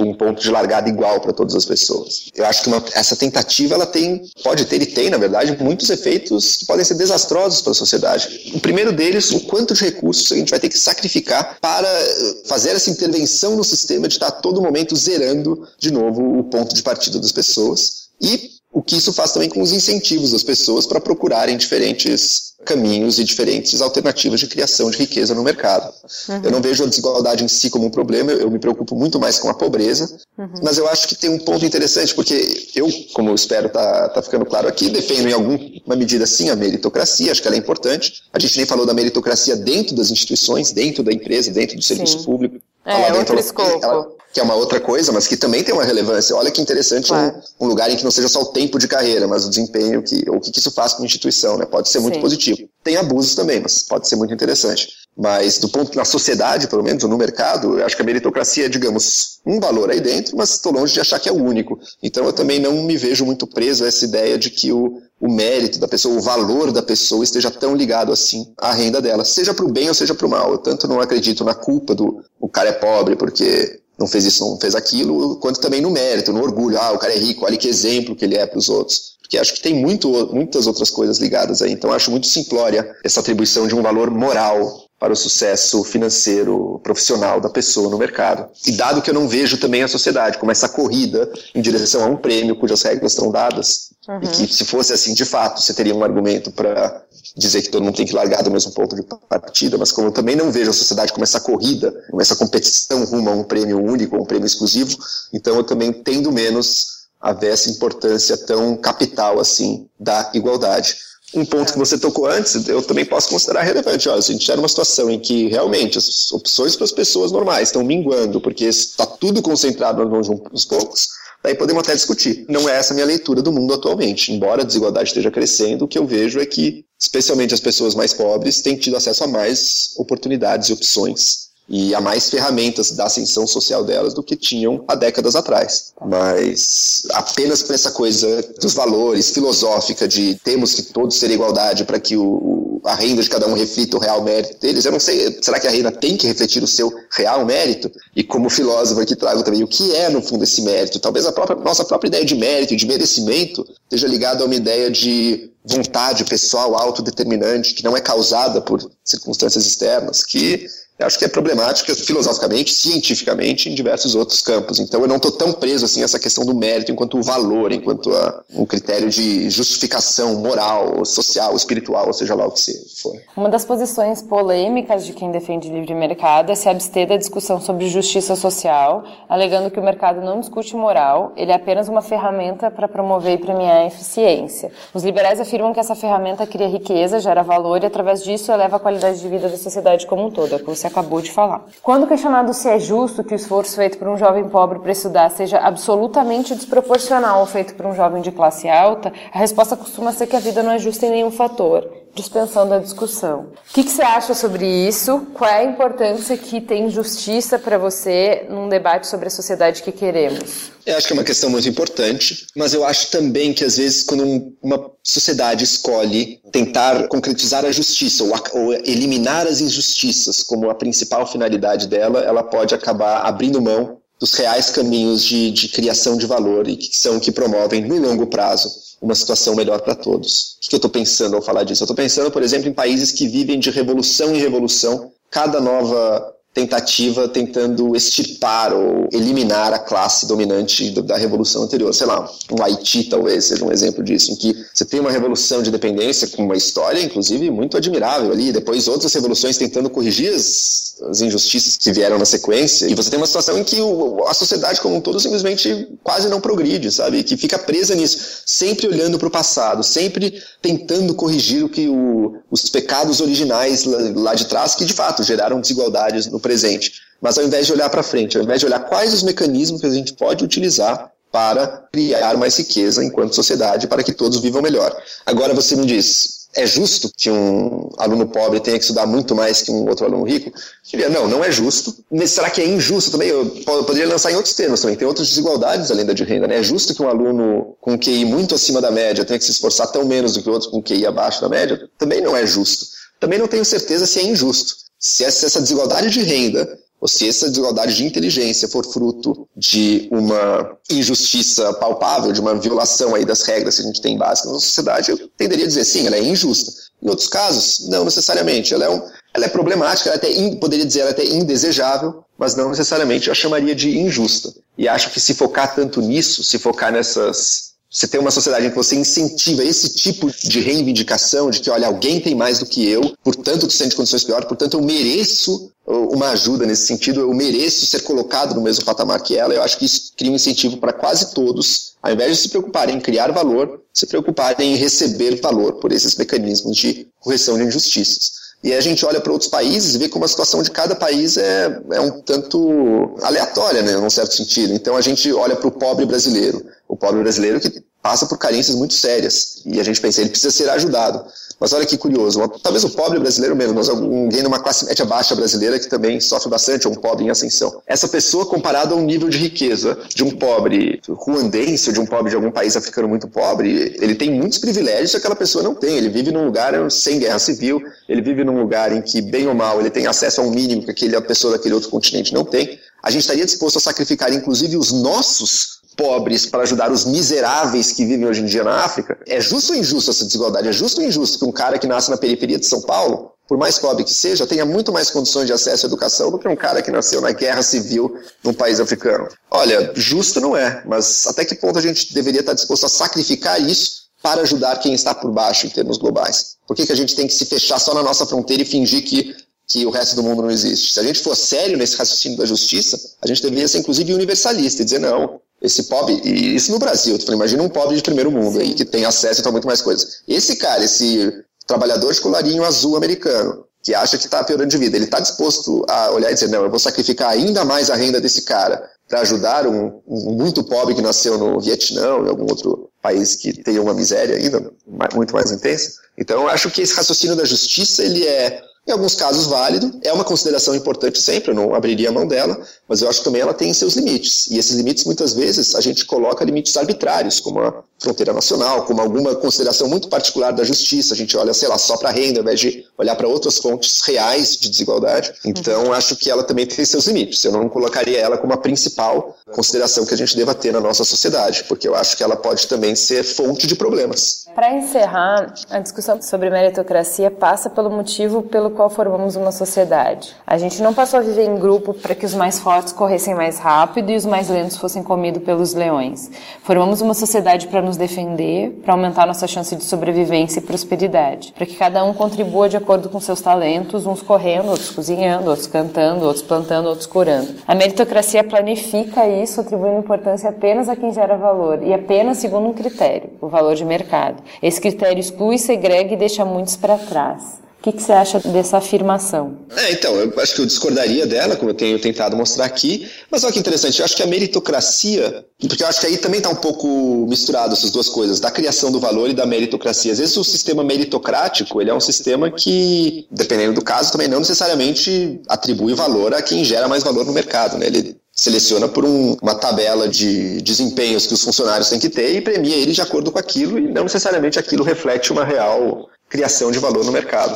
um 0.00 0.14
ponto 0.14 0.40
de 0.42 0.50
largada 0.50 0.88
igual 0.88 1.20
para 1.20 1.32
todas 1.32 1.54
as 1.54 1.64
pessoas. 1.64 2.30
Eu 2.34 2.44
acho 2.46 2.62
que 2.62 2.68
uma, 2.68 2.82
essa 2.94 3.16
tentativa 3.16 3.74
ela 3.74 3.86
tem, 3.86 4.22
pode 4.42 4.64
ter 4.64 4.80
e 4.82 4.86
tem, 4.86 5.10
na 5.10 5.18
verdade, 5.18 5.56
muitos 5.60 5.90
efeitos 5.90 6.56
que 6.56 6.66
podem 6.66 6.84
ser 6.84 6.94
desastrosos 6.94 7.62
para 7.62 7.72
a 7.72 7.74
sociedade. 7.74 8.52
O 8.54 8.60
primeiro 8.60 8.92
deles, 8.92 9.30
o 9.30 9.40
quanto 9.40 9.74
de 9.74 9.84
recursos 9.84 10.30
a 10.32 10.36
gente 10.36 10.50
vai 10.50 10.58
ter 10.58 10.68
que 10.68 10.78
sacrificar 10.78 11.58
para 11.60 11.88
eh, 11.88 12.42
fazer 12.46 12.70
essa 12.70 12.90
intervenção 12.90 13.56
no 13.56 13.64
sistema 13.64 14.08
de 14.08 14.14
estar 14.14 14.28
a 14.28 14.32
todo 14.32 14.62
momento 14.62 14.96
zerando 14.96 15.66
de 15.78 15.92
novo 15.92 16.38
o 16.38 16.44
ponto 16.44 16.74
de 16.74 16.82
partida 16.82 17.18
das 17.18 17.32
pessoas 17.32 18.09
e 18.20 18.60
o 18.72 18.82
que 18.82 18.96
isso 18.96 19.12
faz 19.12 19.32
também 19.32 19.48
com 19.48 19.60
os 19.60 19.72
incentivos 19.72 20.30
das 20.30 20.44
pessoas 20.44 20.86
para 20.86 21.00
procurarem 21.00 21.56
diferentes 21.56 22.54
caminhos 22.64 23.18
e 23.18 23.24
diferentes 23.24 23.80
alternativas 23.80 24.38
de 24.38 24.46
criação 24.46 24.90
de 24.90 24.98
riqueza 24.98 25.34
no 25.34 25.42
mercado. 25.42 25.92
Uhum. 26.28 26.40
Eu 26.44 26.50
não 26.52 26.60
vejo 26.60 26.84
a 26.84 26.86
desigualdade 26.86 27.42
em 27.42 27.48
si 27.48 27.68
como 27.68 27.86
um 27.86 27.90
problema, 27.90 28.30
eu 28.30 28.48
me 28.50 28.60
preocupo 28.60 28.94
muito 28.94 29.18
mais 29.18 29.40
com 29.40 29.48
a 29.48 29.54
pobreza, 29.54 30.16
uhum. 30.38 30.60
mas 30.62 30.78
eu 30.78 30.86
acho 30.88 31.08
que 31.08 31.16
tem 31.16 31.30
um 31.30 31.38
ponto 31.38 31.64
interessante, 31.64 32.14
porque 32.14 32.68
eu, 32.76 32.88
como 33.12 33.30
eu 33.30 33.34
espero 33.34 33.68
tá, 33.70 34.08
tá 34.10 34.22
ficando 34.22 34.44
claro 34.44 34.68
aqui, 34.68 34.88
defendo 34.88 35.28
em 35.28 35.32
alguma 35.32 35.96
medida 35.96 36.24
sim 36.26 36.48
a 36.48 36.54
meritocracia, 36.54 37.32
acho 37.32 37.42
que 37.42 37.48
ela 37.48 37.56
é 37.56 37.58
importante. 37.58 38.22
A 38.32 38.38
gente 38.38 38.56
nem 38.56 38.66
falou 38.66 38.86
da 38.86 38.94
meritocracia 38.94 39.56
dentro 39.56 39.96
das 39.96 40.10
instituições, 40.10 40.70
dentro 40.70 41.02
da 41.02 41.12
empresa, 41.12 41.50
dentro 41.50 41.76
do 41.76 41.82
serviço 41.82 42.20
sim. 42.20 42.24
público. 42.24 42.60
É, 42.84 43.12
outro 43.14 43.38
escopo. 43.38 43.84
Ela, 43.84 44.19
que 44.32 44.38
é 44.38 44.42
uma 44.42 44.54
outra 44.54 44.80
coisa, 44.80 45.10
mas 45.12 45.26
que 45.26 45.36
também 45.36 45.64
tem 45.64 45.74
uma 45.74 45.84
relevância. 45.84 46.36
Olha 46.36 46.50
que 46.50 46.60
interessante 46.60 47.08
claro. 47.08 47.34
um, 47.58 47.66
um, 47.66 47.68
lugar 47.68 47.90
em 47.90 47.96
que 47.96 48.04
não 48.04 48.10
seja 48.10 48.28
só 48.28 48.42
o 48.42 48.46
tempo 48.46 48.78
de 48.78 48.86
carreira, 48.86 49.26
mas 49.26 49.44
o 49.44 49.50
desempenho, 49.50 50.02
que, 50.02 50.24
o 50.28 50.40
que, 50.40 50.50
que 50.50 50.60
isso 50.60 50.70
faz 50.70 50.94
com 50.94 51.02
a 51.02 51.06
instituição, 51.06 51.56
né? 51.56 51.66
Pode 51.66 51.88
ser 51.88 51.98
muito 51.98 52.14
Sim. 52.14 52.20
positivo. 52.20 52.68
Tem 52.84 52.96
abusos 52.96 53.34
também, 53.34 53.60
mas 53.60 53.82
pode 53.82 54.08
ser 54.08 54.16
muito 54.16 54.32
interessante. 54.32 54.88
Mas 55.16 55.58
do 55.58 55.68
ponto 55.68 55.96
na 55.96 56.04
sociedade, 56.04 56.68
pelo 56.68 56.82
menos, 56.82 57.02
ou 57.02 57.10
no 57.10 57.18
mercado, 57.18 57.78
eu 57.78 57.84
acho 57.84 57.96
que 57.96 58.02
a 58.02 58.04
meritocracia 58.04 58.66
é, 58.66 58.68
digamos, 58.68 59.40
um 59.44 59.58
valor 59.58 59.90
aí 59.90 60.00
dentro, 60.00 60.36
mas 60.36 60.50
estou 60.50 60.72
longe 60.72 60.94
de 60.94 61.00
achar 61.00 61.18
que 61.18 61.28
é 61.28 61.32
o 61.32 61.42
único. 61.42 61.78
Então 62.02 62.24
eu 62.24 62.32
também 62.32 62.60
não 62.60 62.84
me 62.84 62.96
vejo 62.96 63.26
muito 63.26 63.46
preso 63.46 63.84
a 63.84 63.88
essa 63.88 64.04
ideia 64.04 64.38
de 64.38 64.48
que 64.48 64.72
o, 64.72 65.02
o 65.20 65.30
mérito 65.30 65.78
da 65.78 65.88
pessoa, 65.88 66.16
o 66.16 66.20
valor 66.20 66.70
da 66.70 66.82
pessoa 66.82 67.24
esteja 67.24 67.50
tão 67.50 67.74
ligado 67.74 68.12
assim 68.12 68.52
à 68.56 68.72
renda 68.72 69.02
dela, 69.02 69.24
seja 69.24 69.52
para 69.52 69.64
o 69.64 69.72
bem 69.72 69.88
ou 69.88 69.94
seja 69.94 70.14
para 70.14 70.26
o 70.26 70.30
mal. 70.30 70.52
Eu 70.52 70.58
tanto 70.58 70.86
não 70.86 71.00
acredito 71.00 71.44
na 71.44 71.54
culpa 71.54 71.94
do 71.94 72.22
o 72.38 72.48
cara 72.48 72.70
é 72.70 72.72
pobre 72.72 73.16
porque 73.16 73.79
não 74.00 74.06
fez 74.06 74.24
isso, 74.24 74.48
não 74.48 74.58
fez 74.58 74.74
aquilo, 74.74 75.36
quanto 75.36 75.60
também 75.60 75.82
no 75.82 75.90
mérito, 75.90 76.32
no 76.32 76.42
orgulho. 76.42 76.78
Ah, 76.80 76.92
o 76.92 76.98
cara 76.98 77.12
é 77.12 77.18
rico, 77.18 77.44
olha 77.44 77.58
que 77.58 77.68
exemplo 77.68 78.16
que 78.16 78.24
ele 78.24 78.34
é 78.34 78.46
para 78.46 78.58
os 78.58 78.70
outros. 78.70 79.18
Porque 79.20 79.36
acho 79.36 79.52
que 79.52 79.60
tem 79.60 79.74
muito, 79.74 80.08
muitas 80.32 80.66
outras 80.66 80.88
coisas 80.88 81.18
ligadas 81.18 81.60
aí. 81.60 81.70
Então 81.70 81.92
acho 81.92 82.10
muito 82.10 82.26
simplória 82.26 82.96
essa 83.04 83.20
atribuição 83.20 83.68
de 83.68 83.74
um 83.74 83.82
valor 83.82 84.10
moral 84.10 84.89
para 85.00 85.14
o 85.14 85.16
sucesso 85.16 85.82
financeiro 85.82 86.78
profissional 86.84 87.40
da 87.40 87.48
pessoa 87.48 87.88
no 87.88 87.96
mercado. 87.96 88.50
E 88.66 88.72
dado 88.72 89.00
que 89.00 89.08
eu 89.08 89.14
não 89.14 89.26
vejo 89.26 89.56
também 89.56 89.82
a 89.82 89.88
sociedade 89.88 90.36
como 90.36 90.52
essa 90.52 90.68
corrida 90.68 91.32
em 91.54 91.62
direção 91.62 92.04
a 92.04 92.06
um 92.06 92.18
prêmio 92.18 92.54
cujas 92.54 92.82
regras 92.82 93.12
estão 93.12 93.32
dadas, 93.32 93.92
uhum. 94.06 94.20
e 94.22 94.28
que 94.28 94.46
se 94.46 94.62
fosse 94.66 94.92
assim 94.92 95.14
de 95.14 95.24
fato, 95.24 95.62
você 95.62 95.72
teria 95.72 95.94
um 95.94 96.04
argumento 96.04 96.50
para 96.52 97.02
dizer 97.34 97.62
que 97.62 97.70
todo 97.70 97.82
mundo 97.82 97.96
tem 97.96 98.04
que 98.04 98.14
largar 98.14 98.42
do 98.42 98.50
mesmo 98.50 98.72
ponto 98.72 98.94
de 98.94 99.02
partida, 99.26 99.78
mas 99.78 99.90
como 99.90 100.08
eu 100.08 100.12
também 100.12 100.36
não 100.36 100.52
vejo 100.52 100.68
a 100.68 100.74
sociedade 100.74 101.14
como 101.14 101.24
essa 101.24 101.40
corrida, 101.40 101.90
como 102.10 102.20
essa 102.20 102.36
competição 102.36 103.02
rumo 103.06 103.30
a 103.30 103.32
um 103.32 103.44
prêmio 103.44 103.82
único, 103.82 104.16
um 104.16 104.26
prêmio 104.26 104.46
exclusivo, 104.46 104.98
então 105.32 105.56
eu 105.56 105.64
também 105.64 105.94
tendo 105.94 106.30
menos 106.30 107.00
a 107.18 107.32
ver 107.32 107.52
essa 107.52 107.70
importância 107.70 108.36
tão 108.36 108.76
capital 108.76 109.40
assim 109.40 109.88
da 109.98 110.30
igualdade 110.34 110.94
um 111.34 111.44
ponto 111.44 111.72
que 111.72 111.78
você 111.78 111.98
tocou 111.98 112.26
antes, 112.26 112.68
eu 112.68 112.82
também 112.82 113.04
posso 113.04 113.28
considerar 113.28 113.62
relevante. 113.62 114.08
Olha, 114.08 114.20
se 114.20 114.30
a 114.30 114.32
gente 114.32 114.44
tiver 114.44 114.56
numa 114.56 114.68
situação 114.68 115.10
em 115.10 115.18
que 115.18 115.48
realmente 115.48 115.98
as 115.98 116.32
opções 116.32 116.74
para 116.74 116.84
as 116.84 116.92
pessoas 116.92 117.30
normais 117.30 117.68
estão 117.68 117.84
minguando, 117.84 118.40
porque 118.40 118.64
está 118.64 119.06
tudo 119.06 119.40
concentrado 119.40 120.02
nas 120.02 120.10
mãos 120.10 120.26
de 120.26 120.34
uns 120.52 120.64
poucos, 120.64 121.08
daí 121.42 121.54
podemos 121.54 121.82
até 121.82 121.94
discutir. 121.94 122.44
Não 122.48 122.68
é 122.68 122.76
essa 122.76 122.92
a 122.92 122.94
minha 122.94 123.06
leitura 123.06 123.42
do 123.42 123.52
mundo 123.52 123.74
atualmente. 123.74 124.32
Embora 124.32 124.62
a 124.62 124.64
desigualdade 124.64 125.10
esteja 125.10 125.30
crescendo, 125.30 125.84
o 125.84 125.88
que 125.88 125.98
eu 125.98 126.06
vejo 126.06 126.40
é 126.40 126.46
que, 126.46 126.84
especialmente 127.00 127.54
as 127.54 127.60
pessoas 127.60 127.94
mais 127.94 128.12
pobres, 128.12 128.60
têm 128.60 128.76
tido 128.76 128.96
acesso 128.96 129.22
a 129.24 129.28
mais 129.28 129.94
oportunidades 129.96 130.68
e 130.68 130.72
opções 130.72 131.49
e 131.70 131.94
há 131.94 132.00
mais 132.00 132.28
ferramentas 132.28 132.90
da 132.90 133.04
ascensão 133.04 133.46
social 133.46 133.84
delas 133.84 134.12
do 134.12 134.24
que 134.24 134.34
tinham 134.34 134.84
há 134.88 134.96
décadas 134.96 135.36
atrás. 135.36 135.92
Mas 136.04 137.02
apenas 137.12 137.62
por 137.62 137.74
essa 137.76 137.92
coisa 137.92 138.42
dos 138.60 138.74
valores 138.74 139.30
filosófica 139.30 140.08
de 140.08 140.34
temos 140.42 140.74
que 140.74 140.82
todos 140.82 141.20
ter 141.20 141.30
igualdade 141.30 141.84
para 141.84 142.00
que 142.00 142.16
o, 142.16 142.80
a 142.84 142.96
renda 142.96 143.22
de 143.22 143.30
cada 143.30 143.46
um 143.46 143.54
reflita 143.54 143.96
o 143.96 144.00
real 144.00 144.20
mérito 144.24 144.58
deles, 144.58 144.84
eu 144.84 144.90
não 144.90 144.98
sei, 144.98 145.38
será 145.40 145.60
que 145.60 145.68
a 145.68 145.70
renda 145.70 145.92
tem 145.92 146.16
que 146.16 146.26
refletir 146.26 146.60
o 146.60 146.66
seu 146.66 146.92
real 147.12 147.46
mérito? 147.46 147.88
E 148.16 148.24
como 148.24 148.50
filósofo 148.50 149.00
aqui 149.00 149.14
trago 149.14 149.44
também 149.44 149.62
o 149.62 149.68
que 149.68 149.94
é 149.94 150.08
no 150.08 150.20
fundo 150.20 150.42
esse 150.42 150.62
mérito. 150.62 150.98
Talvez 150.98 151.24
a 151.24 151.30
própria, 151.30 151.56
nossa 151.56 151.84
própria 151.84 152.08
ideia 152.08 152.24
de 152.24 152.34
mérito, 152.34 152.74
de 152.74 152.86
merecimento, 152.86 153.64
esteja 153.84 154.08
ligada 154.08 154.42
a 154.42 154.46
uma 154.46 154.54
ideia 154.56 154.90
de 154.90 155.50
vontade 155.64 156.24
pessoal 156.24 156.74
autodeterminante, 156.74 157.74
que 157.74 157.84
não 157.84 157.96
é 157.96 158.00
causada 158.00 158.60
por 158.60 158.80
circunstâncias 159.04 159.66
externas, 159.66 160.24
que 160.24 160.66
acho 161.02 161.18
que 161.18 161.24
é 161.24 161.28
problemática 161.28 161.94
filosoficamente, 161.94 162.72
cientificamente, 162.74 163.68
em 163.68 163.74
diversos 163.74 164.14
outros 164.14 164.42
campos. 164.42 164.78
Então 164.78 165.00
eu 165.00 165.08
não 165.08 165.16
estou 165.16 165.32
tão 165.32 165.52
preso 165.52 165.84
assim 165.84 166.02
a 166.02 166.04
essa 166.04 166.18
questão 166.18 166.44
do 166.44 166.54
mérito 166.54 166.92
enquanto 166.92 167.20
valor, 167.22 167.72
enquanto 167.72 168.12
a, 168.12 168.42
um 168.54 168.66
critério 168.66 169.08
de 169.08 169.48
justificação 169.50 170.36
moral, 170.36 171.04
social, 171.04 171.56
espiritual, 171.56 172.06
ou 172.06 172.12
seja 172.12 172.34
lá 172.34 172.46
o 172.46 172.50
que 172.50 172.60
for. 173.02 173.16
Uma 173.36 173.48
das 173.48 173.64
posições 173.64 174.22
polêmicas 174.22 175.06
de 175.06 175.12
quem 175.12 175.30
defende 175.30 175.68
livre 175.68 175.94
mercado 175.94 176.52
é 176.52 176.54
se 176.54 176.68
abster 176.68 177.08
da 177.08 177.16
discussão 177.16 177.60
sobre 177.60 177.88
justiça 177.88 178.36
social, 178.36 179.04
alegando 179.28 179.70
que 179.70 179.78
o 179.78 179.82
mercado 179.82 180.20
não 180.20 180.40
discute 180.40 180.76
moral, 180.76 181.32
ele 181.36 181.50
é 181.52 181.54
apenas 181.54 181.88
uma 181.88 182.02
ferramenta 182.02 182.70
para 182.70 182.88
promover 182.88 183.34
e 183.34 183.38
premiar 183.38 183.78
a 183.78 183.86
eficiência. 183.86 184.70
Os 184.92 185.02
liberais 185.02 185.40
afirmam 185.40 185.72
que 185.72 185.80
essa 185.80 185.94
ferramenta 185.94 186.46
cria 186.46 186.68
riqueza, 186.68 187.20
gera 187.20 187.42
valor 187.42 187.82
e 187.82 187.86
através 187.86 188.22
disso 188.22 188.52
eleva 188.52 188.76
a 188.76 188.80
qualidade 188.80 189.20
de 189.20 189.28
vida 189.28 189.48
da 189.48 189.56
sociedade 189.56 190.06
como 190.06 190.26
um 190.26 190.30
todo. 190.30 190.54
É 190.54 190.58
acabou 190.90 191.20
de 191.20 191.30
falar. 191.30 191.64
Quando 191.82 192.06
questionado 192.06 192.52
se 192.52 192.68
é 192.68 192.78
justo 192.78 193.24
que 193.24 193.34
o 193.34 193.36
esforço 193.36 193.76
feito 193.76 193.98
por 193.98 194.08
um 194.08 194.16
jovem 194.16 194.48
pobre 194.48 194.78
para 194.78 194.92
estudar 194.92 195.30
seja 195.30 195.58
absolutamente 195.58 196.54
desproporcional 196.54 197.40
ao 197.40 197.46
feito 197.46 197.74
por 197.74 197.86
um 197.86 197.94
jovem 197.94 198.22
de 198.22 198.30
classe 198.30 198.68
alta, 198.68 199.12
a 199.32 199.38
resposta 199.38 199.76
costuma 199.76 200.12
ser 200.12 200.26
que 200.26 200.36
a 200.36 200.40
vida 200.40 200.62
não 200.62 200.72
é 200.72 200.78
justa 200.78 201.06
em 201.06 201.10
nenhum 201.10 201.30
fator, 201.30 201.88
dispensando 202.14 202.74
a 202.74 202.78
discussão. 202.78 203.52
O 203.70 203.72
que, 203.72 203.84
que 203.84 203.90
você 203.90 204.02
acha 204.02 204.34
sobre 204.34 204.66
isso? 204.66 205.26
Qual 205.34 205.48
é 205.48 205.60
a 205.60 205.64
importância 205.64 206.36
que 206.36 206.60
tem 206.60 206.90
justiça 206.90 207.58
para 207.58 207.78
você 207.78 208.46
num 208.48 208.68
debate 208.68 209.06
sobre 209.06 209.28
a 209.28 209.30
sociedade 209.30 209.82
que 209.82 209.92
queremos? 209.92 210.70
Eu 210.84 210.96
acho 210.96 211.06
que 211.06 211.12
é 211.12 211.16
uma 211.16 211.24
questão 211.24 211.50
muito 211.50 211.68
importante, 211.68 212.46
mas 212.56 212.74
eu 212.74 212.84
acho 212.84 213.10
também 213.10 213.52
que 213.52 213.64
às 213.64 213.76
vezes 213.76 214.02
quando 214.02 214.54
uma 214.62 214.90
sociedade 215.02 215.62
escolhe 215.62 216.40
tentar 216.50 217.06
concretizar 217.08 217.64
a 217.64 217.70
justiça 217.70 218.24
ou, 218.24 218.32
ou 218.54 218.72
eliminar 218.72 219.46
as 219.46 219.60
injustiças 219.60 220.42
como 220.42 220.70
a 220.70 220.74
principal 220.74 221.26
finalidade 221.26 221.86
dela, 221.86 222.20
ela 222.20 222.42
pode 222.42 222.74
acabar 222.74 223.20
abrindo 223.20 223.60
mão 223.60 223.99
dos 224.20 224.34
reais 224.34 224.68
caminhos 224.68 225.24
de, 225.24 225.50
de 225.50 225.68
criação 225.68 226.16
de 226.16 226.26
valor 226.26 226.68
e 226.68 226.76
que 226.76 226.94
são 226.96 227.18
que 227.18 227.32
promovem 227.32 227.80
no 227.82 227.98
longo 227.98 228.26
prazo 228.26 228.70
uma 229.00 229.14
situação 229.14 229.54
melhor 229.56 229.80
para 229.80 229.94
todos. 229.94 230.58
O 230.58 230.68
que 230.68 230.74
eu 230.74 230.76
estou 230.76 230.90
pensando 230.90 231.34
ao 231.34 231.42
falar 231.42 231.64
disso? 231.64 231.82
Eu 231.82 231.86
estou 231.86 231.96
pensando, 231.96 232.30
por 232.30 232.42
exemplo, 232.42 232.68
em 232.68 232.72
países 232.72 233.10
que 233.10 233.26
vivem 233.26 233.58
de 233.58 233.70
revolução 233.70 234.34
em 234.34 234.38
revolução. 234.38 235.10
Cada 235.30 235.58
nova 235.58 236.34
tentativa 236.52 237.28
tentando 237.28 237.94
extirpar 237.94 238.72
ou 238.72 239.08
eliminar 239.12 239.72
a 239.72 239.78
classe 239.78 240.26
dominante 240.26 240.90
da 241.02 241.16
revolução 241.16 241.62
anterior. 241.62 241.94
Sei 241.94 242.06
lá, 242.06 242.28
um 242.50 242.62
Haiti 242.62 243.04
talvez 243.04 243.44
seja 243.44 243.64
um 243.64 243.70
exemplo 243.70 244.02
disso, 244.02 244.32
em 244.32 244.36
que 244.36 244.56
você 244.74 244.84
tem 244.84 244.98
uma 244.98 245.12
revolução 245.12 245.62
de 245.62 245.68
independência 245.68 246.26
com 246.28 246.44
uma 246.44 246.56
história, 246.56 247.00
inclusive, 247.00 247.50
muito 247.50 247.76
admirável 247.76 248.32
ali, 248.32 248.50
depois 248.50 248.88
outras 248.88 249.12
revoluções 249.14 249.56
tentando 249.56 249.88
corrigir 249.88 250.34
as, 250.34 250.96
as 251.08 251.20
injustiças 251.20 251.76
que 251.76 251.92
vieram 251.92 252.18
na 252.18 252.24
sequência, 252.24 252.86
e 252.86 252.94
você 252.94 253.10
tem 253.10 253.18
uma 253.18 253.26
situação 253.26 253.56
em 253.56 253.62
que 253.62 253.80
o, 253.80 254.26
a 254.26 254.34
sociedade 254.34 254.80
como 254.80 254.96
um 254.96 255.00
todo 255.00 255.20
simplesmente 255.20 255.88
quase 256.02 256.28
não 256.28 256.40
progride, 256.40 256.90
sabe? 256.90 257.22
Que 257.22 257.36
fica 257.36 257.58
presa 257.58 257.94
nisso, 257.94 258.42
sempre 258.44 258.88
olhando 258.88 259.18
para 259.18 259.28
o 259.28 259.30
passado, 259.30 259.84
sempre 259.84 260.42
tentando 260.60 261.14
corrigir 261.14 261.64
o 261.64 261.68
que 261.68 261.88
o, 261.88 262.38
os 262.50 262.68
pecados 262.68 263.20
originais 263.20 263.84
lá, 263.84 263.98
lá 264.14 264.34
de 264.34 264.46
trás, 264.46 264.74
que 264.74 264.84
de 264.84 264.92
fato 264.92 265.22
geraram 265.22 265.60
desigualdades 265.60 266.26
no 266.26 266.39
presente. 266.40 266.92
Mas 267.20 267.38
ao 267.38 267.44
invés 267.44 267.66
de 267.66 267.72
olhar 267.72 267.90
para 267.90 268.02
frente, 268.02 268.36
ao 268.36 268.42
invés 268.42 268.60
de 268.60 268.66
olhar 268.66 268.80
quais 268.80 269.12
os 269.12 269.22
mecanismos 269.22 269.80
que 269.80 269.86
a 269.86 269.90
gente 269.90 270.14
pode 270.14 270.44
utilizar 270.44 271.10
para 271.30 271.66
criar 271.92 272.36
mais 272.36 272.56
riqueza 272.56 273.04
enquanto 273.04 273.34
sociedade, 273.34 273.86
para 273.86 274.02
que 274.02 274.12
todos 274.12 274.40
vivam 274.40 274.60
melhor. 274.60 274.96
Agora 275.24 275.54
você 275.54 275.76
me 275.76 275.86
diz, 275.86 276.40
é 276.54 276.66
justo 276.66 277.10
que 277.16 277.30
um 277.30 277.88
aluno 277.96 278.26
pobre 278.26 278.58
tenha 278.58 278.76
que 278.76 278.82
estudar 278.82 279.06
muito 279.06 279.36
mais 279.36 279.62
que 279.62 279.70
um 279.70 279.88
outro 279.88 280.04
aluno 280.04 280.24
rico? 280.24 280.52
diria, 280.82 281.08
não, 281.08 281.28
não 281.28 281.44
é 281.44 281.52
justo. 281.52 281.94
Mas 282.10 282.32
será 282.32 282.50
que 282.50 282.60
é 282.60 282.66
injusto 282.66 283.12
também? 283.12 283.28
Eu 283.28 283.46
poderia 283.64 284.08
lançar 284.08 284.32
em 284.32 284.36
outros 284.36 284.54
termos 284.54 284.80
também. 284.80 284.96
Tem 284.96 285.06
outras 285.06 285.28
desigualdades 285.28 285.90
além 285.90 286.04
da 286.04 286.12
de 286.12 286.24
renda, 286.24 286.48
né? 286.48 286.58
É 286.58 286.62
justo 286.62 286.94
que 286.94 287.02
um 287.02 287.08
aluno 287.08 287.76
com 287.80 287.96
QI 287.96 288.24
muito 288.24 288.54
acima 288.54 288.80
da 288.80 288.90
média 288.90 289.24
tenha 289.24 289.38
que 289.38 289.44
se 289.44 289.52
esforçar 289.52 289.86
tão 289.92 290.04
menos 290.04 290.32
do 290.32 290.42
que 290.42 290.50
outros 290.50 290.70
com 290.70 290.82
QI 290.82 291.06
abaixo 291.06 291.40
da 291.40 291.48
média? 291.48 291.88
Também 291.96 292.20
não 292.20 292.36
é 292.36 292.44
justo. 292.44 292.86
Também 293.20 293.38
não 293.38 293.46
tenho 293.46 293.64
certeza 293.64 294.06
se 294.06 294.18
é 294.18 294.24
injusto. 294.24 294.74
Se 295.00 295.24
essa 295.24 295.62
desigualdade 295.62 296.10
de 296.10 296.20
renda 296.20 296.78
ou 297.00 297.08
se 297.08 297.26
essa 297.26 297.48
desigualdade 297.48 297.96
de 297.96 298.04
inteligência 298.04 298.68
for 298.68 298.84
fruto 298.84 299.48
de 299.56 300.06
uma 300.12 300.76
injustiça 300.90 301.72
palpável, 301.74 302.30
de 302.30 302.40
uma 302.40 302.54
violação 302.54 303.14
aí 303.14 303.24
das 303.24 303.42
regras 303.42 303.76
que 303.76 303.82
a 303.82 303.86
gente 303.86 304.02
tem 304.02 304.18
básicas 304.18 304.52
na 304.52 304.58
sociedade, 304.58 305.10
eu 305.10 305.28
tenderia 305.38 305.64
a 305.64 305.68
dizer 305.68 305.84
sim, 305.84 306.06
ela 306.06 306.16
é 306.16 306.22
injusta. 306.22 306.70
Em 307.02 307.08
outros 307.08 307.28
casos, 307.28 307.88
não 307.88 308.04
necessariamente. 308.04 308.74
Ela 308.74 308.84
é, 308.84 308.90
um, 308.90 309.02
ela 309.32 309.46
é 309.46 309.48
problemática, 309.48 310.10
ela 310.10 310.16
é 310.16 310.18
até 310.18 310.30
in, 310.30 310.56
poderia 310.56 310.84
dizer 310.84 311.00
ela 311.00 311.10
é 311.10 311.12
até 311.12 311.24
indesejável, 311.24 312.22
mas 312.36 312.54
não 312.54 312.68
necessariamente 312.68 313.28
eu 313.28 313.34
chamaria 313.34 313.74
de 313.74 313.98
injusta. 313.98 314.52
E 314.76 314.86
acho 314.86 315.10
que 315.10 315.18
se 315.18 315.32
focar 315.32 315.74
tanto 315.74 316.02
nisso, 316.02 316.44
se 316.44 316.58
focar 316.58 316.92
nessas 316.92 317.69
você 317.90 318.06
tem 318.06 318.20
uma 318.20 318.30
sociedade 318.30 318.66
em 318.66 318.70
que 318.70 318.76
você 318.76 318.94
incentiva 318.94 319.64
esse 319.64 319.92
tipo 319.94 320.30
de 320.30 320.60
reivindicação 320.60 321.50
de 321.50 321.58
que, 321.58 321.68
olha, 321.68 321.88
alguém 321.88 322.20
tem 322.20 322.36
mais 322.36 322.60
do 322.60 322.66
que 322.66 322.88
eu, 322.88 323.16
portanto 323.24 323.66
tu 323.66 323.72
sente 323.72 323.96
condições 323.96 324.22
piores, 324.22 324.46
portanto 324.46 324.74
eu 324.74 324.82
mereço 324.82 325.72
uh, 325.84 326.14
uma 326.14 326.28
ajuda 326.28 326.64
nesse 326.64 326.86
sentido, 326.86 327.20
eu 327.20 327.34
mereço 327.34 327.84
ser 327.86 328.02
colocado 328.02 328.54
no 328.54 328.60
mesmo 328.60 328.84
patamar 328.84 329.20
que 329.20 329.36
ela. 329.36 329.52
Eu 329.52 329.62
acho 329.62 329.76
que 329.76 329.86
isso 329.86 330.12
cria 330.16 330.30
um 330.30 330.36
incentivo 330.36 330.76
para 330.76 330.92
quase 330.92 331.34
todos, 331.34 331.94
ao 332.00 332.12
invés 332.12 332.36
de 332.36 332.42
se 332.42 332.48
preocuparem 332.50 332.96
em 332.96 333.00
criar 333.00 333.32
valor, 333.32 333.82
se 333.92 334.06
preocuparem 334.06 334.74
em 334.74 334.76
receber 334.76 335.40
valor 335.40 335.80
por 335.80 335.90
esses 335.90 336.14
mecanismos 336.14 336.76
de 336.76 337.08
correção 337.18 337.58
de 337.58 337.64
injustiças. 337.64 338.39
E 338.62 338.74
a 338.74 338.80
gente 338.80 339.06
olha 339.06 339.20
para 339.20 339.32
outros 339.32 339.50
países 339.50 339.94
e 339.94 339.98
vê 339.98 340.08
como 340.08 340.24
a 340.24 340.28
situação 340.28 340.62
de 340.62 340.70
cada 340.70 340.94
país 340.94 341.38
é, 341.38 341.80
é 341.92 342.00
um 342.00 342.20
tanto 342.20 343.14
aleatória, 343.22 343.80
né, 343.80 343.96
num 343.96 344.10
certo 344.10 344.34
sentido. 344.34 344.74
Então 344.74 344.96
a 344.96 345.00
gente 345.00 345.32
olha 345.32 345.56
para 345.56 345.68
o 345.68 345.72
pobre 345.72 346.04
brasileiro. 346.04 346.62
O 346.86 346.94
pobre 346.94 347.22
brasileiro 347.22 347.58
que 347.58 347.82
passa 348.02 348.26
por 348.26 348.38
carências 348.38 348.76
muito 348.76 348.94
sérias. 348.94 349.62
E 349.64 349.80
a 349.80 349.82
gente 349.82 350.00
pensa, 350.00 350.20
ele 350.20 350.30
precisa 350.30 350.50
ser 350.50 350.68
ajudado. 350.70 351.24
Mas 351.60 351.74
olha 351.74 351.84
que 351.84 351.98
curioso, 351.98 352.40
talvez 352.62 352.84
o 352.84 352.88
pobre 352.88 353.18
brasileiro 353.18 353.54
mesmo, 353.54 353.74
mas 353.74 353.90
alguém 353.90 354.42
numa 354.42 354.58
classe 354.58 354.86
média 354.86 355.04
baixa 355.04 355.36
brasileira 355.36 355.78
que 355.78 355.88
também 355.88 356.18
sofre 356.18 356.48
bastante, 356.48 356.88
ou 356.88 356.94
um 356.94 356.96
pobre 356.96 357.26
em 357.26 357.30
ascensão. 357.30 357.82
Essa 357.86 358.08
pessoa, 358.08 358.46
comparada 358.46 358.94
a 358.94 358.96
um 358.96 359.02
nível 359.02 359.28
de 359.28 359.36
riqueza 359.36 359.98
de 360.14 360.24
um 360.24 360.30
pobre 360.30 361.02
ruandense 361.06 361.90
ou 361.90 361.92
de 361.92 362.00
um 362.00 362.06
pobre 362.06 362.30
de 362.30 362.36
algum 362.36 362.50
país 362.50 362.76
africano 362.76 363.06
muito 363.06 363.28
pobre, 363.28 363.94
ele 364.00 364.14
tem 364.14 364.30
muitos 364.30 364.58
privilégios 364.58 365.10
que 365.10 365.18
aquela 365.18 365.36
pessoa 365.36 365.62
não 365.62 365.74
tem. 365.74 365.98
Ele 365.98 366.08
vive 366.08 366.32
num 366.32 366.46
lugar 366.46 366.90
sem 366.90 367.18
guerra 367.18 367.38
civil, 367.38 367.82
ele 368.08 368.22
vive 368.22 368.42
num 368.42 368.58
lugar 368.58 368.90
em 368.90 369.02
que, 369.02 369.20
bem 369.20 369.46
ou 369.46 369.54
mal, 369.54 369.78
ele 369.80 369.90
tem 369.90 370.06
acesso 370.06 370.40
a 370.40 370.44
um 370.44 370.50
mínimo 370.50 370.82
que 370.82 370.90
aquele, 370.90 371.14
a 371.14 371.20
pessoa 371.20 371.52
daquele 371.52 371.74
outro 371.74 371.90
continente 371.90 372.32
não 372.32 372.44
tem. 372.44 372.80
A 373.02 373.10
gente 373.10 373.20
estaria 373.20 373.44
disposto 373.44 373.76
a 373.76 373.80
sacrificar, 373.80 374.32
inclusive, 374.32 374.78
os 374.78 374.92
nossos 374.92 375.79
pobres 375.96 376.46
para 376.46 376.62
ajudar 376.62 376.90
os 376.90 377.04
miseráveis 377.04 377.92
que 377.92 378.04
vivem 378.04 378.26
hoje 378.26 378.42
em 378.42 378.46
dia 378.46 378.64
na 378.64 378.84
África. 378.84 379.18
É 379.26 379.40
justo 379.40 379.72
ou 379.72 379.78
injusto 379.78 380.10
essa 380.10 380.24
desigualdade? 380.24 380.68
É 380.68 380.72
justo 380.72 381.00
ou 381.00 381.06
injusto 381.06 381.38
que 381.38 381.44
um 381.44 381.52
cara 381.52 381.78
que 381.78 381.86
nasce 381.86 382.10
na 382.10 382.16
periferia 382.16 382.58
de 382.58 382.66
São 382.66 382.80
Paulo, 382.82 383.32
por 383.48 383.58
mais 383.58 383.78
pobre 383.78 384.04
que 384.04 384.14
seja, 384.14 384.46
tenha 384.46 384.64
muito 384.64 384.92
mais 384.92 385.10
condições 385.10 385.46
de 385.46 385.52
acesso 385.52 385.86
à 385.86 385.88
educação 385.88 386.30
do 386.30 386.38
que 386.38 386.48
um 386.48 386.56
cara 386.56 386.80
que 386.80 386.90
nasceu 386.90 387.20
na 387.20 387.32
guerra 387.32 387.62
civil 387.62 388.14
num 388.44 388.54
país 388.54 388.78
africano? 388.78 389.28
Olha, 389.50 389.92
justo 389.94 390.40
não 390.40 390.56
é, 390.56 390.82
mas 390.86 391.26
até 391.26 391.44
que 391.44 391.54
ponto 391.54 391.78
a 391.78 391.82
gente 391.82 392.14
deveria 392.14 392.40
estar 392.40 392.54
disposto 392.54 392.86
a 392.86 392.88
sacrificar 392.88 393.60
isso 393.60 394.02
para 394.22 394.42
ajudar 394.42 394.76
quem 394.76 394.94
está 394.94 395.14
por 395.14 395.30
baixo 395.32 395.66
em 395.66 395.70
termos 395.70 395.98
globais? 395.98 396.56
Por 396.66 396.76
que, 396.76 396.86
que 396.86 396.92
a 396.92 396.96
gente 396.96 397.16
tem 397.16 397.26
que 397.26 397.34
se 397.34 397.44
fechar 397.44 397.80
só 397.80 397.92
na 397.92 398.02
nossa 398.02 398.24
fronteira 398.24 398.62
e 398.62 398.66
fingir 398.66 399.04
que 399.04 399.34
que 399.70 399.86
o 399.86 399.90
resto 399.90 400.16
do 400.16 400.22
mundo 400.24 400.42
não 400.42 400.50
existe. 400.50 400.92
Se 400.92 400.98
a 400.98 401.02
gente 401.04 401.20
for 401.20 401.36
sério 401.36 401.78
nesse 401.78 401.96
raciocínio 401.96 402.36
da 402.36 402.44
justiça, 402.44 402.98
a 403.22 403.26
gente 403.28 403.40
deveria 403.40 403.68
ser 403.68 403.78
inclusive 403.78 404.12
universalista 404.12 404.82
e 404.82 404.84
dizer 404.84 404.98
não, 404.98 405.40
esse 405.60 405.84
pobre, 405.84 406.20
e 406.24 406.56
isso 406.56 406.72
no 406.72 406.78
Brasil, 406.78 407.18
tu 407.18 407.32
imagina 407.32 407.62
um 407.62 407.68
pobre 407.68 407.96
de 407.96 408.02
primeiro 408.02 408.30
mundo 408.30 408.58
aí, 408.58 408.72
que 408.72 408.84
tem 408.84 409.04
acesso 409.04 409.46
a 409.46 409.52
muito 409.52 409.66
mais 409.66 409.82
coisas. 409.82 410.22
Esse 410.26 410.56
cara, 410.56 410.84
esse 410.84 411.44
trabalhador 411.66 412.12
de 412.12 412.20
colarinho 412.20 412.64
azul 412.64 412.96
americano, 412.96 413.64
que 413.82 413.94
acha 413.94 414.18
que 414.18 414.24
está 414.24 414.42
piorando 414.44 414.70
de 414.70 414.78
vida, 414.78 414.96
ele 414.96 415.04
está 415.06 415.20
disposto 415.20 415.84
a 415.88 416.10
olhar 416.10 416.30
e 416.30 416.34
dizer, 416.34 416.48
não, 416.48 416.62
eu 416.62 416.70
vou 416.70 416.78
sacrificar 416.78 417.30
ainda 417.30 417.64
mais 417.64 417.90
a 417.90 417.94
renda 417.94 418.20
desse 418.20 418.42
cara 418.42 418.82
para 419.08 419.20
ajudar 419.20 419.66
um, 419.66 420.00
um, 420.06 420.32
muito 420.32 420.62
pobre 420.62 420.94
que 420.94 421.02
nasceu 421.02 421.36
no 421.36 421.58
Vietnã 421.60 422.14
ou 422.14 422.26
em 422.26 422.28
algum 422.28 422.44
outro 422.44 422.90
país 423.02 423.34
que 423.34 423.52
tenha 423.52 423.82
uma 423.82 423.94
miséria 423.94 424.36
ainda 424.36 424.70
muito 425.14 425.34
mais 425.34 425.50
intensa. 425.50 425.92
Então, 426.16 426.42
eu 426.42 426.48
acho 426.48 426.70
que 426.70 426.82
esse 426.82 426.94
raciocínio 426.94 427.34
da 427.34 427.44
justiça, 427.44 428.04
ele 428.04 428.26
é 428.26 428.62
em 428.86 428.92
alguns 428.92 429.14
casos 429.14 429.46
válido, 429.46 430.00
é 430.02 430.12
uma 430.12 430.24
consideração 430.24 430.74
importante 430.74 431.20
sempre, 431.22 431.50
eu 431.50 431.54
não 431.54 431.74
abriria 431.74 432.08
a 432.08 432.12
mão 432.12 432.26
dela, 432.26 432.60
mas 432.88 433.02
eu 433.02 433.08
acho 433.08 433.18
que 433.20 433.24
também 433.24 433.42
ela 433.42 433.54
tem 433.54 433.72
seus 433.72 433.94
limites. 433.94 434.50
E 434.50 434.58
esses 434.58 434.74
limites, 434.74 435.04
muitas 435.04 435.32
vezes, 435.32 435.74
a 435.74 435.80
gente 435.80 436.04
coloca 436.04 436.44
limites 436.44 436.76
arbitrários, 436.76 437.38
como 437.38 437.60
a 437.60 437.84
fronteira 438.00 438.32
nacional, 438.32 438.84
como 438.86 439.00
alguma 439.00 439.34
consideração 439.36 439.86
muito 439.86 440.08
particular 440.08 440.52
da 440.52 440.64
justiça. 440.64 441.14
A 441.14 441.16
gente 441.16 441.36
olha, 441.36 441.52
sei 441.52 441.68
lá, 441.68 441.78
só 441.78 441.96
para 441.98 442.08
a 442.08 442.12
renda, 442.12 442.40
ao 442.40 442.42
invés 442.42 442.58
de 442.58 442.84
olhar 442.96 443.14
para 443.14 443.28
outras 443.28 443.58
fontes 443.58 444.00
reais 444.00 444.56
de 444.56 444.70
desigualdade. 444.70 445.34
Então, 445.44 445.92
acho 445.92 446.16
que 446.16 446.30
ela 446.30 446.42
também 446.42 446.66
tem 446.66 446.84
seus 446.84 447.06
limites. 447.06 447.44
Eu 447.44 447.52
não 447.52 447.68
colocaria 447.68 448.18
ela 448.18 448.38
como 448.38 448.54
a 448.54 448.56
principal 448.56 449.36
consideração 449.52 450.06
que 450.06 450.14
a 450.14 450.16
gente 450.16 450.36
deva 450.36 450.54
ter 450.54 450.72
na 450.72 450.80
nossa 450.80 451.04
sociedade, 451.04 451.64
porque 451.64 451.86
eu 451.86 451.94
acho 451.94 452.16
que 452.16 452.22
ela 452.22 452.36
pode 452.36 452.66
também 452.66 452.96
ser 452.96 453.22
fonte 453.22 453.66
de 453.66 453.76
problemas. 453.76 454.46
Para 454.54 454.74
encerrar, 454.74 455.54
a 455.68 455.78
discussão 455.78 456.20
sobre 456.22 456.50
meritocracia 456.50 457.30
passa 457.30 457.68
pelo 457.68 457.90
motivo 457.90 458.42
pelo 458.42 458.69
qual 458.70 458.90
formamos 458.90 459.36
uma 459.36 459.52
sociedade. 459.52 460.34
A 460.46 460.58
gente 460.58 460.82
não 460.82 460.94
passou 460.94 461.20
a 461.20 461.22
viver 461.22 461.44
em 461.44 461.58
grupo 461.58 461.94
para 461.94 462.14
que 462.14 462.26
os 462.26 462.34
mais 462.34 462.58
fortes 462.58 462.92
corressem 462.92 463.34
mais 463.34 463.58
rápido 463.58 464.10
e 464.10 464.16
os 464.16 464.24
mais 464.24 464.48
lentos 464.48 464.76
fossem 464.76 465.02
comidos 465.02 465.42
pelos 465.42 465.74
leões. 465.74 466.30
Formamos 466.62 467.00
uma 467.00 467.14
sociedade 467.14 467.68
para 467.68 467.82
nos 467.82 467.96
defender, 467.96 468.80
para 468.82 468.94
aumentar 468.94 469.26
nossa 469.26 469.46
chance 469.46 469.74
de 469.76 469.84
sobrevivência 469.84 470.60
e 470.60 470.62
prosperidade, 470.62 471.52
para 471.52 471.66
que 471.66 471.76
cada 471.76 472.04
um 472.04 472.12
contribua 472.12 472.68
de 472.68 472.76
acordo 472.76 473.08
com 473.08 473.20
seus 473.20 473.40
talentos, 473.40 474.06
uns 474.06 474.22
correndo, 474.22 474.70
outros 474.70 474.90
cozinhando, 474.90 475.50
outros 475.50 475.66
cantando, 475.66 476.24
outros 476.24 476.44
plantando, 476.44 476.88
outros 476.88 477.06
curando. 477.06 477.54
A 477.66 477.74
meritocracia 477.74 478.44
planifica 478.44 479.28
isso, 479.28 479.60
atribuindo 479.60 479.98
importância 479.98 480.50
apenas 480.50 480.88
a 480.88 480.96
quem 480.96 481.12
gera 481.12 481.36
valor 481.36 481.82
e 481.82 481.92
apenas 481.92 482.38
segundo 482.38 482.68
um 482.68 482.72
critério, 482.72 483.30
o 483.40 483.48
valor 483.48 483.74
de 483.74 483.84
mercado. 483.84 484.42
Esse 484.62 484.80
critério 484.80 485.20
exclui, 485.20 485.58
segrega 485.58 486.14
e 486.14 486.16
deixa 486.16 486.44
muitos 486.44 486.76
para 486.76 486.98
trás. 486.98 487.60
O 487.80 487.82
que, 487.82 487.92
que, 487.92 488.02
você 488.02 488.12
acha 488.12 488.38
dessa 488.40 488.76
afirmação? 488.76 489.56
É, 489.74 489.92
então, 489.92 490.14
eu 490.14 490.38
acho 490.38 490.54
que 490.54 490.60
eu 490.60 490.66
discordaria 490.66 491.26
dela, 491.26 491.56
como 491.56 491.70
eu 491.70 491.74
tenho 491.74 491.98
tentado 491.98 492.36
mostrar 492.36 492.66
aqui, 492.66 493.10
mas 493.30 493.42
olha 493.42 493.54
que 493.54 493.58
interessante, 493.58 494.00
eu 494.00 494.04
acho 494.04 494.14
que 494.14 494.22
a 494.22 494.26
meritocracia, 494.26 495.46
porque 495.66 495.82
eu 495.82 495.86
acho 495.86 495.98
que 495.98 496.06
aí 496.06 496.18
também 496.18 496.40
está 496.40 496.50
um 496.50 496.56
pouco 496.56 497.26
misturado 497.26 497.72
essas 497.72 497.90
duas 497.90 498.06
coisas, 498.06 498.38
da 498.38 498.50
criação 498.50 498.92
do 498.92 499.00
valor 499.00 499.30
e 499.30 499.32
da 499.32 499.46
meritocracia. 499.46 500.12
Às 500.12 500.18
vezes 500.18 500.36
o 500.36 500.44
sistema 500.44 500.84
meritocrático, 500.84 501.80
ele 501.80 501.88
é 501.88 501.94
um 501.94 502.00
sistema 502.00 502.50
que, 502.50 503.26
dependendo 503.30 503.72
do 503.72 503.82
caso, 503.82 504.12
também 504.12 504.28
não 504.28 504.40
necessariamente 504.40 505.40
atribui 505.48 505.94
valor 505.94 506.34
a 506.34 506.42
quem 506.42 506.62
gera 506.62 506.86
mais 506.86 507.02
valor 507.02 507.24
no 507.24 507.32
mercado, 507.32 507.78
né? 507.78 507.86
Ele 507.86 508.14
seleciona 508.40 508.88
por 508.88 509.04
um, 509.04 509.36
uma 509.42 509.54
tabela 509.54 510.08
de 510.08 510.62
desempenhos 510.62 511.26
que 511.26 511.34
os 511.34 511.44
funcionários 511.44 511.90
têm 511.90 512.00
que 512.00 512.08
ter 512.08 512.34
e 512.34 512.40
premia 512.40 512.74
eles 512.74 512.94
de 512.94 513.02
acordo 513.02 513.30
com 513.30 513.38
aquilo 513.38 513.78
e 513.78 513.92
não 513.92 514.04
necessariamente 514.04 514.58
aquilo 514.58 514.82
reflete 514.82 515.30
uma 515.30 515.44
real 515.44 516.08
criação 516.26 516.70
de 516.70 516.78
valor 516.78 517.04
no 517.04 517.12
mercado. 517.12 517.54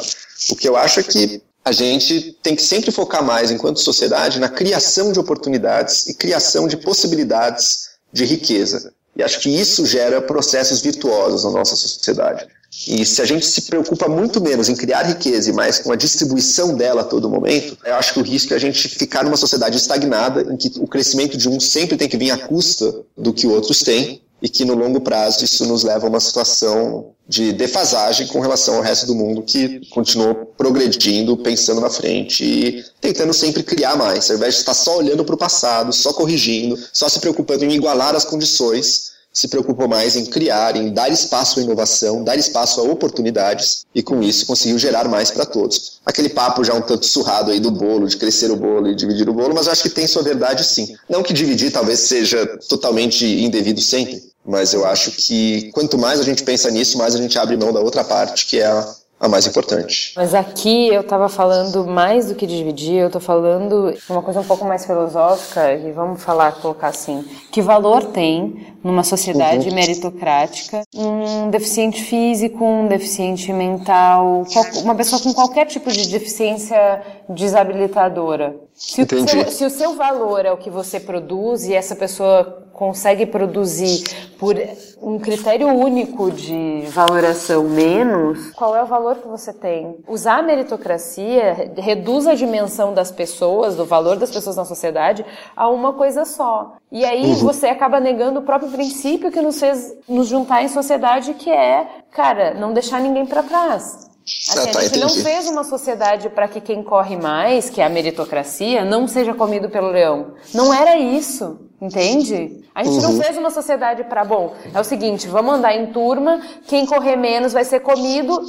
O 0.51 0.55
que 0.55 0.69
eu 0.69 0.77
acho 0.77 1.01
é 1.01 1.03
que 1.03 1.43
a 1.65 1.73
gente 1.73 2.37
tem 2.43 2.55
que 2.55 2.61
sempre 2.61 2.91
focar 2.91 3.25
mais, 3.25 3.51
enquanto 3.51 3.81
sociedade, 3.81 4.39
na 4.39 4.51
criação 4.51 5.11
de 5.11 5.19
oportunidades 5.19 6.07
e 6.07 6.13
criação 6.13 6.69
de 6.69 6.77
possibilidades 6.77 7.89
de 8.13 8.27
riqueza. 8.27 8.93
E 9.17 9.23
acho 9.23 9.41
que 9.41 9.49
isso 9.49 9.87
gera 9.87 10.21
processos 10.21 10.83
virtuosos 10.83 11.45
na 11.45 11.51
nossa 11.51 11.77
sociedade. 11.77 12.47
E 12.87 13.07
se 13.07 13.23
a 13.23 13.25
gente 13.25 13.47
se 13.47 13.63
preocupa 13.63 14.09
muito 14.09 14.41
menos 14.41 14.69
em 14.69 14.75
criar 14.75 15.03
riqueza 15.03 15.49
e 15.49 15.53
mais 15.53 15.79
com 15.79 15.93
a 15.93 15.97
distribuição 15.97 16.75
dela 16.75 17.03
a 17.03 17.05
todo 17.05 17.31
momento, 17.31 17.79
eu 17.85 17.95
acho 17.95 18.13
que 18.13 18.19
o 18.19 18.23
risco 18.23 18.53
é 18.53 18.57
a 18.57 18.61
gente 18.61 18.89
ficar 18.89 19.25
numa 19.25 19.37
sociedade 19.37 19.77
estagnada 19.77 20.43
em 20.53 20.57
que 20.57 20.73
o 20.79 20.87
crescimento 20.87 21.37
de 21.37 21.49
um 21.49 21.61
sempre 21.61 21.97
tem 21.97 22.09
que 22.09 22.17
vir 22.17 22.31
à 22.31 22.39
custa 22.39 22.95
do 23.17 23.33
que 23.33 23.47
outros 23.47 23.81
têm 23.81 24.21
e 24.43 24.49
que 24.49 24.65
no 24.65 24.75
longo 24.75 25.01
prazo 25.01 25.45
isso 25.45 25.65
nos 25.65 25.85
leva 25.85 26.07
a 26.07 26.11
uma 26.11 26.21
situação 26.21 27.13
de 27.27 27.53
defasagem 27.53 28.27
com 28.27 28.41
relação 28.41 28.77
ao 28.77 28.83
resto 28.83 29.07
do 29.07 29.15
mundo 29.15 29.43
que 29.43 29.81
continuou 29.89 30.35
progredindo, 30.59 31.37
pensando 31.39 31.81
na 31.81 31.89
frente 31.89 32.45
e 32.45 32.85
tentando 33.01 33.33
sempre 33.33 33.63
criar 33.63 33.97
mais, 33.97 34.29
ao 34.29 34.37
invés 34.37 34.55
de 34.55 34.61
estar 34.61 34.75
só 34.75 34.99
olhando 34.99 35.25
para 35.25 35.35
o 35.35 35.39
passado, 35.39 35.93
só 35.93 36.13
corrigindo, 36.13 36.79
só 36.93 37.09
se 37.09 37.19
preocupando 37.21 37.65
em 37.65 37.73
igualar 37.73 38.15
as 38.15 38.25
condições 38.25 39.14
se 39.35 39.49
preocupou 39.49 39.89
mais 39.89 40.15
em 40.15 40.25
criar, 40.25 40.77
em 40.77 40.93
dar 40.93 41.11
espaço 41.11 41.59
à 41.59 41.63
inovação, 41.63 42.23
dar 42.23 42.37
espaço 42.37 42.81
a 42.81 42.85
oportunidades 42.85 43.85
e 43.93 44.01
com 44.01 44.23
isso 44.23 44.47
conseguiu 44.47 44.79
gerar 44.79 45.09
mais 45.09 45.33
para 45.33 45.45
todos. 45.45 45.99
Aquele 46.07 46.29
papo 46.29 46.63
já 46.63 46.73
um 46.73 46.81
tanto 46.81 47.05
surrado 47.05 47.51
aí 47.51 47.59
do 47.59 47.73
bolo, 47.73 48.07
de 48.07 48.17
crescer 48.17 48.51
o 48.53 48.57
bolo 48.57 48.89
e 48.89 48.95
dividir 48.95 49.29
o 49.29 49.35
bolo, 49.35 49.53
mas 49.53 49.67
acho 49.67 49.83
que 49.83 49.91
tem 49.91 50.07
sua 50.07 50.23
verdade 50.23 50.63
sim. 50.63 50.95
Não 51.09 51.23
que 51.23 51.33
dividir 51.33 51.73
talvez 51.73 51.99
seja 52.01 52.47
totalmente 52.69 53.27
indevido 53.27 53.81
sempre, 53.81 54.23
mas 54.47 54.73
eu 54.73 54.87
acho 54.87 55.11
que 55.11 55.71
quanto 55.73 55.99
mais 55.99 56.21
a 56.21 56.25
gente 56.25 56.45
pensa 56.45 56.71
nisso, 56.71 56.97
mais 56.97 57.17
a 57.17 57.19
gente 57.19 57.37
abre 57.37 57.57
mão 57.57 57.73
da 57.73 57.81
outra 57.81 58.05
parte, 58.05 58.47
que 58.47 58.61
é 58.61 58.67
a 58.67 58.95
a 59.19 59.29
mais 59.29 59.47
importante. 59.47 60.13
Mas 60.17 60.35
aqui 60.35 60.89
eu 60.89 61.01
estava 61.01 61.29
falando 61.29 61.87
mais 61.87 62.29
do 62.29 62.35
que 62.35 62.47
dividir, 62.47 62.97
eu 62.97 63.07
estou 63.07 63.21
falando 63.21 63.95
uma 64.09 64.23
coisa 64.23 64.41
um 64.41 64.45
pouco 64.45 64.65
mais 64.65 64.85
filosófica, 64.85 65.73
e 65.73 65.93
vamos 65.93 66.23
falar, 66.23 66.53
colocar 66.61 66.89
assim, 66.89 67.25
que 67.51 67.63
valor 67.63 68.05
tem 68.07 68.75
numa 68.83 69.03
sociedade 69.03 69.69
uhum. 69.69 69.75
meritocrática 69.75 70.83
um 70.95 71.49
deficiente 71.49 72.03
físico, 72.03 72.65
um 72.65 72.87
deficiente 72.87 73.53
mental, 73.53 74.45
uma 74.83 74.95
pessoa 74.95 75.23
com 75.23 75.33
qualquer 75.33 75.67
tipo 75.67 75.91
de 75.91 76.09
deficiência 76.09 77.03
desabilitadora. 77.29 78.57
Se 78.75 79.03
o, 79.03 79.29
seu, 79.29 79.51
se 79.53 79.65
o 79.65 79.71
seu 79.71 79.95
valor 79.95 80.45
é 80.45 80.53
o 80.53 80.57
que 80.57 80.69
você 80.69 80.99
produz 80.99 81.65
e 81.65 81.73
essa 81.73 81.95
pessoa 81.95 82.65
consegue 82.73 83.25
produzir 83.25 84.03
por 84.37 84.57
um 85.01 85.17
critério 85.17 85.69
único 85.69 86.29
de 86.33 86.83
valoração 86.89 87.63
menos, 87.63 88.51
qual 88.51 88.75
é 88.75 88.83
o 88.83 88.87
valor 88.87 89.19
que 89.19 89.29
você 89.29 89.53
tem? 89.53 89.97
Usar 90.09 90.41
a 90.41 90.43
meritocracia 90.43 91.73
reduz 91.77 92.27
a 92.27 92.35
dimensão 92.35 92.93
das 92.93 93.13
pessoas, 93.13 93.77
do 93.77 93.85
valor 93.85 94.17
das 94.17 94.33
pessoas 94.33 94.57
na 94.57 94.65
sociedade, 94.65 95.25
a 95.55 95.69
uma 95.69 95.93
coisa 95.93 96.25
só. 96.25 96.75
E 96.91 97.05
aí 97.05 97.27
uhum. 97.27 97.35
você 97.37 97.69
acaba 97.69 98.01
negando 98.01 98.41
o 98.41 98.43
próprio 98.43 98.73
princípio 98.73 99.31
que 99.31 99.41
nos 99.41 99.61
fez 99.61 99.95
nos 100.09 100.27
juntar 100.27 100.65
em 100.65 100.69
sociedade, 100.69 101.35
que 101.35 101.51
é, 101.51 101.87
cara, 102.11 102.55
não 102.55 102.73
deixar 102.73 103.01
ninguém 103.01 103.25
para 103.25 103.45
trás. 103.45 104.04
Assim, 104.25 104.73
tá, 104.73 104.79
a 104.79 104.83
gente 104.85 104.99
não 104.99 105.11
fez 105.11 105.47
uma 105.47 105.65
sociedade 105.65 106.31
para 106.31 106.49
que 106.49 106.59
quem 106.59 106.83
corre 106.83 107.15
mais, 107.15 107.69
que 107.69 107.83
é 107.83 107.85
a 107.85 107.91
meritocracia, 107.91 108.83
não 108.83 109.07
seja 109.07 109.35
comido 109.35 109.69
pelo 109.69 109.89
leão. 109.89 110.33
Não 110.55 110.73
era 110.73 110.97
isso, 110.97 111.69
entende? 111.81 112.65
A 112.75 112.83
gente 112.83 113.05
uhum. 113.05 113.13
não 113.13 113.23
fez 113.23 113.37
uma 113.37 113.51
sociedade 113.51 114.05
para, 114.05 114.25
bom, 114.25 114.55
é 114.73 114.81
o 114.81 114.85
seguinte, 114.85 115.29
vamos 115.29 115.55
andar 115.55 115.77
em 115.77 115.93
turma, 115.93 116.41
quem 116.67 116.87
correr 116.87 117.17
menos 117.17 117.53
vai 117.53 117.65
ser 117.65 117.81
comido 117.81 118.41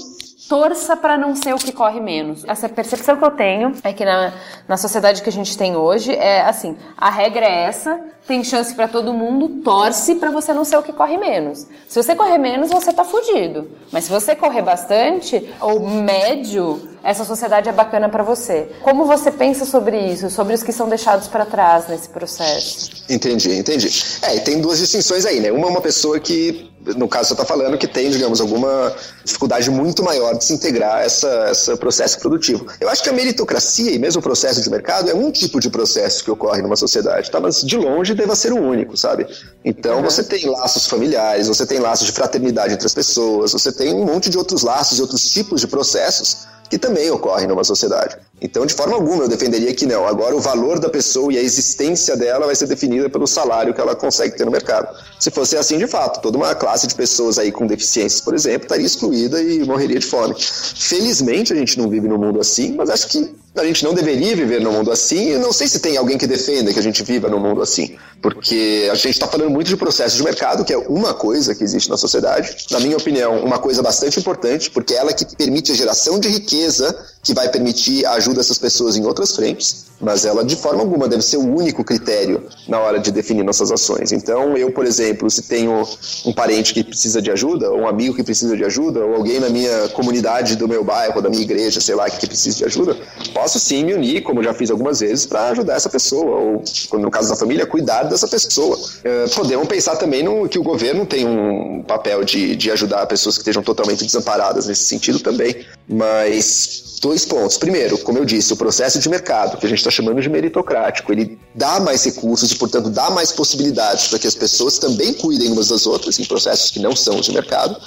torça 0.47 0.95
para 0.95 1.17
não 1.17 1.35
ser 1.35 1.53
o 1.53 1.57
que 1.57 1.71
corre 1.71 1.99
menos. 1.99 2.43
Essa 2.45 2.69
percepção 2.69 3.17
que 3.17 3.23
eu 3.23 3.31
tenho 3.31 3.73
é 3.83 3.93
que 3.93 4.05
na, 4.05 4.33
na 4.67 4.77
sociedade 4.77 5.21
que 5.21 5.29
a 5.29 5.31
gente 5.31 5.57
tem 5.57 5.75
hoje 5.75 6.13
é 6.13 6.41
assim, 6.41 6.77
a 6.97 7.09
regra 7.09 7.45
é 7.45 7.63
essa, 7.63 7.99
tem 8.27 8.43
chance 8.43 8.73
para 8.73 8.87
todo 8.87 9.13
mundo, 9.13 9.61
torce 9.63 10.15
para 10.15 10.31
você 10.31 10.53
não 10.53 10.65
ser 10.65 10.77
o 10.77 10.83
que 10.83 10.93
corre 10.93 11.17
menos. 11.17 11.67
Se 11.87 12.01
você 12.01 12.15
correr 12.15 12.37
menos, 12.37 12.69
você 12.69 12.91
tá 12.91 13.03
fudido. 13.03 13.69
Mas 13.91 14.05
se 14.05 14.09
você 14.09 14.35
correr 14.35 14.61
bastante 14.61 15.53
ou 15.61 15.79
médio, 15.87 16.89
essa 17.03 17.23
sociedade 17.23 17.69
é 17.69 17.71
bacana 17.71 18.09
para 18.09 18.23
você. 18.23 18.71
Como 18.81 19.05
você 19.05 19.31
pensa 19.31 19.65
sobre 19.65 19.99
isso, 19.99 20.29
sobre 20.29 20.55
os 20.55 20.63
que 20.63 20.71
são 20.71 20.89
deixados 20.89 21.27
para 21.27 21.45
trás 21.45 21.87
nesse 21.87 22.09
processo? 22.09 23.03
Entendi, 23.09 23.59
entendi. 23.59 23.89
É, 24.23 24.35
e 24.35 24.39
tem 24.39 24.59
duas 24.59 24.79
distinções 24.79 25.25
aí, 25.25 25.39
né? 25.39 25.51
Uma 25.51 25.67
é 25.67 25.69
uma 25.69 25.81
pessoa 25.81 26.19
que 26.19 26.74
no 26.95 27.07
caso 27.07 27.29
você 27.29 27.33
está 27.33 27.45
falando 27.45 27.77
que 27.77 27.87
tem, 27.87 28.09
digamos, 28.09 28.39
alguma 28.39 28.93
dificuldade 29.23 29.69
muito 29.69 30.03
maior 30.03 30.37
de 30.37 30.45
se 30.45 30.53
integrar 30.53 31.03
essa, 31.03 31.49
esse 31.51 31.75
processo 31.77 32.19
produtivo. 32.19 32.67
Eu 32.79 32.89
acho 32.89 33.01
que 33.01 33.09
a 33.09 33.13
meritocracia 33.13 33.91
e 33.91 33.97
mesmo 33.97 34.19
o 34.19 34.23
processo 34.23 34.61
de 34.61 34.69
mercado 34.69 35.09
é 35.09 35.13
um 35.13 35.31
tipo 35.31 35.59
de 35.59 35.69
processo 35.69 36.23
que 36.23 36.31
ocorre 36.31 36.61
numa 36.61 36.75
sociedade, 36.75 37.31
tá? 37.31 37.39
Mas 37.39 37.61
de 37.61 37.77
longe 37.77 38.13
deva 38.13 38.35
ser 38.35 38.53
o 38.53 38.57
único, 38.57 38.95
sabe? 38.95 39.27
Então 39.63 39.97
uhum. 39.97 40.03
você 40.03 40.23
tem 40.23 40.47
laços 40.49 40.87
familiares, 40.87 41.47
você 41.47 41.65
tem 41.65 41.79
laços 41.79 42.05
de 42.05 42.11
fraternidade 42.11 42.73
entre 42.73 42.85
as 42.85 42.93
pessoas, 42.93 43.53
você 43.53 43.71
tem 43.71 43.93
um 43.93 44.05
monte 44.05 44.29
de 44.29 44.37
outros 44.37 44.63
laços 44.63 44.99
e 44.99 45.01
outros 45.01 45.29
tipos 45.29 45.61
de 45.61 45.67
processos 45.67 46.47
que 46.69 46.77
também 46.77 47.09
ocorrem 47.11 47.47
numa 47.47 47.63
sociedade. 47.63 48.17
Então, 48.41 48.65
de 48.65 48.73
forma 48.73 48.95
alguma, 48.95 49.23
eu 49.23 49.27
defenderia 49.29 49.73
que 49.73 49.85
não. 49.85 50.05
Agora, 50.05 50.35
o 50.35 50.39
valor 50.39 50.79
da 50.79 50.89
pessoa 50.89 51.31
e 51.31 51.37
a 51.37 51.41
existência 51.41 52.17
dela 52.17 52.45
vai 52.45 52.55
ser 52.55 52.67
definida 52.67 53.09
pelo 53.09 53.25
salário 53.25 53.73
que 53.73 53.79
ela 53.79 53.95
consegue 53.95 54.35
ter 54.35 54.45
no 54.45 54.51
mercado. 54.51 54.95
Se 55.19 55.31
fosse 55.31 55.55
assim, 55.57 55.77
de 55.77 55.87
fato, 55.87 56.21
toda 56.21 56.37
uma 56.37 56.53
classe 56.53 56.85
de 56.85 56.95
pessoas 56.95 57.39
aí 57.39 57.51
com 57.51 57.65
deficiências, 57.65 58.21
por 58.21 58.33
exemplo, 58.33 58.63
estaria 58.63 58.85
excluída 58.85 59.41
e 59.41 59.65
morreria 59.65 59.99
de 59.99 60.05
fome. 60.05 60.35
Felizmente, 60.37 61.53
a 61.53 61.55
gente 61.55 61.77
não 61.77 61.89
vive 61.89 62.07
num 62.07 62.17
mundo 62.17 62.39
assim, 62.39 62.75
mas 62.75 62.89
acho 62.89 63.07
que 63.07 63.33
a 63.55 63.63
gente 63.63 63.83
não 63.83 63.93
deveria 63.93 64.35
viver 64.35 64.61
num 64.61 64.71
mundo 64.71 64.91
assim, 64.91 65.31
e 65.33 65.37
não 65.37 65.53
sei 65.53 65.67
se 65.67 65.79
tem 65.79 65.97
alguém 65.97 66.17
que 66.17 66.27
defenda 66.27 66.73
que 66.73 66.79
a 66.79 66.83
gente 66.83 67.03
viva 67.03 67.29
num 67.29 67.39
mundo 67.39 67.61
assim, 67.61 67.95
porque 68.21 68.89
a 68.91 68.95
gente 68.95 69.11
está 69.11 69.27
falando 69.27 69.49
muito 69.49 69.67
de 69.67 69.77
processo 69.77 70.17
de 70.17 70.23
mercado, 70.23 70.65
que 70.65 70.73
é 70.73 70.77
uma 70.77 71.13
coisa 71.13 71.55
que 71.55 71.63
existe 71.63 71.89
na 71.89 71.97
sociedade, 71.97 72.55
na 72.71 72.79
minha 72.79 72.97
opinião, 72.97 73.39
uma 73.43 73.57
coisa 73.57 73.81
bastante 73.81 74.19
importante, 74.19 74.69
porque 74.69 74.93
é 74.93 74.97
ela 74.97 75.13
que 75.13 75.25
permite 75.35 75.71
a 75.71 75.75
geração 75.75 76.19
de 76.19 76.27
riqueza, 76.27 76.95
que 77.23 77.33
vai 77.33 77.49
permitir 77.49 78.05
a 78.05 78.13
ajuda 78.13 78.37
dessas 78.37 78.57
pessoas 78.57 78.97
em 78.97 79.05
outras 79.05 79.35
frentes, 79.35 79.85
mas 79.99 80.25
ela 80.25 80.43
de 80.43 80.55
forma 80.55 80.81
alguma 80.81 81.07
deve 81.07 81.21
ser 81.21 81.37
o 81.37 81.55
único 81.55 81.83
critério 81.83 82.43
na 82.67 82.79
hora 82.79 82.99
de 82.99 83.11
definir 83.11 83.43
nossas 83.43 83.71
ações. 83.71 84.11
Então, 84.11 84.57
eu, 84.57 84.71
por 84.71 84.85
exemplo, 84.85 85.29
se 85.29 85.43
tenho 85.43 85.87
um 86.25 86.33
parente 86.33 86.73
que 86.73 86.83
precisa 86.83 87.21
de 87.21 87.31
ajuda, 87.31 87.71
ou 87.71 87.81
um 87.81 87.87
amigo 87.87 88.15
que 88.15 88.23
precisa 88.23 88.55
de 88.55 88.63
ajuda, 88.63 88.99
ou 89.05 89.15
alguém 89.15 89.39
na 89.39 89.49
minha 89.49 89.89
comunidade 89.89 90.55
do 90.55 90.67
meu 90.67 90.83
bairro, 90.83 91.21
da 91.21 91.29
minha 91.29 91.41
igreja, 91.41 91.79
sei 91.79 91.95
lá, 91.95 92.09
que 92.09 92.27
precisa 92.27 92.57
de 92.57 92.65
ajuda, 92.65 92.97
posso 93.33 93.44
sim 93.47 93.83
me 93.83 93.93
unir, 93.93 94.21
como 94.21 94.43
já 94.43 94.53
fiz 94.53 94.69
algumas 94.71 94.99
vezes, 94.99 95.25
para 95.25 95.49
ajudar 95.49 95.75
essa 95.75 95.89
pessoa, 95.89 96.61
ou, 96.91 96.99
no 96.99 97.11
caso 97.11 97.29
da 97.29 97.35
família, 97.35 97.65
cuidar 97.65 98.03
dessa 98.03 98.27
pessoa. 98.27 98.77
Uh, 98.77 99.29
podemos 99.35 99.67
pensar 99.67 99.95
também 99.95 100.23
no, 100.23 100.47
que 100.47 100.59
o 100.59 100.63
governo 100.63 101.05
tem 101.05 101.25
um 101.25 101.83
papel 101.83 102.23
de, 102.23 102.55
de 102.55 102.71
ajudar 102.71 103.05
pessoas 103.07 103.35
que 103.35 103.41
estejam 103.41 103.63
totalmente 103.63 104.03
desamparadas 104.03 104.67
nesse 104.67 104.85
sentido 104.85 105.19
também, 105.19 105.65
mas 105.87 106.85
dois 107.01 107.25
pontos. 107.25 107.57
Primeiro, 107.57 107.97
como 107.99 108.17
eu 108.17 108.25
disse, 108.25 108.53
o 108.53 108.57
processo 108.57 108.99
de 108.99 109.07
mercado, 109.09 109.57
que 109.57 109.65
a 109.65 109.69
gente 109.69 109.77
está 109.77 109.91
chamando 109.91 110.21
de 110.21 110.29
meritocrático, 110.29 111.11
ele 111.11 111.37
dá 111.53 111.79
mais 111.79 112.03
recursos 112.03 112.51
e, 112.51 112.55
portanto, 112.55 112.89
dá 112.89 113.09
mais 113.11 113.31
possibilidades 113.31 114.07
para 114.07 114.19
que 114.19 114.27
as 114.27 114.35
pessoas 114.35 114.79
também 114.79 115.13
cuidem 115.13 115.51
umas 115.51 115.67
das 115.67 115.85
outras 115.85 116.17
em 116.19 116.25
processos 116.25 116.71
que 116.71 116.79
não 116.79 116.95
são 116.95 117.21
de 117.21 117.31
mercado. 117.31 117.77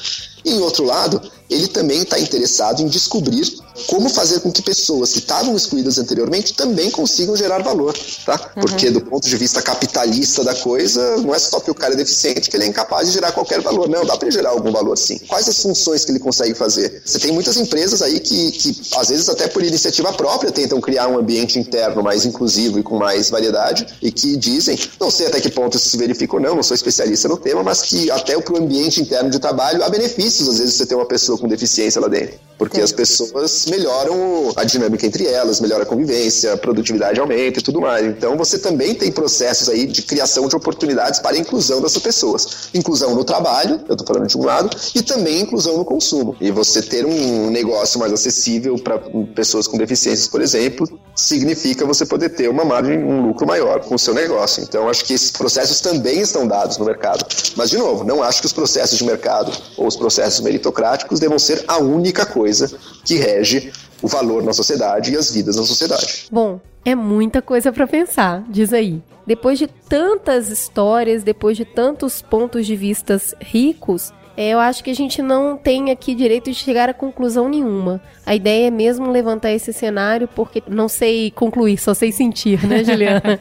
E, 0.45 0.51
em 0.51 0.61
outro 0.61 0.85
lado, 0.85 1.21
ele 1.49 1.69
também 1.69 2.03
está 2.03 2.19
interessado 2.19 2.83
em 2.83 2.89
descobrir 2.89 3.59
como 3.87 4.09
fazer 4.09 4.41
com 4.41 4.51
que 4.51 4.63
pessoas 4.63 5.13
que 5.13 5.19
estavam 5.19 5.57
excluídas 5.57 5.99
anteriormente 5.99 6.55
também 6.55 6.91
consigam 6.91 7.37
gerar 7.37 7.63
valor, 7.63 7.97
tá? 8.25 8.35
Uhum. 8.57 8.63
Porque 8.63 8.91
do 8.91 9.01
ponto 9.01 9.29
de 9.29 9.37
vista 9.37 9.63
capitalista 9.63 10.43
da 10.43 10.55
coisa, 10.55 11.17
não 11.19 11.35
é 11.35 11.39
só 11.39 11.61
que 11.61 11.71
o 11.71 11.75
cara 11.75 11.95
é 11.95 11.97
deficiente 11.97 12.51
que 12.51 12.57
ele 12.57 12.65
é 12.65 12.67
incapaz 12.67 13.09
de 13.09 13.15
gerar 13.15 13.33
qualquer 13.33 13.61
valor, 13.61 13.89
não, 13.89 14.05
dá 14.05 14.17
para 14.17 14.29
ele 14.29 14.37
gerar 14.37 14.51
algum 14.51 14.73
valor 14.73 14.97
sim. 14.97 15.19
Quais 15.29 15.49
as 15.49 15.61
funções 15.61 16.05
que 16.05 16.11
ele 16.11 16.19
consegue 16.19 16.55
fazer? 16.55 17.03
Você 17.05 17.19
tem 17.19 17.33
muitas 17.33 17.57
empresas 17.57 18.03
aí 18.03 18.21
que, 18.21 18.51
que 18.53 18.81
às 18.97 19.09
vezes 19.09 19.29
até 19.29 19.47
por 19.47 19.63
iniciativa 19.63 20.13
própria 20.13 20.51
tentam 20.51 20.81
criar 20.81 21.09
um 21.09 21.19
ambiente 21.19 21.59
interno 21.59 22.03
mais 22.03 22.25
inclusivo 22.25 22.79
e 22.79 22.83
com 22.83 22.99
mais 22.99 23.31
variedade 23.31 23.87
e 24.03 24.11
que 24.11 24.37
dizem, 24.37 24.79
não 25.01 25.11
sei 25.11 25.27
até 25.27 25.41
que 25.41 25.51
ponto 25.51 25.77
isso 25.77 25.89
se 25.89 25.97
verifica 25.97 26.35
ou 26.35 26.43
não, 26.43 26.57
não 26.57 26.63
sou 26.63 26.75
especialista 26.75 27.29
no 27.29 27.37
tema, 27.37 27.63
mas 27.63 27.83
que 27.83 28.11
até 28.11 28.39
para 28.41 28.55
o 28.55 28.59
ambiente 28.59 29.01
interno 29.01 29.31
de 29.31 29.39
trabalho 29.39 29.83
há 29.83 29.89
benefícios 29.89 30.49
às 30.49 30.59
vezes 30.59 30.75
você 30.75 30.87
ter 30.87 30.95
uma 30.95 31.07
pessoa 31.07 31.38
com 31.39 31.49
deficiência 31.49 32.01
lá 32.01 32.09
dentro. 32.09 32.39
Porque 32.59 32.81
as 32.81 32.91
pessoas 32.91 33.67
melhoram 33.67 34.53
a 34.57 34.65
dinâmica 34.65 35.07
entre 35.07 35.27
elas, 35.27 35.61
melhora 35.61 35.85
a 35.85 35.87
convivência, 35.87 36.55
a 36.55 36.57
produtividade 36.57 37.21
aumenta 37.21 37.61
e 37.61 37.63
tudo 37.63 37.81
mais. 37.81 38.05
Então 38.05 38.37
você 38.37 38.59
também 38.59 38.95
tem 38.95 39.13
processos 39.13 39.69
aí 39.69 39.87
de 39.87 40.03
criação 40.03 40.49
de 40.49 40.57
oportunidades 40.57 41.21
para 41.21 41.37
a 41.37 41.39
inclusão 41.39 41.81
dessas 41.81 42.03
pessoas. 42.03 42.69
Inclusão 42.75 43.15
no 43.15 43.25
trabalho, 43.25 43.81
eu 43.89 43.95
estou 43.95 44.07
falando 44.07 44.27
de 44.27 44.37
um 44.37 44.45
lado, 44.45 44.77
e 44.93 45.03
também 45.03 45.43
inclusão 45.43 45.79
no 45.79 45.85
consumo. 45.85 46.37
E 46.41 46.51
você 46.51 46.83
ter 46.83 47.07
um 47.07 47.49
negócio 47.51 48.01
mais 48.01 48.13
acessível 48.13 48.77
para 48.77 48.99
pessoas 49.37 49.69
com 49.69 49.79
deficiências, 49.79 50.27
por 50.27 50.41
exemplo, 50.41 50.89
significa 51.15 51.87
você 51.87 52.05
poder 52.05 52.31
ter 52.31 52.49
uma 52.49 52.65
margem, 52.65 52.99
um 52.99 53.29
lucro 53.29 53.47
maior 53.47 53.81
com 53.85 53.95
o 53.95 53.99
seu 53.99 54.13
negócio. 54.13 54.65
Então 54.65 54.89
acho 54.89 55.05
que 55.05 55.15
esses 55.15 55.31
processos 55.31 55.81
também 55.81 56.21
estão 56.21 56.47
dados 56.47 56.77
no 56.77 56.85
mercado. 56.85 57.25
Mas, 57.57 57.71
de 57.71 57.79
novo, 57.79 58.05
não 58.05 58.23
acho 58.23 58.41
que 58.41 58.47
os 58.47 58.53
processos 58.53 58.99
de 58.99 59.05
mercado 59.05 59.53
ou 59.77 59.87
os 59.87 59.97
processos 59.97 60.41
meritocráticos 60.41 61.21
devam 61.29 61.39
ser 61.39 61.63
a 61.69 61.79
única 61.79 62.25
coisa 62.25 62.71
que 63.05 63.17
rege 63.17 63.71
o 64.01 64.09
valor 64.09 64.43
na 64.43 64.53
sociedade 64.53 65.13
e 65.13 65.17
as 65.17 65.31
vidas 65.31 65.57
na 65.57 65.63
sociedade. 65.63 66.27
Bom, 66.31 66.61
é 66.85 66.95
muita 66.95 67.43
coisa 67.43 67.71
para 67.71 67.87
pensar, 67.87 68.45
diz 68.49 68.73
aí. 68.73 69.03
Depois 69.27 69.59
de 69.59 69.67
tantas 69.67 70.49
histórias, 70.49 71.23
depois 71.23 71.57
de 71.57 71.65
tantos 71.65 72.23
pontos 72.23 72.67
de 72.67 72.75
vistas 72.75 73.35
ricos, 73.41 74.11
é, 74.37 74.51
eu 74.51 74.59
acho 74.59 74.83
que 74.83 74.91
a 74.91 74.95
gente 74.95 75.21
não 75.21 75.57
tem 75.57 75.91
aqui 75.91 76.15
direito 76.15 76.51
de 76.51 76.55
chegar 76.55 76.89
a 76.89 76.95
conclusão 76.95 77.49
nenhuma. 77.49 78.01
A 78.25 78.35
ideia 78.35 78.69
é 78.69 78.71
mesmo 78.71 79.11
levantar 79.11 79.51
esse 79.53 79.73
cenário, 79.73 80.29
porque 80.29 80.63
não 80.67 80.89
sei 80.89 81.31
concluir, 81.33 81.77
só 81.77 81.93
sei 81.93 82.11
sentir, 82.11 82.65
né, 82.67 82.83
Juliana? 82.85 83.39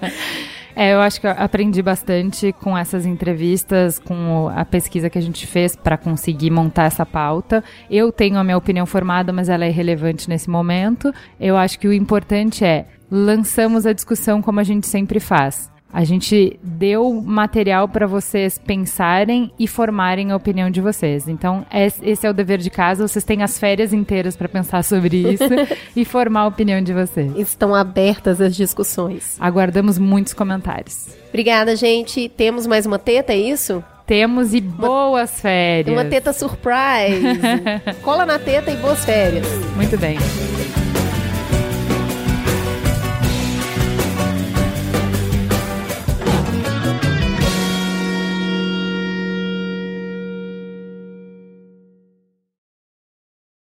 É, 0.79 0.93
eu 0.93 1.01
acho 1.01 1.19
que 1.19 1.25
eu 1.25 1.31
aprendi 1.31 1.81
bastante 1.81 2.53
com 2.53 2.77
essas 2.77 3.03
entrevistas, 3.03 3.97
com 3.97 4.47
a 4.55 4.63
pesquisa 4.63 5.09
que 5.09 5.17
a 5.17 5.21
gente 5.21 5.47
fez 5.47 5.75
para 5.75 5.97
conseguir 5.97 6.51
montar 6.51 6.83
essa 6.83 7.03
pauta. 7.03 7.63
Eu 7.89 8.11
tenho 8.11 8.37
a 8.37 8.43
minha 8.43 8.55
opinião 8.55 8.85
formada, 8.85 9.33
mas 9.33 9.49
ela 9.49 9.65
é 9.65 9.69
irrelevante 9.69 10.29
nesse 10.29 10.47
momento. 10.51 11.11
Eu 11.39 11.57
acho 11.57 11.79
que 11.79 11.87
o 11.87 11.93
importante 11.93 12.63
é 12.63 12.85
lançamos 13.09 13.87
a 13.87 13.93
discussão 13.93 14.39
como 14.39 14.59
a 14.59 14.63
gente 14.63 14.85
sempre 14.85 15.19
faz. 15.19 15.67
A 15.91 16.03
gente 16.03 16.59
deu 16.61 17.21
material 17.21 17.87
para 17.87 18.05
vocês 18.05 18.57
pensarem 18.57 19.51
e 19.57 19.67
formarem 19.67 20.31
a 20.31 20.35
opinião 20.35 20.69
de 20.69 20.81
vocês. 20.81 21.27
Então, 21.27 21.65
esse 21.71 22.25
é 22.25 22.29
o 22.29 22.33
dever 22.33 22.59
de 22.59 22.69
casa. 22.69 23.07
Vocês 23.07 23.23
têm 23.23 23.41
as 23.41 23.57
férias 23.57 23.93
inteiras 23.93 24.35
para 24.35 24.49
pensar 24.49 24.83
sobre 24.83 25.33
isso 25.33 25.45
e 25.95 26.03
formar 26.03 26.41
a 26.41 26.47
opinião 26.47 26.81
de 26.81 26.93
vocês. 26.93 27.31
Estão 27.37 27.73
abertas 27.73 28.41
as 28.41 28.55
discussões. 28.55 29.37
Aguardamos 29.39 29.97
muitos 29.97 30.33
comentários. 30.33 31.07
Obrigada, 31.29 31.75
gente. 31.75 32.29
Temos 32.29 32.67
mais 32.67 32.85
uma 32.85 32.99
teta, 32.99 33.33
é 33.33 33.37
isso? 33.37 33.83
Temos 34.05 34.53
e 34.53 34.61
boas 34.61 35.41
férias. 35.41 35.93
Uma 35.93 36.05
teta 36.05 36.31
surprise. 36.31 37.21
Cola 38.01 38.25
na 38.25 38.39
teta 38.39 38.71
e 38.71 38.77
boas 38.77 39.03
férias. 39.03 39.45
Muito 39.75 39.97
bem. 39.97 40.17